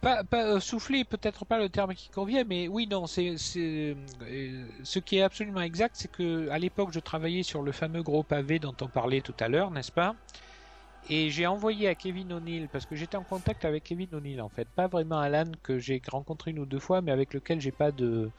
Pas, 0.00 0.24
pas 0.24 0.44
euh, 0.46 0.60
souffler, 0.60 1.04
peut-être 1.04 1.44
pas 1.44 1.58
le 1.58 1.68
terme 1.68 1.94
qui 1.94 2.08
convient, 2.08 2.44
mais 2.44 2.68
oui, 2.68 2.86
non, 2.86 3.06
c'est, 3.06 3.36
c'est 3.36 3.94
euh, 4.22 4.64
ce 4.84 5.00
qui 5.00 5.18
est 5.18 5.22
absolument 5.22 5.60
exact, 5.60 5.96
c'est 5.98 6.10
que 6.10 6.48
à 6.48 6.58
l'époque, 6.58 6.90
je 6.92 7.00
travaillais 7.00 7.42
sur 7.42 7.62
le 7.62 7.72
fameux 7.72 8.02
gros 8.02 8.22
pavé 8.22 8.58
dont 8.58 8.76
on 8.80 8.86
parlait 8.88 9.20
tout 9.20 9.34
à 9.40 9.48
l'heure, 9.48 9.70
n'est-ce 9.70 9.92
pas? 9.92 10.14
Et 11.08 11.30
j'ai 11.30 11.46
envoyé 11.46 11.88
à 11.88 11.94
Kevin 11.94 12.32
O'Neill 12.34 12.68
parce 12.68 12.84
que 12.84 12.94
j'étais 12.94 13.16
en 13.16 13.24
contact 13.24 13.64
avec 13.64 13.84
Kevin 13.84 14.14
O'Neill 14.14 14.42
en 14.42 14.50
fait, 14.50 14.68
pas 14.74 14.88
vraiment 14.88 15.18
Alan 15.18 15.50
que 15.62 15.78
j'ai 15.78 16.02
rencontré 16.10 16.50
une 16.50 16.58
ou 16.58 16.66
deux 16.66 16.78
fois, 16.78 17.00
mais 17.00 17.12
avec 17.12 17.32
lequel 17.32 17.60
j'ai 17.60 17.72
pas 17.72 17.92
de 17.92 18.32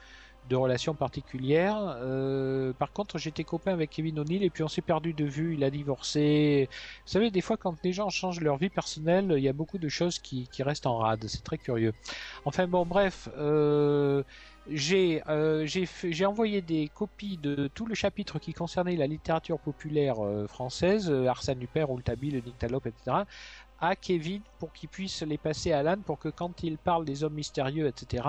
de 0.45 0.55
relation 0.55 0.95
particulière. 0.95 1.75
Euh, 2.01 2.73
par 2.73 2.93
contre, 2.93 3.17
j'étais 3.19 3.43
copain 3.43 3.73
avec 3.73 3.91
Kevin 3.91 4.19
O'Neill 4.19 4.43
et 4.43 4.49
puis 4.49 4.63
on 4.63 4.67
s'est 4.69 4.81
perdu 4.81 5.13
de 5.13 5.25
vue. 5.25 5.55
Il 5.55 5.63
a 5.65 5.69
divorcé. 5.71 6.69
Vous 6.71 7.11
savez, 7.11 7.29
des 7.31 7.41
fois, 7.41 7.57
quand 7.57 7.75
les 7.83 7.91
gens 7.93 8.09
changent 8.09 8.39
leur 8.41 8.57
vie 8.57 8.69
personnelle, 8.69 9.33
il 9.37 9.43
y 9.43 9.49
a 9.49 9.53
beaucoup 9.53 9.77
de 9.79 9.89
choses 9.89 10.17
qui, 10.19 10.47
qui 10.49 10.63
restent 10.63 10.87
en 10.87 10.97
rade. 10.97 11.25
C'est 11.27 11.43
très 11.43 11.57
curieux. 11.59 11.93
Enfin 12.45 12.67
bon, 12.67 12.85
bref, 12.85 13.27
euh, 13.37 14.23
j'ai 14.67 15.21
euh, 15.27 15.65
j'ai 15.67 16.25
envoyé 16.25 16.61
des 16.61 16.89
copies 16.89 17.37
de 17.37 17.67
tout 17.73 17.85
le 17.85 17.95
chapitre 17.95 18.39
qui 18.39 18.53
concernait 18.53 18.95
la 18.95 19.07
littérature 19.07 19.59
populaire 19.59 20.23
euh, 20.23 20.47
française, 20.47 21.09
euh, 21.09 21.27
Arsène 21.27 21.59
Lupin, 21.59 21.85
Rouletabille, 21.85 22.31
le 22.31 22.41
Nyctalope, 22.41 22.85
etc., 22.87 23.25
à 23.79 23.95
Kevin 23.95 24.43
pour 24.59 24.73
qu'il 24.73 24.89
puisse 24.89 25.21
les 25.23 25.37
passer 25.37 25.71
à 25.71 25.79
Alan 25.79 26.01
pour 26.05 26.19
que 26.19 26.29
quand 26.29 26.63
il 26.63 26.77
parle 26.77 27.05
des 27.05 27.23
hommes 27.23 27.33
mystérieux, 27.35 27.87
etc., 27.87 28.27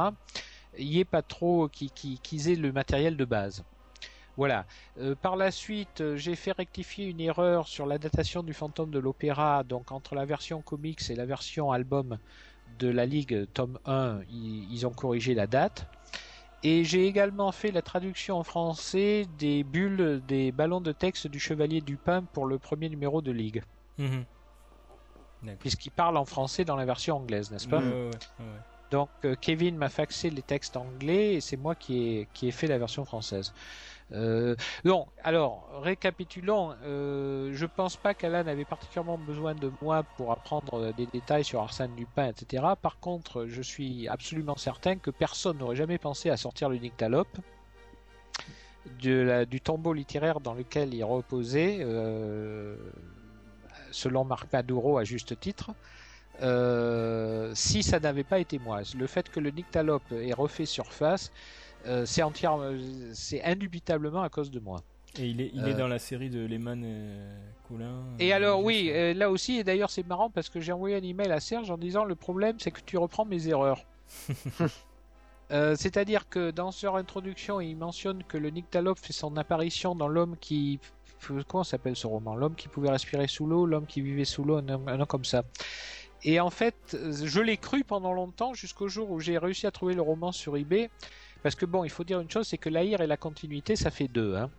il 0.78 0.88
n'y 0.88 0.98
ait 0.98 1.04
pas 1.04 1.22
trop 1.22 1.68
qui- 1.68 1.90
qui- 1.90 2.20
qu'ils 2.20 2.48
aient 2.50 2.54
le 2.56 2.72
matériel 2.72 3.16
de 3.16 3.24
base. 3.24 3.64
Voilà. 4.36 4.66
Par 5.20 5.36
la 5.36 5.50
suite, 5.50 6.02
j'ai 6.16 6.36
fait 6.36 6.52
rectifier 6.52 7.06
une 7.06 7.20
erreur 7.20 7.68
sur 7.68 7.86
la 7.86 7.98
datation 7.98 8.42
du 8.42 8.54
fantôme 8.54 8.90
de 8.90 8.98
l'opéra. 8.98 9.64
Donc 9.64 9.92
entre 9.92 10.14
la 10.14 10.24
version 10.24 10.62
comics 10.62 11.10
et 11.10 11.14
la 11.16 11.26
version 11.26 11.72
album 11.72 12.18
de 12.66 12.88
la 12.88 13.06
Ligue, 13.06 13.46
tome 13.52 13.78
1, 13.84 14.20
ils, 14.28 14.72
ils 14.72 14.86
ont 14.86 14.92
corrigé 14.94 15.34
la 15.34 15.46
date. 15.46 15.86
Et 16.62 16.84
j'ai 16.84 17.06
également 17.06 17.52
fait 17.52 17.70
la 17.70 17.82
traduction 17.82 18.36
en 18.36 18.44
français 18.44 19.24
des 19.38 19.64
bulles, 19.64 20.20
des 20.26 20.52
ballons 20.52 20.80
de 20.80 20.92
texte 20.92 21.26
du 21.26 21.40
Chevalier 21.40 21.80
du 21.80 21.96
Pain 21.96 22.24
pour 22.32 22.46
le 22.46 22.58
premier 22.58 22.88
numéro 22.88 23.22
de 23.22 23.32
Ligue. 23.32 23.62
Mhm. 23.98 24.24
Puisqu'il 25.58 25.90
parle 25.90 26.18
en 26.18 26.26
français 26.26 26.66
dans 26.66 26.76
la 26.76 26.84
version 26.84 27.16
anglaise, 27.16 27.50
n'est-ce 27.50 27.66
pas 27.66 27.78
Ouais, 27.78 27.84
ouais, 27.84 28.10
ouais, 28.10 28.44
ouais. 28.44 28.60
Donc 28.90 29.08
euh, 29.24 29.36
Kevin 29.40 29.76
m'a 29.76 29.88
faxé 29.88 30.30
les 30.30 30.42
textes 30.42 30.76
anglais 30.76 31.34
et 31.34 31.40
c'est 31.40 31.56
moi 31.56 31.74
qui 31.74 31.98
ai, 31.98 32.28
qui 32.34 32.48
ai 32.48 32.50
fait 32.50 32.66
la 32.66 32.76
version 32.76 33.04
française. 33.04 33.52
Euh, 34.12 34.56
alors 35.22 35.68
récapitulons. 35.82 36.74
Euh, 36.84 37.50
je 37.54 37.66
pense 37.66 37.96
pas 37.96 38.14
qu'Alan 38.14 38.46
avait 38.46 38.64
particulièrement 38.64 39.18
besoin 39.18 39.54
de 39.54 39.70
moi 39.80 40.02
pour 40.16 40.32
apprendre 40.32 40.92
des 40.92 41.06
détails 41.06 41.44
sur 41.44 41.60
Arsène 41.60 41.94
Lupin, 41.96 42.28
etc. 42.28 42.74
Par 42.80 42.98
contre, 42.98 43.46
je 43.46 43.62
suis 43.62 44.08
absolument 44.08 44.56
certain 44.56 44.96
que 44.96 45.10
personne 45.10 45.58
n'aurait 45.58 45.76
jamais 45.76 45.98
pensé 45.98 46.30
à 46.30 46.36
sortir 46.36 46.68
le 46.68 46.76
Nyctalope 46.78 47.38
de 49.02 49.20
la- 49.22 49.44
du 49.46 49.60
tombeau 49.60 49.92
littéraire 49.92 50.40
dans 50.40 50.54
lequel 50.54 50.94
il 50.94 51.04
reposait, 51.04 51.78
euh, 51.80 52.76
selon 53.90 54.24
Marc 54.24 54.52
Maduro 54.52 54.98
à 54.98 55.04
juste 55.04 55.38
titre. 55.38 55.70
Euh, 56.42 57.52
si 57.54 57.82
ça 57.82 58.00
n'avait 58.00 58.24
pas 58.24 58.38
été 58.38 58.58
moi. 58.58 58.80
Le 58.96 59.06
fait 59.06 59.28
que 59.28 59.40
le 59.40 59.50
Nyctalope 59.50 60.10
ait 60.12 60.32
refait 60.32 60.66
surface, 60.66 61.30
euh, 61.86 62.04
c'est 62.06 62.22
entièrement, 62.22 62.72
c'est 63.12 63.42
indubitablement 63.44 64.22
à 64.22 64.28
cause 64.28 64.50
de 64.50 64.60
moi. 64.60 64.82
Et 65.18 65.26
il 65.26 65.40
est, 65.40 65.50
il 65.54 65.66
est 65.66 65.72
Euh. 65.74 65.76
dans 65.78 65.88
la 65.88 65.98
série 65.98 66.30
de 66.30 66.46
Lehman 66.46 66.84
et 66.84 67.66
Colin. 67.68 68.04
Et 68.20 68.32
euh, 68.32 68.36
alors 68.36 68.62
oui, 68.62 68.90
euh, 68.92 69.12
là 69.12 69.30
aussi, 69.30 69.58
et 69.58 69.64
d'ailleurs 69.64 69.90
c'est 69.90 70.06
marrant 70.06 70.30
parce 70.30 70.48
que 70.48 70.60
j'ai 70.60 70.70
envoyé 70.72 70.94
un 70.96 71.02
email 71.02 71.32
à 71.32 71.40
Serge 71.40 71.70
en 71.70 71.78
disant 71.78 72.04
le 72.04 72.14
problème 72.14 72.56
c'est 72.60 72.70
que 72.70 72.80
tu 72.84 72.96
reprends 72.96 73.24
mes 73.24 73.48
erreurs. 73.48 73.84
Euh, 75.52 75.74
C'est-à-dire 75.76 76.28
que 76.28 76.52
dans 76.52 76.70
leur 76.80 76.94
introduction, 76.94 77.60
il 77.60 77.74
mentionne 77.76 78.22
que 78.22 78.38
le 78.38 78.50
nyctalope 78.50 79.00
fait 79.00 79.12
son 79.12 79.36
apparition 79.36 79.96
dans 79.96 80.06
l'homme 80.06 80.36
qui... 80.40 80.78
Comment 81.48 81.64
s'appelle 81.64 81.96
ce 81.96 82.06
roman? 82.06 82.36
L'homme 82.36 82.54
qui 82.54 82.68
pouvait 82.68 82.88
respirer 82.90 83.26
sous 83.26 83.46
l'eau, 83.46 83.66
l'homme 83.66 83.86
qui 83.86 84.00
vivait 84.00 84.24
sous 84.24 84.44
l'eau, 84.44 84.58
un 84.58 84.68
homme 84.68 85.06
comme 85.06 85.24
ça. 85.24 85.42
Et 86.22 86.38
en 86.38 86.50
fait, 86.50 86.96
je 87.02 87.40
l'ai 87.40 87.56
cru 87.56 87.82
pendant 87.82 88.12
longtemps 88.12 88.54
jusqu'au 88.54 88.86
jour 88.86 89.10
où 89.10 89.18
j'ai 89.18 89.38
réussi 89.38 89.66
à 89.66 89.72
trouver 89.72 89.94
le 89.94 90.02
roman 90.02 90.30
sur 90.30 90.56
eBay. 90.56 90.88
Parce 91.42 91.54
que 91.54 91.66
bon, 91.66 91.84
il 91.84 91.90
faut 91.90 92.04
dire 92.04 92.20
une 92.20 92.30
chose, 92.30 92.46
c'est 92.46 92.58
que 92.58 92.68
l'Aïr 92.68 93.00
et 93.00 93.06
la 93.06 93.16
continuité, 93.16 93.76
ça 93.76 93.90
fait 93.90 94.08
deux. 94.08 94.36
Hein. 94.36 94.50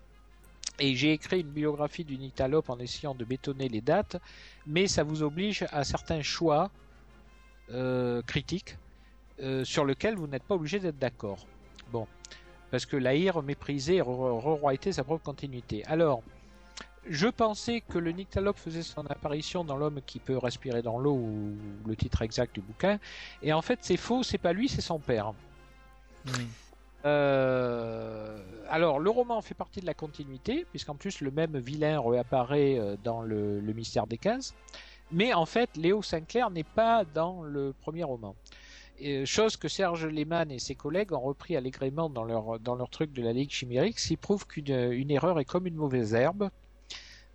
Et 0.79 0.95
j'ai 0.95 1.13
écrit 1.13 1.41
une 1.41 1.51
biographie 1.51 2.03
du 2.03 2.17
nyctalope 2.17 2.69
en 2.69 2.79
essayant 2.79 3.13
de 3.13 3.23
bétonner 3.23 3.69
les 3.69 3.81
dates, 3.81 4.17
mais 4.65 4.87
ça 4.87 5.03
vous 5.03 5.21
oblige 5.21 5.65
à 5.71 5.83
certains 5.83 6.21
choix 6.21 6.71
euh, 7.69 8.21
critiques 8.23 8.77
euh, 9.41 9.63
sur 9.63 9.85
lesquels 9.85 10.15
vous 10.15 10.27
n'êtes 10.27 10.43
pas 10.43 10.55
obligé 10.55 10.79
d'être 10.79 10.97
d'accord. 10.97 11.45
Bon, 11.91 12.07
parce 12.71 12.85
que 12.85 12.97
l'Aïr 12.97 13.41
méprisait 13.43 13.95
et 13.95 14.01
re-royautait 14.01 14.93
sa 14.93 15.03
propre 15.03 15.23
continuité. 15.23 15.85
Alors, 15.85 16.23
je 17.07 17.27
pensais 17.27 17.81
que 17.81 17.97
le 17.97 18.11
nyctalope 18.11 18.57
faisait 18.57 18.83
son 18.83 19.05
apparition 19.07 19.63
dans 19.63 19.75
l'homme 19.75 20.01
qui 20.05 20.19
peut 20.19 20.37
respirer 20.37 20.81
dans 20.81 20.99
l'eau, 20.99 21.13
ou 21.13 21.55
le 21.85 21.95
titre 21.95 22.21
exact 22.21 22.55
du 22.55 22.61
bouquin, 22.61 22.99
et 23.41 23.53
en 23.53 23.61
fait 23.61 23.79
c'est 23.81 23.97
faux, 23.97 24.23
c'est 24.23 24.37
pas 24.37 24.53
lui, 24.53 24.69
c'est 24.69 24.81
son 24.81 24.99
père. 24.99 25.33
Euh, 27.06 28.38
alors, 28.69 28.99
le 28.99 29.10
roman 29.10 29.41
fait 29.41 29.53
partie 29.53 29.82
de 29.82 29.86
la 29.86 29.94
continuité, 29.94 30.65
puisqu'en 30.69 30.95
plus 30.95 31.22
le 31.22 31.32
même 31.32 31.57
vilain 31.57 31.99
réapparaît 31.99 32.78
euh, 32.78 32.95
dans 33.03 33.22
le, 33.22 33.60
le 33.60 33.73
Mystère 33.73 34.07
des 34.07 34.18
Cases. 34.18 34.53
Mais 35.11 35.34
en 35.34 35.45
fait, 35.45 35.76
Léo 35.76 36.02
Sinclair 36.02 36.49
n'est 36.52 36.64
pas 36.64 37.03
dans 37.03 37.44
le 37.44 37.73
premier 37.82 38.03
roman. 38.03 38.36
Et, 38.99 39.26
chose 39.26 39.57
que 39.57 39.68
Serge 39.68 40.06
Lehmann 40.06 40.52
et 40.52 40.60
ses 40.60 40.76
collègues 40.76 41.11
ont 41.11 41.19
repris 41.19 41.57
allègrement 41.57 42.10
dans 42.10 42.23
leur, 42.23 42.60
dans 42.60 42.76
leur 42.76 42.90
truc 42.90 43.11
de 43.11 43.22
la 43.22 43.34
Ligue 43.34 43.49
Chimérique, 43.49 43.99
s'ils 43.99 44.18
prouvent 44.18 44.45
qu'une 44.45 44.91
une 44.91 45.11
erreur 45.11 45.40
est 45.40 45.45
comme 45.45 45.68
une 45.68 45.76
mauvaise 45.76 46.14
herbe, 46.14 46.49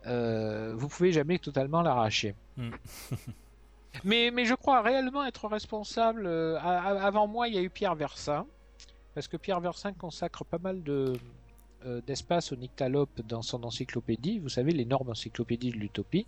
euh, 0.07 0.75
vous 0.77 0.89
pouvez 0.89 1.13
jamais 1.13 1.39
totalement 1.39 1.83
l'arracher. 1.83 2.35
Mm. 2.57 2.71
mais, 4.05 4.31
mais 4.33 4.45
je 4.45 4.55
crois 4.55 4.81
réellement 4.81 5.25
être 5.25 5.49
responsable. 5.49 6.27
euh, 6.27 6.57
avant 6.59 7.27
moi, 7.27 7.49
il 7.49 7.55
y 7.55 7.59
a 7.59 7.63
eu 7.63 7.71
Pierre 7.71 7.95
Versin 7.95 8.47
parce 9.17 9.29
que 9.29 9.39
Pierre 9.39 9.61
Versin 9.61 9.95
consacre 9.95 10.45
pas 10.45 10.59
mal 10.59 10.83
de 10.83 11.15
euh, 11.87 12.03
d'espace 12.07 12.53
au 12.53 12.57
nyctalope 12.57 13.23
dans 13.23 13.41
son 13.41 13.65
encyclopédie, 13.65 14.41
vous 14.41 14.51
savez, 14.51 14.73
l'énorme 14.73 15.09
encyclopédie 15.09 15.71
de 15.71 15.79
l'utopie. 15.79 16.27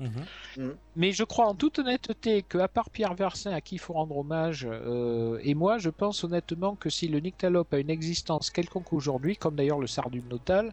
Mhm. 0.57 0.75
Mais 0.97 1.13
je 1.13 1.23
crois 1.23 1.47
en 1.47 1.55
toute 1.55 1.79
honnêteté 1.81 2.43
que, 2.43 2.57
à 2.57 2.67
part 2.67 2.89
Pierre 2.89 3.13
Versin 3.13 3.53
à 3.53 3.61
qui 3.61 3.75
il 3.75 3.79
faut 3.79 3.93
rendre 3.93 4.17
hommage, 4.17 4.67
euh, 4.71 5.39
et 5.43 5.55
moi, 5.55 5.77
je 5.77 5.91
pense 5.91 6.25
honnêtement 6.25 6.77
que 6.77 6.89
si 6.89 7.09
le 7.09 7.21
nyctalope 7.21 7.75
a 7.75 7.79
une 7.79 7.91
existence 7.91 8.51
quelconque 8.51 8.91
aujourd'hui, 8.95 9.37
comme 9.37 9.55
d'ailleurs 9.55 9.81
le 9.81 9.87
sardum 9.87 10.27
notal, 10.31 10.73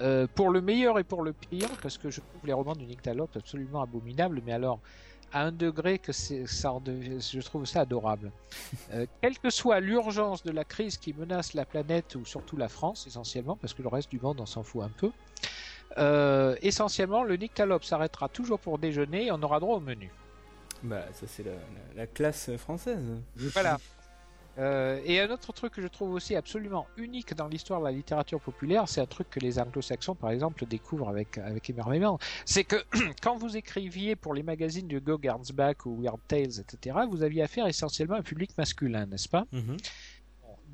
euh, 0.00 0.26
pour 0.34 0.50
le 0.50 0.60
meilleur 0.60 0.98
et 0.98 1.04
pour 1.04 1.22
le 1.22 1.32
pire, 1.32 1.70
parce 1.80 1.96
que 1.96 2.10
je 2.10 2.20
trouve 2.20 2.44
les 2.44 2.52
romans 2.52 2.74
du 2.74 2.86
nyctalope 2.86 3.36
absolument 3.36 3.82
abominables, 3.82 4.42
mais 4.44 4.52
alors 4.52 4.80
à 5.32 5.42
un 5.42 5.52
degré 5.52 5.98
que 5.98 6.12
c'est, 6.12 6.46
ça 6.46 6.72
en 6.72 6.82
je 6.86 7.40
trouve 7.40 7.64
ça 7.66 7.80
adorable. 7.80 8.30
Euh, 8.92 9.04
quelle 9.20 9.38
que 9.38 9.50
soit 9.50 9.80
l'urgence 9.80 10.42
de 10.44 10.50
la 10.52 10.64
crise 10.64 10.96
qui 10.96 11.12
menace 11.12 11.54
la 11.54 11.64
planète 11.64 12.14
ou 12.14 12.24
surtout 12.24 12.56
la 12.56 12.68
France 12.68 13.06
essentiellement, 13.06 13.56
parce 13.56 13.74
que 13.74 13.82
le 13.82 13.88
reste 13.88 14.10
du 14.10 14.20
monde 14.20 14.40
on 14.40 14.46
s'en 14.46 14.62
fout 14.62 14.82
un 14.84 14.88
peu, 14.88 15.10
euh, 15.98 16.54
essentiellement 16.62 17.22
le 17.24 17.36
nyctalope 17.36 17.84
s'arrêtera 17.84 18.28
toujours 18.28 18.58
pour 18.60 18.78
déjeuner 18.78 19.26
et 19.26 19.32
on 19.32 19.42
aura 19.42 19.58
droit 19.60 19.76
au 19.76 19.80
menu. 19.80 20.10
Bah, 20.82 21.04
ça, 21.14 21.26
c'est 21.26 21.42
la, 21.42 21.52
la- 21.52 21.58
la 21.96 22.06
classe 22.06 22.54
française. 22.56 23.02
Voilà. 23.36 23.78
Euh, 24.58 25.00
et 25.04 25.20
un 25.20 25.30
autre 25.30 25.52
truc 25.52 25.74
que 25.74 25.82
je 25.82 25.88
trouve 25.88 26.12
aussi 26.12 26.34
absolument 26.34 26.86
unique 26.96 27.34
dans 27.34 27.48
l'histoire 27.48 27.80
de 27.80 27.84
la 27.84 27.92
littérature 27.92 28.40
populaire, 28.40 28.88
c'est 28.88 29.00
un 29.00 29.06
truc 29.06 29.28
que 29.28 29.40
les 29.40 29.58
anglo-saxons, 29.58 30.14
par 30.14 30.30
exemple, 30.30 30.64
découvrent 30.66 31.08
avec, 31.08 31.38
émerveillement. 31.68 32.18
C'est 32.44 32.64
que 32.64 32.76
quand 33.22 33.36
vous 33.36 33.56
écriviez 33.56 34.16
pour 34.16 34.34
les 34.34 34.42
magazines 34.42 34.88
de 34.88 34.98
Go 34.98 35.18
Gernsback 35.22 35.86
ou 35.86 36.00
Weird 36.02 36.20
Tales, 36.26 36.60
etc., 36.60 36.96
vous 37.10 37.22
aviez 37.22 37.42
affaire 37.42 37.66
essentiellement 37.66 38.16
à 38.16 38.18
un 38.18 38.22
public 38.22 38.56
masculin, 38.56 39.06
n'est-ce 39.06 39.28
pas? 39.28 39.44
Mhm. 39.52 39.76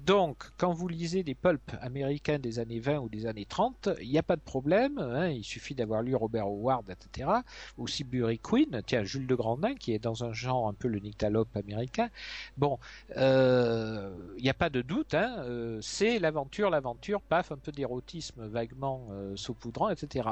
Donc, 0.04 0.50
quand 0.56 0.72
vous 0.72 0.88
lisez 0.88 1.22
des 1.22 1.34
pulps 1.34 1.74
américains 1.80 2.38
des 2.38 2.58
années 2.58 2.80
20 2.80 2.98
ou 2.98 3.08
des 3.08 3.26
années 3.26 3.44
30, 3.44 3.90
il 4.00 4.10
n'y 4.10 4.18
a 4.18 4.22
pas 4.22 4.36
de 4.36 4.40
problème. 4.40 4.98
hein, 4.98 5.28
il 5.28 5.44
suffit 5.44 5.74
d'avoir 5.74 6.02
lu 6.02 6.14
Robert 6.16 6.46
Howard, 6.46 6.90
etc. 6.90 7.30
Aussi 7.76 8.02
Bury 8.02 8.38
Queen, 8.38 8.82
tiens, 8.84 9.04
Jules 9.04 9.26
de 9.26 9.34
Grandin, 9.34 9.74
qui 9.74 9.92
est 9.92 10.00
dans 10.00 10.24
un 10.24 10.32
genre 10.32 10.68
un 10.68 10.74
peu 10.74 10.88
le 10.88 10.98
nyctalope 10.98 11.56
américain. 11.56 12.08
Bon, 12.56 12.78
euh, 13.16 14.12
il 14.38 14.42
n'y 14.42 14.50
a 14.50 14.54
pas 14.54 14.70
de 14.70 14.82
doute. 14.82 15.14
Hein, 15.14 15.36
euh, 15.44 15.78
c'est 15.82 16.18
l'aventure, 16.18 16.70
l'aventure, 16.70 17.22
paf, 17.22 17.52
un 17.52 17.58
peu 17.58 17.70
d'érotisme 17.70 18.46
vaguement 18.48 19.06
euh, 19.12 19.36
saupoudrant, 19.36 19.90
etc. 19.90 20.30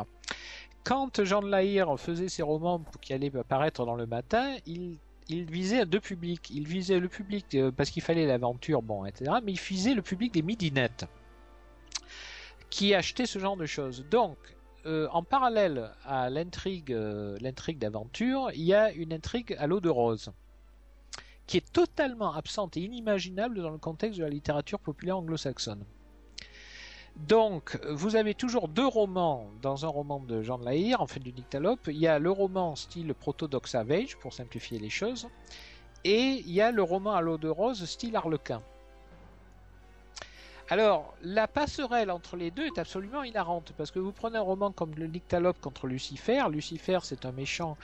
Quand 0.83 1.23
Jean 1.23 1.43
de 1.43 1.49
Lahire 1.49 1.99
faisait 1.99 2.29
ses 2.29 2.43
romans 2.43 2.83
qui 3.01 3.13
allaient 3.13 3.37
apparaître 3.37 3.85
dans 3.85 3.97
le 3.97 4.07
matin, 4.07 4.57
il 4.67 4.99
il 5.31 5.51
visait 5.51 5.87
deux 5.87 6.01
publics. 6.01 6.51
Il 6.51 6.67
visait 6.67 6.99
le 6.99 7.09
public 7.09 7.55
euh, 7.55 7.71
parce 7.71 7.91
qu'il 7.91 8.03
fallait 8.03 8.27
l'aventure, 8.27 8.83
bon, 8.83 9.05
etc. 9.05 9.33
Mais 9.45 9.53
il 9.53 9.61
visait 9.61 9.95
le 9.95 10.03
public 10.03 10.35
des 10.35 10.43
midinettes 10.43 11.07
qui 12.69 12.95
achetaient 12.95 13.27
ce 13.27 13.39
genre 13.39 13.57
de 13.57 13.67
choses. 13.67 14.05
Donc, 14.11 14.37
euh, 14.87 15.09
en 15.13 15.23
parallèle 15.23 15.91
à 16.05 16.31
l'intrigue, 16.31 16.93
euh, 16.93 17.37
l'intrigue 17.41 17.79
d'aventure, 17.79 18.51
il 18.55 18.63
y 18.63 18.75
a 18.75 18.93
une 18.93 19.13
intrigue 19.13 19.57
à 19.59 19.67
l'eau 19.67 19.81
de 19.81 19.89
rose 19.89 20.33
qui 21.47 21.57
est 21.57 21.73
totalement 21.73 22.33
absente 22.33 22.77
et 22.77 22.81
inimaginable 22.81 23.61
dans 23.61 23.71
le 23.71 23.79
contexte 23.79 24.19
de 24.19 24.25
la 24.25 24.31
littérature 24.31 24.79
populaire 24.79 25.19
anglo-saxonne. 25.19 25.85
Donc, 27.17 27.79
vous 27.89 28.17
avez 28.17 28.35
toujours 28.35 28.69
deux 28.69 28.87
romans 28.87 29.47
dans 29.63 29.85
un 29.85 29.89
roman 29.89 30.21
de 30.21 30.43
Jean 30.43 30.59
de 30.59 30.65
Lahire, 30.65 31.01
en 31.01 31.07
fait 31.07 31.21
du 31.21 31.33
Nyctalope. 31.33 31.89
Il 31.89 31.99
y 31.99 32.07
a 32.07 32.19
le 32.19 32.31
roman 32.31 32.77
style 32.77 33.13
proto-Doc 33.15 33.69
Savage, 33.69 34.17
pour 34.17 34.33
simplifier 34.33 34.79
les 34.79 34.91
choses, 34.91 35.29
et 36.05 36.43
il 36.45 36.51
y 36.51 36.61
a 36.61 36.71
le 36.73 36.83
roman 36.83 37.15
à 37.15 37.21
l'eau 37.21 37.37
de 37.37 37.49
rose 37.49 37.85
style 37.85 38.17
Harlequin. 38.17 38.63
Alors, 40.71 41.15
la 41.23 41.49
passerelle 41.49 42.13
entre 42.13 42.37
les 42.37 42.53
deux 42.53 42.65
est 42.65 42.79
absolument 42.79 43.25
hilarante, 43.25 43.73
parce 43.77 43.91
que 43.91 43.99
vous 43.99 44.13
prenez 44.13 44.39
un 44.39 44.43
roman 44.43 44.71
comme 44.71 44.95
le 44.95 45.09
Nyctalope 45.09 45.61
contre 45.61 45.89
Lucifer. 45.89 46.45
Lucifer, 46.49 47.01
c'est 47.03 47.27
un 47.27 47.33
méchant 47.33 47.77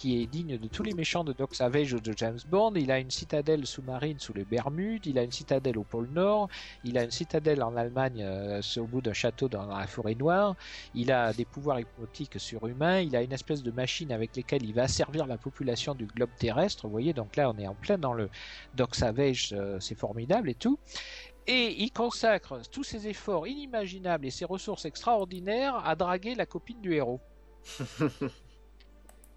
qui 0.00 0.22
est 0.22 0.26
digne 0.26 0.56
de 0.56 0.66
tous 0.66 0.82
les 0.82 0.94
méchants 0.94 1.24
de 1.24 1.34
Doc 1.34 1.54
Savage 1.54 1.92
ou 1.92 2.00
de 2.00 2.14
James 2.16 2.38
Bond. 2.48 2.72
Il 2.74 2.90
a 2.90 2.98
une 2.98 3.10
citadelle 3.10 3.66
sous-marine 3.66 4.18
sous 4.18 4.32
les 4.32 4.46
Bermudes, 4.46 5.04
il 5.04 5.18
a 5.18 5.22
une 5.22 5.30
citadelle 5.30 5.76
au 5.76 5.84
pôle 5.84 6.08
Nord, 6.08 6.48
il 6.84 6.96
a 6.96 7.04
une 7.04 7.10
citadelle 7.10 7.62
en 7.62 7.76
Allemagne 7.76 8.22
euh, 8.22 8.62
au 8.78 8.86
bout 8.86 9.02
d'un 9.02 9.12
château 9.12 9.50
dans 9.50 9.66
la 9.66 9.86
forêt 9.86 10.14
noire, 10.14 10.56
il 10.94 11.12
a 11.12 11.34
des 11.34 11.44
pouvoirs 11.44 11.80
hypnotiques 11.80 12.40
surhumains, 12.40 13.00
il 13.00 13.14
a 13.14 13.20
une 13.20 13.32
espèce 13.32 13.62
de 13.62 13.70
machine 13.70 14.10
avec 14.10 14.34
lesquelles 14.34 14.64
il 14.64 14.72
va 14.72 14.84
asservir 14.84 15.26
la 15.26 15.36
population 15.36 15.94
du 15.94 16.06
globe 16.06 16.30
terrestre. 16.38 16.86
Vous 16.86 16.92
voyez, 16.92 17.12
donc 17.12 17.36
là 17.36 17.50
on 17.50 17.58
est 17.58 17.66
en 17.66 17.74
plein 17.74 17.98
dans 17.98 18.14
le 18.14 18.30
Doc 18.74 18.94
Savage, 18.94 19.50
euh, 19.52 19.78
c'est 19.80 19.98
formidable 19.98 20.48
et 20.48 20.54
tout. 20.54 20.78
Et 21.46 21.82
il 21.82 21.92
consacre 21.92 22.62
tous 22.72 22.84
ses 22.84 23.06
efforts 23.06 23.46
inimaginables 23.46 24.24
et 24.24 24.30
ses 24.30 24.46
ressources 24.46 24.86
extraordinaires 24.86 25.76
à 25.86 25.94
draguer 25.94 26.34
la 26.34 26.46
copine 26.46 26.80
du 26.80 26.94
héros. 26.94 27.20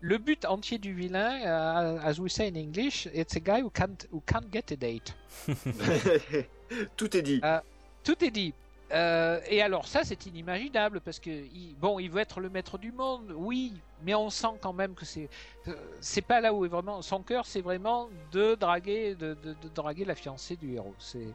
Le 0.04 0.18
but 0.18 0.44
entier 0.44 0.80
du 0.80 0.94
vilain, 0.94 1.40
uh, 1.44 1.98
as 2.04 2.20
we 2.20 2.30
say 2.30 2.50
in 2.50 2.58
English, 2.58 3.08
it's 3.14 3.38
a 3.38 3.40
guy 3.40 3.62
who 3.62 3.70
can't, 3.70 4.06
who 4.12 4.22
can't 4.28 4.52
get 4.52 4.70
a 4.74 4.76
date. 4.76 5.16
Tout 6.98 7.16
est 7.16 7.22
dit. 7.22 7.40
Ah. 7.42 7.64
Tout 8.04 8.22
est 8.22 8.30
dit. 8.30 8.54
Euh, 8.92 9.40
et 9.48 9.62
alors 9.62 9.88
ça, 9.88 10.04
c'est 10.04 10.26
inimaginable 10.26 11.00
parce 11.00 11.20
que 11.20 11.30
il, 11.30 11.76
bon, 11.80 12.00
il 12.00 12.12
veut 12.12 12.20
être 12.20 12.42
le 12.42 12.50
maître 12.50 12.78
du 12.78 12.92
monde, 12.92 13.34
oui, 13.34 13.72
mais 14.04 14.14
on 14.14 14.30
sent 14.30 14.58
quand 14.60 14.74
même 14.74 14.94
que 14.94 15.06
c'est 15.06 15.30
euh, 15.70 15.74
c'est 16.02 16.22
pas 16.22 16.42
là 16.42 16.54
où 16.54 16.66
est 16.66 16.68
vraiment 16.68 17.02
son 17.02 17.24
cœur, 17.24 17.46
c'est 17.46 17.62
vraiment 17.62 18.10
de 18.34 18.56
draguer 18.56 19.16
de, 19.16 19.38
de, 19.42 19.54
de, 19.54 19.70
draguer 19.74 20.04
la 20.04 20.16
fiancée 20.16 20.58
du 20.58 20.74
héros. 20.74 20.96
C'est 21.00 21.34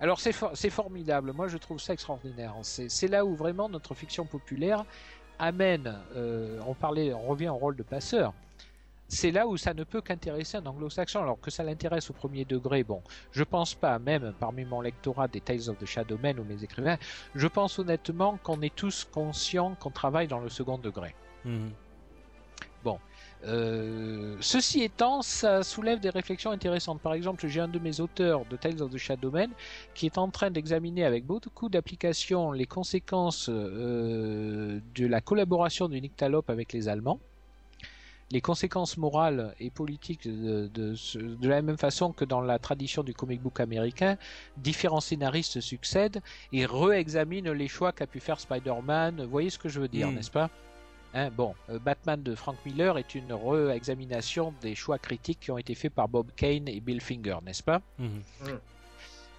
alors 0.00 0.20
c'est 0.20 0.32
for 0.32 0.52
c'est 0.54 0.70
formidable. 0.70 1.32
Moi, 1.32 1.48
je 1.48 1.58
trouve 1.58 1.78
ça 1.78 1.92
extraordinaire. 1.92 2.54
C'est 2.62 3.08
là 3.08 3.26
où 3.26 3.34
vraiment 3.34 3.68
notre 3.68 3.94
fiction 3.94 4.24
populaire 4.24 4.84
amène. 5.38 5.94
Euh, 6.14 6.58
on 6.66 6.74
parlait, 6.74 7.12
revient 7.12 7.48
au 7.48 7.56
rôle 7.56 7.76
de 7.76 7.82
passeur 7.82 8.32
c'est 9.08 9.30
là 9.30 9.46
où 9.46 9.56
ça 9.56 9.74
ne 9.74 9.84
peut 9.84 10.00
qu'intéresser 10.00 10.56
un 10.56 10.66
anglo-saxon, 10.66 11.22
alors 11.22 11.40
que 11.40 11.50
ça 11.50 11.62
l'intéresse 11.62 12.10
au 12.10 12.12
premier 12.12 12.44
degré. 12.44 12.82
Bon, 12.82 13.02
je 13.32 13.44
pense 13.44 13.74
pas, 13.74 13.98
même 13.98 14.32
parmi 14.38 14.64
mon 14.64 14.80
lectorat 14.80 15.28
des 15.28 15.40
Tales 15.40 15.68
of 15.68 15.78
the 15.78 15.84
Shadowmen 15.86 16.40
ou 16.40 16.44
mes 16.44 16.62
écrivains, 16.64 16.98
je 17.34 17.46
pense 17.46 17.78
honnêtement 17.78 18.38
qu'on 18.42 18.60
est 18.62 18.74
tous 18.74 19.04
conscients 19.04 19.76
qu'on 19.78 19.90
travaille 19.90 20.26
dans 20.26 20.40
le 20.40 20.48
second 20.48 20.78
degré. 20.78 21.14
Mmh. 21.44 21.68
Euh, 23.44 24.36
ceci 24.40 24.82
étant, 24.82 25.22
ça 25.22 25.62
soulève 25.62 26.00
des 26.00 26.10
réflexions 26.10 26.50
intéressantes. 26.50 27.00
Par 27.00 27.14
exemple, 27.14 27.46
j'ai 27.46 27.60
un 27.60 27.68
de 27.68 27.78
mes 27.78 28.00
auteurs 28.00 28.44
de 28.46 28.56
Tales 28.56 28.82
of 28.82 28.90
the 28.90 28.98
Shadowman 28.98 29.50
qui 29.94 30.06
est 30.06 30.18
en 30.18 30.30
train 30.30 30.50
d'examiner 30.50 31.04
avec 31.04 31.24
beaucoup 31.24 31.68
d'applications 31.68 32.50
les 32.52 32.66
conséquences 32.66 33.48
euh, 33.48 34.80
de 34.94 35.06
la 35.06 35.20
collaboration 35.20 35.88
du 35.88 36.00
Nyctalope 36.00 36.50
avec 36.50 36.72
les 36.72 36.88
Allemands 36.88 37.20
les 38.32 38.40
conséquences 38.40 38.96
morales 38.96 39.54
et 39.60 39.70
politiques 39.70 40.26
de, 40.26 40.66
de, 40.66 40.94
de, 41.36 41.48
la 41.48 41.62
même 41.62 41.78
façon 41.78 42.12
que 42.12 42.24
dans 42.24 42.40
la 42.40 42.58
tradition 42.58 43.04
du 43.04 43.14
comic 43.14 43.40
book 43.40 43.60
américain, 43.60 44.16
différents 44.56 45.00
scénaristes 45.00 45.60
succèdent 45.60 46.20
et 46.52 46.66
réexaminent 46.66 47.52
les 47.52 47.68
choix 47.68 47.92
qu'a 47.92 48.08
pu 48.08 48.18
faire 48.18 48.40
Spider-Man. 48.40 49.22
Vous 49.22 49.30
voyez 49.30 49.50
ce 49.50 49.58
que 49.58 49.68
je 49.68 49.80
veux 49.80 49.88
dire, 49.88 50.10
Mm. 50.10 50.14
n'est-ce 50.14 50.32
pas? 50.32 50.50
Hein, 51.16 51.30
Bon, 51.34 51.54
euh, 51.70 51.78
Batman 51.78 52.22
de 52.22 52.34
Frank 52.34 52.56
Miller 52.66 52.98
est 52.98 53.14
une 53.14 53.32
réexamination 53.32 54.52
des 54.60 54.74
choix 54.74 54.98
critiques 54.98 55.40
qui 55.40 55.50
ont 55.50 55.56
été 55.56 55.74
faits 55.74 55.94
par 55.94 56.08
Bob 56.08 56.26
Kane 56.36 56.68
et 56.68 56.78
Bill 56.80 57.00
Finger, 57.00 57.38
n'est-ce 57.42 57.62
pas? 57.62 57.80
Mhm. 57.98 58.22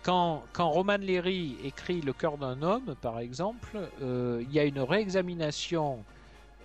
quand, 0.01 0.41
quand 0.53 0.71
Roman 0.71 0.97
Leary 0.97 1.55
écrit 1.63 2.01
Le 2.01 2.13
cœur 2.13 2.39
d'un 2.39 2.63
homme, 2.63 2.95
par 2.99 3.19
exemple, 3.19 3.77
euh, 4.01 4.43
il 4.47 4.51
y 4.51 4.59
a 4.59 4.63
une 4.63 4.79
réexamination 4.79 6.03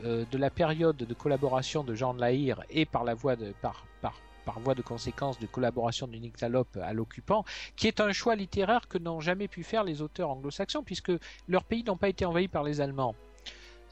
euh, 0.02 0.24
de 0.30 0.38
la 0.38 0.48
période 0.48 0.96
de 0.96 1.14
collaboration 1.14 1.84
de 1.84 1.94
Jean 1.94 2.14
de 2.14 2.20
Lahire 2.20 2.62
et 2.70 2.86
par 2.86 3.04
la 3.04 3.12
voie 3.12 3.36
de 3.36 3.52
par, 3.60 3.84
par, 4.00 4.14
par 4.46 4.60
voie 4.60 4.74
de 4.74 4.80
conséquence 4.80 5.38
de 5.38 5.46
collaboration 5.46 6.06
du 6.06 6.20
Nyctalope 6.20 6.78
à 6.82 6.94
l'occupant, 6.94 7.44
qui 7.76 7.86
est 7.86 8.00
un 8.00 8.12
choix 8.12 8.34
littéraire 8.34 8.88
que 8.88 8.96
n'ont 8.96 9.20
jamais 9.20 9.48
pu 9.48 9.62
faire 9.62 9.84
les 9.84 10.00
auteurs 10.00 10.30
anglo-saxons, 10.30 10.82
puisque 10.82 11.12
leurs 11.48 11.64
pays 11.64 11.84
n'ont 11.84 11.98
pas 11.98 12.08
été 12.08 12.24
envahis 12.24 12.48
par 12.48 12.62
les 12.62 12.80
Allemands. 12.80 13.14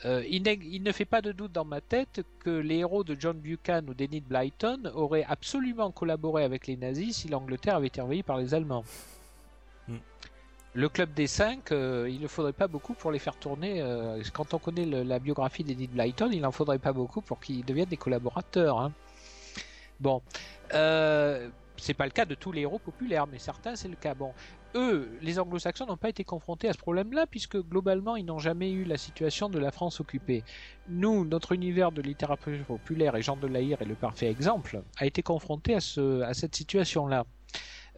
Euh, 0.06 0.24
il, 0.30 0.82
ne 0.82 0.92
fait 0.92 1.04
pas 1.04 1.20
de 1.20 1.30
doute 1.32 1.52
dans 1.52 1.64
ma 1.64 1.80
tête 1.80 2.22
que 2.38 2.50
les 2.50 2.76
héros 2.76 3.04
de 3.04 3.14
John 3.18 3.38
Buchan 3.38 3.82
ou 3.86 3.92
d'Enid 3.94 4.24
Blyton 4.24 4.90
auraient 4.94 5.26
absolument 5.28 5.90
collaboré 5.90 6.42
avec 6.44 6.66
les 6.66 6.76
nazis 6.76 7.18
si 7.18 7.28
l'Angleterre 7.28 7.76
avait 7.76 7.88
été 7.88 8.00
envahie 8.00 8.22
par 8.22 8.38
les 8.38 8.54
Allemands. 8.54 8.84
Mm. 9.88 9.96
Le 10.72 10.88
club 10.88 11.12
des 11.12 11.26
cinq, 11.26 11.72
euh, 11.72 12.08
il 12.10 12.20
ne 12.20 12.28
faudrait 12.28 12.54
pas 12.54 12.66
beaucoup 12.68 12.94
pour 12.94 13.10
les 13.12 13.18
faire 13.18 13.36
tourner. 13.36 13.82
euh, 13.82 14.22
quand 14.32 14.54
on 14.54 14.58
connaît 14.58 14.86
le- 14.86 15.02
la 15.02 15.18
biographie 15.18 15.64
d'Edith 15.64 15.90
Blyton, 15.92 16.30
il 16.32 16.40
n'en 16.40 16.52
faudrait 16.52 16.78
pas 16.78 16.94
beaucoup 16.94 17.20
pour 17.20 17.38
qu'ils 17.38 17.64
deviennent 17.64 17.88
des 17.88 17.98
collaborateurs. 17.98 18.78
hein. 18.80 18.92
Bon, 19.98 20.22
c'est 20.70 21.94
pas 21.94 22.04
le 22.06 22.10
cas 22.10 22.24
de 22.24 22.34
tous 22.34 22.52
les 22.52 22.62
héros 22.62 22.78
populaires, 22.78 23.26
mais 23.26 23.38
certains 23.38 23.76
c'est 23.76 23.88
le 23.88 23.96
cas. 23.96 24.14
Bon, 24.14 24.32
eux, 24.74 25.18
les 25.20 25.38
Anglo-Saxons 25.38 25.86
n'ont 25.86 25.96
pas 25.96 26.08
été 26.08 26.24
confrontés 26.24 26.68
à 26.68 26.72
ce 26.72 26.78
problème-là, 26.78 27.26
puisque 27.26 27.56
globalement 27.56 28.16
ils 28.16 28.24
n'ont 28.24 28.38
jamais 28.38 28.70
eu 28.72 28.84
la 28.84 28.96
situation 28.96 29.48
de 29.48 29.58
la 29.58 29.70
France 29.72 30.00
occupée. 30.00 30.44
Nous, 30.86 31.24
notre 31.24 31.52
univers 31.52 31.92
de 31.92 32.02
littérature 32.02 32.64
populaire, 32.66 33.16
et 33.16 33.22
Jean 33.22 33.36
de 33.36 33.46
Lahire 33.46 33.82
est 33.82 33.86
le 33.86 33.96
parfait 33.96 34.28
exemple, 34.28 34.82
a 34.96 35.06
été 35.06 35.22
confronté 35.22 35.74
à 35.74 35.80
cette 36.34 36.54
situation-là. 36.54 37.24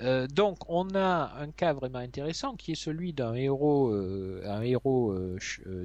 Euh, 0.01 0.27
donc, 0.27 0.59
on 0.69 0.95
a 0.95 1.33
un 1.39 1.51
cas 1.51 1.73
vraiment 1.73 1.99
intéressant 1.99 2.57
qui 2.57 2.73
est 2.73 2.77
celui 2.77 3.13
d'un 3.13 3.35
héros, 3.35 3.91
euh, 3.91 4.43
un 4.47 4.63
héros 4.63 5.13
euh, 5.13 5.39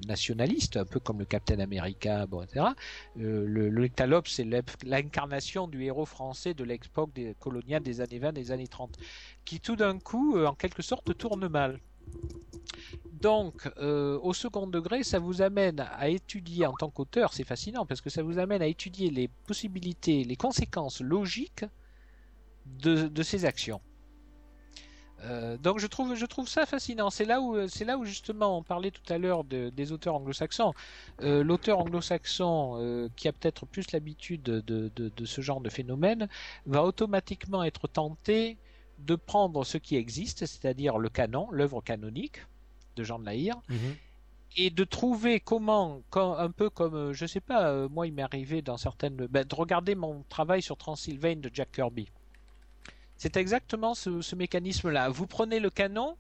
nationaliste, 0.07 0.77
un 0.77 0.85
peu 0.85 0.99
comme 0.99 1.19
le 1.19 1.25
Captain 1.25 1.59
America, 1.59 2.25
etc. 2.43 2.67
Le, 3.15 3.45
le 3.69 3.89
c'est 4.25 4.47
l'incarnation 4.83 5.67
du 5.67 5.83
héros 5.83 6.05
français 6.05 6.53
de 6.53 6.63
l'époque 6.63 7.13
des 7.13 7.35
coloniale 7.39 7.83
des 7.83 8.01
années 8.01 8.19
20, 8.19 8.33
des 8.33 8.51
années 8.51 8.67
30, 8.67 8.97
qui 9.43 9.59
tout 9.59 9.75
d'un 9.75 9.99
coup, 9.99 10.39
en 10.39 10.53
quelque 10.53 10.81
sorte, 10.81 11.17
tourne 11.17 11.47
mal. 11.47 11.79
Donc, 13.21 13.69
au 13.77 14.33
second 14.33 14.67
degré, 14.67 15.03
ça 15.03 15.19
vous 15.19 15.41
amène 15.41 15.79
à 15.79 16.09
étudier 16.09 16.65
en 16.65 16.73
tant 16.73 16.89
qu'auteur, 16.89 17.33
c'est 17.33 17.43
fascinant 17.43 17.85
parce 17.85 18.01
que 18.01 18.09
ça 18.09 18.21
vous 18.23 18.37
amène 18.37 18.61
à 18.61 18.67
étudier 18.67 19.09
les 19.09 19.27
possibilités, 19.27 20.23
les 20.23 20.35
conséquences 20.35 21.01
logiques 21.01 21.65
de 22.65 23.23
ces 23.23 23.45
actions. 23.45 23.81
Euh, 25.23 25.57
donc 25.57 25.79
je 25.79 25.87
trouve, 25.87 26.13
je 26.15 26.25
trouve 26.25 26.47
ça 26.47 26.65
fascinant. 26.65 27.09
C'est 27.09 27.25
là 27.25 27.41
où, 27.41 27.67
c'est 27.67 27.85
là 27.85 27.97
où 27.97 28.05
justement 28.05 28.57
on 28.57 28.63
parlait 28.63 28.91
tout 28.91 29.01
à 29.11 29.17
l'heure 29.17 29.43
de- 29.43 29.69
des 29.69 29.91
auteurs 29.91 30.15
anglo-saxons. 30.15 30.73
Euh, 31.21 31.43
L'auteur 31.43 31.79
anglo-saxon 31.79 32.77
euh, 32.79 33.09
qui 33.15 33.27
a 33.27 33.33
peut-être 33.33 33.65
plus 33.65 33.91
l'habitude 33.91 34.43
de, 34.43 34.61
de- 34.95 35.25
ce 35.25 35.41
genre 35.41 35.59
de 35.61 35.69
phénomène 35.69 36.27
va 36.67 36.83
automatiquement 36.83 37.63
être 37.63 37.87
tenté 37.87 38.57
de 38.99 39.15
prendre 39.15 39.63
ce 39.65 39.77
qui 39.77 39.95
existe, 39.95 40.45
c'est-à-dire 40.45 40.97
le 40.99 41.09
canon, 41.09 41.49
l'œuvre 41.51 41.81
canonique 41.81 42.45
de 42.95 43.03
Jean 43.03 43.19
de 43.19 43.25
Lahire, 43.25 43.57
Mhm. 43.69 43.95
et 44.55 44.69
de 44.71 44.83
trouver 44.83 45.39
comment, 45.39 46.01
quand- 46.09 46.33
un 46.35 46.49
peu 46.51 46.69
comme, 46.69 46.95
euh, 46.95 47.13
je 47.13 47.25
sais 47.25 47.39
pas, 47.41 47.69
euh, 47.69 47.87
moi 47.89 48.07
il 48.07 48.13
m'est 48.13 48.23
arrivé 48.23 48.61
dans 48.61 48.77
certaines, 48.77 49.15
ben, 49.15 49.45
de 49.45 49.55
regarder 49.55 49.93
mon 49.95 50.23
travail 50.29 50.61
sur 50.61 50.77
Transylvane 50.77 51.41
de 51.41 51.49
Jack 51.53 51.71
Kirby. 51.73 52.07
C'est 53.17 53.35
exactement 53.35 53.95
ce, 53.95 54.35
mécanisme-là. 54.35 55.09
Vous 55.09 55.25
prenez 55.25 55.59
le 55.59 55.71
canon 55.71 56.15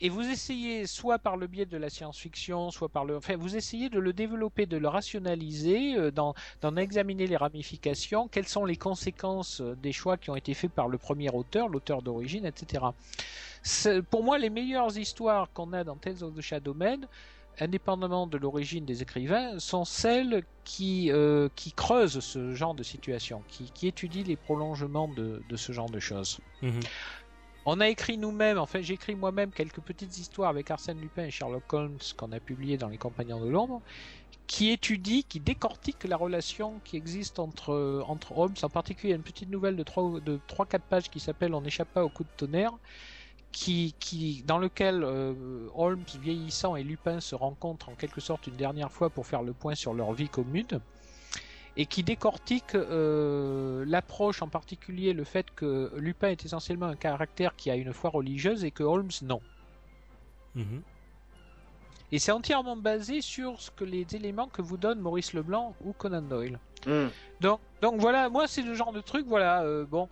et 0.00 0.08
vous 0.08 0.28
essayez, 0.28 0.86
soit 0.86 1.18
par 1.18 1.36
le 1.36 1.46
biais 1.46 1.66
de 1.66 1.76
la 1.76 1.90
science-fiction, 1.90 2.70
soit 2.70 2.88
par 2.88 3.04
le, 3.04 3.16
enfin, 3.16 3.36
vous 3.36 3.56
essayez 3.56 3.88
de 3.88 4.00
le 4.00 4.12
développer, 4.12 4.66
de 4.66 4.76
le 4.76 4.88
rationaliser, 4.88 5.94
euh, 5.96 6.10
d'en 6.10 6.76
examiner 6.76 7.28
les 7.28 7.36
ramifications, 7.36 8.26
quelles 8.26 8.48
sont 8.48 8.64
les 8.64 8.76
conséquences 8.76 9.60
euh, 9.60 9.76
des 9.76 9.92
choix 9.92 10.16
qui 10.16 10.30
ont 10.30 10.36
été 10.36 10.54
faits 10.54 10.72
par 10.72 10.88
le 10.88 10.98
premier 10.98 11.30
auteur, 11.30 11.68
l'auteur 11.68 12.02
d'origine, 12.02 12.44
etc. 12.46 12.84
Pour 14.10 14.24
moi, 14.24 14.38
les 14.38 14.50
meilleures 14.50 14.96
histoires 14.96 15.52
qu'on 15.52 15.72
a 15.72 15.84
dans 15.84 15.96
Tales 15.96 16.24
of 16.24 16.34
the 16.34 16.40
Shadowman, 16.40 17.06
indépendamment 17.60 18.26
de 18.26 18.38
l'origine 18.38 18.84
des 18.84 19.02
écrivains, 19.02 19.58
sont 19.58 19.84
celles 19.84 20.44
qui, 20.64 21.10
euh, 21.12 21.48
qui 21.54 21.72
creusent 21.72 22.20
ce 22.20 22.54
genre 22.54 22.74
de 22.74 22.82
situation, 22.82 23.44
qui, 23.48 23.70
qui 23.70 23.86
étudient 23.86 24.24
les 24.24 24.36
prolongements 24.36 25.08
de, 25.08 25.42
de 25.48 25.56
ce 25.56 25.72
genre 25.72 25.90
de 25.90 26.00
choses. 26.00 26.40
Mhm. 26.62 26.80
On 27.66 27.78
a 27.80 27.88
écrit 27.88 28.16
nous-mêmes, 28.16 28.58
enfin 28.58 28.80
j'ai 28.80 28.94
écrit 28.94 29.14
moi-même 29.14 29.52
quelques 29.52 29.82
petites 29.82 30.16
histoires 30.16 30.48
avec 30.48 30.70
Arsène 30.70 30.98
Lupin 30.98 31.24
et 31.24 31.30
Sherlock 31.30 31.70
Holmes 31.72 31.98
qu'on 32.16 32.32
a 32.32 32.40
publiées 32.40 32.78
dans 32.78 32.88
Les 32.88 32.96
Compagnons 32.96 33.44
de 33.44 33.50
l'Ombre, 33.50 33.82
qui 34.46 34.70
étudient, 34.70 35.20
qui 35.28 35.40
décortiquent 35.40 36.04
la 36.04 36.16
relation 36.16 36.80
qui 36.80 36.96
existe 36.96 37.38
entre, 37.38 38.02
entre 38.08 38.36
Holmes. 38.36 38.54
En 38.62 38.70
particulier, 38.70 39.10
il 39.10 39.12
y 39.12 39.14
a 39.14 39.16
une 39.16 39.22
petite 39.22 39.50
nouvelle 39.50 39.76
de 39.76 39.84
3-4 39.84 40.22
de 40.22 40.82
pages 40.88 41.10
qui 41.10 41.20
s'appelle 41.20 41.54
On 41.54 41.60
n'échappe 41.60 41.92
pas 41.92 42.04
au 42.04 42.10
coup 42.10 42.24
de 42.24 42.30
tonnerre, 42.36 42.72
qui, 43.52 43.94
qui, 43.98 44.42
dans 44.46 44.58
lequel 44.58 45.02
euh, 45.02 45.66
Holmes 45.74 46.04
vieillissant 46.20 46.76
et 46.76 46.82
Lupin 46.82 47.20
se 47.20 47.34
rencontrent 47.34 47.88
en 47.88 47.94
quelque 47.94 48.20
sorte 48.20 48.46
une 48.46 48.56
dernière 48.56 48.92
fois 48.92 49.10
pour 49.10 49.26
faire 49.26 49.42
le 49.42 49.52
point 49.52 49.74
sur 49.74 49.94
leur 49.94 50.12
vie 50.12 50.28
commune 50.28 50.80
et 51.76 51.86
qui 51.86 52.02
décortique 52.02 52.74
euh, 52.74 53.84
l'approche, 53.86 54.42
en 54.42 54.48
particulier 54.48 55.12
le 55.12 55.24
fait 55.24 55.50
que 55.54 55.92
Lupin 55.96 56.28
est 56.28 56.44
essentiellement 56.44 56.86
un 56.86 56.96
caractère 56.96 57.56
qui 57.56 57.70
a 57.70 57.76
une 57.76 57.92
foi 57.92 58.10
religieuse 58.10 58.64
et 58.64 58.70
que 58.70 58.82
Holmes 58.82 59.10
non. 59.22 59.40
Mhm. 60.54 60.82
Et 62.12 62.18
c'est 62.18 62.32
entièrement 62.32 62.76
basé 62.76 63.20
sur 63.20 63.60
ce 63.60 63.70
que 63.70 63.84
les 63.84 64.04
éléments 64.14 64.48
que 64.48 64.62
vous 64.62 64.76
donne 64.76 64.98
Maurice 64.98 65.32
Leblanc 65.32 65.74
ou 65.84 65.92
Conan 65.92 66.22
Doyle. 66.22 66.58
Hmm. 66.86 67.06
Donc, 67.40 67.60
donc 67.82 68.00
voilà, 68.00 68.28
moi 68.28 68.48
c'est 68.48 68.62
le 68.62 68.74
genre 68.74 68.92
de 68.92 69.00
truc, 69.00 69.26
voilà, 69.26 69.62
euh, 69.62 69.84
bon. 69.84 70.08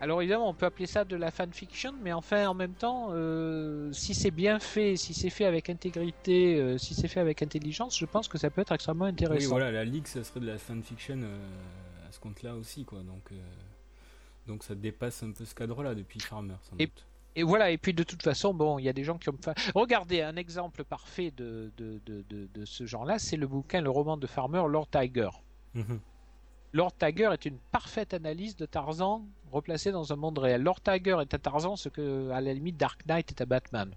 Alors 0.00 0.20
évidemment, 0.22 0.48
on 0.48 0.54
peut 0.54 0.66
appeler 0.66 0.86
ça 0.86 1.04
de 1.04 1.16
la 1.16 1.30
fanfiction, 1.32 1.92
mais 2.02 2.12
enfin, 2.12 2.46
en 2.46 2.54
même 2.54 2.74
temps, 2.74 3.08
euh, 3.10 3.90
si 3.92 4.14
c'est 4.14 4.30
bien 4.30 4.60
fait, 4.60 4.96
si 4.96 5.12
c'est 5.12 5.30
fait 5.30 5.44
avec 5.44 5.68
intégrité, 5.70 6.60
euh, 6.60 6.78
si 6.78 6.94
c'est 6.94 7.08
fait 7.08 7.18
avec 7.20 7.42
intelligence, 7.42 7.98
je 7.98 8.06
pense 8.06 8.28
que 8.28 8.38
ça 8.38 8.48
peut 8.50 8.60
être 8.60 8.70
extrêmement 8.72 9.06
Oui, 9.06 9.10
intéressant. 9.10 9.48
voilà, 9.50 9.72
la 9.72 9.84
Ligue, 9.84 10.06
ça 10.06 10.22
serait 10.22 10.38
de 10.40 10.46
la 10.46 10.58
fanfiction 10.58 11.18
euh, 11.20 11.36
à 12.08 12.12
ce 12.12 12.20
compte-là 12.20 12.54
aussi, 12.54 12.84
quoi. 12.84 13.00
Donc, 13.00 13.32
donc 14.46 14.62
ça 14.62 14.76
dépasse 14.76 15.22
un 15.24 15.32
peu 15.32 15.44
ce 15.44 15.54
cadre-là 15.54 15.94
depuis 15.96 16.20
Farmer, 16.20 16.54
sans 16.62 16.76
Et- 16.78 16.86
doute. 16.86 17.04
Et 17.36 17.42
voilà, 17.44 17.70
et 17.70 17.78
puis 17.78 17.94
de 17.94 18.02
toute 18.02 18.22
façon, 18.22 18.52
bon, 18.52 18.80
il 18.80 18.84
y 18.84 18.88
a 18.88 18.92
des 18.92 19.04
gens 19.04 19.16
qui 19.16 19.28
ont... 19.28 19.36
Regardez, 19.74 20.22
un 20.22 20.34
exemple 20.34 20.82
parfait 20.82 21.32
de, 21.36 21.70
de, 21.76 22.00
de, 22.04 22.24
de, 22.28 22.48
de 22.52 22.64
ce 22.64 22.84
genre-là, 22.84 23.20
c'est 23.20 23.36
le 23.36 23.46
bouquin, 23.46 23.80
le 23.80 23.90
roman 23.90 24.16
de 24.16 24.26
Farmer, 24.26 24.62
Lord 24.68 24.88
Tiger. 24.90 25.28
Mhm. 25.74 26.00
Lord 26.72 26.92
Tiger 26.98 27.30
est 27.32 27.44
une 27.44 27.58
parfaite 27.70 28.12
analyse 28.12 28.56
de 28.56 28.66
Tarzan 28.66 29.24
replacé 29.52 29.90
dans 29.92 30.12
un 30.12 30.16
monde 30.16 30.38
réel. 30.38 30.62
Lord 30.62 30.80
Tiger 30.80 31.18
est 31.20 31.34
à 31.34 31.38
Tarzan 31.38 31.76
ce 31.76 31.88
que, 31.88 32.30
à 32.30 32.40
la 32.40 32.52
limite, 32.54 32.76
Dark 32.76 33.04
Knight 33.06 33.30
est 33.30 33.40
à 33.40 33.46
Batman. 33.46 33.92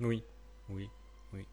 Oui, 0.00 0.22
oui, 0.68 0.88
oui. 1.32 1.44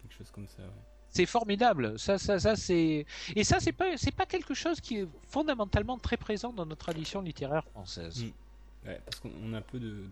Quelque 0.00 0.14
chose 0.14 0.30
comme 0.30 0.48
ça, 0.48 0.62
ouais. 0.62 0.68
C'est 1.10 1.26
formidable. 1.26 1.98
Ça, 1.98 2.16
ça, 2.16 2.38
ça, 2.40 2.56
c'est 2.56 3.04
et 3.36 3.44
ça, 3.44 3.60
c'est 3.60 3.72
pas, 3.72 3.96
c'est 3.98 4.14
pas 4.14 4.24
quelque 4.24 4.54
chose 4.54 4.80
qui 4.80 5.00
est 5.00 5.08
fondamentalement 5.28 5.98
très 5.98 6.16
présent 6.16 6.52
dans 6.54 6.64
notre 6.64 6.80
tradition 6.86 7.20
littéraire 7.20 7.64
française. 7.66 8.24
Mm. 8.24 8.88
Ouais, 8.88 9.00
parce 9.04 9.20
qu'on 9.20 9.30
on 9.44 9.52
a 9.52 9.60
peu 9.60 9.78
de, 9.78 10.04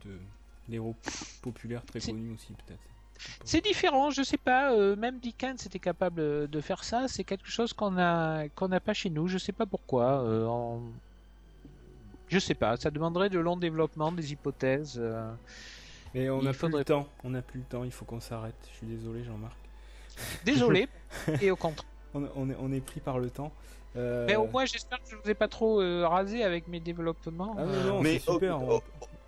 d'héros 0.68 0.94
populaires 1.42 1.84
très 1.86 2.00
connus 2.00 2.34
aussi, 2.34 2.52
peut-être. 2.52 2.80
C'est 3.44 3.62
différent, 3.62 4.10
je 4.10 4.22
sais 4.22 4.36
pas. 4.38 4.72
euh, 4.72 4.94
même 4.96 5.18
Dickens 5.20 5.66
était 5.66 5.78
capable 5.78 6.20
euh, 6.20 6.46
de 6.46 6.60
faire 6.60 6.84
ça. 6.84 7.06
C'est 7.08 7.24
quelque 7.24 7.48
chose 7.48 7.72
qu'on 7.72 7.98
a, 7.98 8.48
qu'on 8.50 8.68
n'a 8.68 8.80
pas 8.80 8.94
chez 8.94 9.10
nous. 9.10 9.26
Je 9.26 9.38
sais 9.38 9.52
pas 9.52 9.66
pourquoi. 9.66 10.22
euh, 10.22 10.46
en- 10.46 10.82
Je 12.30 12.38
sais 12.38 12.54
pas. 12.54 12.76
Ça 12.76 12.90
demanderait 12.90 13.28
de 13.28 13.38
longs 13.38 13.56
développements, 13.56 14.12
des 14.12 14.32
hypothèses. 14.32 14.98
euh. 14.98 15.30
Mais 16.14 16.30
on 16.30 16.42
n'a 16.42 16.52
plus 16.52 16.68
le 16.68 16.84
temps. 16.84 17.06
On 17.24 17.30
n'a 17.30 17.42
plus 17.42 17.58
le 17.60 17.66
temps. 17.66 17.84
Il 17.84 17.92
faut 17.92 18.04
qu'on 18.04 18.20
s'arrête. 18.20 18.54
Je 18.72 18.76
suis 18.78 18.86
désolé, 18.86 19.22
Jean-Marc. 19.24 19.56
Désolé. 20.44 20.88
et 21.42 21.50
au 21.50 21.56
contraire. 21.56 21.86
On, 22.14 22.26
on 22.36 22.50
est, 22.50 22.56
on 22.60 22.72
est 22.72 22.80
pris 22.80 23.00
par 23.00 23.18
le 23.18 23.30
temps. 23.30 23.52
Euh, 23.96 24.26
Mais 24.26 24.36
au 24.36 24.46
moins, 24.46 24.64
j'espère 24.64 24.98
que 25.02 25.08
je 25.10 25.16
vous 25.16 25.28
ai 25.30 25.34
pas 25.34 25.48
trop 25.48 25.80
euh, 25.80 26.06
rasé 26.06 26.42
avec 26.44 26.68
mes 26.68 26.80
développements. 26.80 27.54
Ah 27.58 27.64
non, 27.64 27.84
non, 27.84 28.00
Mais 28.02 28.18
c'est 28.18 28.32
super. 28.32 28.62
au- 28.62 28.76
on- 28.76 28.80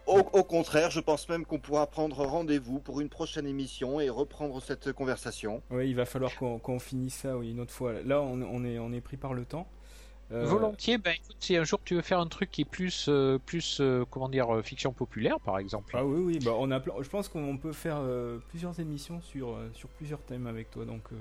Au, 0.07 0.19
au 0.33 0.43
contraire, 0.45 0.91
je 0.91 0.99
pense 1.01 1.29
même 1.29 1.45
qu'on 1.47 1.61
pourra 1.61 1.87
prendre 1.87 2.17
rendez-vous 2.27 2.81
pour 2.81 3.01
une 3.01 3.09
prochaine 3.09 3.47
émission 3.47 4.01
et 4.01 4.11
reprendre 4.11 4.61
cette 4.61 4.93
conversation. 4.93 5.63
Ouais, 5.71 5.89
il 5.89 5.95
va 5.95 6.05
falloir 6.05 6.33
qu'on 6.37 6.79
finisse 6.81 7.15
ça 7.15 7.37
oui, 7.39 7.53
une 7.53 7.61
autre 7.61 7.73
fois. 7.73 7.93
Là, 8.05 8.21
on, 8.21 8.43
on 8.43 8.65
est, 8.65 8.79
on 8.81 8.93
est 8.93 9.01
pris 9.01 9.17
par 9.17 9.33
le 9.33 9.45
temps. 9.45 9.67
Euh, 10.33 10.45
Volontiers, 10.47 10.99
ben 10.99 11.15
écoute, 11.15 11.37
si 11.41 11.57
un 11.57 11.65
jour 11.65 11.79
tu 11.85 11.95
veux 11.95 12.01
faire 12.03 12.21
un 12.21 12.27
truc 12.27 12.51
qui 12.51 12.63
est 12.63 12.67
plus, 12.67 13.07
euh, 13.09 13.39
plus 13.45 13.79
euh, 13.81 14.05
comment 14.11 14.29
dire, 14.29 14.55
euh, 14.55 14.63
fiction 14.63 14.93
populaire 14.93 15.39
par 15.41 15.59
exemple. 15.59 15.95
Ah 15.97 16.05
oui, 16.05 16.21
oui, 16.21 16.39
bah 16.45 16.53
on 16.59 16.71
a 16.71 16.83
je 17.01 17.09
pense 17.09 17.29
qu'on 17.29 17.57
peut 17.59 17.73
faire 17.73 17.99
euh, 17.99 18.39
plusieurs 18.49 18.79
émissions 18.81 19.21
sur, 19.21 19.51
euh, 19.51 19.71
sur 19.75 19.89
plusieurs 19.91 20.23
thèmes 20.23 20.47
avec 20.47 20.71
toi, 20.71 20.85
donc 20.87 21.03
euh, 21.13 21.17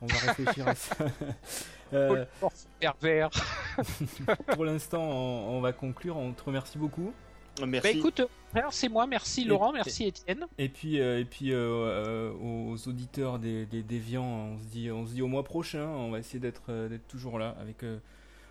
on 0.00 0.06
va 0.06 0.16
réfléchir 0.18 0.68
à 0.68 0.74
ça. 0.74 0.96
Euh, 1.92 2.24
Oh, 2.42 2.48
pervers. 2.80 3.30
pour 4.54 4.64
l'instant, 4.64 5.02
on, 5.02 5.58
on 5.58 5.60
va 5.60 5.72
conclure. 5.72 6.16
On 6.16 6.32
te 6.32 6.42
remercie 6.42 6.76
beaucoup. 6.76 7.12
Merci. 7.64 7.92
Bah 7.92 7.98
écoute, 7.98 8.22
c'est 8.70 8.88
moi, 8.88 9.06
merci 9.06 9.44
Laurent, 9.44 9.70
merci 9.70 10.06
Étienne. 10.06 10.46
Et 10.58 10.68
puis, 10.68 10.98
euh, 10.98 11.20
et 11.20 11.24
puis 11.24 11.52
euh, 11.52 12.32
aux 12.32 12.76
auditeurs 12.88 13.38
des, 13.38 13.64
des 13.66 13.84
déviants, 13.84 14.24
on 14.24 14.58
se 14.58 14.64
dit, 14.64 14.90
on 14.90 15.06
se 15.06 15.12
dit 15.12 15.22
au 15.22 15.28
mois 15.28 15.44
prochain. 15.44 15.86
On 15.86 16.10
va 16.10 16.18
essayer 16.18 16.40
d'être, 16.40 16.72
d'être 16.88 17.06
toujours 17.06 17.38
là 17.38 17.54
avec 17.60 17.84
euh, 17.84 17.98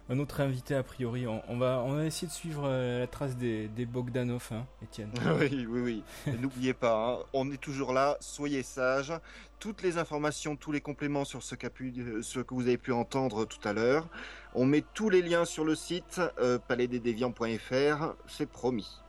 un 0.09 0.19
autre 0.19 0.41
invité 0.41 0.75
a 0.75 0.83
priori. 0.83 1.25
On, 1.27 1.41
on 1.47 1.57
va, 1.57 1.81
on 1.85 1.93
va 1.93 2.05
essayer 2.05 2.27
de 2.27 2.33
suivre 2.33 2.63
euh, 2.65 2.99
la 2.99 3.07
trace 3.07 3.35
des, 3.37 3.67
des 3.69 3.85
Bogdanov, 3.85 4.49
hein, 4.51 4.65
Étienne. 4.83 5.11
Oui, 5.39 5.65
oui, 5.69 5.81
oui. 6.27 6.33
N'oubliez 6.39 6.73
pas, 6.73 7.19
hein, 7.21 7.25
on 7.33 7.51
est 7.51 7.57
toujours 7.61 7.93
là, 7.93 8.17
soyez 8.19 8.63
sages. 8.63 9.13
Toutes 9.59 9.81
les 9.81 9.97
informations, 9.97 10.55
tous 10.57 10.71
les 10.73 10.81
compléments 10.81 11.23
sur 11.25 11.41
ce, 11.41 11.55
qu'a 11.55 11.69
pu- 11.69 11.93
euh, 11.97 12.21
ce 12.21 12.39
que 12.41 12.53
vous 12.53 12.63
avez 12.63 12.77
pu 12.77 12.91
entendre 12.91 13.45
tout 13.45 13.65
à 13.67 13.71
l'heure, 13.73 14.07
on 14.55 14.65
met 14.65 14.83
tous 14.93 15.09
les 15.09 15.21
liens 15.21 15.45
sur 15.45 15.63
le 15.63 15.73
site 15.75 16.19
euh, 16.39 16.59
palaisdesdéviants.fr, 16.67 18.13
c'est 18.27 18.49
promis. 18.49 18.99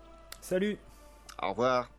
Salut. 0.41 0.79
Au 1.43 1.51
revoir. 1.51 1.91